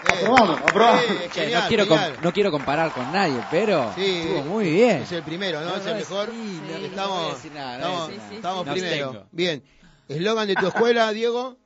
Aprobamos, 0.03 0.61
aprobamos. 0.61 1.03
Sí, 1.07 1.15
Che, 1.33 1.41
genial, 1.43 1.63
no, 1.63 1.69
quiero 1.69 1.87
com- 1.89 1.99
no 2.23 2.33
quiero 2.33 2.51
comparar 2.51 2.93
con 2.93 3.13
nadie, 3.13 3.41
pero 3.51 3.93
Sí, 3.95 4.23
estuvo 4.23 4.43
muy 4.43 4.71
bien. 4.71 5.03
Es 5.03 5.13
el 5.13 5.23
primero, 5.23 5.61
¿no? 5.61 5.69
No, 5.71 5.77
es 5.77 5.85
no, 5.85 5.91
el 5.93 5.97
mejor. 5.99 6.29
sí, 6.31 6.61
no, 6.63 6.73
no 6.73 6.73
voy 6.75 6.83
a 6.83 6.87
estamos 6.89 7.35
decir 7.35 7.53
nada, 7.53 7.79
no 7.79 7.85
estamos, 7.87 8.01
voy 8.01 8.11
a 8.11 8.15
decir 8.15 8.23
nada. 8.27 8.35
estamos 8.37 8.67
Me 8.67 8.73
primero. 8.73 9.05
abstengo. 9.07 9.27
Bien. 9.31 9.63
Eslogan 10.09 10.49
de 10.49 10.55
tu 10.57 10.67
escuela, 10.67 11.13
Diego. 11.13 11.57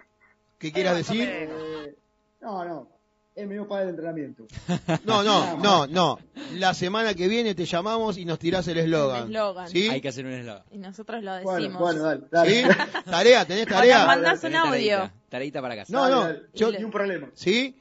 ¿Qué 0.58 0.72
quieras 0.72 0.96
decir? 0.96 1.26
Eh, 1.28 1.96
no, 2.42 2.64
no. 2.64 2.88
Es 3.34 3.48
mi 3.48 3.58
padre 3.64 3.84
de 3.86 3.90
entrenamiento. 3.90 4.46
No, 5.04 5.22
no, 5.24 5.58
no, 5.58 5.86
no. 5.88 6.18
La 6.54 6.72
semana 6.72 7.14
que 7.14 7.26
viene 7.26 7.54
te 7.56 7.64
llamamos 7.66 8.16
y 8.16 8.24
nos 8.24 8.38
tirás 8.38 8.68
el 8.68 8.78
eslogan. 8.78 9.24
El 9.24 9.30
eslogan. 9.34 9.68
¿Sí? 9.68 9.88
Hay 9.88 10.00
que 10.00 10.08
hacer 10.08 10.24
un 10.24 10.32
eslogan. 10.32 10.62
Y 10.70 10.78
nosotros 10.78 11.22
lo 11.22 11.42
Bueno, 11.42 11.58
decimos. 11.58 11.80
bueno, 11.80 12.02
dale. 12.04 12.22
dale. 12.30 12.62
¿Sí? 12.62 12.68
Tarea, 13.10 13.44
tenés 13.44 13.66
tarea. 13.66 14.06
mandás 14.06 14.42
un 14.44 14.54
audio. 14.54 15.10
tareita, 15.28 15.60
para 15.60 15.74
casa. 15.76 15.92
No, 15.92 16.02
Dale, 16.02 16.14
no. 16.14 16.20
dale. 16.22 16.42
Yo, 16.54 16.70
Ni 16.70 16.84
un 16.84 16.90
problema. 16.92 17.28
¿Sí? 17.34 17.76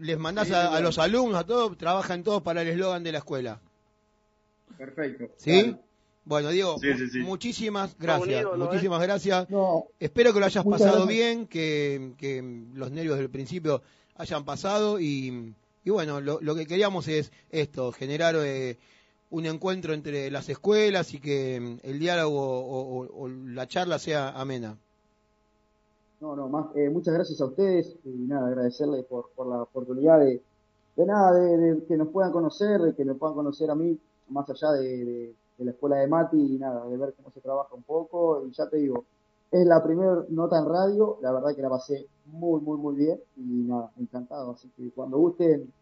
Les 0.00 0.16
mandás 0.18 0.46
Sí, 0.48 0.54
a, 0.54 0.66
a 0.68 0.70
dale. 0.70 0.82
los 0.84 0.98
alumnos, 0.98 1.40
a 1.40 1.44
todos, 1.44 1.76
trabajan 1.76 2.22
todos 2.22 2.42
para 2.42 2.62
el 2.62 2.68
eslogan 2.68 3.02
de 3.02 3.12
la 3.12 3.18
escuela. 3.18 3.60
Perfecto. 4.78 5.24
¿Sí? 5.38 5.50
Dale. 5.62 5.76
Bueno, 6.26 6.48
Diego, 6.50 6.78
Sí, 6.78 6.88
sí, 6.96 7.08
sí. 7.10 7.18
muchísimas 7.18 7.96
gracias. 7.98 8.26
unido, 8.44 8.56
¿no, 8.56 8.64
muchísimas 8.66 9.02
gracias. 9.02 9.50
No, 9.50 9.84
Espero 10.00 10.32
que 10.32 10.40
lo 10.40 10.46
hayas 10.46 10.64
Muchas 10.64 10.80
pasado 10.80 11.04
gracias. 11.04 11.08
bien, 11.26 11.46
que, 11.46 12.12
que 12.16 12.42
los 12.74 12.90
nervios 12.90 13.18
del 13.18 13.28
principio 13.28 13.82
hayan 14.16 14.44
pasado 14.44 15.00
y, 15.00 15.54
y 15.84 15.90
bueno, 15.90 16.20
lo, 16.20 16.54
que 16.54 16.66
queríamos 16.66 17.08
es 17.08 17.32
esto, 17.50 17.92
generar 17.92 18.34
eh, 18.38 18.78
un 19.30 19.46
encuentro 19.46 19.92
entre 19.94 20.30
las 20.30 20.48
escuelas 20.48 21.14
y 21.14 21.20
que 21.20 21.60
mm, 21.60 21.78
el 21.82 21.98
diálogo 21.98 22.40
o, 23.06 23.28
la 23.28 23.66
charla 23.66 23.98
sea 23.98 24.30
amena. 24.30 24.76
no, 26.20 26.34
no, 26.36 26.48
más, 26.48 26.66
eh, 26.76 26.88
muchas 26.90 27.14
gracias 27.14 27.40
a 27.40 27.46
ustedes 27.46 27.96
y 28.04 28.08
nada, 28.10 28.48
agradecerles 28.48 29.04
por, 29.04 29.30
la 29.46 29.62
oportunidad 29.62 30.20
de, 30.20 30.42
de 30.96 31.06
nada, 31.06 31.32
de, 31.32 31.84
que 31.86 31.96
nos 31.96 32.08
puedan 32.08 32.32
conocer, 32.32 32.80
de 32.80 32.94
que 32.94 33.04
me 33.04 33.14
puedan 33.14 33.34
conocer 33.34 33.70
a 33.70 33.74
mí, 33.74 33.98
más 34.28 34.48
allá 34.48 34.72
de- 34.72 35.34
de 35.58 35.64
la 35.64 35.70
escuela 35.70 35.96
de 35.96 36.08
Mati 36.08 36.36
y 36.56 36.58
nada, 36.58 36.84
de 36.88 36.96
ver 36.96 37.14
cómo 37.14 37.30
se 37.30 37.40
trabaja 37.40 37.74
un 37.74 37.82
poco 37.84 38.44
y 38.46 38.50
ya 38.52 38.68
te 38.68 38.78
digo, 38.78 39.04
es 39.52 39.64
la 39.66 39.82
primera 39.84 40.24
nota 40.30 40.58
en 40.58 40.66
radio, 40.68 41.18
la 41.22 41.32
verdad 41.32 41.54
que 41.54 41.62
la 41.62 41.70
pasé 41.70 42.08
muy, 42.26 42.60
muy, 42.60 42.78
muy 42.78 42.94
bien 42.96 43.20
y 43.36 43.40
nada, 43.42 43.90
encantado, 43.98 44.52
así 44.52 44.70
que 44.76 44.90
cuando 44.90 45.18
gusten, 45.18 45.72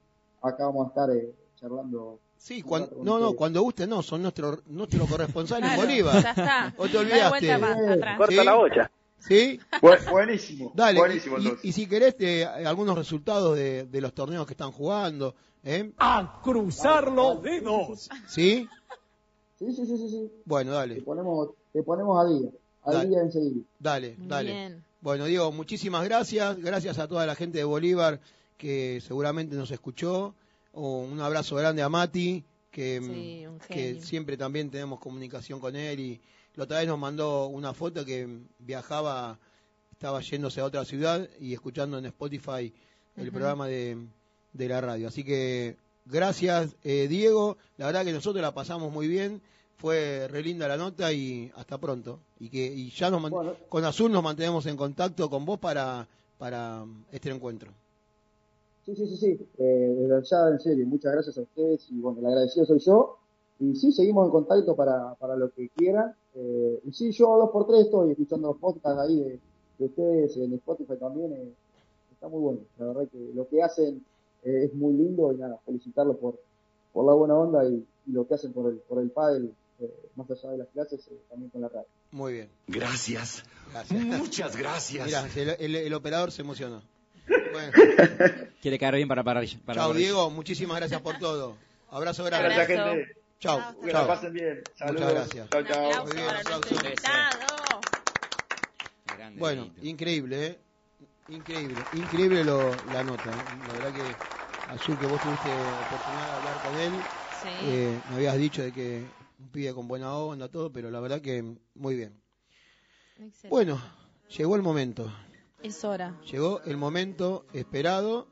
acá 0.43 0.66
vamos 0.66 0.86
a 0.86 0.89
estar 0.89 1.10
eh, 1.10 1.32
charlando. 1.56 2.19
Sí, 2.36 2.62
un 2.62 2.69
cuan- 2.69 2.82
rato 2.82 2.97
con 2.97 3.05
no, 3.05 3.19
no, 3.20 3.32
cuando 3.35 3.62
guste 3.62 3.86
no, 3.86 4.02
son 4.02 4.23
nuestro, 4.23 4.59
nuestro 4.66 5.06
corresponsal 5.06 5.62
en 5.62 5.77
Bolívar. 5.77 6.23
Ya 6.23 6.31
está. 6.31 6.74
¿O 6.77 6.89
te 6.89 6.98
olvidaste? 6.98 7.59
para. 7.59 8.16
Corta 8.16 8.32
¿Sí? 8.40 8.44
la 8.44 8.55
bocha. 8.55 8.90
¿Sí? 9.20 9.60
Bu- 9.81 10.10
buenísimo. 10.10 10.73
Dale, 10.74 10.98
Buenísimo, 10.98 11.36
y, 11.39 11.43
entonces. 11.43 11.64
y 11.64 11.73
si 11.73 11.86
querés 11.89 12.16
te- 12.16 12.44
algunos 12.44 12.98
resultados 12.98 13.56
de, 13.56 13.85
de 13.85 14.01
los 14.01 14.12
torneos 14.12 14.44
que 14.47 14.55
están 14.55 14.73
jugando, 14.73 15.36
¿eh? 15.62 15.93
A 15.98 16.40
cruzar 16.43 17.12
los 17.12 17.40
dedos. 17.40 18.09
¿Sí? 18.27 18.69
Sí, 19.60 19.73
sí, 19.73 19.86
sí, 19.86 19.97
sí, 19.97 20.09
sí. 20.09 20.32
Bueno, 20.44 20.73
Te 20.73 20.77
dale, 20.78 21.02
ponemos, 21.02 21.51
te 21.73 21.85
ponemos 21.85 22.20
a 22.20 22.28
día, 22.28 22.51
a 22.82 22.90
Dale. 22.93 23.09
día 23.09 23.20
enseguida. 23.20 23.64
dale, 23.78 24.16
dale. 24.19 24.51
Bien. 24.51 24.85
Bueno, 25.03 25.24
Diego, 25.24 25.51
muchísimas 25.51 26.05
gracias. 26.05 26.57
Gracias 26.59 26.99
a 27.01 27.09
toda 27.09 27.27
la 27.27 27.35
gente 27.35 27.59
de 27.59 27.65
Bolívar 27.65 28.20
que 28.57 29.03
seguramente 29.05 29.57
nos 29.57 29.70
escuchó. 29.73 30.35
Oh, 30.73 31.01
un 31.01 31.20
abrazo 31.20 31.57
grande 31.57 31.83
a 31.83 31.89
Mati, 31.89 32.45
que, 32.70 33.01
Sí, 33.03 33.47
un 33.47 33.59
que 33.59 33.74
genio. 33.74 34.03
siempre 34.03 34.37
también 34.37 34.70
tenemos 34.70 35.01
comunicación 35.01 35.59
con 35.59 35.74
él. 35.74 35.99
Y 35.99 36.20
la 36.55 36.65
otra 36.65 36.79
vez 36.79 36.87
nos 36.87 37.01
mandó 37.01 37.47
una 37.49 37.74
foto 37.74 38.05
que 38.05 38.29
viajaba, 38.61 39.41
estaba 39.91 40.20
yéndose 40.20 40.61
a 40.61 40.66
otra 40.66 40.85
ciudad 40.85 41.29
y 41.41 41.53
escuchando 41.53 41.99
en 41.99 42.07
Spotify 42.07 42.73
el 43.16 43.33
programa 43.33 43.66
de, 43.66 43.99
de 44.53 44.69
la 44.69 44.81
radio. 44.81 45.09
Así 45.09 45.24
que 45.24 45.77
gracias, 46.07 46.77
eh, 46.85 47.09
Diego. 47.09 47.59
La 47.77 47.87
verdad 47.87 48.05
que 48.05 48.12
nosotros 48.12 48.41
la 48.41 48.55
pasamos 48.55 48.93
muy 48.93 49.09
bien. 49.09 49.43
Fue 49.83 50.29
re 50.29 50.45
linda 50.45 50.69
la 50.69 50.77
nota 50.77 51.13
y 51.13 51.51
hasta 51.57 51.77
pronto. 51.77 52.21
Y 52.39 52.49
que 52.49 52.65
y 52.65 52.89
ya 52.91 53.11
nos 53.11 53.21
Bueno. 53.29 53.55
con 53.69 53.85
Azul 53.85 54.13
nos 54.13 54.23
mantenemos 54.23 54.65
en 54.67 54.77
contacto 54.77 55.29
con 55.29 55.45
vos 55.45 55.59
para, 55.59 56.07
para 56.39 56.85
este 57.11 57.31
encuentro. 57.31 57.73
Sí, 58.87 58.95
sí, 58.95 59.09
sí, 59.09 59.17
sí. 59.17 59.39
Eh, 59.59 59.97
desde 59.99 60.15
allá, 60.15 60.51
en 60.53 60.61
serio, 60.61 60.87
muchas 60.87 61.13
gracias 61.13 61.37
a 61.37 61.41
ustedes 61.43 61.85
y 61.91 62.01
bueno, 62.01 62.21
el 62.21 62.27
agradecido 62.27 62.65
soy 62.65 62.79
yo. 62.79 63.17
y 63.59 63.75
sí, 63.75 63.91
seguimos 63.91 64.27
en 64.27 64.31
contacto 64.31 64.77
para, 64.77 65.15
para 65.15 65.35
lo 65.35 65.51
que 65.51 65.69
quieran. 65.71 66.15
Eh, 66.37 66.81
y 66.85 66.93
sí, 66.93 67.11
yo 67.11 67.37
dos 67.37 67.51
por 67.51 67.67
tres 67.67 67.87
estoy 67.87 68.13
escuchando 68.13 68.49
los 68.53 68.59
podcasts 68.59 69.01
ahí 69.01 69.17
de, 69.17 69.41
de 69.79 69.85
ustedes, 69.85 70.37
en 70.37 70.55
Spotify 70.55 70.95
también. 70.97 71.33
eh, 71.33 71.53
está 72.13 72.29
muy 72.29 72.41
bueno. 72.41 72.61
La 72.79 72.87
verdad 72.87 73.09
que 73.11 73.33
lo 73.35 73.49
que 73.49 73.61
hacen 73.65 74.05
eh, 74.45 74.67
es 74.67 74.75
muy 74.75 74.93
lindo 74.95 75.33
y 75.33 75.39
nada, 75.39 75.59
felicitarlos 75.67 76.17
por, 76.19 76.39
por 76.93 77.05
la 77.05 77.15
buena 77.15 77.35
onda 77.35 77.65
y, 77.69 77.85
y 78.07 78.13
lo 78.13 78.29
que 78.29 78.35
hacen 78.35 78.53
por 78.53 78.71
el, 78.71 78.77
por 78.79 79.01
el 79.01 79.11
pádel, 79.11 79.53
eh, 79.83 80.11
más 80.17 80.31
allá 80.31 80.51
de 80.53 80.59
las 80.59 80.69
clases, 80.69 81.07
eh, 81.11 81.21
también 81.29 81.51
con 81.51 81.61
la 81.63 81.69
radio. 81.69 81.87
Muy 82.11 82.33
bien. 82.35 82.49
Gracias. 82.67 83.45
Gracias. 83.73 84.05
Muchas 84.05 84.57
gracias. 84.57 85.07
Mirá, 85.07 85.27
el, 85.35 85.49
el- 85.59 85.77
el 85.77 85.95
operador 85.95 86.31
se 86.33 86.43
emocionó. 86.43 86.83
Bueno, 87.53 87.73
Quiere 88.63 88.79
caer 88.79 88.97
bien 88.97 89.09
para 89.09 89.23
parar. 89.23 89.45
Para 89.65 89.81
chao 89.83 89.93
Diego, 89.95 90.31
muchísimas 90.31 90.77
gracias 90.79 91.01
por 91.01 91.19
todo. 91.19 91.57
Abrazo 91.91 92.25
grande. 92.25 92.49
Gracias, 92.55 92.67
gente. 92.69 93.17
Chao. 93.39 93.59
Que 93.83 93.91
chao. 93.91 94.03
la 94.03 94.07
pasen 94.07 94.33
bien. 94.33 94.63
Saludos. 94.77 95.01
Muchas 95.01 95.15
gracias. 95.15 95.51
Chao, 95.51 95.63
chao. 95.65 96.05
Muy 96.05 96.13
bien, 96.15 96.29
aplauso. 96.29 96.75
Bueno, 99.37 99.71
increíble, 99.83 100.47
¿eh? 100.47 100.59
Increíble, 101.29 101.77
increíble 101.95 102.45
lo, 102.45 102.71
la 102.93 103.03
nota. 103.03 103.31
¿eh? 103.31 103.35
La 103.69 103.73
verdad 103.75 103.93
que, 103.95 104.73
Azul, 104.75 104.99
que 104.99 105.07
vos 105.07 105.21
tuviste 105.23 105.49
oportunidad 105.49 106.27
de 106.27 106.37
hablar 106.39 106.63
con 106.63 106.81
él. 106.81 106.93
Sí. 107.43 107.49
Eh, 107.63 108.01
me 108.11 108.17
habías 108.17 108.37
dicho 108.37 108.63
de 108.63 108.73
que 108.73 109.05
un 109.43 109.48
pibe 109.51 109.74
con 109.74 109.89
buena 109.89 110.14
onda, 110.16 110.48
todo, 110.48 110.73
pero 110.73 110.90
la 110.90 111.01
verdad 111.01 111.20
que 111.20 111.43
muy 111.74 111.97
bien. 111.97 112.20
Excelente. 113.14 113.48
Bueno, 113.48 113.82
llegó 114.36 114.56
el 114.56 114.62
momento. 114.62 115.12
Es 115.62 115.85
hora. 115.85 116.19
Llegó 116.31 116.60
el 116.64 116.77
momento 116.77 117.44
esperado. 117.52 118.28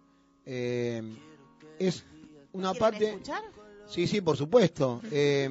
Eh, 0.46 1.02
es 1.78 2.04
una 2.52 2.74
parte. 2.74 3.10
escuchar? 3.10 3.42
Sí, 3.86 4.06
sí, 4.06 4.20
por 4.20 4.36
supuesto. 4.36 5.00
Eh, 5.10 5.48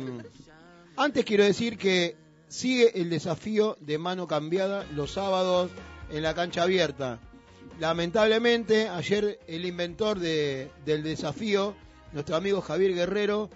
antes 0.95 1.26
quiero 1.26 1.44
decir 1.44 1.77
que 1.77 2.15
sigue 2.48 2.99
el 3.02 3.10
desafío 3.10 3.77
de 3.80 3.98
mano 3.98 4.27
cambiada 4.27 4.86
los 4.94 5.11
sábados 5.11 5.72
en 6.10 6.23
la 6.23 6.34
cancha 6.34 6.64
abierta. 6.64 7.19
Lamentablemente, 7.80 8.90
ayer 8.90 9.40
el 9.48 9.65
inventor 9.65 10.19
de- 10.19 10.69
del 10.86 11.03
desafío, 11.03 11.76
nuestro 12.11 12.36
amigo 12.36 12.60
Javier 12.61 12.94
Guerrero, 12.94 13.49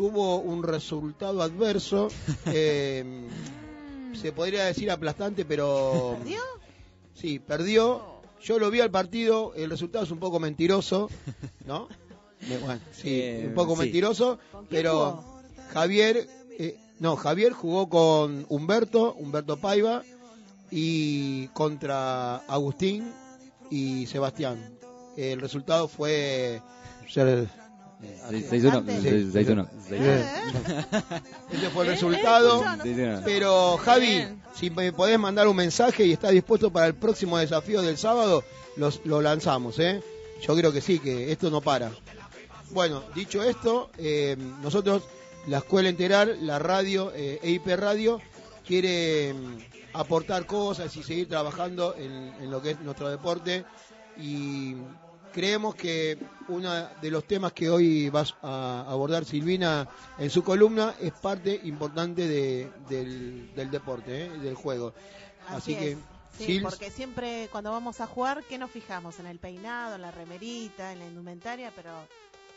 tuvo 0.00 0.38
un 0.38 0.62
resultado 0.62 1.42
adverso. 1.42 2.08
eh, 2.46 3.04
se 4.14 4.32
podría 4.32 4.64
decir 4.64 4.90
aplastante, 4.90 5.44
pero. 5.44 6.16
¿Perdió? 6.18 6.40
Sí, 7.14 7.38
perdió. 7.38 8.02
Yo 8.42 8.58
lo 8.58 8.70
vi 8.70 8.80
al 8.80 8.90
partido, 8.90 9.52
el 9.54 9.68
resultado 9.68 10.02
es 10.06 10.10
un 10.10 10.18
poco 10.18 10.40
mentiroso, 10.40 11.10
¿no? 11.66 11.86
Bueno, 12.64 12.80
sí, 12.92 13.20
Eh, 13.20 13.44
un 13.48 13.54
poco 13.54 13.74
sí. 13.74 13.82
mentiroso, 13.82 14.38
¿Con 14.50 14.64
quién 14.64 14.80
pero? 14.80 15.22
Javier, 15.74 16.26
eh, 16.58 16.78
no, 16.98 17.16
Javier 17.16 17.52
jugó 17.52 17.90
con 17.90 18.46
Humberto, 18.48 19.12
Humberto 19.12 19.58
Paiva, 19.58 20.02
y 20.70 21.48
contra 21.48 22.36
Agustín 22.48 23.12
y 23.70 24.06
Sebastián. 24.06 24.78
El 25.18 25.42
resultado 25.42 25.86
fue... 25.88 26.62
ser- 28.00 28.30
Seis- 28.30 28.46
seis 28.50 28.64
uno, 28.64 28.80
Sí. 28.86 28.98
seis- 29.02 29.26
seis 29.32 29.48
uno, 29.48 29.68
seis 29.88 30.00
uno. 30.00 31.20
Ese 31.52 31.70
fue 31.70 31.84
el 31.84 31.90
resultado. 31.90 32.64
Seis 32.82 32.96
uno. 32.98 33.20
Pero 33.24 33.76
Javi, 33.78 34.24
si 34.54 34.70
me 34.70 34.92
podés 34.92 35.18
mandar 35.18 35.46
un 35.48 35.56
mensaje 35.56 36.04
y 36.06 36.12
estás 36.12 36.30
dispuesto 36.32 36.70
para 36.70 36.86
el 36.86 36.94
próximo 36.94 37.38
desafío 37.38 37.82
del 37.82 37.98
sábado, 37.98 38.44
los, 38.76 39.00
lo 39.04 39.20
lanzamos, 39.20 39.78
¿eh? 39.78 40.02
Yo 40.42 40.54
creo 40.56 40.72
que 40.72 40.80
sí, 40.80 40.98
que 40.98 41.30
esto 41.32 41.50
no 41.50 41.60
para. 41.60 41.90
Bueno, 42.70 43.02
dicho 43.14 43.42
esto, 43.42 43.90
eh, 43.98 44.36
nosotros, 44.62 45.02
la 45.48 45.58
Escuela 45.58 45.88
Integral, 45.88 46.38
la 46.46 46.58
radio, 46.58 47.12
eh, 47.14 47.40
EIP 47.42 47.66
Radio, 47.76 48.20
quiere 48.66 49.34
mm, 49.34 49.56
aportar 49.94 50.46
cosas 50.46 50.96
y 50.96 51.02
seguir 51.02 51.28
trabajando 51.28 51.94
en, 51.98 52.32
en 52.40 52.50
lo 52.50 52.62
que 52.62 52.70
es 52.70 52.80
nuestro 52.80 53.08
deporte 53.10 53.64
y 54.16 54.76
creemos 55.32 55.74
que 55.74 56.18
uno 56.48 56.72
de 57.00 57.10
los 57.10 57.24
temas 57.24 57.52
que 57.52 57.70
hoy 57.70 58.08
vas 58.10 58.34
a 58.42 58.84
abordar 58.88 59.24
Silvina 59.24 59.88
en 60.18 60.30
su 60.30 60.42
columna 60.42 60.94
es 61.00 61.12
parte 61.12 61.60
importante 61.64 62.26
de- 62.26 62.70
del, 62.88 63.52
del 63.54 63.70
deporte, 63.70 64.26
¿eh? 64.26 64.28
del 64.38 64.54
juego. 64.54 64.92
Así, 65.48 65.74
Así 65.74 65.76
que. 65.76 65.96
Sí, 66.38 66.60
porque 66.60 66.90
siempre 66.90 67.48
cuando 67.52 67.70
vamos 67.72 68.00
a 68.00 68.06
jugar, 68.06 68.42
¿qué 68.48 68.56
nos 68.56 68.70
fijamos? 68.70 69.18
En 69.18 69.26
el 69.26 69.38
peinado, 69.38 69.96
en 69.96 70.02
la 70.02 70.10
remerita, 70.10 70.92
en 70.92 71.00
la 71.00 71.06
indumentaria, 71.06 71.70
pero 71.76 71.90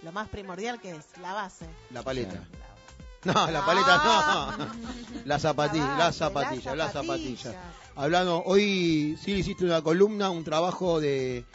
lo 0.04 0.12
más 0.14 0.30
primordial 0.30 0.80
que 0.80 0.92
es 0.92 1.06
la 1.22 1.34
base. 1.34 1.66
la 1.92 2.02
paleta. 2.04 2.44
No, 3.26 3.50
la 3.50 3.66
paleta 3.66 4.02
no. 4.04 4.68
La 5.26 5.40
zapatilla, 5.40 5.86
La 5.86 5.92
la 5.92 5.98
base, 6.08 6.20
zapatilla, 6.20 6.76
la 6.76 6.90
zapatilla. 6.92 7.38
zapatillas. 7.38 7.56
Hablando, 7.96 8.44
hoy 8.46 9.18
sí 9.24 9.32
hiciste 9.32 9.64
una 9.64 9.82
columna, 9.82 10.30
un 10.30 10.44
trabajo 10.44 11.00
de, 11.00 11.46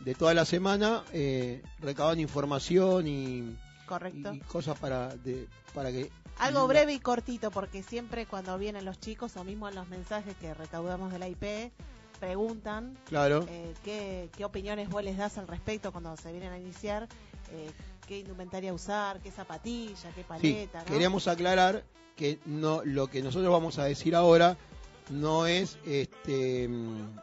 de 0.00 0.14
toda 0.14 0.34
la 0.34 0.44
semana, 0.44 1.02
eh, 1.12 1.62
recabando 1.80 2.20
información 2.22 3.06
y, 3.06 3.56
Correcto. 3.86 4.32
y 4.34 4.40
cosas 4.40 4.78
para, 4.78 5.14
de, 5.16 5.48
para 5.74 5.90
que... 5.90 6.10
Algo 6.38 6.66
breve 6.66 6.92
y 6.92 6.98
cortito, 7.00 7.50
porque 7.50 7.82
siempre 7.82 8.26
cuando 8.26 8.58
vienen 8.58 8.84
los 8.84 9.00
chicos 9.00 9.36
o 9.36 9.44
mismo 9.44 9.68
en 9.68 9.74
los 9.74 9.88
mensajes 9.88 10.34
que 10.36 10.52
recaudamos 10.52 11.10
de 11.12 11.18
la 11.18 11.28
IP, 11.28 11.72
preguntan 12.20 12.96
Claro. 13.08 13.46
eh, 13.48 13.74
qué, 13.84 14.28
qué 14.36 14.44
opiniones 14.44 14.88
vos 14.90 15.02
les 15.02 15.16
das 15.16 15.38
al 15.38 15.48
respecto 15.48 15.92
cuando 15.92 16.16
se 16.16 16.30
vienen 16.32 16.52
a 16.52 16.58
iniciar, 16.58 17.08
eh, 17.52 17.70
qué 18.06 18.18
indumentaria 18.20 18.72
usar, 18.74 19.20
qué 19.20 19.30
zapatilla, 19.30 20.10
qué 20.14 20.20
Sí, 20.22 20.26
paleta. 20.28 20.78
¿no? 20.80 20.84
queríamos 20.86 21.26
aclarar 21.28 21.84
que 22.16 22.38
no 22.46 22.82
lo 22.84 23.08
que 23.08 23.22
nosotros 23.22 23.50
vamos 23.52 23.78
a 23.78 23.84
decir 23.84 24.14
ahora 24.14 24.56
no 25.10 25.46
es 25.46 25.78
este 25.86 26.66
mm, 26.68 27.16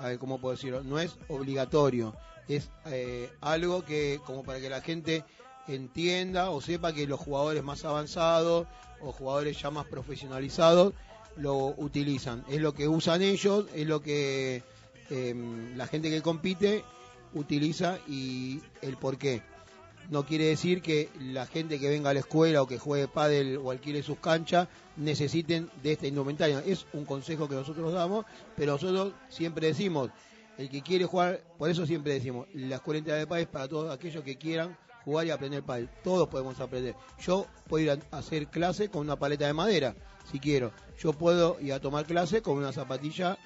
a 0.00 0.08
ver 0.08 0.18
cómo 0.18 0.40
puedo 0.40 0.56
decirlo 0.56 0.82
no 0.82 0.98
es 0.98 1.16
obligatorio 1.28 2.14
es 2.48 2.70
eh, 2.86 3.30
algo 3.40 3.84
que 3.84 4.20
como 4.26 4.42
para 4.42 4.60
que 4.60 4.68
la 4.68 4.80
gente 4.80 5.24
entienda 5.68 6.50
o 6.50 6.60
sepa 6.60 6.92
que 6.92 7.06
los 7.06 7.20
jugadores 7.20 7.62
más 7.62 7.84
avanzados 7.84 8.66
o 9.00 9.12
jugadores 9.12 9.60
ya 9.60 9.70
más 9.70 9.86
profesionalizados 9.86 10.94
lo 11.36 11.74
utilizan. 11.78 12.44
Es 12.48 12.60
lo 12.60 12.74
que 12.74 12.88
usan 12.88 13.22
ellos 13.22 13.66
es 13.74 13.86
lo 13.86 14.02
que 14.02 14.62
em, 15.10 15.76
la 15.76 15.86
gente 15.86 16.10
que 16.10 16.22
compite 16.22 16.84
utiliza 17.34 17.98
y 18.08 18.60
el 18.82 18.96
por 18.96 19.16
qué 19.16 19.42
no 20.10 20.26
quiere 20.26 20.46
decir 20.46 20.82
que 20.82 21.08
la 21.20 21.46
gente 21.46 21.78
que 21.78 21.88
venga 21.88 22.10
a 22.10 22.14
la 22.14 22.20
escuela 22.20 22.62
o 22.62 22.66
que 22.66 22.78
juegue 22.78 23.08
pádel 23.08 23.56
o 23.58 23.70
alquile 23.70 24.02
sus 24.02 24.18
canchas 24.18 24.68
necesiten 24.96 25.70
de 25.82 25.92
esta 25.92 26.06
indumentaria. 26.06 26.62
Es 26.66 26.86
un 26.92 27.04
consejo 27.04 27.48
que 27.48 27.54
nosotros 27.54 27.92
damos, 27.92 28.26
pero 28.56 28.72
nosotros 28.72 29.14
siempre 29.28 29.68
decimos, 29.68 30.10
el 30.58 30.68
que 30.68 30.82
quiere 30.82 31.04
jugar, 31.04 31.40
por 31.56 31.70
eso 31.70 31.86
siempre 31.86 32.12
decimos, 32.12 32.48
la 32.54 32.76
escuela 32.76 32.98
integral 32.98 33.20
de 33.20 33.26
pádel 33.26 33.42
es 33.44 33.48
para 33.48 33.68
todos 33.68 33.94
aquellos 33.94 34.24
que 34.24 34.36
quieran 34.36 34.76
jugar 35.04 35.26
y 35.26 35.30
aprender 35.30 35.62
pádel. 35.62 35.88
Todos 36.02 36.28
podemos 36.28 36.58
aprender. 36.60 36.96
Yo 37.20 37.46
puedo 37.68 37.84
ir 37.84 38.02
a 38.10 38.18
hacer 38.18 38.48
clase 38.48 38.88
con 38.90 39.02
una 39.02 39.16
paleta 39.16 39.46
de 39.46 39.54
madera, 39.54 39.94
si 40.30 40.40
quiero. 40.40 40.72
Yo 40.98 41.12
puedo 41.12 41.56
ir 41.60 41.72
a 41.72 41.80
tomar 41.80 42.04
clase 42.04 42.42
con 42.42 42.58
una 42.58 42.72
zapatilla 42.72 43.38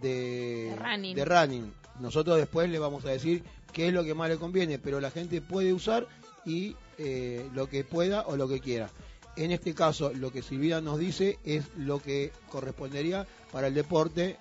de, 0.00 0.70
De 0.70 0.76
running. 0.76 1.16
de 1.16 1.24
running. 1.24 1.74
Nosotros 1.98 2.36
después 2.36 2.70
le 2.70 2.78
vamos 2.78 3.04
a 3.04 3.10
decir 3.10 3.42
qué 3.72 3.88
es 3.88 3.94
lo 3.94 4.04
que 4.04 4.14
más 4.14 4.28
le 4.28 4.36
conviene, 4.36 4.78
pero 4.78 5.00
la 5.00 5.10
gente 5.10 5.40
puede 5.40 5.72
usar 5.72 6.06
y 6.44 6.76
eh, 6.98 7.48
lo 7.54 7.68
que 7.68 7.84
pueda 7.84 8.22
o 8.26 8.36
lo 8.36 8.48
que 8.48 8.60
quiera. 8.60 8.90
En 9.36 9.52
este 9.52 9.74
caso, 9.74 10.12
lo 10.12 10.32
que 10.32 10.42
Silvina 10.42 10.80
nos 10.80 10.98
dice 10.98 11.38
es 11.44 11.64
lo 11.76 12.00
que 12.00 12.32
correspondería 12.50 13.26
para 13.52 13.68
el 13.68 13.74
deporte. 13.74 14.36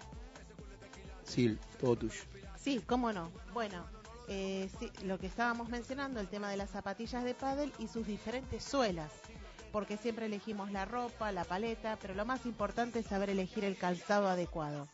Sil, 1.23 1.60
todo 1.80 1.95
tuyo. 1.95 2.22
Sí, 2.61 2.81
cómo 2.85 3.14
no. 3.14 3.31
Bueno, 3.53 3.85
eh, 4.27 4.69
sí, 4.80 4.91
lo 5.06 5.19
que 5.19 5.27
estábamos 5.27 5.69
mencionando, 5.69 6.19
el 6.19 6.27
tema 6.27 6.49
de 6.49 6.57
las 6.57 6.72
zapatillas 6.72 7.23
de 7.23 7.34
pádel 7.34 7.72
y 7.80 7.88
sus 7.88 8.06
diferentes 8.06 8.64
suelas. 8.64 9.11
Porque 9.72 9.97
siempre 9.97 10.26
elegimos 10.26 10.72
la 10.72 10.85
ropa, 10.85 11.31
la 11.31 11.43
paleta, 11.43 11.97
pero 12.01 12.15
lo 12.15 12.26
más 12.26 12.45
importante 12.45 12.99
es 12.99 13.06
saber 13.06 13.30
elegir 13.30 13.64
el 13.64 13.77
calzado 13.77 14.27
adecuado, 14.27 14.88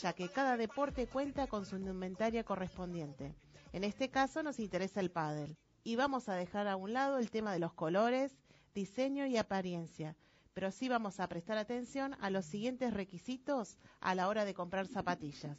ya 0.00 0.12
que 0.14 0.28
cada 0.28 0.56
deporte 0.56 1.06
cuenta 1.06 1.46
con 1.46 1.66
su 1.66 1.76
indumentaria 1.76 2.44
correspondiente. 2.44 3.34
En 3.72 3.84
este 3.84 4.10
caso 4.10 4.42
nos 4.42 4.58
interesa 4.58 5.00
el 5.00 5.10
pádel. 5.10 5.56
Y 5.84 5.96
vamos 5.96 6.28
a 6.28 6.34
dejar 6.34 6.68
a 6.68 6.76
un 6.76 6.92
lado 6.92 7.18
el 7.18 7.30
tema 7.30 7.52
de 7.52 7.58
los 7.58 7.72
colores, 7.72 8.32
diseño 8.74 9.26
y 9.26 9.36
apariencia, 9.36 10.16
pero 10.54 10.70
sí 10.70 10.88
vamos 10.88 11.20
a 11.20 11.28
prestar 11.28 11.58
atención 11.58 12.16
a 12.20 12.30
los 12.30 12.44
siguientes 12.44 12.92
requisitos 12.92 13.78
a 14.00 14.14
la 14.14 14.28
hora 14.28 14.44
de 14.44 14.54
comprar 14.54 14.86
zapatillas. 14.86 15.58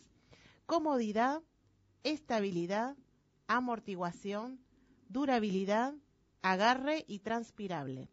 Comodidad, 0.66 1.42
estabilidad, 2.04 2.96
amortiguación, 3.48 4.60
durabilidad, 5.10 5.94
agarre 6.42 7.04
y 7.08 7.20
transpirable. 7.20 8.10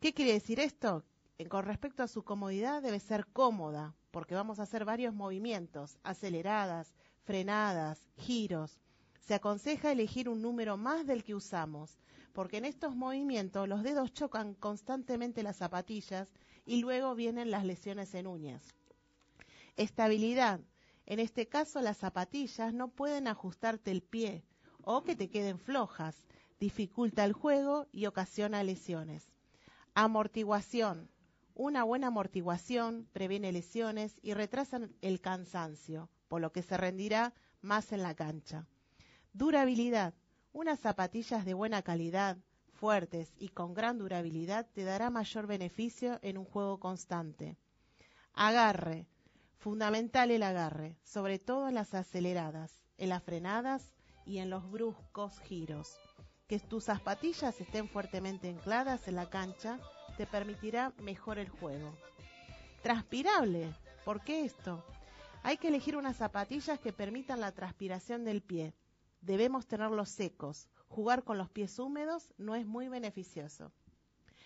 ¿Qué 0.00 0.12
quiere 0.12 0.32
decir 0.32 0.60
esto? 0.60 1.04
Con 1.48 1.64
respecto 1.64 2.02
a 2.02 2.08
su 2.08 2.22
comodidad 2.24 2.82
debe 2.82 3.00
ser 3.00 3.26
cómoda, 3.26 3.94
porque 4.16 4.34
vamos 4.34 4.58
a 4.58 4.62
hacer 4.62 4.86
varios 4.86 5.12
movimientos, 5.12 5.98
aceleradas, 6.02 6.94
frenadas, 7.24 8.00
giros. 8.16 8.80
Se 9.20 9.34
aconseja 9.34 9.92
elegir 9.92 10.30
un 10.30 10.40
número 10.40 10.78
más 10.78 11.06
del 11.06 11.22
que 11.22 11.34
usamos, 11.34 11.98
porque 12.32 12.56
en 12.56 12.64
estos 12.64 12.96
movimientos 12.96 13.68
los 13.68 13.82
dedos 13.82 14.14
chocan 14.14 14.54
constantemente 14.54 15.42
las 15.42 15.58
zapatillas 15.58 16.32
y 16.64 16.76
luego 16.80 17.14
vienen 17.14 17.50
las 17.50 17.66
lesiones 17.66 18.14
en 18.14 18.26
uñas. 18.26 18.62
Estabilidad. 19.76 20.60
En 21.04 21.20
este 21.20 21.46
caso, 21.46 21.82
las 21.82 21.98
zapatillas 21.98 22.72
no 22.72 22.88
pueden 22.88 23.28
ajustarte 23.28 23.90
el 23.90 24.00
pie 24.00 24.46
o 24.82 25.02
que 25.02 25.14
te 25.14 25.28
queden 25.28 25.58
flojas, 25.58 26.16
dificulta 26.58 27.22
el 27.26 27.34
juego 27.34 27.86
y 27.92 28.06
ocasiona 28.06 28.62
lesiones. 28.62 29.26
Amortiguación. 29.92 31.10
Una 31.58 31.84
buena 31.84 32.08
amortiguación 32.08 33.08
previene 33.14 33.50
lesiones 33.50 34.20
y 34.20 34.34
retrasa 34.34 34.78
el 35.00 35.22
cansancio, 35.22 36.10
por 36.28 36.42
lo 36.42 36.52
que 36.52 36.62
se 36.62 36.76
rendirá 36.76 37.32
más 37.62 37.92
en 37.92 38.02
la 38.02 38.14
cancha. 38.14 38.66
Durabilidad. 39.32 40.12
Unas 40.52 40.80
zapatillas 40.80 41.46
de 41.46 41.54
buena 41.54 41.80
calidad, 41.80 42.36
fuertes 42.74 43.32
y 43.38 43.48
con 43.48 43.72
gran 43.72 43.96
durabilidad 43.96 44.66
te 44.74 44.84
dará 44.84 45.08
mayor 45.08 45.46
beneficio 45.46 46.18
en 46.20 46.36
un 46.36 46.44
juego 46.44 46.78
constante. 46.78 47.56
Agarre. 48.34 49.06
Fundamental 49.56 50.30
el 50.30 50.42
agarre, 50.42 50.98
sobre 51.04 51.38
todo 51.38 51.68
en 51.68 51.74
las 51.76 51.94
aceleradas, 51.94 52.82
en 52.98 53.08
las 53.08 53.22
frenadas 53.22 53.94
y 54.26 54.38
en 54.38 54.50
los 54.50 54.70
bruscos 54.70 55.40
giros. 55.40 55.96
Que 56.48 56.60
tus 56.60 56.84
zapatillas 56.84 57.58
estén 57.62 57.88
fuertemente 57.88 58.50
ancladas 58.50 59.08
en 59.08 59.16
la 59.16 59.30
cancha 59.30 59.80
te 60.16 60.26
permitirá 60.26 60.92
mejor 60.98 61.38
el 61.38 61.48
juego. 61.48 61.94
Transpirable. 62.82 63.72
¿Por 64.04 64.22
qué 64.22 64.44
esto? 64.44 64.84
Hay 65.42 65.56
que 65.58 65.68
elegir 65.68 65.96
unas 65.96 66.16
zapatillas 66.16 66.78
que 66.80 66.92
permitan 66.92 67.40
la 67.40 67.52
transpiración 67.52 68.24
del 68.24 68.42
pie. 68.42 68.74
Debemos 69.20 69.66
tenerlos 69.66 70.08
secos. 70.10 70.68
Jugar 70.88 71.24
con 71.24 71.38
los 71.38 71.50
pies 71.50 71.78
húmedos 71.78 72.32
no 72.38 72.54
es 72.54 72.64
muy 72.66 72.88
beneficioso. 72.88 73.72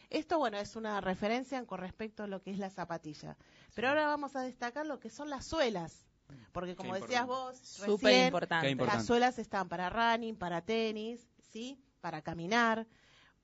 Esto, 0.09 0.39
bueno, 0.39 0.59
es 0.59 0.75
una 0.75 1.01
referencia 1.01 1.65
con 1.67 1.79
respecto 1.79 2.23
a 2.23 2.27
lo 2.27 2.43
que 2.43 2.51
es 2.51 2.59
la 2.59 2.71
zapatilla. 2.71 3.37
Pero 3.75 3.89
ahora 3.89 4.07
vamos 4.07 4.35
a 4.35 4.41
destacar 4.41 4.87
lo 4.87 4.99
que 4.99 5.11
son 5.11 5.31
las 5.31 5.45
suelas. 5.47 6.07
Porque 6.53 6.75
como 6.77 6.95
Qué 6.95 7.01
decías 7.01 7.23
importante. 7.23 7.53
vos, 7.53 7.59
Súper 7.59 7.93
recién, 8.11 8.27
importante. 8.27 8.77
las 8.87 9.07
suelas 9.07 9.39
están 9.39 9.69
para 9.69 9.91
running, 9.91 10.37
para 10.37 10.63
tenis, 10.63 11.29
¿sí? 11.53 11.81
Para 12.01 12.23
caminar. 12.23 12.87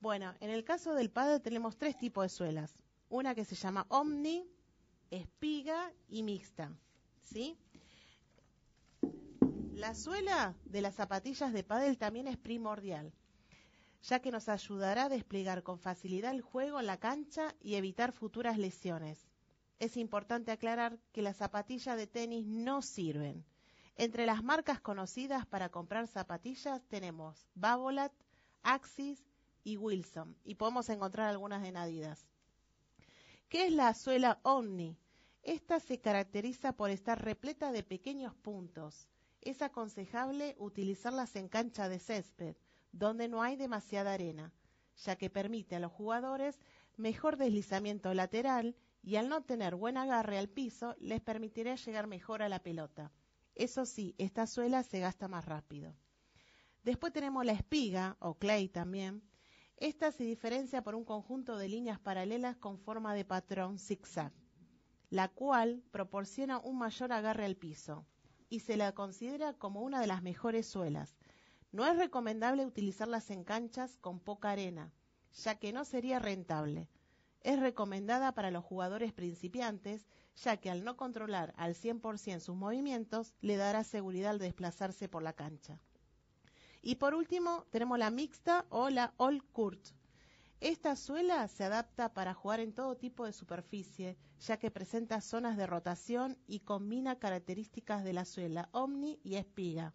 Bueno, 0.00 0.34
en 0.40 0.50
el 0.50 0.62
caso 0.62 0.94
del 0.94 1.10
padre 1.10 1.40
tenemos 1.40 1.76
tres 1.76 1.96
tipos 1.96 2.24
de 2.24 2.28
suelas. 2.28 2.74
Una 3.08 3.34
que 3.34 3.44
se 3.44 3.54
llama 3.54 3.86
Omni, 3.88 4.46
espiga 5.10 5.92
y 6.08 6.22
mixta, 6.22 6.70
¿sí? 7.22 7.56
La 9.74 9.94
suela 9.94 10.54
de 10.64 10.80
las 10.80 10.94
zapatillas 10.96 11.52
de 11.52 11.62
pádel 11.62 11.98
también 11.98 12.28
es 12.28 12.36
primordial, 12.36 13.12
ya 14.02 14.20
que 14.20 14.30
nos 14.30 14.48
ayudará 14.48 15.04
a 15.04 15.08
desplegar 15.08 15.62
con 15.62 15.78
facilidad 15.78 16.32
el 16.32 16.42
juego 16.42 16.80
en 16.80 16.86
la 16.86 16.98
cancha 16.98 17.54
y 17.60 17.74
evitar 17.74 18.12
futuras 18.12 18.58
lesiones. 18.58 19.26
Es 19.78 19.96
importante 19.96 20.50
aclarar 20.50 20.98
que 21.12 21.22
las 21.22 21.36
zapatillas 21.36 21.96
de 21.96 22.06
tenis 22.06 22.46
no 22.46 22.82
sirven. 22.82 23.44
Entre 23.96 24.26
las 24.26 24.42
marcas 24.42 24.80
conocidas 24.80 25.46
para 25.46 25.70
comprar 25.70 26.06
zapatillas 26.06 26.82
tenemos 26.88 27.46
Babolat, 27.54 28.12
Axis 28.62 29.22
y 29.66 29.76
Wilson, 29.76 30.36
y 30.44 30.54
podemos 30.54 30.88
encontrar 30.90 31.28
algunas 31.28 31.60
en. 31.60 32.24
¿Qué 33.48 33.66
es 33.66 33.72
la 33.72 33.92
suela 33.94 34.38
Omni? 34.44 34.96
Esta 35.42 35.80
se 35.80 35.98
caracteriza 35.98 36.72
por 36.76 36.90
estar 36.90 37.24
repleta 37.24 37.72
de 37.72 37.82
pequeños 37.82 38.32
puntos. 38.36 39.08
Es 39.40 39.62
aconsejable 39.62 40.54
utilizarlas 40.60 41.34
en 41.34 41.48
cancha 41.48 41.88
de 41.88 41.98
césped, 41.98 42.54
donde 42.92 43.26
no 43.26 43.42
hay 43.42 43.56
demasiada 43.56 44.12
arena, 44.12 44.52
ya 45.04 45.16
que 45.16 45.30
permite 45.30 45.74
a 45.74 45.80
los 45.80 45.90
jugadores 45.90 46.60
mejor 46.96 47.36
deslizamiento 47.36 48.14
lateral 48.14 48.76
y 49.02 49.16
al 49.16 49.28
no 49.28 49.42
tener 49.42 49.74
buen 49.74 49.96
agarre 49.96 50.38
al 50.38 50.48
piso 50.48 50.94
les 51.00 51.20
permitirá 51.20 51.74
llegar 51.74 52.06
mejor 52.06 52.40
a 52.40 52.48
la 52.48 52.62
pelota. 52.62 53.10
Eso 53.56 53.84
sí, 53.84 54.14
esta 54.16 54.46
suela 54.46 54.84
se 54.84 55.00
gasta 55.00 55.26
más 55.26 55.44
rápido. 55.44 55.92
Después 56.84 57.12
tenemos 57.12 57.44
la 57.44 57.50
espiga, 57.50 58.16
o 58.20 58.34
clay 58.34 58.68
también. 58.68 59.24
Esta 59.78 60.10
se 60.10 60.24
diferencia 60.24 60.82
por 60.82 60.94
un 60.94 61.04
conjunto 61.04 61.58
de 61.58 61.68
líneas 61.68 62.00
paralelas 62.00 62.56
con 62.56 62.78
forma 62.78 63.14
de 63.14 63.26
patrón 63.26 63.78
zigzag, 63.78 64.32
la 65.10 65.28
cual 65.28 65.82
proporciona 65.90 66.58
un 66.58 66.78
mayor 66.78 67.12
agarre 67.12 67.44
al 67.44 67.56
piso 67.56 68.06
y 68.48 68.60
se 68.60 68.78
la 68.78 68.92
considera 68.92 69.52
como 69.52 69.82
una 69.82 70.00
de 70.00 70.06
las 70.06 70.22
mejores 70.22 70.66
suelas. 70.66 71.18
No 71.72 71.84
es 71.84 71.98
recomendable 71.98 72.64
utilizarlas 72.64 73.30
en 73.30 73.44
canchas 73.44 73.98
con 73.98 74.18
poca 74.18 74.52
arena, 74.52 74.94
ya 75.34 75.56
que 75.56 75.74
no 75.74 75.84
sería 75.84 76.20
rentable. 76.20 76.88
Es 77.42 77.60
recomendada 77.60 78.32
para 78.32 78.50
los 78.50 78.64
jugadores 78.64 79.12
principiantes, 79.12 80.06
ya 80.36 80.56
que 80.56 80.70
al 80.70 80.84
no 80.84 80.96
controlar 80.96 81.52
al 81.58 81.74
100% 81.74 82.40
sus 82.40 82.56
movimientos, 82.56 83.34
le 83.42 83.56
dará 83.56 83.84
seguridad 83.84 84.30
al 84.30 84.38
desplazarse 84.38 85.06
por 85.06 85.22
la 85.22 85.34
cancha. 85.34 85.78
Y 86.86 86.94
por 86.94 87.16
último, 87.16 87.66
tenemos 87.72 87.98
la 87.98 88.12
mixta 88.12 88.64
o 88.68 88.90
la 88.90 89.12
all 89.16 89.42
court. 89.50 89.84
Esta 90.60 90.94
suela 90.94 91.48
se 91.48 91.64
adapta 91.64 92.14
para 92.14 92.32
jugar 92.32 92.60
en 92.60 92.72
todo 92.72 92.96
tipo 92.96 93.26
de 93.26 93.32
superficie, 93.32 94.16
ya 94.38 94.56
que 94.56 94.70
presenta 94.70 95.20
zonas 95.20 95.56
de 95.56 95.66
rotación 95.66 96.38
y 96.46 96.60
combina 96.60 97.18
características 97.18 98.04
de 98.04 98.12
la 98.12 98.24
suela 98.24 98.68
omni 98.70 99.18
y 99.24 99.34
espiga. 99.34 99.94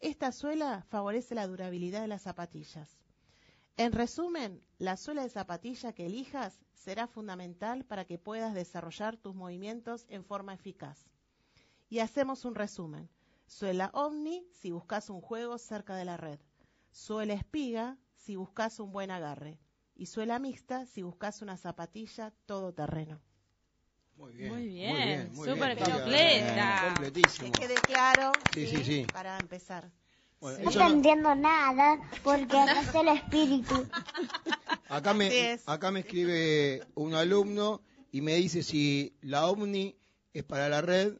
Esta 0.00 0.32
suela 0.32 0.86
favorece 0.88 1.34
la 1.34 1.46
durabilidad 1.46 2.00
de 2.00 2.08
las 2.08 2.22
zapatillas. 2.22 2.88
En 3.76 3.92
resumen, 3.92 4.62
la 4.78 4.96
suela 4.96 5.24
de 5.24 5.28
zapatilla 5.28 5.92
que 5.92 6.06
elijas 6.06 6.58
será 6.72 7.06
fundamental 7.06 7.84
para 7.84 8.06
que 8.06 8.16
puedas 8.16 8.54
desarrollar 8.54 9.18
tus 9.18 9.34
movimientos 9.34 10.06
en 10.08 10.24
forma 10.24 10.54
eficaz. 10.54 11.04
Y 11.90 11.98
hacemos 11.98 12.46
un 12.46 12.54
resumen. 12.54 13.10
Suela 13.56 13.88
Omni 13.94 14.44
si 14.50 14.72
buscas 14.72 15.10
un 15.10 15.20
juego 15.20 15.58
cerca 15.58 15.94
de 15.94 16.04
la 16.04 16.16
red. 16.16 16.40
Suela 16.90 17.34
Espiga 17.34 17.96
si 18.16 18.34
buscas 18.34 18.80
un 18.80 18.90
buen 18.90 19.12
agarre. 19.12 19.60
Y 19.94 20.06
suela 20.06 20.40
mixta 20.40 20.86
si 20.86 21.02
buscas 21.02 21.40
una 21.40 21.56
zapatilla 21.56 22.32
todoterreno. 22.46 23.20
Muy 24.16 24.32
bien. 24.32 24.48
Muy 24.52 24.66
bien, 24.66 25.32
muy 25.34 25.48
súper 25.48 25.76
bien, 25.76 25.88
completa. 25.88 26.04
bien, 26.08 26.88
completísimo. 26.88 27.52
Que 27.52 27.60
quede 27.60 27.74
claro 27.82 28.32
Sí, 28.52 28.66
sí, 28.66 28.82
sí. 28.84 29.06
para 29.12 29.38
empezar. 29.38 29.92
Bueno, 30.40 30.58
No 30.64 30.70
no- 30.72 30.90
entiendo 30.90 31.34
nada 31.36 32.00
porque 32.24 32.56
no 32.56 32.72
es 32.80 32.92
el 32.92 33.06
espíritu. 33.06 33.86
acá, 34.88 35.14
me, 35.14 35.52
es. 35.52 35.62
acá 35.68 35.92
me 35.92 36.00
escribe 36.00 36.82
un 36.96 37.14
alumno 37.14 37.82
y 38.10 38.20
me 38.20 38.34
dice 38.34 38.64
si 38.64 39.14
la 39.20 39.48
Omni 39.48 39.94
es 40.32 40.42
para 40.42 40.68
la 40.68 40.80
red 40.80 41.18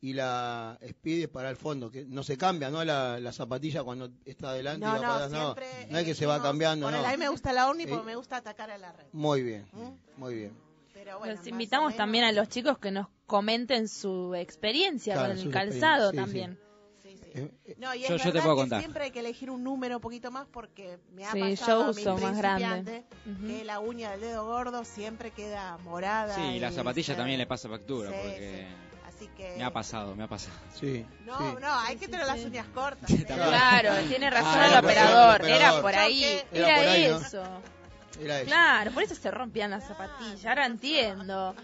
y 0.00 0.12
la 0.12 0.78
Speed 0.80 1.22
es 1.24 1.28
para 1.28 1.50
el 1.50 1.56
fondo, 1.56 1.90
que 1.90 2.04
no 2.04 2.22
se 2.22 2.36
cambia, 2.38 2.70
¿no? 2.70 2.84
La, 2.84 3.18
la 3.18 3.32
zapatilla 3.32 3.82
cuando 3.82 4.10
está 4.24 4.50
adelante 4.50 4.86
No, 4.86 4.96
y 4.96 5.00
va 5.00 5.06
no, 5.06 5.12
atrás, 5.14 5.30
no. 5.32 5.38
siempre 5.54 5.86
No 5.90 5.98
es 5.98 6.04
que 6.04 6.14
se 6.14 6.26
va 6.26 6.40
cambiando, 6.42 6.86
Por 6.86 6.94
no. 6.94 7.04
a 7.04 7.10
mí 7.10 7.16
me 7.16 7.28
gusta 7.28 7.52
la 7.52 7.68
Omni 7.68 7.86
porque 7.86 8.02
Eh, 8.02 8.06
me 8.06 8.16
gusta 8.16 8.36
atacar 8.36 8.70
a 8.70 8.78
la 8.78 8.92
red. 8.92 9.06
Muy 9.12 9.42
bien, 9.42 9.66
¿Mm? 9.72 10.20
muy 10.20 10.34
bien. 10.34 10.52
Pero 10.94 11.18
bueno, 11.18 11.34
Los 11.34 11.46
invitamos 11.46 11.96
también 11.96 12.24
a 12.24 12.32
los 12.32 12.48
chicos 12.48 12.78
que 12.78 12.90
nos 12.90 13.08
comenten 13.26 13.88
su 13.88 14.34
experiencia 14.34 15.14
Claro, 15.14 15.34
con 15.34 15.38
el 15.46 15.50
calzado 15.50 16.10
sí, 16.10 16.16
también. 16.16 16.58
Sí, 17.02 17.16
sí. 17.16 17.30
Eh, 17.34 17.50
eh, 17.64 17.76
No, 17.78 17.94
y 17.94 18.04
es 18.04 18.08
Yo- 18.10 18.16
yo 18.16 18.32
te 18.32 18.40
puedo 18.40 18.54
que 18.56 18.60
contar. 18.62 18.80
siempre 18.80 19.04
hay 19.04 19.10
que 19.10 19.20
elegir 19.20 19.50
un 19.50 19.62
número 19.64 19.96
un 19.96 20.00
poquito 20.02 20.30
más 20.30 20.46
porque 20.48 20.98
me 21.12 21.24
ha 21.24 21.32
Sí, 21.32 21.40
pasado 21.40 21.80
yo 21.80 21.86
a 21.86 21.90
uso 22.14 22.18
más 22.18 22.36
grande. 22.38 23.04
que 23.46 23.64
la 23.64 23.80
uña 23.80 24.10
del 24.12 24.20
dedo 24.20 24.44
gordo 24.46 24.84
siempre 24.84 25.30
queda 25.30 25.76
morada. 25.78 26.34
Sí, 26.34 26.42
y 26.56 26.58
la 26.60 26.70
zapatilla 26.72 27.16
también 27.16 27.38
le 27.38 27.46
pasa 27.46 27.68
factura, 27.68 28.10
Sí, 28.10 28.16
porque 28.22 28.66
Así 29.18 29.28
que... 29.36 29.54
me 29.56 29.64
ha 29.64 29.72
pasado, 29.72 30.14
me 30.14 30.22
ha 30.22 30.28
pasado. 30.28 30.56
sí, 30.78 31.04
No, 31.26 31.36
sí. 31.38 31.44
no, 31.60 31.72
hay 31.80 31.96
que 31.96 32.06
tener 32.06 32.24
las 32.26 32.38
uñas 32.44 32.66
cortas. 32.72 33.10
Claro, 33.26 33.90
tiene 34.08 34.30
razón 34.30 34.52
Ah, 34.54 34.64
el 34.66 34.70
era 34.70 34.80
operador, 34.80 35.44
era 35.48 35.82
por 35.82 35.94
ahí, 35.94 36.20
Choque. 36.22 36.46
era, 36.52 36.68
Era 36.68 36.76
por 36.78 36.88
ahí, 36.88 37.08
¿no? 37.10 37.18
eso. 37.18 37.42
Era 38.20 38.36
eso. 38.38 38.46
Claro, 38.46 38.90
por 38.92 39.02
eso 39.02 39.14
se 39.16 39.30
rompían 39.32 39.70
las 39.72 39.86
zapatillas, 39.88 40.46
ahora 40.46 40.66
entiendo. 40.66 41.54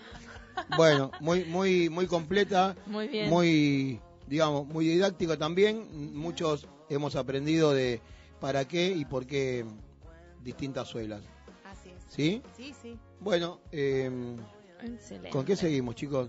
Bueno, 0.77 1.11
muy, 1.21 1.45
muy, 1.45 1.89
muy 1.91 2.07
completa, 2.07 2.75
Muy 2.87 3.09
bien. 3.09 3.29
muy, 3.31 4.01
digamos, 4.27 4.67
muy 4.67 4.87
didáctico 4.87 5.39
también. 5.39 6.15
Muchos 6.17 6.67
hemos 6.89 7.15
aprendido 7.17 7.73
de 7.73 8.01
para 8.41 8.65
qué 8.67 8.89
y 8.89 9.05
por 9.05 9.27
qué 9.27 9.65
distintas 10.43 10.89
suelas. 10.89 11.23
Así 11.65 11.91
es. 11.91 12.05
¿Sí? 12.09 12.43
Sí, 12.57 12.75
sí. 12.83 12.99
Bueno, 13.21 13.61
eh, 13.73 14.11
Excelente. 14.83 15.31
¿con 15.31 15.45
qué 15.45 15.57
seguimos, 15.57 15.95
chicos? 15.97 16.29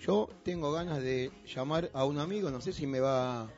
Yo 0.00 0.28
tengo 0.42 0.72
ganas 0.72 1.02
de 1.02 1.30
llamar 1.54 1.90
a 1.94 2.04
un 2.04 2.18
amigo, 2.18 2.50
no 2.50 2.60
sé 2.60 2.72
si 2.72 2.86
me 2.86 3.00
va, 3.00 3.48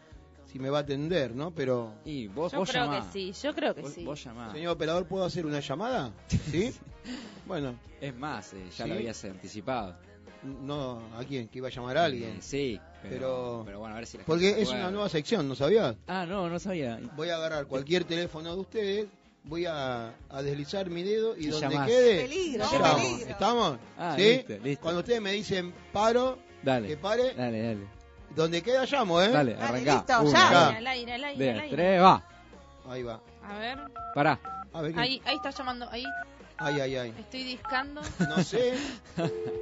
si 0.46 0.58
me 0.58 0.70
va 0.70 0.78
a 0.78 0.80
atender, 0.82 1.34
¿no? 1.34 1.50
Pero, 1.50 1.92
Y 2.04 2.28
vos, 2.28 2.52
Yo 2.52 2.58
vos 2.58 2.70
creo 2.70 2.84
llamá. 2.84 3.00
que 3.06 3.12
sí, 3.12 3.32
yo 3.42 3.54
creo 3.54 3.74
que 3.74 3.82
Vos, 3.82 3.92
sí. 3.92 4.04
vos 4.04 4.22
llamá. 4.24 4.52
señor 4.52 4.72
operador, 4.72 5.06
¿puedo 5.06 5.24
hacer 5.24 5.44
una 5.46 5.60
llamada? 5.60 6.12
¿Sí? 6.50 6.72
bueno, 7.46 7.74
Es 8.00 8.14
más, 8.14 8.52
eh, 8.52 8.64
ya 8.76 8.84
¿Sí? 8.84 8.88
lo 8.90 8.94
habías 8.96 9.24
anticipado. 9.24 9.96
no, 10.44 11.02
¿a 11.18 11.24
quién? 11.24 11.48
Que 11.48 11.58
iba 11.58 11.68
a 11.68 11.70
llamar 11.72 11.98
a 11.98 12.04
alguien. 12.04 12.36
Eh, 12.36 12.38
sí, 12.40 12.80
pero, 13.02 13.10
Pero- 13.10 13.62
pero 13.66 13.78
bueno, 13.80 13.94
a 13.94 13.98
ver 13.98 14.06
si 14.06 14.16
la 14.18 14.22
gente 14.24 14.30
Porque 14.32 14.62
es 14.62 14.70
una 14.70 14.90
nueva 14.92 15.08
sección, 15.08 15.48
¿no 15.48 15.54
sabías? 15.56 15.96
Ah, 16.06 16.24
no, 16.26 16.48
no 16.48 16.58
sabía. 16.60 17.00
Voy 17.16 17.28
a 17.30 17.36
agarrar 17.36 17.66
cualquier 17.66 18.04
teléfono 18.04 18.54
de 18.54 18.60
ustedes 18.60 19.08
voy 19.48 19.66
a, 19.66 20.12
a 20.28 20.42
deslizar 20.42 20.88
mi 20.90 21.02
dedo 21.02 21.36
y 21.36 21.46
Y 21.46 21.48
donde 21.48 21.68
llamás. 21.70 21.88
quede, 21.88 22.20
Peligro, 22.22 22.64
llamo. 22.70 22.96
peligro. 22.96 23.30
¿Estamos? 23.30 23.78
Ah, 23.98 24.14
¿Sí? 24.16 24.22
listo, 24.22 24.58
listo. 24.62 24.82
Cuando 24.82 25.00
ustedes 25.00 25.20
me 25.22 25.32
dicen 25.32 25.74
paro, 25.92 26.38
Dale. 26.62 26.86
que 26.88 26.96
pare, 26.96 27.34
Dale, 27.34 27.62
dale. 27.62 27.86
donde 28.36 28.62
queda 28.62 28.84
llamo, 28.84 29.20
¿eh? 29.22 29.28
Dale, 29.30 29.54
Dale, 29.54 29.64
arrancá. 29.64 29.94
listo, 29.94 30.20
Uno, 30.20 30.30
ya. 30.32 30.68
Al 30.68 30.86
aire, 30.86 31.12
al 31.14 31.24
aire, 31.24 31.50
al 31.52 31.60
aire. 31.60 31.74
tres, 31.76 32.00
va. 32.02 32.22
Ahí 32.88 33.02
va. 33.02 33.20
A 33.42 33.58
ver. 33.58 33.78
Pará. 34.14 34.38
A 34.72 34.82
ver, 34.82 34.92
¿qué? 34.94 35.00
Ahí, 35.00 35.22
ahí 35.24 35.36
está 35.36 35.50
llamando. 35.50 35.88
Ahí 35.90 36.04
Ay, 36.58 36.80
ay, 36.80 36.96
ay. 36.96 37.14
estoy 37.18 37.44
discando. 37.44 38.00
No 38.18 38.42
sé. 38.44 38.74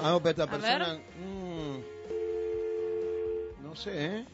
Ah, 0.00 0.10
no, 0.10 0.20
pero 0.22 0.30
esta 0.30 0.44
A 0.44 0.46
persona. 0.46 0.94
mm, 1.18 1.78
no 3.64 3.74
sé, 3.74 4.04
¿eh? 4.18 4.24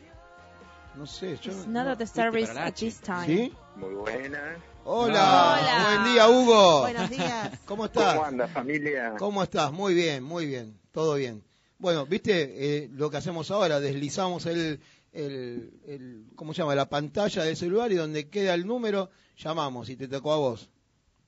No 0.94 1.06
sé. 1.06 1.38
Yo, 1.40 1.52
It's 1.52 1.66
no- 1.66 1.84
not 1.84 1.92
at 1.92 1.98
the 1.98 2.06
service 2.06 2.50
at 2.58 2.74
this 2.74 3.00
time. 3.00 3.26
¿Sí? 3.26 3.52
Muy 3.76 3.94
buenas. 3.94 4.58
Hola. 4.90 5.58
Hola. 5.60 5.84
Buen 6.00 6.14
día, 6.14 6.28
Hugo. 6.30 6.80
Buenos 6.80 7.10
días. 7.10 7.60
¿Cómo 7.66 7.84
estás? 7.84 8.14
¿Cómo 8.14 8.24
anda, 8.24 8.48
familia? 8.48 9.16
¿Cómo 9.18 9.42
estás? 9.42 9.70
Muy 9.70 9.92
bien, 9.92 10.22
muy 10.24 10.46
bien. 10.46 10.78
Todo 10.92 11.16
bien. 11.16 11.44
Bueno, 11.76 12.06
viste 12.06 12.84
eh, 12.84 12.88
lo 12.94 13.10
que 13.10 13.18
hacemos 13.18 13.50
ahora, 13.50 13.80
deslizamos 13.80 14.46
el, 14.46 14.80
el, 15.12 15.74
el, 15.86 16.24
¿cómo 16.36 16.54
se 16.54 16.62
llama? 16.62 16.74
La 16.74 16.88
pantalla 16.88 17.42
del 17.44 17.54
celular 17.54 17.92
y 17.92 17.96
donde 17.96 18.30
queda 18.30 18.54
el 18.54 18.66
número, 18.66 19.10
llamamos 19.36 19.90
y 19.90 19.96
te 19.96 20.08
tocó 20.08 20.32
a 20.32 20.38
vos. 20.38 20.70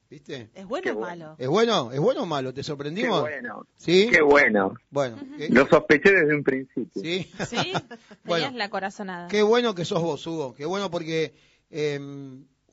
¿Viste? 0.09 0.49
¿Es 0.55 0.65
bueno 0.65 0.83
Qué 0.83 0.91
o 0.93 0.95
bueno. 0.95 1.07
malo? 1.07 1.35
¿Es 1.37 1.49
bueno? 1.49 1.93
¿Es 1.93 2.01
bueno 2.01 2.23
o 2.23 2.27
malo? 2.27 2.55
¿Te 2.55 2.61
Qué 2.61 2.65
sorprendimos? 2.65 3.21
bueno. 3.21 3.67
¿Sí? 3.77 4.09
Qué 4.11 4.23
bueno. 4.23 4.73
Bueno, 4.89 5.19
eh, 5.39 5.49
Lo 5.51 5.67
sospeché 5.67 6.11
desde 6.13 6.35
un 6.35 6.43
principio. 6.43 7.03
¿sí? 7.03 7.31
¿Sí? 7.47 7.73
Bueno. 8.25 8.47
Tenías 8.47 8.55
la 8.55 8.71
corazonada. 8.71 9.29
Qué 9.29 9.43
bueno 9.43 9.75
que 9.75 9.85
sos 9.85 10.01
vos, 10.01 10.27
Hugo. 10.27 10.55
Qué 10.55 10.65
bueno 10.65 10.91
porque 10.91 11.35
eh, 11.69 12.01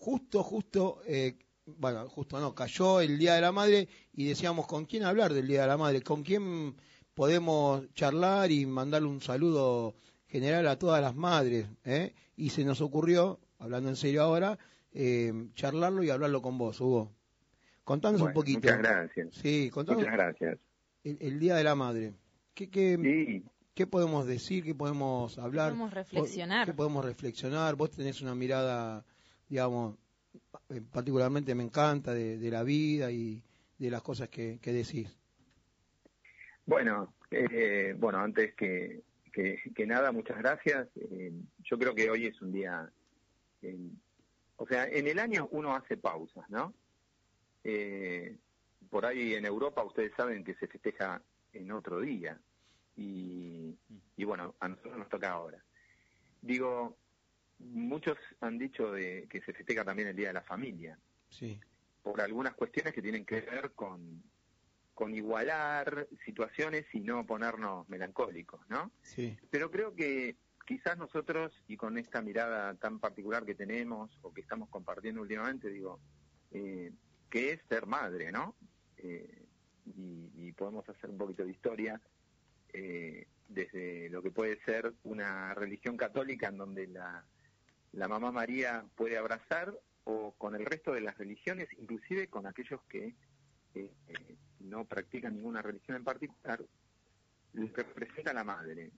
justo, 0.08 0.42
justo, 0.42 1.02
eh, 1.06 1.36
bueno, 1.66 2.08
justo 2.08 2.40
no, 2.40 2.56
cayó 2.56 3.02
el 3.02 3.18
Día 3.18 3.36
de 3.36 3.42
la 3.42 3.52
Madre 3.52 3.90
y 4.14 4.26
decíamos 4.26 4.66
con 4.66 4.86
quién 4.86 5.04
hablar 5.04 5.34
del 5.34 5.48
Día 5.48 5.64
de 5.64 5.68
la 5.68 5.76
Madre, 5.76 6.02
con 6.02 6.24
quién 6.24 6.78
podemos 7.14 7.94
charlar 7.94 8.50
y 8.50 8.66
mandarle 8.66 9.10
un 9.10 9.20
saludo 9.20 9.96
general 10.28 10.66
a 10.70 10.80
todas 10.80 11.02
las 11.02 11.14
madres. 11.14 11.68
¿eh? 11.84 12.14
Y 12.38 12.52
se 12.52 12.64
nos 12.64 12.80
ocurrió, 12.80 13.42
hablando 13.60 13.90
en 13.90 13.98
serio 13.98 14.24
ahora, 14.24 14.58
eh, 14.94 15.34
charlarlo 15.56 16.02
y 16.06 16.10
hablarlo 16.10 16.42
con 16.42 16.58
vos, 16.58 16.80
Hugo. 16.80 17.12
Contanos 17.84 18.22
un 18.22 18.32
poquito. 18.32 18.60
Muchas 18.60 18.78
gracias. 18.78 19.36
Sí, 19.36 19.70
contanos 19.74 20.04
Muchas 20.04 20.14
gracias. 20.14 20.58
el, 21.04 21.18
el 21.20 21.38
Día 21.38 21.56
de 21.56 21.66
la 21.66 21.76
Madre. 21.76 22.14
¿Qué, 22.54 22.70
qué, 22.70 22.98
Sí, 22.98 23.44
¿Qué 23.78 23.86
podemos 23.86 24.26
decir? 24.26 24.64
¿Qué 24.64 24.74
podemos 24.74 25.38
hablar? 25.38 25.72
Podemos 25.72 25.94
reflexionar. 25.94 26.66
¿Qué 26.66 26.74
podemos 26.74 27.06
reflexionar? 27.06 27.76
Vos 27.76 27.92
tenés 27.92 28.22
una 28.22 28.34
mirada, 28.34 29.06
digamos, 29.50 29.98
eh, 30.70 30.82
particularmente 30.92 31.56
me 31.56 31.64
encanta 31.64 32.14
de, 32.14 32.38
la 32.52 32.64
vida 32.64 33.12
y 33.12 33.44
de 33.78 33.90
las 33.90 34.02
cosas 34.02 34.30
que, 34.30 34.60
que 34.62 34.74
decís. 34.74 35.16
bueno, 36.66 37.14
eh, 37.32 37.96
bueno, 37.98 38.20
antes 38.20 38.54
que, 38.56 39.04
que, 39.32 39.86
nada, 39.86 40.12
muchas 40.12 40.38
gracias. 40.40 40.88
Eh, 40.96 41.32
yo 41.60 41.78
creo 41.78 41.94
que 41.94 42.10
hoy 42.10 42.26
es 42.26 42.42
un 42.42 42.52
día, 42.52 42.90
eh, 43.62 43.90
o 44.56 44.68
sea, 44.68 44.86
en 44.86 45.08
el 45.08 45.20
año 45.20 45.48
uno 45.52 45.76
hace 45.76 45.98
pausas, 45.98 46.50
¿no? 46.50 46.74
Por 48.90 49.06
ahí 49.06 49.34
en 49.34 49.46
Europa 49.46 49.84
ustedes 49.84 50.14
saben 50.16 50.46
que 50.46 50.56
se 50.56 50.68
festeja 50.68 51.22
en 51.52 51.72
otro 51.72 52.00
día 52.00 52.40
y, 52.96 53.76
y 54.16 54.24
bueno, 54.24 54.56
a 54.62 54.70
nosotros 54.70 54.98
nos 54.98 55.10
toca 55.10 55.32
ahora. 55.32 55.62
Digo, 56.42 56.96
muchos 57.60 58.18
han 58.42 58.58
dicho 58.58 58.92
de 58.92 59.28
que 59.30 59.42
se 59.42 59.54
festeja 59.54 59.84
también 59.84 60.10
el 60.10 60.16
Día 60.16 60.28
de 60.28 60.34
la 60.34 60.44
Familia. 60.44 60.98
Sí. 61.30 61.60
por 62.02 62.22
algunas 62.22 62.54
cuestiones 62.54 62.94
que 62.94 63.02
tienen 63.02 63.26
que 63.26 63.42
ver 63.42 63.72
con, 63.74 64.24
con 64.94 65.14
igualar 65.14 66.08
situaciones 66.24 66.86
y 66.94 67.02
no 67.02 67.26
ponernos 67.26 67.88
melancólicos, 67.90 68.62
¿no? 68.70 68.92
Sí. 69.02 69.38
Pero 69.50 69.70
creo 69.70 69.94
que 69.94 70.38
quizás 70.66 70.98
nosotros, 70.98 71.52
y 71.68 71.76
con 71.76 71.98
esta 71.98 72.22
mirada 72.22 72.76
tan 72.76 73.00
particular 73.00 73.46
que 73.46 73.56
tenemos 73.56 74.18
o 74.22 74.34
que 74.34 74.42
estamos 74.42 74.70
compartiendo 74.70 75.22
últimamente, 75.22 75.70
digo, 75.70 76.00
eh, 76.52 76.94
que 77.30 77.52
es 77.52 77.60
ser 77.68 77.86
madre, 77.88 78.32
¿no? 78.32 78.56
Eh, 78.98 79.46
y, 79.86 80.32
y 80.34 80.52
podemos 80.54 80.88
hacer 80.88 81.10
un 81.10 81.18
poquito 81.18 81.44
de 81.44 81.52
historia 81.52 82.02
eh, 82.74 83.28
desde 83.50 84.10
lo 84.10 84.22
que 84.22 84.32
puede 84.32 84.60
ser 84.64 84.94
una 85.04 85.54
religión 85.54 85.98
católica 85.98 86.48
en 86.48 86.58
donde 86.58 86.88
la, 86.88 87.26
la 87.94 88.08
mamá 88.08 88.32
María 88.32 88.86
puede 88.96 89.18
abrazar 89.18 89.74
o 90.04 90.34
con 90.38 90.56
el 90.56 90.66
resto 90.66 90.94
de 90.94 91.02
las 91.02 91.18
religiones, 91.18 91.68
inclusive 91.78 92.28
con 92.28 92.48
aquellos 92.48 92.82
que 92.84 93.08
eh, 93.76 93.92
eh, 94.08 94.36
no 94.62 94.86
practican 94.86 95.36
ninguna 95.36 95.62
religión 95.62 95.98
en 95.98 96.04
particular, 96.04 96.64
les 97.54 97.74
representa 97.74 98.34
la 98.34 98.44
madre. 98.44 98.92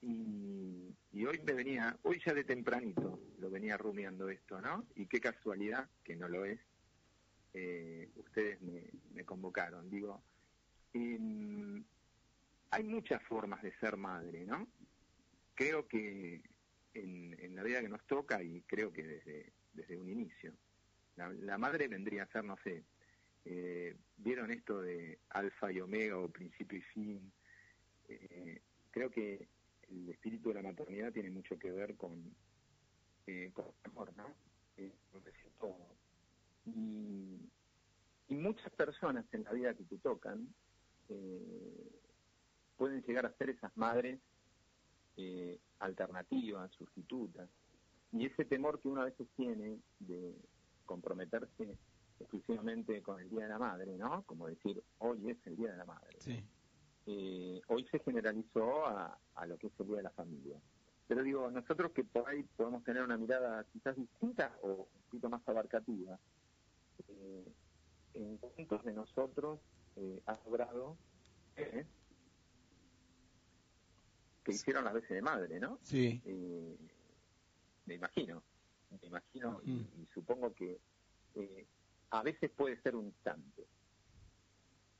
Y, 0.00 0.94
hoy 1.26 1.40
me 1.44 1.52
venía, 1.52 1.96
hoy 2.02 2.22
ya 2.24 2.32
de 2.32 2.44
tempranito 2.44 3.20
lo 3.38 3.50
venía 3.50 3.76
rumiando 3.76 4.30
esto, 4.30 4.60
¿no? 4.60 4.86
Y 4.94 5.06
qué 5.06 5.20
casualidad, 5.20 5.88
que 6.04 6.16
no 6.16 6.28
lo 6.28 6.44
es, 6.44 6.60
eh, 7.52 8.08
ustedes 8.16 8.58
me, 8.62 9.24
convocaron. 9.24 9.90
Digo, 9.90 10.22
hay 10.94 12.84
muchas 12.84 13.22
formas 13.24 13.62
de 13.62 13.76
ser 13.78 13.96
madre, 13.96 14.46
¿no? 14.46 14.66
Creo 15.54 15.86
que 15.88 16.40
en, 17.02 17.36
en 17.38 17.54
la 17.54 17.62
vida 17.62 17.80
que 17.80 17.88
nos 17.88 18.04
toca, 18.06 18.42
y 18.42 18.62
creo 18.62 18.92
que 18.92 19.02
desde, 19.02 19.52
desde 19.72 19.96
un 19.96 20.08
inicio, 20.08 20.52
la, 21.16 21.30
la 21.30 21.58
madre 21.58 21.88
vendría 21.88 22.24
a 22.24 22.32
ser, 22.32 22.44
no 22.44 22.56
sé, 22.64 22.84
eh, 23.44 23.96
¿vieron 24.16 24.50
esto 24.50 24.80
de 24.80 25.18
alfa 25.30 25.72
y 25.72 25.80
omega 25.80 26.18
o 26.18 26.28
principio 26.28 26.78
y 26.78 26.82
fin? 26.82 27.32
Eh, 28.08 28.60
creo 28.90 29.10
que 29.10 29.48
el 29.90 30.08
espíritu 30.10 30.50
de 30.50 30.56
la 30.56 30.62
maternidad 30.62 31.12
tiene 31.12 31.30
mucho 31.30 31.58
que 31.58 31.70
ver 31.70 31.96
con, 31.96 32.34
eh, 33.26 33.50
con 33.52 33.66
el 33.66 33.90
amor, 33.90 34.12
¿no? 34.16 34.34
Eh, 34.76 34.92
todo. 35.58 35.96
Y, 36.66 37.40
y 38.28 38.34
muchas 38.34 38.70
personas 38.72 39.24
en 39.32 39.44
la 39.44 39.52
vida 39.52 39.74
que 39.74 39.84
te 39.84 39.98
tocan 39.98 40.46
eh, 41.08 42.00
pueden 42.76 43.02
llegar 43.02 43.26
a 43.26 43.36
ser 43.36 43.50
esas 43.50 43.76
madres 43.76 44.20
eh, 45.18 45.58
alternativas, 45.80 46.70
sustitutas. 46.72 47.48
Y 48.12 48.24
ese 48.24 48.44
temor 48.44 48.80
que 48.80 48.88
uno 48.88 49.02
a 49.02 49.06
veces 49.06 49.26
tiene 49.36 49.78
de 49.98 50.34
comprometerse 50.86 51.76
exclusivamente 52.20 53.02
con 53.02 53.20
el 53.20 53.28
Día 53.28 53.42
de 53.42 53.48
la 53.48 53.58
Madre, 53.58 53.96
¿no? 53.98 54.22
Como 54.22 54.46
decir, 54.46 54.82
hoy 54.98 55.30
es 55.30 55.36
el 55.46 55.56
Día 55.56 55.72
de 55.72 55.76
la 55.76 55.84
Madre. 55.84 56.16
Sí. 56.20 56.42
Eh, 57.06 57.60
hoy 57.68 57.86
se 57.90 57.98
generalizó 57.98 58.86
a, 58.86 59.18
a 59.34 59.46
lo 59.46 59.58
que 59.58 59.66
es 59.66 59.72
el 59.80 59.86
Día 59.88 59.96
de 59.96 60.02
la 60.04 60.10
Familia. 60.10 60.58
Pero 61.08 61.22
digo, 61.22 61.50
nosotros 61.50 61.92
que 61.92 62.04
por 62.04 62.28
ahí 62.28 62.42
podemos 62.56 62.84
tener 62.84 63.02
una 63.02 63.16
mirada 63.16 63.64
quizás 63.72 63.96
distinta 63.96 64.56
o 64.62 64.68
un 64.94 65.02
poquito 65.06 65.28
más 65.28 65.46
abarcativa, 65.48 66.18
eh, 67.08 67.44
en 68.14 68.36
cuántos 68.36 68.84
de 68.84 68.92
nosotros 68.92 69.58
eh, 69.96 70.22
ha 70.26 70.38
logrado 70.44 70.96
que 74.48 74.54
hicieron 74.54 74.84
las 74.84 74.94
veces 74.94 75.10
de 75.10 75.20
madre, 75.20 75.60
¿no? 75.60 75.78
Sí. 75.82 76.22
Eh, 76.24 76.76
me 77.84 77.94
imagino, 77.94 78.42
me 78.90 79.06
imagino 79.06 79.60
y, 79.62 79.72
y 79.72 80.08
supongo 80.14 80.54
que 80.54 80.80
eh, 81.34 81.66
a 82.10 82.22
veces 82.22 82.50
puede 82.50 82.80
ser 82.80 82.96
un 82.96 83.06
instante. 83.06 83.66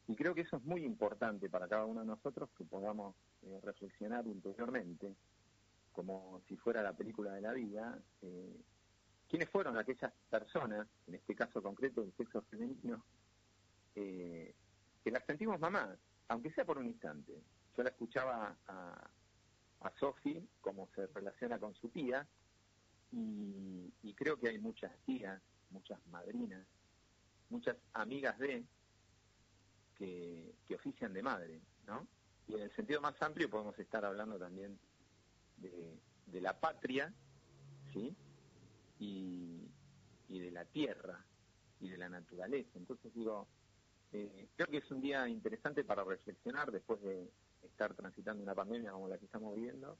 Y 0.06 0.16
creo 0.16 0.34
que 0.34 0.42
eso 0.42 0.56
es 0.56 0.64
muy 0.64 0.84
importante 0.84 1.48
para 1.48 1.66
cada 1.66 1.86
uno 1.86 2.00
de 2.00 2.06
nosotros 2.06 2.50
que 2.58 2.64
podamos 2.64 3.14
eh, 3.42 3.58
reflexionar 3.62 4.26
interiormente, 4.26 5.14
como 5.92 6.42
si 6.46 6.56
fuera 6.56 6.82
la 6.82 6.92
película 6.92 7.32
de 7.32 7.40
la 7.40 7.54
vida, 7.54 7.98
eh, 8.20 8.60
quiénes 9.30 9.48
fueron 9.48 9.78
aquellas 9.78 10.12
personas, 10.28 10.86
en 11.06 11.14
este 11.14 11.34
caso 11.34 11.62
concreto 11.62 12.02
del 12.02 12.12
sexo 12.16 12.42
femenino, 12.50 13.02
eh, 13.94 14.54
que 15.02 15.10
las 15.10 15.24
sentimos 15.24 15.58
mamás, 15.58 15.98
aunque 16.28 16.52
sea 16.52 16.66
por 16.66 16.76
un 16.76 16.86
instante. 16.86 17.32
Yo 17.76 17.82
la 17.82 17.90
escuchaba 17.90 18.56
a, 18.66 19.10
a 19.80 19.90
Sofi, 19.98 20.46
cómo 20.60 20.88
se 20.94 21.06
relaciona 21.08 21.58
con 21.58 21.74
su 21.74 21.88
tía, 21.88 22.26
y, 23.12 24.14
creo 24.14 24.38
que 24.38 24.48
hay 24.48 24.58
muchas 24.58 24.92
tías, 25.06 25.40
muchas 25.70 26.04
madrinas, 26.08 26.66
muchas 27.50 27.76
amigas 27.92 28.36
de 28.38 28.64
que, 29.96 30.54
que 30.66 30.74
ofician 30.74 31.12
de 31.12 31.22
madre, 31.22 31.60
¿no? 31.86 32.06
Y 32.48 32.54
en 32.54 32.62
el 32.62 32.74
sentido 32.74 33.00
más 33.00 33.20
amplio 33.22 33.48
podemos 33.48 33.78
estar 33.78 34.04
hablando 34.04 34.38
también 34.38 34.76
de, 35.58 35.96
de 36.26 36.40
la 36.40 36.58
patria, 36.58 37.14
¿sí? 37.92 38.14
Y, 38.98 39.68
y 40.28 40.40
de 40.40 40.50
la 40.50 40.64
tierra 40.64 41.24
y 41.80 41.88
de 41.88 41.96
la 41.96 42.08
naturaleza. 42.08 42.70
Entonces 42.74 43.12
digo, 43.14 43.46
eh, 44.12 44.48
creo 44.56 44.68
que 44.68 44.78
es 44.78 44.90
un 44.90 45.00
día 45.00 45.28
interesante 45.28 45.84
para 45.84 46.04
reflexionar 46.04 46.70
después 46.70 47.00
de 47.02 47.30
estar 47.62 47.94
transitando 47.94 48.42
una 48.42 48.54
pandemia 48.54 48.92
como 48.92 49.08
la 49.08 49.18
que 49.18 49.24
estamos 49.26 49.54
viviendo 49.54 49.98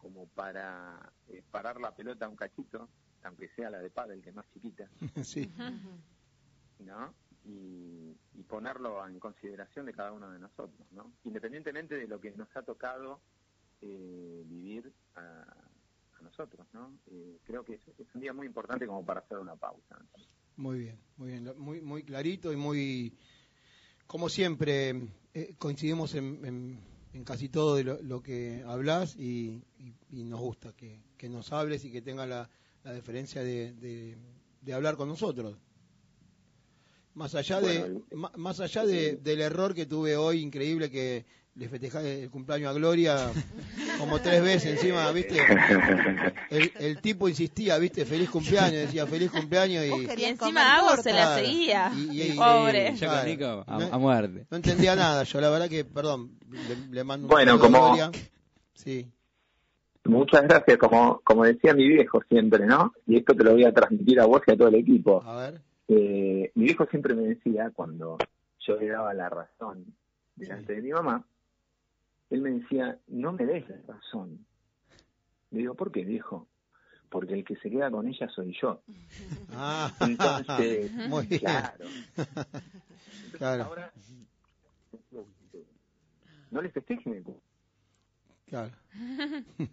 como 0.00 0.26
para 0.28 1.12
eh, 1.28 1.42
parar 1.50 1.80
la 1.80 1.94
pelota 1.94 2.28
un 2.28 2.36
cachito, 2.36 2.88
aunque 3.22 3.48
sea 3.50 3.70
la 3.70 3.78
de 3.78 3.90
pádel, 3.90 4.22
que 4.22 4.30
es 4.30 4.34
más 4.34 4.50
chiquita, 4.52 4.88
sí. 5.22 5.52
¿no? 6.80 7.14
Y, 7.44 8.16
y 8.34 8.42
ponerlo 8.42 9.06
en 9.06 9.18
consideración 9.18 9.86
de 9.86 9.92
cada 9.92 10.12
uno 10.12 10.30
de 10.30 10.38
nosotros, 10.38 10.86
¿no? 10.92 11.12
Independientemente 11.24 11.96
de 11.96 12.06
lo 12.06 12.20
que 12.20 12.32
nos 12.32 12.54
ha 12.56 12.62
tocado 12.62 13.20
eh, 13.80 14.42
vivir 14.46 14.92
a, 15.14 15.20
a 16.18 16.22
nosotros, 16.22 16.66
¿no? 16.72 16.98
Eh, 17.10 17.38
creo 17.44 17.64
que 17.64 17.74
es, 17.74 17.80
es 17.98 18.14
un 18.14 18.20
día 18.20 18.32
muy 18.32 18.46
importante 18.46 18.86
como 18.86 19.04
para 19.04 19.20
hacer 19.20 19.38
una 19.38 19.56
pausa. 19.56 19.98
Muy 20.56 20.78
bien, 20.80 21.00
muy 21.16 21.28
bien, 21.28 21.52
muy, 21.56 21.80
muy 21.80 22.02
clarito 22.02 22.52
y 22.52 22.56
muy, 22.56 23.16
como 24.10 24.28
siempre, 24.28 25.08
eh, 25.34 25.54
coincidimos 25.56 26.16
en, 26.16 26.44
en- 26.44 26.80
en 27.12 27.22
casi 27.22 27.48
todo 27.48 27.76
de 27.76 27.84
lo, 27.84 28.02
lo 28.02 28.20
que 28.20 28.64
hablas 28.66 29.14
y, 29.16 29.62
y- 29.78 29.94
y 30.10 30.24
nos 30.24 30.40
gusta 30.40 30.72
que, 30.76 30.98
que 31.16 31.28
nos 31.28 31.52
hables 31.52 31.84
y 31.84 31.92
que 31.92 32.02
tengas 32.02 32.28
la, 32.28 32.50
la 32.82 32.92
deferencia 32.92 33.40
de, 33.44 33.72
de- 33.74 34.16
de 34.62 34.72
hablar 34.72 34.96
con 34.96 35.06
nosotros. 35.08 35.56
Más 37.14 37.36
allá 37.36 37.60
de, 37.60 38.00
más 38.36 38.58
allá 38.58 38.84
de- 38.84 39.16
del 39.22 39.40
error 39.42 39.74
que 39.76 39.86
tuve 39.86 40.16
hoy, 40.16 40.40
increíble 40.40 40.90
que 40.90 41.24
le 41.56 41.68
festejé 41.68 42.22
el 42.22 42.30
cumpleaños 42.30 42.70
a 42.70 42.72
Gloria 42.72 43.16
como 43.98 44.18
tres 44.20 44.42
veces 44.42 44.72
encima, 44.72 45.10
¿viste? 45.12 45.36
El, 46.50 46.72
el 46.78 47.00
tipo 47.00 47.28
insistía, 47.28 47.76
¿viste? 47.78 48.04
Feliz 48.06 48.30
cumpleaños, 48.30 48.72
decía 48.82 49.06
feliz 49.06 49.30
cumpleaños 49.30 49.84
y... 49.84 50.20
Y 50.20 50.24
encima 50.24 50.76
Agos 50.76 51.00
se 51.02 51.12
la 51.12 51.22
Claro. 51.26 51.44
seguía. 51.44 51.92
Y- 51.94 52.10
y- 52.22 52.32
y- 52.32 52.36
Pobre. 52.36 52.92
Nico, 53.26 53.64
a, 53.66 53.98
muerte. 53.98 54.46
No 54.50 54.56
entendía 54.56 54.96
nada, 54.96 55.22
yo 55.24 55.40
la 55.40 55.50
verdad 55.50 55.68
que, 55.68 55.84
perdón, 55.84 56.38
le, 56.50 56.94
le 56.94 57.04
mando 57.04 57.26
un 57.26 57.30
Bueno, 57.30 57.52
saludo 57.58 57.64
a 57.64 57.70
como- 57.80 57.94
Gloria. 57.96 58.10
Sí, 58.74 59.08
Muchas 60.06 60.42
gracias, 60.44 60.78
como, 60.78 61.20
como 61.22 61.44
decía 61.44 61.74
mi 61.74 61.86
viejo 61.86 62.22
siempre, 62.28 62.64
¿no? 62.64 62.94
Y 63.06 63.18
esto 63.18 63.34
te 63.34 63.44
lo 63.44 63.52
voy 63.52 63.64
a 63.66 63.72
transmitir 63.72 64.18
a 64.18 64.24
vos 64.24 64.40
y 64.46 64.50
a 64.52 64.56
todo 64.56 64.68
el 64.68 64.76
equipo. 64.76 65.22
a 65.22 65.36
ver. 65.36 65.60
Eh, 65.88 66.50
mi 66.54 66.64
viejo 66.64 66.86
siempre 66.86 67.14
me 67.14 67.22
decía, 67.24 67.70
cuando 67.74 68.16
yo 68.60 68.76
le 68.76 68.88
daba 68.88 69.12
la 69.12 69.28
razón 69.28 69.84
delante 70.36 70.72
de 70.76 70.82
mi 70.82 70.90
mamá, 70.90 71.22
él 72.30 72.40
me 72.42 72.50
decía, 72.50 72.98
no 73.08 73.32
me 73.32 73.44
des 73.46 73.68
la 73.68 73.76
razón. 73.94 74.46
Le 75.50 75.58
digo, 75.60 75.74
¿por 75.74 75.90
qué, 75.92 76.04
viejo? 76.04 76.48
Porque 77.10 77.34
el 77.34 77.44
que 77.44 77.56
se 77.56 77.68
queda 77.70 77.90
con 77.90 78.06
ella 78.06 78.28
soy 78.28 78.56
yo. 78.60 78.82
Ah, 79.50 79.92
Entonces, 80.00 80.92
muy 81.08 81.26
claro. 81.26 81.84
Entonces, 82.16 82.56
Claro. 83.38 83.64
ahora, 83.64 83.92
no 86.50 86.62
le 86.62 86.70
festejen 86.70 87.14
el. 87.14 87.24
Claro. 88.46 88.72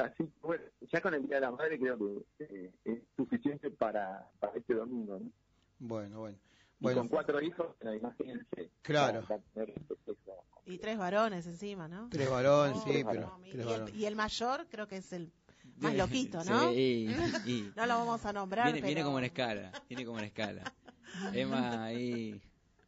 Así 0.00 0.30
bueno, 0.40 0.64
ya 0.92 1.00
con 1.00 1.12
el 1.14 1.26
Día 1.26 1.36
de 1.36 1.40
la 1.42 1.50
Madre 1.50 1.78
creo 1.78 1.98
que 2.38 2.44
eh, 2.44 2.72
es 2.84 3.00
suficiente 3.16 3.70
para, 3.70 4.28
para 4.40 4.56
este 4.56 4.74
domingo. 4.74 5.18
¿no? 5.18 5.30
Bueno, 5.80 6.20
bueno. 6.20 6.38
Y 6.80 6.94
con 6.94 7.08
cuatro 7.08 7.40
hijos, 7.42 7.66
imagínense. 7.82 8.70
Claro. 8.82 9.20
este. 9.54 9.74
Y 10.66 10.78
tres 10.78 10.98
varones 10.98 11.46
encima, 11.46 11.88
¿no? 11.88 12.08
tres 12.10 12.30
varones, 12.30 12.76
Oh, 12.76 12.84
sí, 12.86 13.02
no, 13.02 13.10
pero 13.10 13.32
tres 13.40 13.54
y, 13.54 13.58
el, 13.60 13.66
varones. 13.66 13.94
y 13.94 14.04
el 14.06 14.16
mayor 14.16 14.66
creo 14.70 14.86
que 14.86 14.98
es 14.98 15.12
el 15.12 15.32
más 15.78 15.94
loquito, 15.94 16.44
¿no? 16.44 16.70
Sí, 16.72 17.08
y- 17.46 17.72
No 17.76 17.86
lo 17.86 17.94
vamos 17.98 18.24
a 18.26 18.32
nombrar, 18.32 18.66
viene, 18.66 18.78
pero... 18.80 18.86
viene 18.88 19.02
como 19.04 19.18
en 19.18 19.24
escala, 19.24 19.72
viene 19.88 20.04
como 20.04 20.18
en 20.18 20.24
escala. 20.26 20.72
Emma 21.32 21.84
ahí 21.84 22.40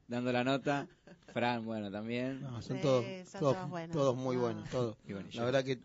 dando 0.07 0.31
la 0.33 0.45
nota, 0.45 0.87
Fran, 1.33 1.65
bueno, 1.65 1.91
también. 1.91 2.43
No, 2.43 2.61
son 2.63 2.77
Sí, 2.77 2.83
todos, 2.83 3.05
son 3.29 3.41
todos, 3.41 3.55
todos 3.57 3.71
buenos. 3.71 3.97
todos 3.97 4.17
muy 4.17 4.37
No. 4.37 4.43
buenos, 4.43 4.69
todos. 4.71 4.97
Y 5.07 5.13
bueno, 5.15 5.29
La 5.33 5.45
verdad 5.45 5.65
que 5.65 5.81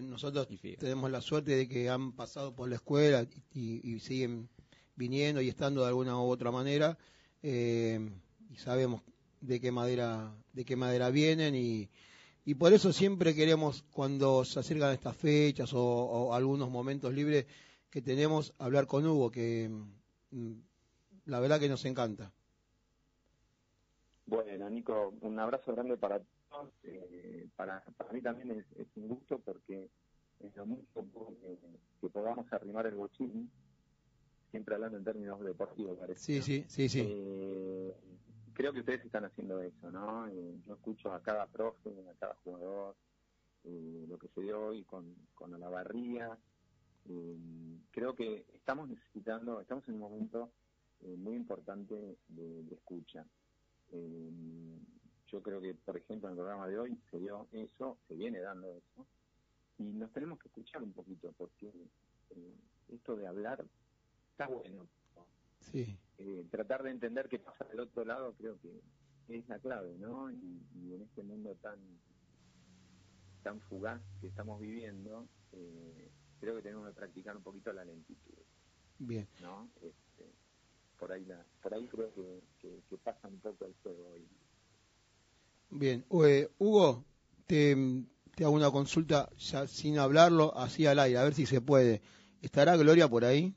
nosotros 0.00 0.48
tenemos 0.78 1.10
la 1.10 1.20
suerte 1.20 1.54
de 1.56 1.68
que 1.68 1.88
han 1.90 2.12
pasado 2.12 2.54
por 2.54 2.68
la 2.68 2.76
escuela 2.76 3.26
y, 3.52 3.80
y 3.94 4.00
siguen 4.00 4.48
viniendo 4.94 5.40
y 5.42 5.48
estando 5.48 5.82
de 5.82 5.88
alguna 5.88 6.16
u 6.18 6.28
otra 6.30 6.50
manera 6.50 6.96
eh, 7.48 8.00
y 8.50 8.56
sabemos 8.56 9.02
de 9.40 9.60
qué 9.60 9.70
madera 9.70 10.34
de 10.52 10.64
qué 10.64 10.74
madera 10.74 11.10
vienen 11.10 11.54
y, 11.54 11.88
y 12.44 12.56
por 12.56 12.72
eso 12.72 12.92
siempre 12.92 13.36
queremos 13.36 13.84
cuando 13.92 14.44
se 14.44 14.58
acercan 14.58 14.92
estas 14.92 15.16
fechas 15.16 15.70
o, 15.72 16.34
algunos 16.34 16.68
momentos 16.70 17.14
libres 17.14 17.46
que 17.88 18.02
tenemos 18.02 18.52
hablar 18.58 18.88
con 18.88 19.06
Hugo 19.06 19.30
que 19.30 19.70
mm, 20.32 20.52
la 21.26 21.38
verdad 21.38 21.60
que 21.60 21.68
nos 21.68 21.84
encanta 21.84 22.32
Bueno, 24.26 24.68
Nico, 24.68 25.14
un 25.20 25.38
abrazo 25.38 25.72
grande 25.72 25.96
para 25.96 26.18
todos. 26.50 26.72
Eh, 26.82 27.46
para, 27.54 27.80
para 27.96 28.12
mí 28.12 28.22
también 28.22 28.66
es, 28.76 28.88
un 28.96 29.06
gusto 29.06 29.38
porque 29.38 29.88
es 30.40 30.56
lo 30.56 30.66
mucho 30.66 31.04
que, 31.42 31.58
que 32.00 32.08
podamos 32.08 32.52
arrimar 32.52 32.86
el 32.86 32.96
bochín, 32.96 33.48
siempre 34.50 34.74
hablando 34.74 34.98
en 34.98 35.04
términos 35.04 35.40
deportivos, 35.44 35.98
parece. 35.98 36.20
sí 36.20 36.42
sí 36.42 36.64
sí 36.68 36.88
sí 36.88 37.02
Eh, 37.04 37.94
creo 38.54 38.72
que 38.72 38.80
ustedes 38.80 39.04
están 39.04 39.24
haciendo 39.24 39.60
eso, 39.60 39.90
¿no? 39.90 40.26
Eh, 40.28 40.54
yo 40.66 40.74
escucho 40.74 41.12
a 41.12 41.20
cada 41.22 41.46
profe, 41.46 41.90
a 42.10 42.14
cada 42.18 42.34
jugador, 42.36 42.96
eh, 43.64 44.06
lo 44.08 44.18
que 44.18 44.28
se 44.28 44.40
dio 44.40 44.66
hoy 44.66 44.84
con, 44.84 45.14
con 45.34 45.52
Olavarría. 45.54 46.38
Creo 47.92 48.16
que 48.16 48.44
estamos 48.54 48.88
necesitando, 48.88 49.60
estamos 49.60 49.86
en 49.88 49.94
un 49.94 50.00
momento 50.00 50.50
muy 51.16 51.36
importante 51.36 51.94
de, 52.28 52.62
de 52.64 52.74
escucha. 52.74 53.24
Eh, 53.92 54.30
yo 55.28 55.40
creo 55.42 55.60
que, 55.60 55.74
por 55.74 55.96
ejemplo, 55.96 56.28
en 56.28 56.32
el 56.32 56.38
programa 56.38 56.66
de 56.66 56.78
hoy 56.78 56.98
se 57.10 57.18
dio 57.18 57.46
eso, 57.52 57.98
se 58.08 58.14
viene 58.14 58.40
dando 58.40 58.68
eso, 58.72 59.06
y 59.78 59.84
nos 59.84 60.10
tenemos 60.12 60.38
que 60.40 60.48
escuchar 60.48 60.82
un 60.82 60.92
poquito, 60.92 61.32
porque 61.38 61.70
esto 62.88 63.16
de 63.16 63.26
hablar 63.26 63.64
está 64.36 64.48
bueno, 64.48 64.86
sí 65.72 65.98
eh, 66.18 66.46
tratar 66.50 66.82
de 66.82 66.90
entender 66.90 67.26
qué 67.28 67.38
pasa 67.38 67.64
del 67.64 67.80
otro 67.80 68.04
lado 68.04 68.34
creo 68.34 68.58
que 68.60 68.82
es 69.28 69.48
la 69.48 69.58
clave, 69.58 69.96
¿no? 69.98 70.30
Y, 70.30 70.62
y 70.74 70.94
en 70.94 71.02
este 71.02 71.22
mundo 71.22 71.54
tan 71.62 71.78
tan 73.42 73.60
fugaz 73.62 74.02
que 74.20 74.26
estamos 74.26 74.60
viviendo, 74.60 75.26
eh, 75.52 76.10
creo 76.40 76.56
que 76.56 76.62
tenemos 76.62 76.88
que 76.88 76.94
practicar 76.94 77.36
un 77.36 77.42
poquito 77.42 77.72
la 77.72 77.84
lentitud, 77.84 78.34
bien 78.98 79.26
¿no? 79.40 79.70
Este, 79.76 80.32
por 80.98 81.12
ahí 81.12 81.24
la, 81.24 81.44
por 81.62 81.72
ahí 81.72 81.86
creo 81.86 82.12
que, 82.12 82.42
que, 82.58 82.82
que 82.90 82.98
pasa 82.98 83.28
un 83.28 83.38
poco 83.40 83.66
el 83.66 83.74
juego 83.82 84.10
hoy. 84.10 84.26
Bien, 85.70 86.04
eh, 86.24 86.48
Hugo, 86.58 87.04
te, 87.46 87.76
te 88.34 88.44
hago 88.44 88.54
una 88.54 88.70
consulta 88.70 89.30
ya 89.38 89.66
sin 89.66 89.98
hablarlo, 89.98 90.56
así 90.56 90.86
al 90.86 90.98
aire, 90.98 91.18
a 91.18 91.24
ver 91.24 91.34
si 91.34 91.46
se 91.46 91.60
puede. 91.60 92.02
¿Estará 92.42 92.76
Gloria 92.76 93.08
por 93.08 93.24
ahí? 93.24 93.54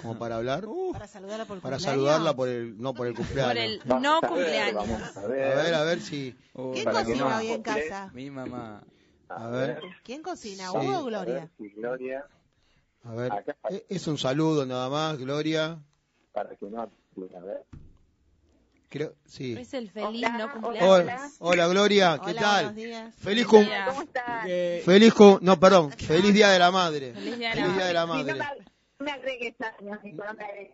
Como 0.00 0.18
para 0.18 0.36
hablar. 0.36 0.64
Para 0.92 1.06
saludarla 1.06 1.44
por 1.44 1.56
el 1.56 1.62
para 1.62 1.76
cumpleaños. 1.76 1.82
saludarla 1.82 2.34
por 2.34 2.48
el, 2.48 2.80
no 2.80 2.94
por 2.94 3.06
el 3.06 3.14
cumpleaños. 3.14 3.52
Por 3.54 3.62
el 3.62 3.80
Vamos 3.84 4.02
no 4.02 4.16
a 4.16 4.20
ver, 4.20 4.30
cumpleaños. 4.30 4.74
vamos 4.74 5.16
a 5.16 5.20
A 5.20 5.26
ver. 5.26 5.56
ver, 5.56 5.74
a 5.74 5.82
ver 5.84 6.00
si. 6.00 6.36
Oh, 6.54 6.72
¿Quién 6.72 6.84
cocina 6.86 7.28
no 7.28 7.36
hoy 7.36 7.48
en 7.48 7.62
casa? 7.62 8.10
Mi 8.14 8.30
mamá. 8.30 8.82
A 9.28 9.46
ver, 9.48 9.80
¿Quién 10.02 10.22
cocina? 10.22 10.70
Sí. 10.70 10.76
¿Hugo 10.76 10.92
o 10.98 11.00
A 11.00 11.02
Gloria? 11.04 11.34
ver 11.34 11.50
si 11.58 11.68
Gloria, 11.70 12.26
a 13.04 13.10
ver. 13.14 13.32
Acá. 13.32 13.56
Eh, 13.70 13.84
Es 13.88 14.06
un 14.06 14.18
saludo 14.18 14.66
nada 14.66 14.88
más, 14.88 15.18
Gloria. 15.18 15.78
para 16.32 16.54
que 16.56 16.66
no 16.66 16.82
a 16.82 16.86
ver. 17.40 17.64
Creo, 18.90 19.14
sí. 19.24 19.54
Es 19.58 19.72
el 19.72 19.90
feliz 19.90 20.08
Hola, 20.08 20.36
no 20.36 20.52
cumpleaños. 20.52 20.90
Hola, 20.90 21.30
hola 21.38 21.66
Gloria, 21.68 22.20
¿qué 22.22 22.30
Hola, 22.32 22.40
tal? 22.42 22.64
buenos 22.66 22.76
días. 22.76 23.14
Feliz 23.14 23.46
cum. 23.46 23.66
¿Cómo 23.86 24.02
están? 24.02 24.46
feliz 24.84 25.14
cum 25.14 25.38
no, 25.40 25.58
perdón, 25.58 25.92
feliz 25.92 26.34
día 26.34 26.50
de 26.50 26.58
la 26.58 26.70
madre. 26.70 27.14
Feliz 27.14 27.38
día 27.38 27.48
de 27.50 27.54
Feliz 27.54 27.68
la 27.70 27.76
día 27.76 27.86
de 27.86 27.92
la 27.94 28.02
Sí, 28.02 28.06
no 28.08 28.14
madre. 28.14 28.38
Me, 29.02 29.10
agregues 29.12 29.54
años, 29.60 29.98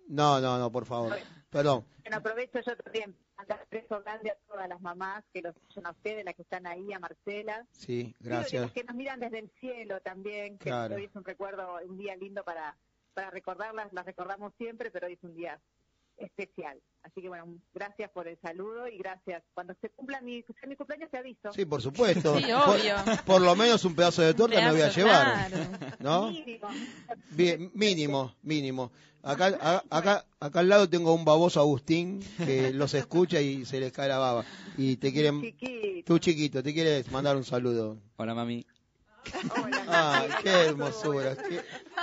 no. 0.09 0.41
No, 0.41 0.59
no, 0.59 0.71
por 0.73 0.87
favor. 0.87 1.17
Perdón. 1.51 1.85
Bueno, 2.03 2.17
aprovecho 2.19 2.61
yo 2.61 2.77
también 2.77 3.15
un 3.39 3.47
beso 3.71 4.03
grande 4.03 4.31
a 4.31 4.37
todas 4.47 4.69
las 4.69 4.81
mamás 4.81 5.25
que 5.33 5.41
los 5.43 5.55
escuchan 5.57 5.87
a 5.87 5.91
ustedes, 5.91 6.25
las 6.25 6.35
que 6.35 6.43
están 6.43 6.67
ahí, 6.67 6.93
a 6.93 6.99
Marcela. 6.99 7.67
Sí, 7.73 8.15
Y 8.19 8.25
gracias. 8.25 8.63
las 8.63 8.73
que 8.73 8.85
nos 8.85 8.97
miran 8.97 9.21
desde 9.21 9.39
el 9.39 9.51
cielo 9.61 10.01
también, 10.01 10.59
que 10.59 10.71
Claro. 10.71 10.97
hoy 10.97 11.05
es 11.05 11.15
un 11.15 11.25
recuerdo, 11.25 11.79
un 11.87 11.97
día 11.99 12.17
lindo 12.17 12.43
para, 12.45 12.77
para 13.15 13.31
recordarlas, 13.31 13.93
las 13.93 14.05
recordamos 14.05 14.53
siempre, 14.59 14.91
pero 14.91 15.07
hoy 15.07 15.15
es 15.15 15.23
un 15.25 15.35
día 15.35 15.59
especial. 16.19 16.79
Así 17.03 17.23
que 17.23 17.29
bueno, 17.29 17.47
gracias 17.75 18.11
por 18.11 18.29
el 18.29 18.39
saludo 18.41 18.87
y 18.89 18.99
gracias. 18.99 19.43
Cuando 19.55 19.75
se 19.81 19.89
cumpla 19.91 20.21
mi, 20.21 20.45
mi 20.67 20.77
cumpleaños 20.77 21.11
te 21.11 21.19
aviso. 21.19 21.53
Sí, 21.53 21.65
por 21.65 21.81
supuesto. 21.83 22.39
Sí, 22.39 22.45
Por- 22.45 22.77
obvio. 22.77 22.95
Por, 23.25 23.41
lo 23.41 23.55
menos 23.57 23.85
un 23.85 23.95
pedazo 23.95 24.23
de 24.23 24.35
torta 24.35 24.61
me 24.61 24.71
voy 24.71 24.81
a 24.83 24.91
Pedazo, 24.91 25.01
llevar. 25.01 25.49
claro. 25.51 25.65
¿No? 26.01 26.31
Mínimo. 26.31 26.69
Bien, 27.31 27.71
mínimo, 27.75 28.35
mínimo. 28.43 28.93
Acá, 29.23 29.57
a- 29.61 29.83
acá, 29.91 30.25
acá 30.41 30.61
al 30.61 30.69
lado 30.69 30.89
tengo 30.89 31.13
un 31.15 31.25
baboso 31.25 31.61
Agustín 31.61 32.21
que 32.39 32.73
los 32.73 32.95
escucha 32.95 33.41
y 33.41 33.65
se 33.65 33.81
les 33.81 33.93
cae 33.93 34.09
la 34.09 34.19
baba. 34.19 34.45
Y 34.77 34.97
te 34.97 35.13
quieren, 35.13 35.41
Chiquito. 35.41 36.05
tú 36.07 36.19
chiquito, 36.19 36.63
te 36.63 36.73
quieres 36.73 37.11
mandar 37.11 37.37
un 37.37 37.45
saludo. 37.45 37.99
Hola, 38.17 38.35
mami. 38.35 38.65
Hola, 39.63 39.85
Ay, 39.89 40.29
Nachito. 40.29 40.43
qué 40.43 40.51
hermosura, 40.51 41.37
qué, 41.37 41.61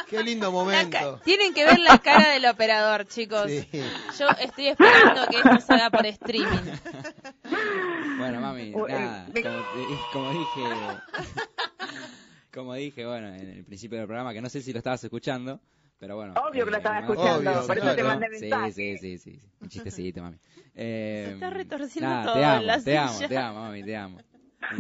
qué 0.10 0.24
lindo 0.24 0.52
momento. 0.52 1.20
Tienen 1.24 1.54
que 1.54 1.66
ver 1.66 1.80
la 1.80 1.98
cara 2.00 2.30
del 2.30 2.46
operador, 2.46 3.06
chicos. 3.08 3.46
Sí. 3.50 3.68
Yo 4.20 4.28
estoy 4.42 4.68
esperando 4.68 5.28
que 5.28 5.38
esto 5.38 5.60
se 5.62 5.74
haga 5.74 5.90
por 5.90 6.06
streaming. 6.06 6.72
Bueno, 8.18 8.40
mami, 8.42 8.62
eh, 8.70 8.74
nada, 8.90 9.26
como, 9.26 9.36
di- 9.36 9.98
como 10.14 10.30
dije, 10.32 10.64
como 12.54 12.74
dije, 12.76 13.06
bueno, 13.06 13.28
en 13.28 13.50
el 13.50 13.66
principio 13.66 13.98
del 13.98 14.08
programa, 14.08 14.34
que 14.34 14.42
no 14.42 14.50
sé 14.50 14.62
si 14.62 14.72
lo 14.72 14.78
estabas 14.80 15.04
escuchando, 15.04 15.60
pero 16.00 16.16
bueno. 16.16 16.34
Obvio 16.36 16.66
que 16.66 16.72
lo 16.72 16.78
eh, 16.78 16.80
estaba 16.80 17.02
no- 17.02 17.12
escuchando, 17.14 17.52
obvio, 17.52 17.68
por 17.68 17.78
eso 17.78 17.96
te 17.96 18.04
mandé 18.04 18.30
mensaje. 18.30 18.72
sí, 18.72 18.98
sí, 18.98 19.18
sí, 19.18 19.40
sí, 19.40 19.50
un 19.60 19.70
chistecito, 19.70 20.22
mami. 20.22 20.38
Eh, 20.76 21.32
está 21.34 21.50
retorciendo 21.50 22.10
nada, 22.10 22.24
todo 22.26 22.34
te 22.36 22.40
en 22.40 22.46
amo, 22.46 22.62
la 22.64 22.82
te 22.82 22.98
amo, 22.98 23.20
te 23.28 23.38
amo, 23.38 23.60
mami, 23.62 23.84
te 23.84 23.96
amo. 23.98 24.18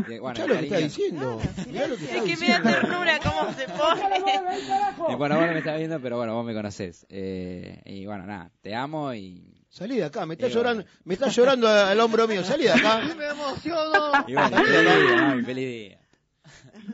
Te- 0.08 0.20
bueno, 0.20 0.40
Escuchá 0.40 0.48
lo 0.48 0.60
que 0.60 0.66
está 0.66 0.78
diciendo. 0.78 1.42
Mirá 1.68 1.88
lo 1.88 1.98
que 1.98 2.04
está 2.06 2.18
Es 2.18 2.24
que 2.24 2.38
me 2.38 2.48
da 2.48 2.60
diciendo. 2.60 2.70
ternura 2.72 3.20
cómo 3.20 3.54
se 3.54 3.68
pone. 3.68 5.12
y 5.12 5.16
bueno, 5.16 5.36
vos 5.38 5.46
no 5.48 5.52
me 5.54 5.60
estás 5.60 5.78
viendo, 5.78 6.00
pero 6.00 6.18
bueno, 6.18 6.34
vos 6.36 6.46
me 6.46 6.54
conocés. 6.54 7.06
Eh, 7.10 7.82
y 7.86 8.06
bueno, 8.06 8.26
nada, 8.26 8.52
te 8.62 8.76
amo 8.76 9.14
y... 9.14 9.52
Salí 9.70 9.98
de 9.98 10.06
acá, 10.06 10.26
me 10.26 10.36
está 10.36 10.48
Y 10.48 10.54
bueno. 10.54 10.62
llorando, 10.64 10.86
me 11.04 11.14
está 11.16 11.28
llorando 11.28 11.68
al 11.68 12.00
hombro 12.00 12.28
mío, 12.30 12.44
salí 12.46 12.64
de 12.64 12.72
acá. 12.72 13.02
Me 13.18 13.26
emociono. 13.28 14.12
Y 14.26 14.34
bueno, 14.34 14.58
feliz 14.58 14.82
día, 15.10 15.18
mami, 15.22 15.44
feliz 15.44 15.68
día. 15.68 16.00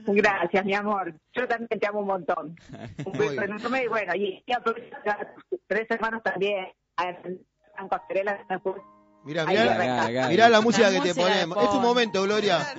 Gracias, 0.08 0.66
mi 0.66 0.74
amor. 0.74 1.14
Yo 1.34 1.48
también 1.48 1.80
te 1.80 1.88
amo 1.88 2.00
un 2.00 2.08
montón. 2.08 2.56
Un 3.06 3.12
beso 3.20 3.42
enorme 3.42 3.84
y 3.84 3.88
bueno, 3.88 4.16
y, 4.16 4.44
y 4.46 4.52
a 4.54 4.62
tus 4.64 4.74
tres 5.68 5.86
hermanos 5.92 6.24
también. 6.24 6.66
A 6.98 7.14
Franco 7.76 7.96
Asterela, 7.96 8.44
después. 8.50 8.78
Mirá, 9.24 9.46
mirá, 9.46 10.28
mirá 10.30 10.50
la 10.50 10.62
música 10.62 10.90
que 10.92 11.00
te 11.02 11.14
ponemos. 11.16 11.64
Es 11.64 11.70
tu 11.70 11.80
momento, 11.80 12.24
Gloria. 12.24 12.60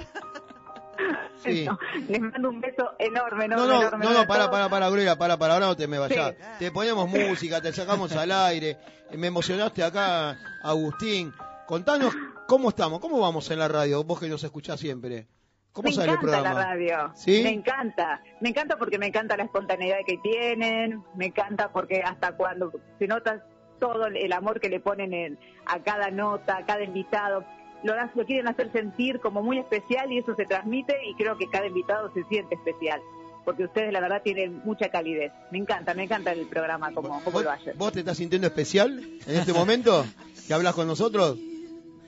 Sí. 1.42 1.66
Les 2.08 2.20
mando 2.20 2.50
un 2.50 2.60
beso 2.60 2.92
enorme, 3.00 3.48
No, 3.48 3.64
enorme, 3.64 3.66
no, 3.66 3.78
enorme. 3.80 4.04
no, 4.04 4.10
enorme 4.10 4.14
no, 4.14 4.20
a 4.20 4.26
para, 4.26 4.48
para, 4.50 4.68
para, 4.68 4.88
Gloria, 4.90 5.16
para, 5.16 5.36
para, 5.36 5.54
ahora 5.54 5.66
no 5.66 5.76
te 5.76 5.88
me 5.88 5.98
vayas. 5.98 6.34
Sí. 6.38 6.44
Te 6.60 6.70
ponemos 6.70 7.08
música, 7.08 7.60
te 7.60 7.72
sacamos 7.72 8.14
al 8.14 8.30
aire. 8.30 8.78
Me 9.10 9.26
emocionaste 9.26 9.82
acá, 9.82 10.38
Agustín. 10.62 11.32
Contanos 11.66 12.14
cómo 12.46 12.68
estamos, 12.68 13.00
cómo 13.00 13.18
vamos 13.18 13.50
en 13.50 13.58
la 13.58 13.66
radio, 13.66 14.04
vos 14.04 14.20
que 14.20 14.28
nos 14.28 14.44
escuchás 14.44 14.78
siempre. 14.78 15.26
¿Cómo 15.72 15.88
me 15.88 15.94
sale 15.94 16.12
el 16.12 16.18
encanta 16.18 16.30
programa? 16.32 16.60
la 16.60 16.66
radio. 16.66 17.12
¿Sí? 17.16 17.40
Me 17.42 17.50
encanta. 17.50 18.22
Me 18.40 18.50
encanta 18.50 18.76
porque 18.76 18.98
me 18.98 19.06
encanta 19.06 19.36
la 19.36 19.42
espontaneidad 19.44 19.96
que 20.06 20.18
tienen. 20.18 21.02
Me 21.16 21.26
encanta 21.26 21.72
porque 21.72 22.02
hasta 22.04 22.36
cuando 22.36 22.70
se 23.00 23.06
nota 23.08 23.44
todo 23.82 24.06
el 24.06 24.32
amor 24.32 24.60
que 24.60 24.68
le 24.68 24.78
ponen 24.78 25.12
en- 25.12 25.38
a 25.66 25.80
cada 25.82 26.10
nota, 26.12 26.58
a 26.58 26.64
cada 26.64 26.84
invitado. 26.84 27.44
Lo, 27.82 27.94
quieren 28.26 28.46
hacer 28.46 28.70
sentir 28.70 29.18
como 29.18 29.42
muy 29.42 29.58
especial 29.58 30.12
y 30.12 30.18
eso 30.18 30.36
se 30.36 30.44
transmite 30.46 30.94
y 31.10 31.14
creo 31.16 31.36
que 31.36 31.48
cada 31.50 31.66
invitado 31.66 32.12
se 32.14 32.22
siente 32.24 32.54
especial. 32.54 33.00
Porque 33.44 33.64
ustedes 33.64 33.92
la 33.92 33.98
verdad 33.98 34.22
tienen 34.22 34.60
mucha 34.64 34.88
calidez. 34.88 35.32
Me 35.50 35.58
encanta, 35.58 35.94
me 35.94 36.04
encanta 36.04 36.30
el 36.30 36.46
programa 36.46 36.92
como, 36.92 37.08
como 37.24 37.32
¿Vos, 37.32 37.42
lo 37.42 37.50
hacen. 37.50 37.76
vos 37.76 37.92
te 37.92 37.98
estás 37.98 38.16
sintiendo 38.18 38.46
especial 38.46 39.00
en 39.26 39.36
este 39.36 39.52
momento? 39.52 40.04
¿Que 40.46 40.54
hablas 40.54 40.74
con 40.76 40.86
nosotros? 40.86 41.36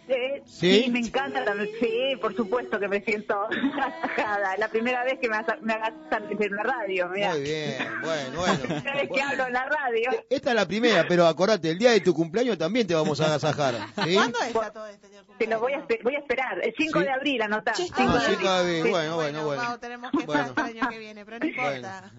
Eh, 0.06 0.42
¿Sí? 0.44 0.82
¿Sí? 0.84 0.90
me 0.90 0.98
encanta 0.98 1.44
también. 1.44 1.70
Sí, 1.80 2.16
por 2.20 2.36
supuesto 2.36 2.78
que 2.78 2.88
me 2.88 3.00
siento 3.02 3.34
agasajada. 3.50 4.56
La 4.58 4.68
primera 4.68 5.02
vez 5.04 5.18
que 5.18 5.28
me, 5.28 5.36
me 5.62 5.72
agasajan 5.72 6.24
en 6.42 6.56
la 6.56 6.62
radio, 6.62 7.08
mira. 7.08 7.30
Muy 7.30 7.40
bien, 7.42 7.76
bueno, 8.02 8.30
La 8.32 8.36
bueno. 8.38 8.58
primera 8.64 8.94
vez 8.94 9.10
que 9.10 9.22
hablo 9.22 9.46
en 9.46 9.52
la 9.54 9.64
radio. 9.64 10.10
Esta 10.28 10.50
es 10.50 10.56
la 10.56 10.66
primera, 10.66 11.06
pero 11.08 11.26
acordate, 11.26 11.70
el 11.70 11.78
día 11.78 11.92
de 11.92 12.00
tu 12.00 12.12
cumpleaños 12.14 12.58
también 12.58 12.86
te 12.86 12.94
vamos 12.94 13.20
a 13.20 13.26
agasajar. 13.26 13.74
¿sí? 14.04 14.14
¿Cuándo 14.14 14.38
está 14.42 14.72
todo 14.72 14.86
este 14.86 15.08
señor 15.08 15.24
Te 15.38 15.46
lo 15.46 15.58
voy 15.60 15.72
a, 15.72 15.78
esper- 15.86 16.02
voy 16.02 16.14
a 16.16 16.18
esperar. 16.18 16.60
El 16.62 16.74
5 16.76 16.98
¿Sí? 16.98 17.04
de 17.04 17.10
abril, 17.10 17.42
anotá. 17.42 17.72
Che, 17.72 17.84
5 17.84 17.94
Ah, 17.98 18.04
de 18.18 18.20
cinco 18.26 18.42
de 18.42 18.48
abril. 18.48 18.48
abril, 18.48 18.82
Sí. 18.84 18.90
bueno, 18.90 19.14
bueno, 19.16 19.44
bueno. 19.46 19.62
Vamos, 19.62 19.80
tenemos 19.80 20.10
que 20.12 20.26
Bueno. 20.26 20.42
estar 20.44 20.70
el 20.70 20.78
año 20.80 20.88
que 20.90 20.98
viene, 20.98 21.24
pero 21.24 21.38
no 21.38 21.46
importa. 21.46 22.10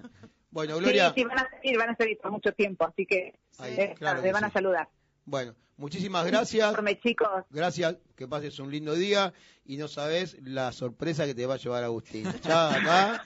Bueno, 0.51 0.75
Sí, 0.75 0.81
Gloria, 0.83 1.13
sí, 1.13 1.23
van 1.25 1.39
a 1.39 1.49
seguir, 1.49 1.77
van 1.77 1.89
a 1.89 1.95
seguir 1.97 2.17
por 2.17 2.31
mucho 2.31 2.51
tiempo, 2.53 2.85
así 2.85 3.05
que 3.05 3.33
Ahí, 3.59 3.73
eh, 3.77 3.93
claro 3.97 4.17
tarde, 4.17 4.27
que 4.29 4.33
van 4.33 4.43
sí. 4.43 4.47
a 4.49 4.53
saludar. 4.53 4.87
Bueno, 5.25 5.55
muchísimas 5.77 6.25
gracias. 6.25 6.69
Enorme, 6.69 6.99
chicos. 6.99 7.27
Gracias, 7.49 7.97
que 8.15 8.27
pases 8.27 8.59
un 8.59 8.71
lindo 8.71 8.93
día 8.93 9.33
y 9.65 9.77
no 9.77 9.87
sabes 9.87 10.37
la 10.43 10.71
sorpresa 10.71 11.25
que 11.25 11.33
te 11.35 11.45
va 11.45 11.55
a 11.55 11.57
llevar 11.57 11.83
Agustín. 11.83 12.25
Ya 12.43 12.69
acá 12.75 13.25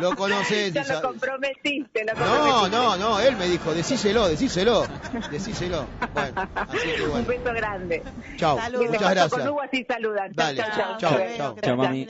lo 0.00 0.14
conoces. 0.16 0.72
Ya 0.74 0.84
lo 0.84 1.02
comprometiste, 1.02 2.04
lo 2.04 2.12
No, 2.14 2.18
comprometiste. 2.26 2.70
no, 2.76 2.96
no, 2.96 3.20
él 3.20 3.36
me 3.36 3.46
dijo, 3.46 3.72
decíselo, 3.72 4.26
decíselo, 4.28 4.86
decíselo. 5.30 5.86
Bueno, 6.12 6.48
así 6.54 6.78
que 6.96 7.02
Un 7.04 7.26
beso 7.26 7.44
grande. 7.54 8.02
chao, 8.36 8.56
muchas 8.56 8.72
Con 9.02 9.10
gracias. 9.10 9.48
Hugo 9.48 9.62
así 9.62 9.84
saludan. 9.88 10.32
Dale, 10.34 10.58
chao, 10.74 10.96
chao, 10.98 11.56
chao. 11.62 11.76
mami. 11.76 12.06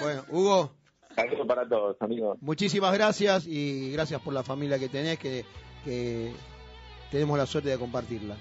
Bueno, 0.00 0.24
Hugo, 0.30 0.74
Saludos 1.14 1.46
para 1.46 1.68
todos, 1.68 1.96
amigos. 2.00 2.38
muchísimas 2.40 2.92
gracias 2.94 3.46
y 3.46 3.90
gracias 3.92 4.20
por 4.22 4.32
la 4.32 4.42
familia 4.42 4.78
que 4.78 4.88
tenés, 4.88 5.18
que, 5.18 5.44
que 5.84 6.32
tenemos 7.12 7.38
la 7.38 7.46
suerte 7.46 7.68
de 7.70 7.78
compartirla 7.78 8.34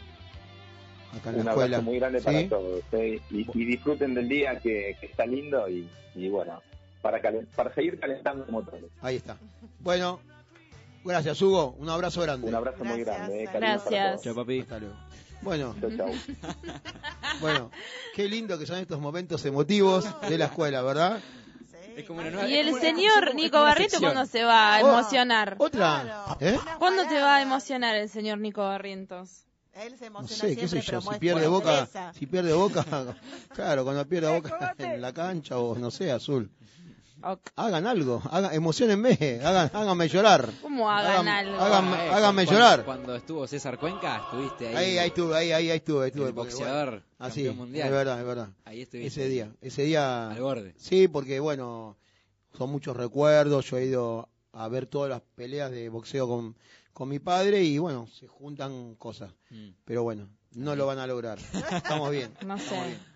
acá 1.15 1.30
en 1.30 1.39
Un 1.39 1.45
la 1.45 1.52
abrazo 1.52 1.65
escuela. 1.65 1.81
muy 1.81 1.99
grande 1.99 2.19
¿Sí? 2.19 2.26
para 2.26 2.49
todos. 2.49 2.81
¿eh? 2.93 3.22
Y, 3.30 3.45
y 3.53 3.65
disfruten 3.65 4.14
del 4.15 4.27
día 4.27 4.57
que, 4.60 4.95
que 4.99 5.06
está 5.06 5.26
lindo 5.26 5.69
y, 5.69 5.88
y 6.15 6.30
bueno, 6.30 6.61
para, 7.02 7.22
calen- 7.22 7.45
para 7.56 7.73
seguir 7.76 7.99
calentando 7.99 8.45
motores. 8.49 8.85
Ahí 9.02 9.18
está. 9.18 9.38
Bueno, 9.80 10.19
gracias 11.03 11.41
Hugo, 11.41 11.76
un 11.77 11.89
abrazo 11.89 12.22
grande. 12.22 12.48
Un 12.48 12.56
abrazo 12.56 12.84
muy 12.84 13.03
grande. 13.03 13.43
¿eh? 13.43 13.45
Para 13.45 13.60
Gracias. 13.60 14.22
Chao, 14.23 14.34
papi. 14.35 14.61
Hasta 14.61 14.80
luego. 14.80 14.95
Bueno, 15.41 15.76
todos. 15.81 15.98
Chau, 15.98 16.07
chau. 16.14 16.35
bueno, 17.41 17.72
qué 18.15 18.27
lindo 18.30 18.57
que 18.60 18.65
son 18.68 18.77
estos 18.77 18.99
momentos 18.99 19.43
emotivos 19.45 20.06
de 20.30 20.38
la 20.38 20.45
escuela, 20.45 20.81
¿verdad? 20.84 21.19
Es 22.01 22.07
como 22.07 22.19
una 22.21 22.29
nueva- 22.29 22.47
Y 22.49 22.53
es 22.53 22.59
el 22.59 22.65
como 22.67 22.77
una- 22.77 22.87
es 22.89 22.95
señor 22.95 23.25
como 23.27 23.33
Nico 23.41 23.57
una 23.57 23.65
Barriento, 23.65 23.91
sección. 23.91 24.13
¿cuándo 24.13 24.31
se 24.31 24.43
va 24.43 24.75
a 24.75 24.81
Oh, 24.83 24.89
emocionar? 24.99 25.55
Otra. 25.57 26.37
¿eh? 26.39 26.57
Una 26.61 26.75
¿Cuándo 26.77 27.07
te 27.07 27.19
va 27.21 27.35
a 27.37 27.41
emocionar 27.41 27.95
el 27.95 28.09
señor 28.09 28.37
Nico 28.39 28.61
Barrientos? 28.61 29.45
Él 29.73 29.97
se 29.97 30.09
No 30.09 30.19
emociona 30.19 30.41
sé, 30.41 30.55
qué 30.55 30.67
sé 30.67 30.67
siempre, 30.67 30.81
yo, 30.81 30.85
pero 30.87 31.01
si 31.01 31.05
muestra 31.05 31.19
pierde 31.21 31.47
boca, 31.47 31.87
si 32.13 32.25
pierde 32.27 32.53
boca, 32.53 32.83
claro, 33.55 33.83
cuando 33.85 34.05
pierde 34.05 34.27
boca 34.41 34.75
en 34.77 35.01
la 35.01 35.13
cancha 35.13 35.57
o 35.59 35.77
no 35.77 35.89
sé, 35.91 36.11
azul. 36.11 36.51
Hagan 37.56 37.88
algo, 37.88 38.22
hagan, 38.31 38.53
emocionenme, 38.53 39.39
hagan, 39.43 39.69
háganme 39.73 40.07
llorar. 40.07 40.49
¿Cómo 40.61 40.89
hagan 40.89 41.27
Hagan- 41.27 41.27
algo? 41.27 41.56
Eh, 41.56 42.10
háganme 42.11 42.45
cuando- 42.45 42.52
llorar. 42.52 42.85
Cuando 42.85 43.15
estuvo 43.15 43.48
César 43.48 43.77
Cuenca, 43.80 44.18
estuviste 44.26 44.68
ahí. 44.69 44.76
Ahí, 44.76 44.98
ahí 44.98 45.07
estuve, 45.10 45.35
ahí, 45.38 45.52
ahí, 45.52 45.69
ahí 45.72 45.77
estuve, 45.77 46.07
estuve. 46.07 46.27
el 46.30 46.34
porque, 46.34 46.53
boxeador, 46.53 46.89
bueno, 46.89 47.03
así, 47.19 47.43
campeón 47.43 47.57
mundial. 47.57 47.88
es 47.88 47.91
verdad, 47.93 48.19
es 48.19 48.26
verdad. 48.26 48.49
Ahí 48.65 48.81
estuviste. 48.81 49.07
Ese 49.22 49.30
día, 49.30 49.52
ese 49.61 49.84
día. 49.84 50.30
Al 50.30 50.41
borde. 50.41 50.73
Sí, 50.77 51.07
porque 51.07 51.39
bueno, 51.39 51.98
son 52.57 52.69
muchos 52.72 52.95
recuerdos. 52.98 53.69
Yo 53.69 53.77
he 53.77 53.85
ido 53.85 54.30
a 54.53 54.68
ver 54.68 54.85
todas 54.88 55.10
las 55.10 55.22
peleas 55.35 55.72
de 55.72 55.89
boxeo 55.89 56.27
con, 56.27 56.56
con 56.93 57.07
mi 57.10 57.19
padre 57.19 57.64
y 57.64 57.77
bueno, 57.77 58.07
se 58.07 58.27
juntan 58.27 58.95
cosas. 58.95 59.31
Mm. 59.49 59.69
Pero 59.85 60.03
bueno, 60.03 60.27
no 60.53 60.76
lo 60.76 60.85
van 60.85 60.99
a 60.99 61.07
lograr. 61.07 61.39
Estamos 61.72 62.11
bien. 62.11 62.34
No 62.45 62.57
sé. 62.57 62.76
bien. 62.76 63.11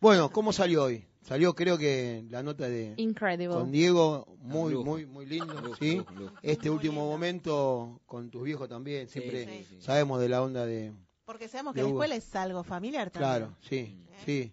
Bueno, 0.00 0.30
¿cómo 0.30 0.52
salió 0.52 0.84
hoy? 0.84 1.06
Salió 1.24 1.54
creo 1.54 1.78
que 1.78 2.22
la 2.30 2.42
nota 2.42 2.68
de 2.68 2.94
Incredible. 2.98 3.54
con 3.54 3.72
Diego, 3.72 4.26
muy, 4.40 4.74
muy, 4.76 5.06
muy 5.06 5.24
lindo, 5.26 5.54
¿sí? 5.78 6.04
Este 6.42 6.68
Muy 6.68 6.76
último 6.76 7.00
lindo. 7.00 7.10
momento 7.10 8.00
con 8.06 8.30
tus 8.30 8.42
viejos 8.44 8.68
también, 8.68 9.08
siempre 9.08 9.44
sí, 9.44 9.66
sí. 9.70 9.76
sabemos 9.80 10.20
de 10.20 10.28
la 10.28 10.42
onda 10.42 10.66
de... 10.66 10.92
Porque 11.24 11.48
sabemos 11.48 11.72
que 11.74 11.80
de 11.80 11.84
la 11.84 11.90
escuela 11.90 12.14
es 12.16 12.36
algo 12.36 12.62
familiar 12.62 13.10
también. 13.10 13.30
Claro, 13.30 13.56
sí, 13.62 13.96
sí, 14.26 14.52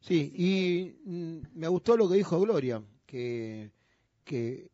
sí. 0.00 0.32
Y 0.36 0.94
mm, 1.10 1.38
me 1.54 1.66
gustó 1.66 1.96
lo 1.96 2.08
que 2.08 2.14
dijo 2.14 2.38
Gloria, 2.40 2.80
que, 3.04 3.72
que 4.24 4.70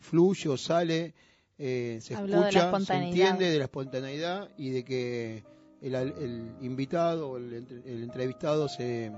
fluye 0.00 0.48
o 0.48 0.56
sale, 0.56 1.14
eh, 1.58 2.00
se 2.02 2.16
Habló 2.16 2.40
escucha, 2.46 2.80
se 2.80 2.94
entiende 2.94 3.48
de 3.50 3.58
la 3.58 3.64
espontaneidad 3.64 4.50
y 4.58 4.70
de 4.70 4.84
que 4.84 5.44
el, 5.80 5.94
el 5.94 6.52
invitado 6.60 7.30
o 7.30 7.36
el, 7.36 7.52
entre- 7.54 7.78
el 7.92 8.02
entrevistado 8.02 8.68
se, 8.68 9.12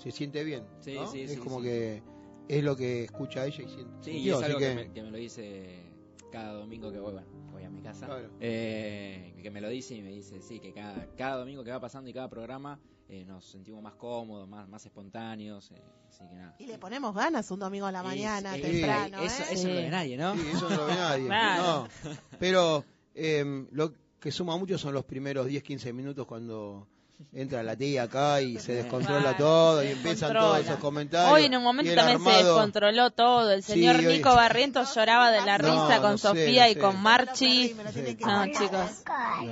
se 0.00 0.10
siente 0.10 0.42
bien. 0.44 0.64
Sí, 0.80 0.94
¿no? 0.94 1.06
sí, 1.10 1.22
es 1.22 1.32
sí, 1.32 1.36
como 1.38 1.58
sí. 1.58 1.64
que 1.64 2.02
es 2.48 2.64
lo 2.64 2.76
que 2.76 3.04
escucha 3.04 3.46
ella 3.46 3.62
y 3.64 3.68
siente. 3.68 3.92
Sí, 4.00 4.10
y 4.12 4.30
es 4.30 4.42
algo 4.42 4.58
que, 4.58 4.68
que, 4.68 4.74
me, 4.74 4.92
que 4.92 5.02
me 5.02 5.10
lo 5.10 5.16
dice 5.18 5.84
cada 6.32 6.54
domingo 6.54 6.90
que 6.92 6.98
voy, 6.98 7.12
bueno, 7.12 7.28
voy 7.52 7.62
a 7.64 7.70
mi 7.70 7.80
casa. 7.82 8.06
Claro. 8.06 8.30
Eh, 8.40 9.34
que 9.42 9.50
me 9.50 9.60
lo 9.60 9.68
dice 9.68 9.94
y 9.94 10.02
me 10.02 10.10
dice, 10.10 10.40
sí, 10.42 10.58
que 10.60 10.72
cada, 10.72 11.06
cada 11.16 11.36
domingo 11.36 11.62
que 11.64 11.70
va 11.70 11.80
pasando 11.80 12.08
y 12.10 12.12
cada 12.12 12.28
programa 12.28 12.80
eh, 13.08 13.24
nos 13.24 13.44
sentimos 13.44 13.82
más 13.82 13.94
cómodos, 13.94 14.48
más, 14.48 14.68
más 14.68 14.84
espontáneos. 14.86 15.70
eh, 15.72 15.82
así 16.08 16.24
que 16.28 16.34
nada. 16.34 16.54
Y 16.58 16.66
le 16.66 16.78
ponemos 16.78 17.14
ganas 17.14 17.50
un 17.50 17.58
domingo 17.58 17.86
a 17.86 17.92
la 17.92 18.02
mañana, 18.02 18.56
es- 18.56 18.62
temprano, 18.62 19.22
Eso, 19.22 19.42
¿eh? 19.42 19.46
eso 19.50 19.68
no 19.68 19.74
lo 19.74 19.78
Sí. 19.80 19.84
ve 19.84 19.90
nadie, 19.90 20.16
¿no? 20.16 20.34
Sí, 20.36 20.42
eso 20.54 20.68
no 20.70 20.76
lo 20.76 20.86
ve 20.86 20.94
nadie. 20.94 21.26
Claro. 21.26 21.88
no. 22.04 22.10
Pero 22.38 22.84
eh, 23.14 23.66
lo 23.72 23.92
que 24.20 24.30
suma 24.30 24.56
mucho 24.56 24.78
son 24.78 24.94
los 24.94 25.04
primeros 25.04 25.46
10, 25.46 25.62
15 25.62 25.92
minutos 25.92 26.26
cuando 26.26 26.86
entra 27.32 27.62
la 27.62 27.76
tía 27.76 28.04
acá 28.04 28.40
y 28.40 28.58
se 28.58 28.72
descontrola 28.74 29.36
todo 29.36 29.82
y 29.84 29.88
empiezan 29.88 30.10
descontrola. 30.30 30.46
todos 30.46 30.58
esos 30.60 30.78
comentarios. 30.78 31.32
Hoy 31.32 31.44
en 31.44 31.56
un 31.56 31.62
momento 31.62 31.94
también 31.94 32.22
se 32.22 32.30
descontroló 32.44 33.10
todo. 33.10 33.52
El 33.52 33.62
Sí, 33.62 33.72
señor 33.72 33.96
hoy- 33.96 34.06
Nico 34.06 34.34
Barrientos 34.34 34.94
lloraba 34.94 35.30
de 35.30 35.40
la 35.42 35.58
No, 35.58 35.64
risa 35.68 35.96
no 35.96 36.02
con 36.02 36.18
sé, 36.18 36.28
Sofía 36.28 36.64
no 36.64 36.70
y 36.70 36.74
sé. 36.74 36.80
con 36.80 36.96
Me 36.96 37.02
Marchi. 37.02 37.74
lo 37.74 37.90
tienen 37.92 38.16
que 38.16 38.24
No, 38.24 38.46
chicos. 38.46 38.90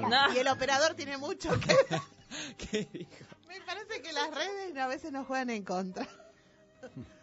No. 0.08 0.34
Y 0.34 0.38
el 0.38 0.48
operador 0.48 0.94
tiene 0.94 1.16
mucho 1.18 1.50
que... 1.60 1.76
¿Qué 2.70 2.88
dijo? 2.92 3.10
Me 3.48 3.60
parece 3.62 4.02
que 4.02 4.12
las 4.12 4.30
redes 4.34 4.76
a 4.76 4.86
veces 4.86 5.12
nos 5.12 5.26
juegan 5.26 5.50
en 5.50 5.64
contra. 5.64 6.06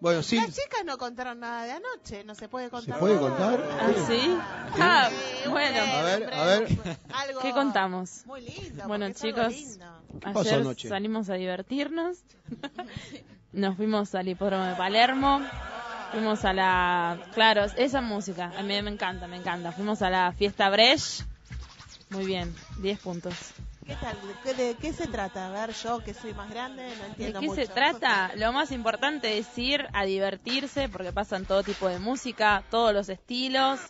Bueno, 0.00 0.22
sí, 0.22 0.36
Las 0.36 0.54
chicas 0.54 0.84
no 0.84 0.96
contaron 0.96 1.40
nada 1.40 1.64
de 1.64 1.72
anoche, 1.72 2.22
no 2.22 2.34
se 2.36 2.48
puede 2.48 2.70
contar. 2.70 3.00
puede 3.00 3.16
nada. 3.16 3.28
contar? 3.28 3.68
¿Ah, 3.80 3.90
sí? 4.06 4.38
Ah, 4.78 5.10
Sí, 5.10 5.48
bueno. 5.48 5.82
A 5.82 6.02
ver, 6.02 6.34
a 6.34 6.44
ver. 6.44 6.68
Algo 7.12 7.40
¿Qué 7.40 7.52
contamos? 7.52 8.22
Muy 8.26 8.42
lindo. 8.42 8.86
Bueno, 8.86 9.10
chicos, 9.12 9.52
lindo. 9.52 9.86
¿Qué 10.12 10.18
pasó 10.20 10.40
ayer 10.40 10.54
anoche? 10.60 10.88
salimos 10.88 11.28
a 11.30 11.34
divertirnos. 11.34 12.18
Nos 13.52 13.76
fuimos 13.76 14.14
al 14.14 14.28
hipódromo 14.28 14.64
de 14.64 14.74
Palermo. 14.76 15.40
Fuimos 16.12 16.44
a 16.44 16.52
la... 16.52 17.18
Claro, 17.34 17.64
esa 17.76 18.00
música. 18.00 18.52
A 18.56 18.62
mí 18.62 18.80
me 18.82 18.90
encanta, 18.90 19.26
me 19.26 19.36
encanta. 19.36 19.72
Fuimos 19.72 20.00
a 20.02 20.10
la 20.10 20.32
fiesta 20.32 20.70
Brecht. 20.70 21.22
Muy 22.10 22.24
bien, 22.24 22.54
10 22.80 23.00
puntos. 23.00 23.34
¿Qué 23.88 23.96
tal? 23.96 24.16
¿De, 24.44 24.52
de 24.52 24.74
qué 24.74 24.92
se 24.92 25.06
trata? 25.06 25.46
A 25.46 25.50
ver, 25.50 25.74
yo 25.74 26.04
que 26.04 26.12
soy 26.12 26.34
más 26.34 26.50
grande, 26.50 26.82
no 26.98 27.04
¿De 27.04 27.08
entiendo 27.08 27.40
qué 27.40 27.46
mucho. 27.46 27.62
se 27.62 27.68
trata? 27.68 28.36
Lo 28.36 28.52
más 28.52 28.70
importante 28.70 29.38
es 29.38 29.46
ir 29.56 29.86
a 29.94 30.04
divertirse 30.04 30.90
porque 30.90 31.10
pasan 31.10 31.46
todo 31.46 31.62
tipo 31.62 31.88
de 31.88 31.98
música, 31.98 32.62
todos 32.70 32.92
los 32.92 33.08
estilos. 33.08 33.80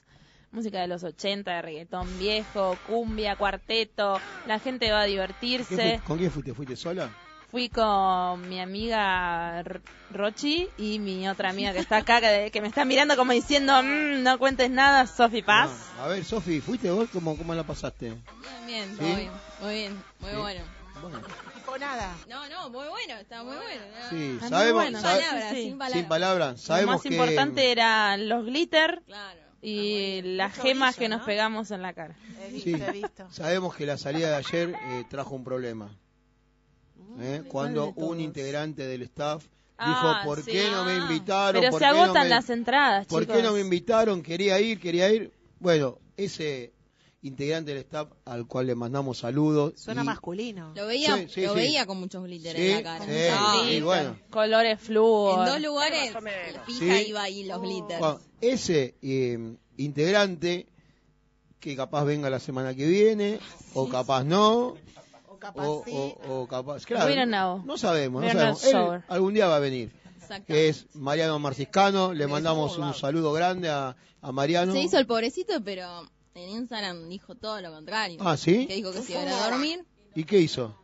Música 0.52 0.80
de 0.80 0.86
los 0.86 1.02
80, 1.02 1.52
de 1.52 1.62
reggaetón 1.62 2.16
viejo, 2.16 2.76
cumbia, 2.86 3.34
cuarteto. 3.34 4.20
La 4.46 4.60
gente 4.60 4.92
va 4.92 5.00
a 5.00 5.04
¿Qué 5.04 5.10
divertirse. 5.10 6.00
¿Con 6.06 6.16
quién 6.18 6.30
fuiste? 6.30 6.54
¿Fuiste 6.54 6.76
sola? 6.76 7.10
Fui 7.50 7.70
con 7.70 8.46
mi 8.48 8.60
amiga 8.60 9.62
Rochi 10.10 10.68
y 10.76 10.98
mi 10.98 11.26
otra 11.28 11.48
amiga 11.48 11.72
que 11.72 11.78
está 11.78 11.96
acá, 11.98 12.20
que, 12.20 12.50
que 12.52 12.60
me 12.60 12.68
está 12.68 12.84
mirando 12.84 13.16
como 13.16 13.32
diciendo, 13.32 13.82
"Mm, 13.82 14.22
no 14.22 14.38
cuentes 14.38 14.70
nada, 14.70 15.06
Sofi 15.06 15.40
Paz. 15.42 15.70
Ah, 15.98 16.04
a 16.04 16.08
ver, 16.08 16.24
Sofi, 16.24 16.60
¿fuiste 16.60 16.90
vos? 16.90 17.08
¿Cómo, 17.10 17.36
cómo 17.38 17.54
la 17.54 17.64
pasaste? 17.64 18.10
Bien, 18.10 18.66
bien, 18.66 18.96
¿Sí? 18.98 19.02
muy 19.02 19.14
bien, 19.16 19.30
muy 19.62 19.74
bien, 19.74 20.02
muy 20.20 20.30
Sí. 20.30 20.36
bueno. 20.36 20.60
Bueno, 21.00 21.86
nada. 21.86 22.16
No, 22.28 22.48
no, 22.48 22.70
muy 22.70 22.88
bueno, 22.88 23.14
está 23.14 23.42
muy 23.44 23.54
bueno. 23.56 23.82
¿no? 24.02 24.08
sí, 24.10 24.38
sabemos, 24.48 24.82
bueno. 24.82 25.00
sabe- 25.00 25.22
Sin 25.22 25.28
palabras, 25.30 25.50
Sí, 25.50 25.56
sí. 25.56 25.62
sin 25.62 25.78
palabras. 25.78 26.00
sin 26.00 26.08
palabras, 26.08 26.68
Lo 26.68 26.86
más 26.92 27.02
que 27.02 27.08
importante 27.08 27.72
eran 27.72 28.28
los 28.28 28.44
glitter 28.44 29.02
Claro. 29.06 29.40
y 29.62 30.20
las 30.22 30.50
Mucho 30.56 30.62
gemas 30.62 30.96
brillo, 30.96 31.04
que 31.04 31.08
nos 31.08 31.20
¿no? 31.20 31.26
pegamos 31.26 31.70
en 31.70 31.82
la 31.82 31.92
cara. 31.94 32.14
He 32.42 32.50
sí, 32.60 32.72
visto, 32.74 32.84
he 32.84 32.92
visto. 32.92 33.26
sabemos 33.30 33.74
que 33.76 33.86
la 33.86 33.96
salida 33.96 34.28
de 34.30 34.36
ayer 34.36 34.74
eh, 34.88 35.04
trajo 35.08 35.34
un 35.36 35.44
problema. 35.44 35.88
¿Eh? 37.20 37.42
Cuando 37.48 37.92
un 37.96 38.20
integrante 38.20 38.86
del 38.86 39.02
staff 39.02 39.44
Ah, 39.80 39.88
dijo, 40.22 40.24
¿por 40.28 40.44
sí. 40.44 40.50
qué 40.50 40.70
no 40.72 40.84
me 40.84 40.92
Ah. 40.92 40.96
invitaron? 40.96 41.60
Pero 41.60 41.70
¿Por 41.70 41.80
se 41.80 41.86
qué 41.86 41.92
no 41.94 42.02
agotan 42.02 42.22
me- 42.24 42.28
las 42.30 42.50
entradas, 42.50 43.06
¿Por 43.06 43.22
chicos. 43.22 43.36
qué 43.36 43.42
no 43.44 43.52
me 43.52 43.60
invitaron? 43.60 44.22
Quería 44.22 44.60
ir, 44.60 44.80
quería 44.80 45.08
ir. 45.12 45.32
Bueno, 45.60 45.98
ese 46.16 46.72
integrante 47.22 47.70
del 47.72 47.78
staff 47.82 48.08
al 48.24 48.46
cual 48.46 48.66
le 48.66 48.74
mandamos 48.74 49.18
saludos. 49.18 49.74
Suena 49.76 50.02
y- 50.02 50.04
Lo 50.04 50.10
masculino. 50.10 50.72
veía, 50.74 51.16
Sí, 51.18 51.26
sí, 51.28 51.42
lo 51.42 51.50
sí. 51.54 51.56
veía 51.60 51.86
con 51.86 51.98
muchos 51.98 52.24
glitter 52.24 52.56
Sí, 52.56 52.66
en 52.68 52.74
la 52.76 52.82
cara. 52.82 53.04
sí, 53.04 53.10
Ah, 53.30 53.62
sí, 53.68 53.80
bueno. 53.80 54.16
Colores 54.30 54.80
fluo. 54.80 55.38
En 55.44 55.46
dos 55.52 55.60
lugares 55.60 56.12
fija 56.66 56.98
Sí. 56.98 57.06
iba 57.08 57.22
ahí 57.22 57.44
los 57.44 57.60
glitters. 57.60 58.00
Bueno, 58.00 58.20
ese 58.40 58.96
eh, 59.02 59.56
integrante 59.76 60.66
que 61.60 61.76
capaz 61.76 62.04
venga 62.04 62.30
la 62.30 62.38
semana 62.40 62.74
que 62.74 62.86
viene, 62.86 63.38
o 63.74 63.88
capaz 63.88 64.22
no, 64.24 64.74
capaz 65.38 65.66
o, 65.66 65.82
sí. 65.84 65.92
o- 65.94 66.40
o 66.42 66.46
capaz. 66.48 66.84
Claro, 66.84 67.12
know. 67.24 67.62
no 67.64 67.78
sabemos, 67.78 68.22
no 68.22 68.28
sabemos. 68.56 68.64
Él 68.64 69.02
algún 69.08 69.34
día 69.34 69.46
va 69.46 69.56
a 69.56 69.60
venir. 69.60 69.92
Exacto. 70.16 70.52
Que 70.52 70.68
es 70.68 70.86
Mariano 70.94 71.38
Marciscano. 71.38 72.12
Le 72.12 72.26
mandamos 72.26 72.76
un 72.78 72.92
saludo 72.94 73.32
grande 73.32 73.68
a, 73.70 73.96
a 74.20 74.32
Mariano. 74.32 74.72
Se 74.72 74.82
hizo 74.82 74.98
el 74.98 75.06
pobrecito, 75.06 75.62
pero 75.64 76.02
en 76.34 76.50
Instagram 76.50 77.08
dijo 77.08 77.34
todo 77.34 77.60
lo 77.60 77.72
contrario. 77.72 78.18
Ah, 78.20 78.36
¿sí? 78.36 78.66
Que 78.66 78.74
dijo 78.76 78.92
que 78.92 79.00
se 79.02 79.12
iba 79.12 79.22
a 79.22 79.24
ir 79.24 79.30
a 79.30 79.50
dormir. 79.50 79.84
¿Y 80.14 80.24
qué 80.24 80.38
hizo? 80.40 80.76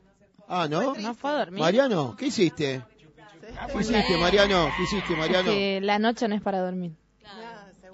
Ah, 0.49 0.69
¿no? 0.69 0.95
No 0.95 1.15
fue 1.15 1.31
a 1.31 1.39
dormir. 1.39 1.61
Mariano, 1.61 2.15
¿qué 2.17 2.27
hiciste? 2.27 2.83
¿Qué 3.73 3.79
hiciste, 3.81 4.17
Mariano? 4.17 4.71
¿Qué 4.77 4.83
hiciste, 4.85 5.15
Mariano? 5.17 5.51
Que 5.51 5.81
la 5.83 5.99
noche 5.99 6.27
no 6.29 6.35
es 6.35 6.43
para 6.43 6.61
dormir. 6.61 6.93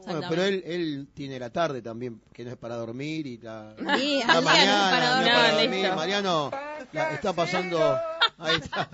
Bueno, 0.06 0.22
pero 0.28 0.42
él, 0.44 0.62
él 0.66 1.08
tiene 1.14 1.38
la 1.38 1.50
tarde 1.50 1.82
también, 1.82 2.20
que 2.32 2.44
no 2.44 2.50
es 2.50 2.56
para 2.56 2.76
dormir 2.76 3.26
y 3.26 3.38
la, 3.38 3.74
Sí, 3.98 4.22
mañana 4.26 4.90
para 4.90 5.00
no 5.00 5.16
es 5.16 5.24
dormir. 5.24 5.32
para 5.34 5.52
dormir. 5.62 5.92
Mariano 5.96 6.50
la 6.92 7.14
está 7.14 7.32
pasando, 7.32 7.98
ahí 8.38 8.56
está. 8.56 8.88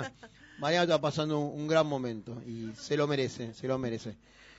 Mariano 0.58 0.84
está 0.84 1.00
pasando 1.00 1.38
un, 1.38 1.60
un 1.60 1.68
gran 1.68 1.86
momento 1.86 2.40
y 2.46 2.70
se 2.76 2.96
lo 2.96 3.06
merece, 3.06 3.54
se 3.54 3.68
lo 3.68 3.78
merece. 3.78 4.16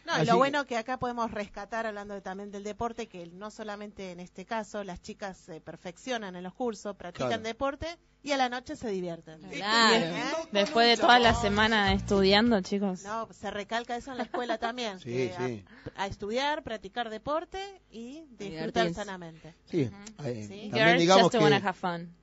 No, 0.07 0.13
y 0.13 0.15
Así 0.21 0.25
lo 0.27 0.31
que- 0.33 0.37
bueno 0.37 0.65
que 0.65 0.77
acá 0.77 0.97
podemos 0.97 1.29
rescatar, 1.31 1.85
hablando 1.85 2.13
de- 2.13 2.21
también 2.21 2.49
del 2.49 2.63
deporte, 2.63 3.07
que 3.07 3.27
no 3.27 3.51
solamente 3.51 4.11
en 4.13 4.21
este 4.21 4.45
caso 4.45 4.85
las 4.85 5.01
chicas 5.01 5.37
se 5.37 5.59
perfeccionan 5.59 6.35
en 6.37 6.43
los 6.43 6.53
cursos, 6.53 6.95
practican 6.95 7.27
Claro. 7.27 7.43
deporte 7.43 7.87
y 8.23 8.31
a 8.31 8.37
la 8.37 8.47
noche 8.47 8.77
se 8.77 8.89
divierten. 8.89 9.41
Claro. 9.41 10.05
¿Eh? 10.05 10.23
Después 10.53 10.87
de 10.87 10.95
toda 11.01 11.19
la 11.19 11.33
semana 11.35 11.91
estudiando, 11.91 12.61
chicos. 12.61 13.03
No, 13.03 13.27
se 13.33 13.51
recalca 13.51 13.97
eso 13.97 14.11
en 14.11 14.17
la 14.17 14.23
escuela 14.23 14.57
también. 14.59 14.97
Sí, 15.01 15.11
que 15.11 15.35
sí. 15.37 15.65
A, 15.97 16.03
a 16.03 16.07
estudiar, 16.07 16.63
practicar 16.63 17.09
deporte 17.09 17.59
y 17.91 18.21
disfrutar 18.29 18.37
Divertirse. 18.85 18.93
sanamente. 18.93 19.55
Sí, 19.65 19.89
eh, 20.23 20.45
Sí. 20.47 20.69
también 20.69 20.71
Girls 20.71 20.99
digamos 21.01 21.23
just 21.23 21.35
wanna 21.35 21.59
que 21.61 21.67
have 21.67 21.77
fun. 21.77 22.15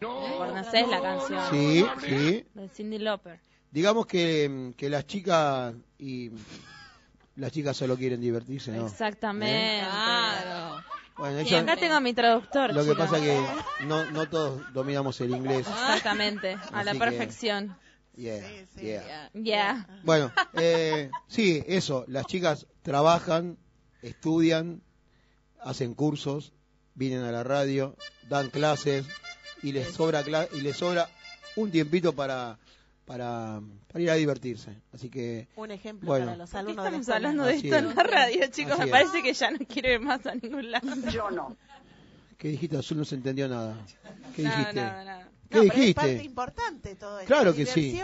¿Conocés 0.00 0.88
la 0.88 1.00
canción? 1.00 1.40
sí, 1.50 1.84
sí, 2.06 2.44
De 2.54 2.68
Cindy 2.68 2.98
Lauper. 2.98 3.40
digamos 3.70 4.06
que, 4.06 4.72
que 4.76 4.88
las 4.88 5.06
chicas 5.06 5.74
y 5.98 6.30
las 7.38 7.52
chicas 7.52 7.76
solo 7.76 7.96
quieren 7.96 8.20
divertirse, 8.20 8.72
¿no? 8.72 8.86
Exactamente. 8.86 9.80
Claro. 9.86 10.84
Bueno, 11.16 11.40
Y 11.40 11.54
acá 11.54 11.76
tengo 11.76 11.94
a 11.94 12.00
mi 12.00 12.12
traductor. 12.14 12.72
lo 12.72 12.82
que 12.84 12.90
chicos. 12.90 13.08
pasa 13.08 13.20
que 13.20 13.40
no, 13.86 14.08
no 14.12 14.28
todos 14.28 14.72
dominamos 14.72 15.20
el 15.20 15.30
inglés. 15.30 15.66
Exactamente, 15.66 16.56
a 16.72 16.84
la 16.84 16.90
Así 16.92 17.00
que- 17.00 17.04
perfección. 17.06 17.76
Yeah, 18.16 18.40
yeah. 18.76 19.02
Ya. 19.04 19.30
Ya. 19.32 19.86
Bueno, 20.04 20.32
eh, 20.54 21.10
sí, 21.28 21.62
eso, 21.68 22.04
las 22.08 22.26
chicas 22.26 22.66
trabajan, 22.82 23.58
estudian, 24.02 24.82
hacen 25.60 25.94
cursos, 25.94 26.52
vienen 26.94 27.22
a 27.24 27.30
la 27.32 27.44
radio, 27.44 27.96
dan 28.28 28.50
clases 28.50 29.06
y 29.62 29.72
les 29.72 29.88
sobra 29.94 30.24
cla- 30.24 30.48
y 30.52 30.60
les 30.62 30.76
sobra 30.76 31.08
un 31.56 31.70
tiempito 31.70 32.12
para, 32.12 32.58
para 33.08 33.60
para 33.88 34.02
ir 34.02 34.10
a 34.10 34.14
divertirse. 34.14 34.70
Así 34.92 35.08
que 35.10 35.48
Un 35.56 35.70
ejemplo 35.70 36.06
Bueno. 36.06 36.26
para 36.26 36.36
los 36.36 36.50
¿Por 36.50 36.60
qué 36.60 36.60
alumnos 36.60 36.84
estamos 36.86 37.08
hablando 37.08 37.44
de 37.44 37.54
esto 37.54 37.66
es. 37.68 37.72
en 37.82 37.94
la 37.96 38.02
radio, 38.02 38.46
chicos? 38.50 38.72
Así 38.72 38.80
Me 38.80 38.84
es. 38.86 38.90
parece 38.92 39.22
que 39.22 39.32
ya 39.32 39.50
no 39.50 39.58
quiero 39.66 39.92
ir 39.92 40.00
más 40.00 40.24
a 40.26 40.34
ningún 40.34 40.70
lado. 40.70 40.86
Yo 41.10 41.30
no. 41.30 41.56
¿qué 42.36 42.48
dijiste? 42.48 42.76
Azul 42.76 42.98
no 42.98 43.04
se 43.04 43.14
entendió 43.16 43.48
nada. 43.48 43.76
¿Qué 44.36 44.42
No, 44.42 44.50
dijiste? 44.50 44.74
no, 44.82 45.04
no. 45.04 45.18
¿Qué 45.48 45.56
No, 45.58 45.62
pero 45.62 45.62
es 45.62 45.74
dijiste? 45.74 45.94
parte 45.94 46.22
importante 46.22 46.94
todo 46.96 47.18
esto. 47.20 47.34
Claro 47.34 47.54
que 47.54 47.66
sí. 47.66 47.98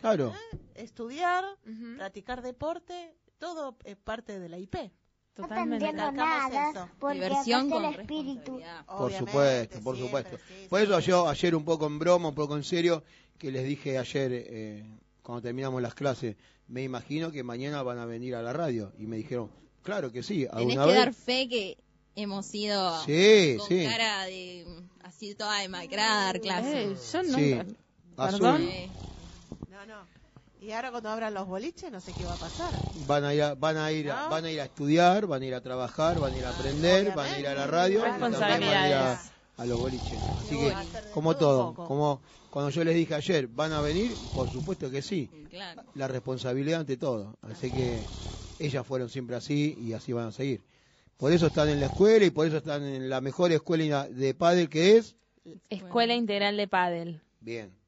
Claro. 0.00 0.34
estudiar, 0.74 1.44
Ujú. 1.66 1.96
practicar 1.96 2.42
deporte, 2.42 3.14
todo 3.38 3.76
es 3.84 3.96
parte 3.96 4.38
de 4.40 4.48
la 4.48 4.58
IP. 4.58 4.90
No 5.36 5.44
Totalmente. 5.46 5.86
Recalcamos 5.86 6.14
nada, 6.52 6.92
porque 6.98 7.14
Diversión 7.14 7.70
con 7.70 7.84
el 7.84 7.94
espíritu. 8.00 8.60
Por 8.86 9.12
supuesto, 9.12 9.80
por 9.80 9.96
siempre, 9.96 10.22
supuesto. 10.22 10.36
sí, 10.48 10.66
Por 10.68 10.78
sí. 10.80 10.84
eso 10.86 11.00
yo 11.00 11.28
ayer 11.28 11.54
un 11.54 11.64
poco 11.64 11.86
en 11.86 11.98
broma, 11.98 12.28
un 12.28 12.34
poco 12.34 12.56
en 12.56 12.64
serio, 12.64 13.02
que 13.38 13.50
les 13.50 13.64
dije 13.64 13.96
ayer 13.96 14.30
eh, 14.32 14.84
cuando 15.22 15.40
terminamos 15.42 15.80
las 15.80 15.94
clases, 15.94 16.36
me 16.68 16.82
imagino 16.82 17.30
que 17.32 17.42
mañana 17.42 17.82
van 17.82 17.98
a 17.98 18.04
venir 18.04 18.34
a 18.34 18.42
la 18.42 18.52
radio. 18.52 18.92
Y 18.98 19.06
me 19.06 19.16
dijeron, 19.16 19.50
claro 19.82 20.12
que 20.12 20.22
sí, 20.22 20.46
Tenés 20.52 20.76
que 20.78 20.84
vez. 20.86 20.94
dar 20.96 21.14
fe 21.14 21.48
que 21.48 21.78
hemos 22.16 22.52
ido 22.54 23.00
Sí, 23.04 23.54
con 23.58 23.68
sí. 23.68 23.84
cara 23.86 24.24
de 24.24 24.66
así 25.04 25.34
toda 25.34 25.60
demacrada 25.60 26.22
a 26.22 26.24
dar 26.26 26.36
Eh, 26.36 26.40
clases. 26.40 27.12
yo 27.12 27.22
no. 27.22 27.38
Sí. 27.38 27.58
Perdón. 28.16 28.54
Azul. 28.56 28.68
Eh, 28.68 28.90
No, 29.70 29.86
no. 29.86 30.19
Y 30.60 30.72
ahora 30.72 30.90
cuando 30.90 31.08
abran 31.08 31.32
los 31.32 31.46
boliches, 31.46 31.90
no 31.90 32.00
sé 32.00 32.12
qué 32.12 32.24
va 32.24 32.34
a 32.34 32.38
pasar. 32.38 32.74
Van 33.06 33.24
a 33.24 33.32
ir 33.32 33.42
a, 33.42 33.54
van 33.54 33.76
a 33.78 33.90
ir 33.92 34.08
van 34.08 34.44
a 34.44 34.50
ir 34.50 34.60
a 34.60 34.64
estudiar, 34.64 35.26
van 35.26 35.42
a 35.42 35.46
ir 35.46 35.54
a 35.54 35.60
trabajar, 35.62 36.20
van 36.20 36.34
a 36.34 36.36
ir 36.36 36.44
a 36.44 36.50
aprender, 36.50 37.14
van 37.14 37.32
a 37.32 37.38
ir 37.38 37.46
a 37.46 37.54
la 37.54 37.66
radio, 37.66 38.00
y 38.00 38.02
también 38.02 38.40
van 38.40 38.62
a 38.62 38.88
ir 38.88 38.94
a, 38.94 39.66
los 39.66 39.78
boliches. 39.78 40.20
Así 40.38 40.58
que, 40.58 40.74
como 41.12 41.36
todo 41.36 41.74
como 41.74 42.20
cuando 42.50 42.70
yo 42.70 42.84
les 42.84 42.94
dije 42.94 43.14
ayer, 43.14 43.46
¿van 43.46 43.72
a 43.72 43.80
venir? 43.80 44.18
Por 44.32 44.50
supuesto 44.50 44.90
que 44.90 45.02
sí. 45.02 45.30
claro. 45.48 45.84
la 45.94 46.08
responsabilidad 46.08 46.80
ante 46.80 46.96
todo. 46.96 47.36
Así 47.42 47.70
que 47.70 48.10
ellas 48.58 48.86
fueron 48.86 49.08
siempre 49.08 49.36
así 49.36 49.76
y 49.80 49.92
así 49.94 50.12
van 50.12 50.28
a 50.28 50.32
seguir. 50.32 50.62
Por 51.16 51.32
eso 51.32 51.46
están 51.46 51.68
en 51.68 51.80
la 51.80 51.86
escuela 51.86 52.24
y 52.24 52.30
por 52.30 52.46
eso 52.46 52.56
están 52.58 52.82
en 52.82 53.08
la 53.08 53.20
mejor 53.20 53.52
escuela 53.52 54.08
de 54.08 54.34
pádel 54.34 54.68
que 54.68 54.96
es. 54.96 55.16
Escuela 55.68 56.14
Integral 56.14 56.56
de 56.56 56.68
Padel. 56.68 57.20
Bien. 57.40 57.79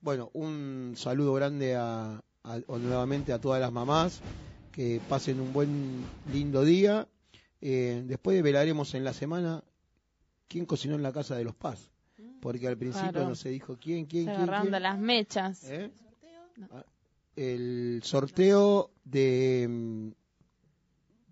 Bueno, 0.00 0.30
un 0.32 0.94
saludo 0.96 1.34
grande 1.34 1.76
a, 1.76 2.22
nuevamente 2.68 3.32
a 3.32 3.40
todas 3.40 3.60
las 3.60 3.72
mamás. 3.72 4.20
Que 4.72 5.00
pasen 5.08 5.40
un 5.40 5.52
buen, 5.52 6.04
lindo 6.32 6.64
día. 6.64 7.06
Eh, 7.60 8.02
después 8.06 8.40
velaremos 8.42 8.94
en 8.94 9.04
la 9.04 9.12
semana 9.12 9.62
quién 10.48 10.64
cocinó 10.64 10.94
en 10.94 11.02
la 11.02 11.12
casa 11.12 11.36
de 11.36 11.44
los 11.44 11.54
Paz. 11.54 11.90
Porque 12.40 12.66
al 12.68 12.78
principio 12.78 13.10
Claro. 13.12 13.28
no 13.28 13.34
se 13.34 13.50
dijo 13.50 13.76
quién, 13.78 14.06
quién, 14.06 14.26
Se 14.26 14.34
quién. 14.34 14.46
quién. 14.46 14.70
de 14.70 14.80
las 14.80 14.98
mechas. 14.98 15.64
¿Eh? 15.64 15.90
Ah, 16.72 16.84
El 17.36 18.00
sorteo 18.04 18.90
de... 19.04 19.66
mm, 19.68 20.10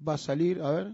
Va 0.07 0.15
a 0.15 0.19
salir, 0.19 0.61
a 0.62 0.70
ver. 0.70 0.93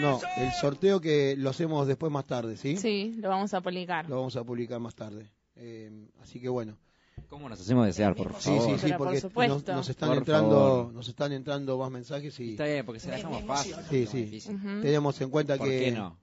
No, 0.00 0.20
el 0.38 0.52
sorteo 0.60 1.00
que 1.00 1.34
lo 1.36 1.50
hacemos 1.50 1.86
después 1.86 2.10
más 2.12 2.26
tarde, 2.26 2.56
¿sí? 2.56 2.76
Sí, 2.76 3.14
lo 3.18 3.28
vamos 3.28 3.52
a 3.54 3.60
publicar. 3.60 4.08
Lo 4.08 4.16
vamos 4.16 4.36
a 4.36 4.44
publicar 4.44 4.80
más 4.80 4.94
tarde. 4.94 5.30
Eh, 5.56 6.08
así 6.20 6.40
que 6.40 6.48
bueno, 6.48 6.78
¿Cómo 7.28 7.48
nos 7.48 7.60
hacemos 7.60 7.86
desear, 7.86 8.14
por 8.14 8.28
Sí, 8.40 8.50
favor? 8.50 8.78
sí, 8.78 8.86
sí, 8.86 8.92
por 8.94 9.30
porque 9.32 9.48
nos, 9.48 9.66
nos 9.66 9.88
están 9.88 10.08
Por 10.10 10.18
entrando, 10.18 10.50
favor. 10.50 10.92
nos 10.92 11.08
están 11.08 11.32
entrando 11.32 11.78
más 11.78 11.90
mensajes 11.90 12.38
y 12.40 12.50
Está 12.52 12.64
bien, 12.66 12.84
porque 12.84 13.00
se 13.00 13.08
la 13.10 13.16
dejamos 13.16 13.44
fácil. 13.44 13.74
sí, 13.90 14.04
no, 14.04 14.10
sí. 14.10 14.40
Tenemos 14.82 15.20
en 15.20 15.30
cuenta 15.30 15.56
¿Por 15.56 15.68
que 15.68 15.78
qué 15.78 15.92
no? 15.92 16.18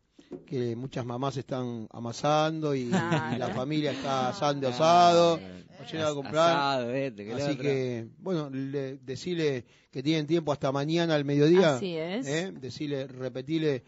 que 0.45 0.75
muchas 0.75 1.05
mamás 1.05 1.37
están 1.37 1.87
amasando 1.91 2.75
y, 2.75 2.85
la 2.89 3.51
familia 3.55 3.91
está 3.91 4.29
asando 4.29 4.67
asado, 4.67 5.37
Claro. 5.39 5.53
nos 5.79 5.91
llegan 5.91 6.07
a 6.07 6.13
comprar. 6.13 6.49
Asado, 6.51 6.91
este, 6.91 7.33
Así 7.33 7.57
que, 7.57 8.07
bueno, 8.19 8.49
le, 8.51 8.97
decirle 8.97 9.65
que 9.91 10.03
tienen 10.03 10.27
tiempo 10.27 10.51
hasta 10.51 10.71
mañana 10.71 11.15
al 11.15 11.25
mediodía. 11.25 11.77
Así 11.77 11.95
es. 11.97 12.27
¿eh? 12.27 12.51
Decirle, 12.51 13.07
repetirle 13.07 13.83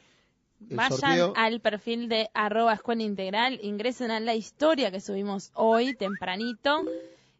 Vayan 0.69 0.91
sorteo. 0.91 1.33
al 1.35 1.59
perfil 1.59 2.07
de 2.07 2.29
arroba 2.33 2.73
escuela 2.73 3.03
integral, 3.03 3.59
ingresen 3.63 4.11
a 4.11 4.19
la 4.19 4.35
historia 4.35 4.91
que 4.91 5.01
subimos 5.01 5.51
hoy 5.53 5.93
tempranito, 5.93 6.83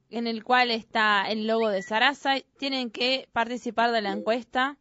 en 0.10 0.28
el 0.28 0.44
cual 0.44 0.72
está 0.72 1.26
el 1.30 1.48
logo 1.48 1.70
de 1.70 1.82
Sarasa. 1.82 2.36
Tienen 2.58 2.90
que 2.92 3.30
participar 3.32 3.92
de 3.92 4.02
la 4.02 4.12
encuesta. 4.12 4.78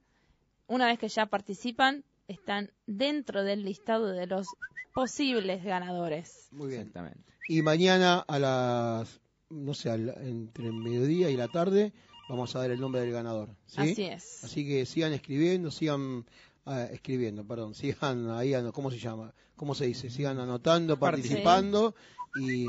Una 0.67 0.87
vez 0.87 0.99
que 0.99 1.09
ya 1.09 1.27
participan, 1.27 2.05
están 2.29 2.71
dentro 2.87 3.43
del 3.45 3.63
listado 3.65 4.07
de 4.13 4.27
los 4.27 4.47
posibles 4.95 5.63
ganadores. 5.65 6.49
Muy 6.51 6.69
bien. 6.69 6.81
Exactamente. 6.83 7.33
Y 7.49 7.63
mañana 7.63 8.25
a 8.27 8.39
las, 8.39 9.21
no 9.51 9.75
sé, 9.75 9.91
al- 9.91 10.15
entre 10.23 10.67
el 10.67 10.73
mediodía 10.75 11.31
y 11.31 11.37
la 11.37 11.49
tarde, 11.49 11.93
vamos 12.29 12.55
a 12.55 12.61
dar 12.61 12.71
el 12.71 12.81
nombre 12.81 13.01
del 13.01 13.13
ganador. 13.13 13.51
¿sí? 13.67 13.81
Así 13.81 14.03
es. 14.05 14.45
Así 14.45 14.67
que 14.67 14.87
sigan 14.87 15.13
escribiendo, 15.13 15.71
sigan 15.71 16.25
ah, 16.65 16.85
escribiendo, 16.85 17.47
perdón, 17.47 17.75
sigan 17.75 18.31
ahí, 18.31 18.55
¿cómo 18.73 18.91
se 18.91 18.99
llama? 18.99 19.33
¿Cómo 19.57 19.75
se 19.75 19.87
dice? 19.87 20.11
Sigan 20.11 20.39
anotando, 20.39 20.99
participando 20.99 21.95
y 22.41 22.67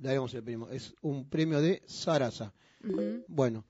daremos 0.00 0.34
el 0.34 0.42
premio. 0.42 0.70
Es 0.70 0.94
un 1.02 1.28
premio 1.28 1.60
de 1.60 1.82
Sarasa. 1.86 2.52
Bueno, 3.28 3.64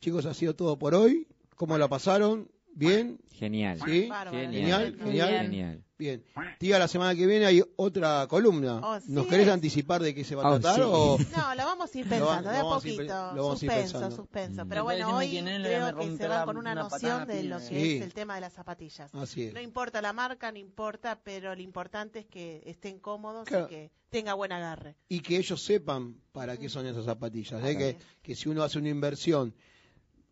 chicos, 0.00 0.26
ha 0.26 0.34
sido 0.34 0.54
todo 0.54 0.78
por 0.78 0.94
hoy. 0.94 1.28
¿Cómo 1.54 1.78
la 1.78 1.88
pasaron? 1.88 2.50
¿Bien? 2.74 3.18
Genial. 3.32 3.78
¿Sí? 3.84 4.08
Genial, 4.30 4.96
genial. 4.98 5.04
bien. 5.10 5.42
Genial. 5.42 5.85
Bien. 5.98 6.22
Tía, 6.58 6.78
la 6.78 6.88
semana 6.88 7.14
que 7.14 7.26
viene 7.26 7.46
hay 7.46 7.62
otra 7.76 8.26
columna. 8.28 8.80
Oh, 8.82 9.00
sí 9.00 9.10
¿Nos 9.12 9.26
querés 9.26 9.46
es. 9.46 9.52
anticipar 9.54 10.02
de 10.02 10.14
qué 10.14 10.24
se 10.24 10.34
va 10.34 10.42
a 10.42 10.50
Oh, 10.52 10.60
tratar? 10.60 10.74
sí. 10.76 10.82
O... 10.84 11.16
No, 11.34 11.54
lo 11.54 11.64
vamos 11.64 11.94
a 11.94 11.98
ir 11.98 12.04
pensando, 12.08 12.48
va- 12.48 12.52
de 12.52 12.58
a 12.58 12.62
poquito. 12.62 12.96
pe- 12.98 13.04
lo 13.06 13.14
vamos 13.14 13.62
a 13.62 13.64
ir 13.64 13.70
suspenso, 13.70 13.92
pensando. 13.92 14.16
suspenso. 14.16 14.66
Pero 14.68 14.84
bueno, 14.84 15.16
hoy 15.16 15.30
creo 15.30 15.96
que 15.96 16.16
se 16.18 16.28
la- 16.28 16.44
con 16.44 16.58
una 16.58 16.72
una 16.72 16.82
noción 16.82 17.26
de 17.26 17.44
lo 17.44 17.58
que 17.58 17.64
Sí. 17.64 17.96
es 17.96 18.02
el 18.02 18.12
tema 18.12 18.34
de 18.34 18.42
las 18.42 18.52
zapatillas. 18.52 19.14
Así 19.14 19.44
es. 19.44 19.54
No 19.54 19.60
importa 19.60 20.02
la 20.02 20.12
marca, 20.12 20.52
no 20.52 20.58
importa, 20.58 21.18
pero 21.24 21.54
lo 21.54 21.62
importante 21.62 22.18
es 22.20 22.26
que 22.26 22.62
estén 22.66 22.98
cómodos 22.98 23.46
Claro. 23.48 23.64
y 23.64 23.68
que 23.68 23.90
tenga 24.10 24.34
buen 24.34 24.52
agarre. 24.52 24.96
y 25.08 25.20
que 25.20 25.36
ellos 25.38 25.62
sepan 25.62 26.16
para 26.32 26.58
qué 26.58 26.68
son 26.68 26.86
esas 26.86 27.06
zapatillas. 27.06 27.64
¿eh? 27.64 27.76
Que, 27.76 27.96
que 28.22 28.34
si 28.34 28.48
uno 28.50 28.62
hace 28.62 28.78
una 28.78 28.88
inversión, 28.90 29.54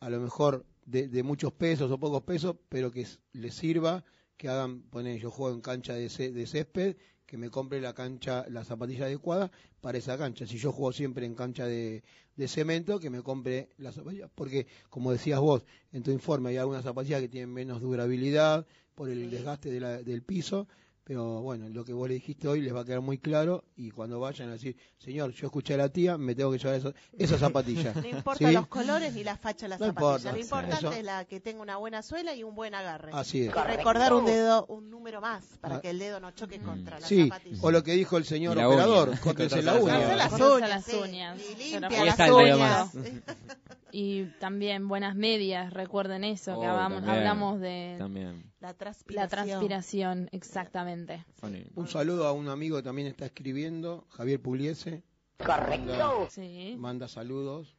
a 0.01 0.11
lo 0.11 0.21
mejor 0.21 0.67
de, 0.85 1.09
de 1.09 1.23
muchos 1.23 1.53
pesos 1.53 1.91
o 1.91 1.99
pocos 1.99 2.23
pesos, 2.23 2.57
pero 2.69 2.91
que 2.93 3.07
les 3.33 3.55
sirva, 3.55 4.05
que 4.37 4.49
hagan, 4.49 4.83
poner, 4.83 5.19
yo 5.21 5.31
juego 5.31 5.55
en 5.55 5.61
cancha 5.61 5.95
de 5.95 6.09
césped, 6.09 6.97
que 7.27 7.39
me 7.39 7.51
compre 7.51 7.81
la 7.81 7.95
cancha, 7.95 8.45
la 8.51 8.65
zapatilla 8.65 9.07
adecuada 9.07 9.51
para 9.81 9.99
esa 9.99 10.19
cancha. 10.19 10.47
Si 10.47 10.59
yo 10.59 10.73
juego 10.73 10.93
siempre 10.93 11.25
en 11.27 11.35
cancha 11.35 11.67
de, 11.67 12.03
de 12.37 12.49
cemento, 12.49 13.01
que 13.01 13.11
me 13.11 13.23
compre 13.23 13.71
las 13.79 13.95
zapatillas. 13.95 14.31
Porque, 14.35 14.67
como 14.91 15.11
decías 15.13 15.41
vos 15.41 15.65
en 15.93 16.03
tu 16.03 16.11
informe, 16.11 16.51
hay 16.51 16.59
algunas 16.59 16.85
zapatillas 16.85 17.21
que 17.21 17.29
tienen 17.29 17.53
menos 17.53 17.81
durabilidad 17.81 18.67
por 18.95 19.09
el 19.09 19.31
desgaste 19.31 19.71
de 19.71 19.81
la- 19.81 20.03
del 20.03 20.23
piso. 20.23 20.69
Pero 21.07 21.43
bueno, 21.43 21.69
lo 21.69 21.85
que 21.85 21.93
vos 21.93 22.09
le 22.09 22.15
dijiste 22.15 22.49
hoy 22.49 22.63
les 22.63 22.75
va 22.75 22.81
a 22.81 22.85
quedar 22.87 23.03
muy 23.03 23.19
claro 23.19 23.65
y 23.77 23.91
cuando 23.91 24.19
vayan 24.21 24.49
a 24.49 24.53
decir, 24.53 24.75
señor, 24.97 25.33
yo 25.33 25.47
escuché 25.49 25.75
a 25.75 25.77
la 25.77 25.91
tía, 25.91 26.17
me 26.17 26.35
tengo 26.35 26.51
que 26.51 26.57
llevar 26.57 26.77
esa, 26.77 26.95
esa 27.19 27.37
zapatilla. 27.39 27.93
No 28.03 28.09
importa 28.09 28.49
¿Sí? 28.49 28.55
los 28.55 28.67
colores 28.69 29.13
ni 29.13 29.23
la 29.23 29.37
facha 29.37 29.67
de 29.67 29.69
la 29.69 29.79
No 29.79 29.85
zapatilla. 29.87 30.31
importa, 30.31 30.33
lo 30.33 30.39
importante 30.39 30.87
Eso. 30.87 30.93
es 30.93 31.05
la 31.05 31.25
que 31.27 31.41
tenga 31.41 31.61
una 31.61 31.77
buena 31.77 32.01
suela 32.03 32.35
y 32.35 32.43
un 32.43 32.55
buen 32.55 32.75
agarre. 32.75 33.11
Así 33.13 33.43
es. 33.43 33.49
Y 33.49 33.51
recordar 33.51 34.15
un 34.15 34.25
dedo, 34.25 34.65
un 34.67 34.89
número 34.89 35.21
más 35.21 35.45
para 35.61 35.77
Ah. 35.77 35.81
que 35.83 35.91
el 35.91 35.99
dedo 35.99 36.21
no 36.21 36.31
choque 36.31 36.59
contra 36.61 36.99
la 36.99 37.07
Sí, 37.07 37.25
zapatilla. 37.29 37.59
o 37.61 37.71
lo 37.71 37.83
que 37.83 37.93
dijo 37.93 38.17
el 38.17 38.25
señor 38.25 38.57
operador, 38.57 39.19
córtense 39.21 39.63
la 39.63 39.75
uña. 39.75 39.99
las 40.17 40.33
uñas, 40.33 40.69
las 40.71 40.85
sí. 40.87 40.93
Y 40.97 41.73
limpia 41.73 42.05
las 42.07 42.31
uñas. 42.31 42.91
Y 43.97 44.25
también 44.41 44.89
buenas 44.89 45.15
medias, 45.15 45.73
recuerden 45.73 46.25
eso, 46.25 46.59
que 46.61 46.67
Oh, 46.67 46.71
hablamos, 46.71 46.97
también. 47.05 47.17
hablamos 47.19 47.61
de 47.61 47.95
También. 47.97 48.53
La 48.59 48.69
la 48.69 48.75
transpiración. 48.75 49.29
transpiración, 49.47 50.29
exactamente. 50.33 51.25
Funny. 51.37 51.65
Un 51.77 51.87
saludo 51.87 52.27
a 52.27 52.33
un 52.33 52.49
amigo 52.49 52.77
que 52.77 52.83
también 52.83 53.07
está 53.07 53.27
escribiendo, 53.27 54.07
Javier 54.11 54.43
Pugliese. 54.43 55.05
Correcto. 55.39 56.27
Sí. 56.31 56.75
Manda 56.77 57.07
saludos. 57.07 57.77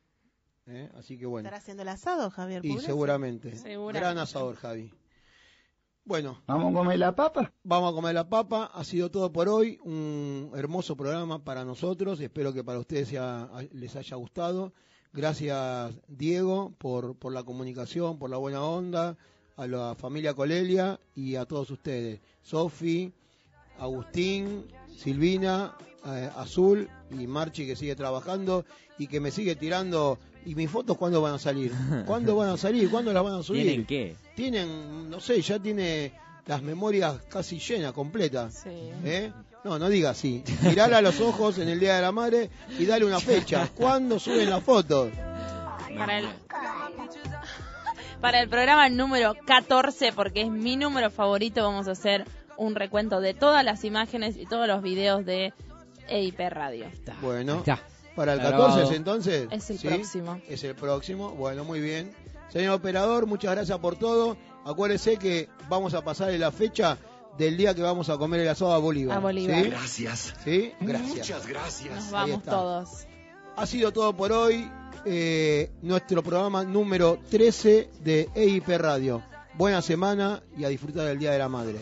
¿eh? 0.67 0.89
Así 0.95 1.17
que 1.17 1.25
bueno. 1.25 1.47
¿Estará 1.49 1.57
haciendo 1.61 1.83
el 1.83 1.89
asado, 1.89 2.29
Javier 2.29 2.63
Y 2.63 2.69
Pugliese? 2.69 2.85
seguramente. 2.87 3.55
Seguramente. 3.57 3.99
Gran 3.99 4.17
asador, 4.17 4.55
Javi. 4.55 4.93
Bueno, 6.05 6.41
¿Vamos 6.47 6.71
a 6.71 6.77
comer 6.77 6.99
la 6.99 7.15
papa? 7.15 7.51
vamos 7.63 7.91
a 7.91 7.95
comer 7.95 8.13
la 8.13 8.29
papa. 8.29 8.71
Ha 8.73 8.83
sido 8.83 9.11
todo 9.11 9.33
por 9.33 9.49
hoy. 9.49 9.79
Un 9.83 10.51
hermoso 10.55 10.95
programa 10.95 11.43
para 11.43 11.65
nosotros. 11.65 12.19
Espero 12.21 12.53
que 12.53 12.63
para 12.63 12.79
ustedes 12.79 13.09
sea- 13.09 13.49
les 13.73 13.95
haya 13.95 14.15
gustado. 14.15 14.73
Gracias, 15.15 15.93
Diego, 16.07 16.73
por, 16.77 17.15
por 17.15 17.33
la 17.33 17.43
comunicación, 17.43 18.19
por 18.19 18.29
la 18.29 18.37
buena 18.37 18.63
onda. 18.63 19.17
A 19.57 19.67
la 19.67 19.95
familia 19.95 20.33
Colelia 20.33 20.99
y 21.15 21.35
a 21.35 21.45
todos 21.45 21.71
ustedes. 21.71 22.19
Sofi, 22.41 23.13
Agustín, 23.79 24.65
Silvina, 24.97 25.77
eh, 26.05 26.29
Azul 26.35 26.89
y 27.09 27.25
Marchi 27.25 27.65
que 27.65 27.77
sigue 27.77 27.95
trabajando 27.95 28.65
y 28.97 29.07
que 29.07 29.21
me 29.21 29.31
sigue 29.31 29.55
tirando. 29.55 30.19
¿Y 30.45 30.55
mis 30.55 30.69
fotos 30.69 30.97
cuándo 30.97 31.21
van 31.21 31.35
a 31.35 31.39
salir? 31.39 31.71
¿Cuándo 32.05 32.35
van 32.35 32.49
a 32.49 32.57
salir? 32.57 32.91
¿Cuándo 32.91 33.13
las 33.13 33.23
van 33.23 33.35
a 33.35 33.43
subir? 33.43 33.63
¿Tienen 33.63 33.85
qué? 33.85 34.15
tienen, 34.35 35.09
no 35.09 35.19
sé, 35.19 35.41
ya 35.41 35.57
tiene 35.59 36.11
las 36.45 36.61
memorias 36.61 37.21
casi 37.29 37.57
llenas, 37.57 37.93
completas. 37.93 38.61
Sí. 38.63 38.69
¿eh? 39.03 39.31
No, 39.65 39.79
no 39.79 39.89
diga 39.89 40.11
así. 40.11 40.43
Mirala 40.61 40.99
a 40.99 41.01
los 41.01 41.19
ojos 41.19 41.57
en 41.57 41.67
el 41.69 41.79
Día 41.79 41.95
de 41.95 42.03
la 42.03 42.11
Madre 42.11 42.51
y 42.77 42.85
dale 42.85 43.03
una 43.03 43.19
fecha. 43.19 43.67
¿Cuándo 43.75 44.19
suben 44.19 44.47
las 44.51 44.63
fotos? 44.63 45.09
Para 45.97 46.19
el, 46.19 46.27
para 48.21 48.41
el 48.41 48.47
programa 48.47 48.87
número 48.89 49.33
14, 49.47 50.13
porque 50.13 50.41
es 50.41 50.51
mi 50.51 50.75
número 50.77 51.09
favorito, 51.09 51.63
vamos 51.63 51.87
a 51.87 51.91
hacer 51.93 52.25
un 52.57 52.75
recuento 52.75 53.21
de 53.21 53.33
todas 53.33 53.65
las 53.65 53.83
imágenes 53.83 54.37
y 54.37 54.45
todos 54.45 54.67
los 54.67 54.83
videos 54.83 55.25
de 55.25 55.51
EIP 56.09 56.39
Radio. 56.51 56.85
Bueno, 57.21 57.63
para 58.15 58.33
el 58.33 58.39
Está 58.39 58.51
14 58.51 58.71
grabado. 58.75 58.91
es 58.91 58.95
entonces. 58.95 59.47
Es 59.49 59.69
el 59.71 59.79
¿Sí? 59.79 59.87
próximo. 59.87 60.41
Es 60.47 60.63
el 60.63 60.75
próximo. 60.75 61.31
Bueno, 61.31 61.63
muy 61.63 61.81
bien. 61.81 62.11
Señor 62.49 62.75
operador, 62.75 63.25
muchas 63.25 63.55
gracias 63.55 63.79
por 63.79 63.95
todo. 63.97 64.37
Acuérdese 64.63 65.17
que 65.17 65.49
vamos 65.69 65.95
a 65.95 66.03
pasarle 66.03 66.37
la 66.37 66.51
fecha 66.51 66.99
del 67.37 67.57
día 67.57 67.73
que 67.73 67.81
vamos 67.81 68.09
a 68.09 68.17
comer 68.17 68.41
el 68.41 68.49
asado 68.49 68.73
a 68.73 68.77
Bolívar. 68.77 69.17
A 69.17 69.19
Bolívar. 69.19 69.63
¿Sí? 69.63 69.69
Gracias. 69.69 70.33
¿Sí? 70.43 70.73
Gracias. 70.79 71.09
Muchas 71.17 71.47
gracias. 71.47 71.95
Nos 71.95 72.11
vamos 72.11 72.43
todos. 72.43 72.89
Ha 73.55 73.65
sido 73.65 73.91
todo 73.91 74.15
por 74.15 74.31
hoy. 74.31 74.69
eh, 75.05 75.69
nuestro 75.81 76.23
programa 76.23 76.63
número 76.63 77.19
13 77.29 77.89
de 78.01 78.29
EIP 78.33 78.67
Radio. 78.69 79.21
Buena 79.53 79.81
semana 79.81 80.41
y 80.57 80.63
a 80.65 80.69
disfrutar 80.69 81.05
del 81.05 81.19
Día 81.19 81.31
de 81.31 81.39
la 81.39 81.47
Madre. 81.47 81.79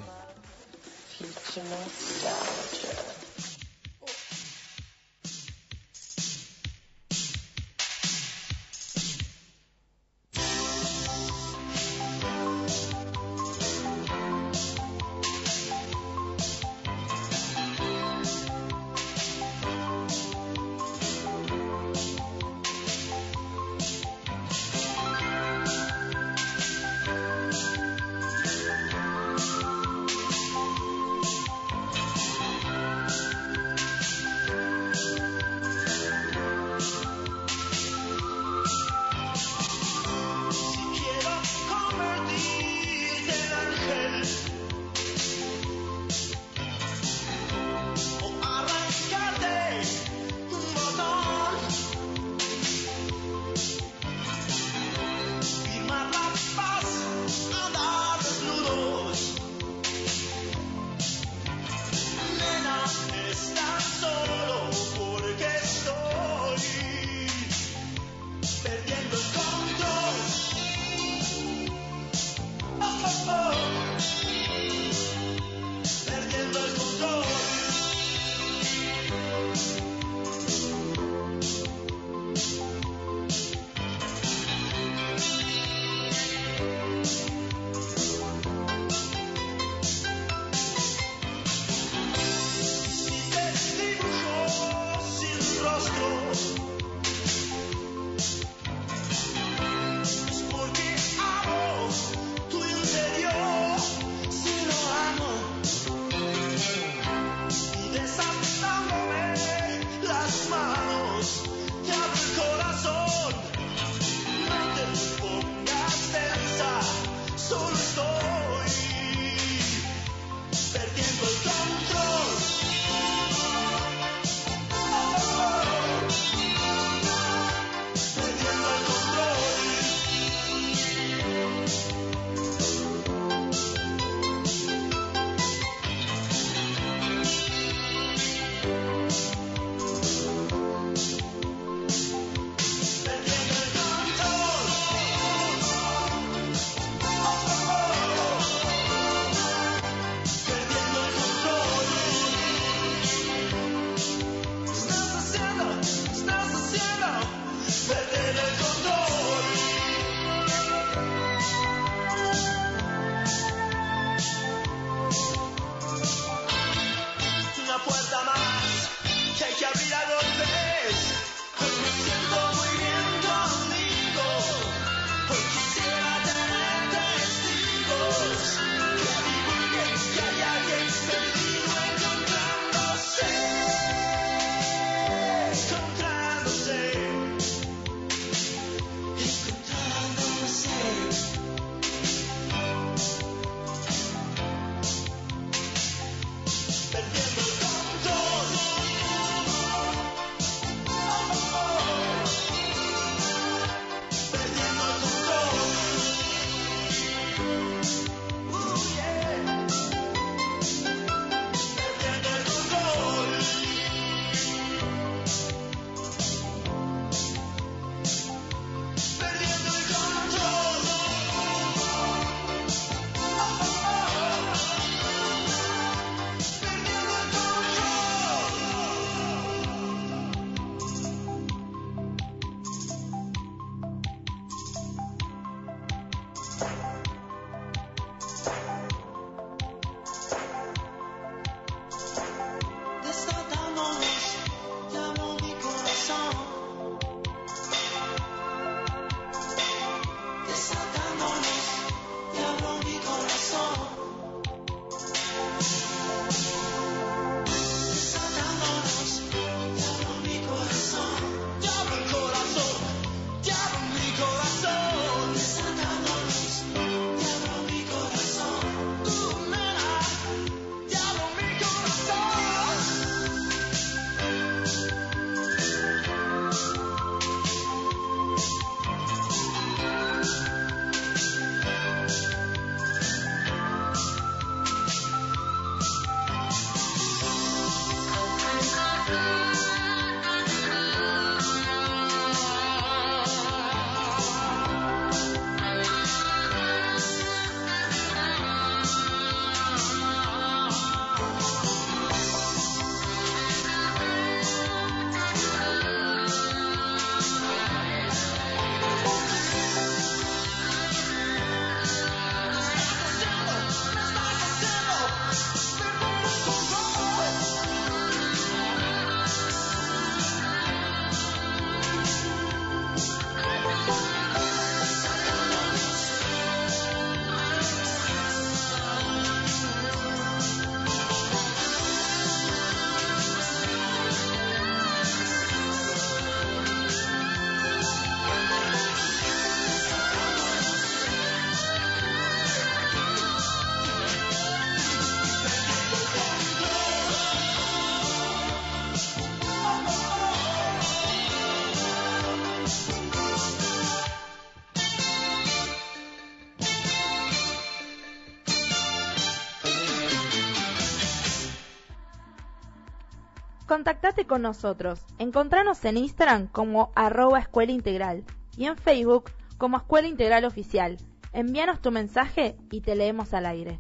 Contactate 363.74 364.28
con 364.28 364.44
nosotros. 364.44 365.04
Encontranos 365.18 365.84
en 365.84 365.98
Instagram 365.98 366.46
como 366.46 366.92
arroba 366.94 367.40
escuela 367.40 367.72
integral 367.72 368.24
y 368.56 368.66
en 368.66 368.78
Facebook 368.78 369.32
como 369.58 369.78
Escuela 369.78 370.08
Integral 370.08 370.46
Oficial. 370.46 370.98
Envíanos 371.32 371.82
tu 371.82 371.90
mensaje 371.90 372.56
y 372.70 372.82
te 372.82 372.96
leemos 372.96 373.34
al 373.34 373.48
aire. 373.48 373.80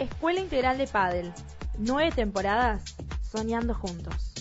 Escuela 0.00 0.40
Integral 0.40 0.76
de 0.76 0.88
Padel. 0.88 1.32
Nueve 1.78 2.10
temporadas 2.10 2.96
soñando 3.20 3.74
juntos. 3.74 4.34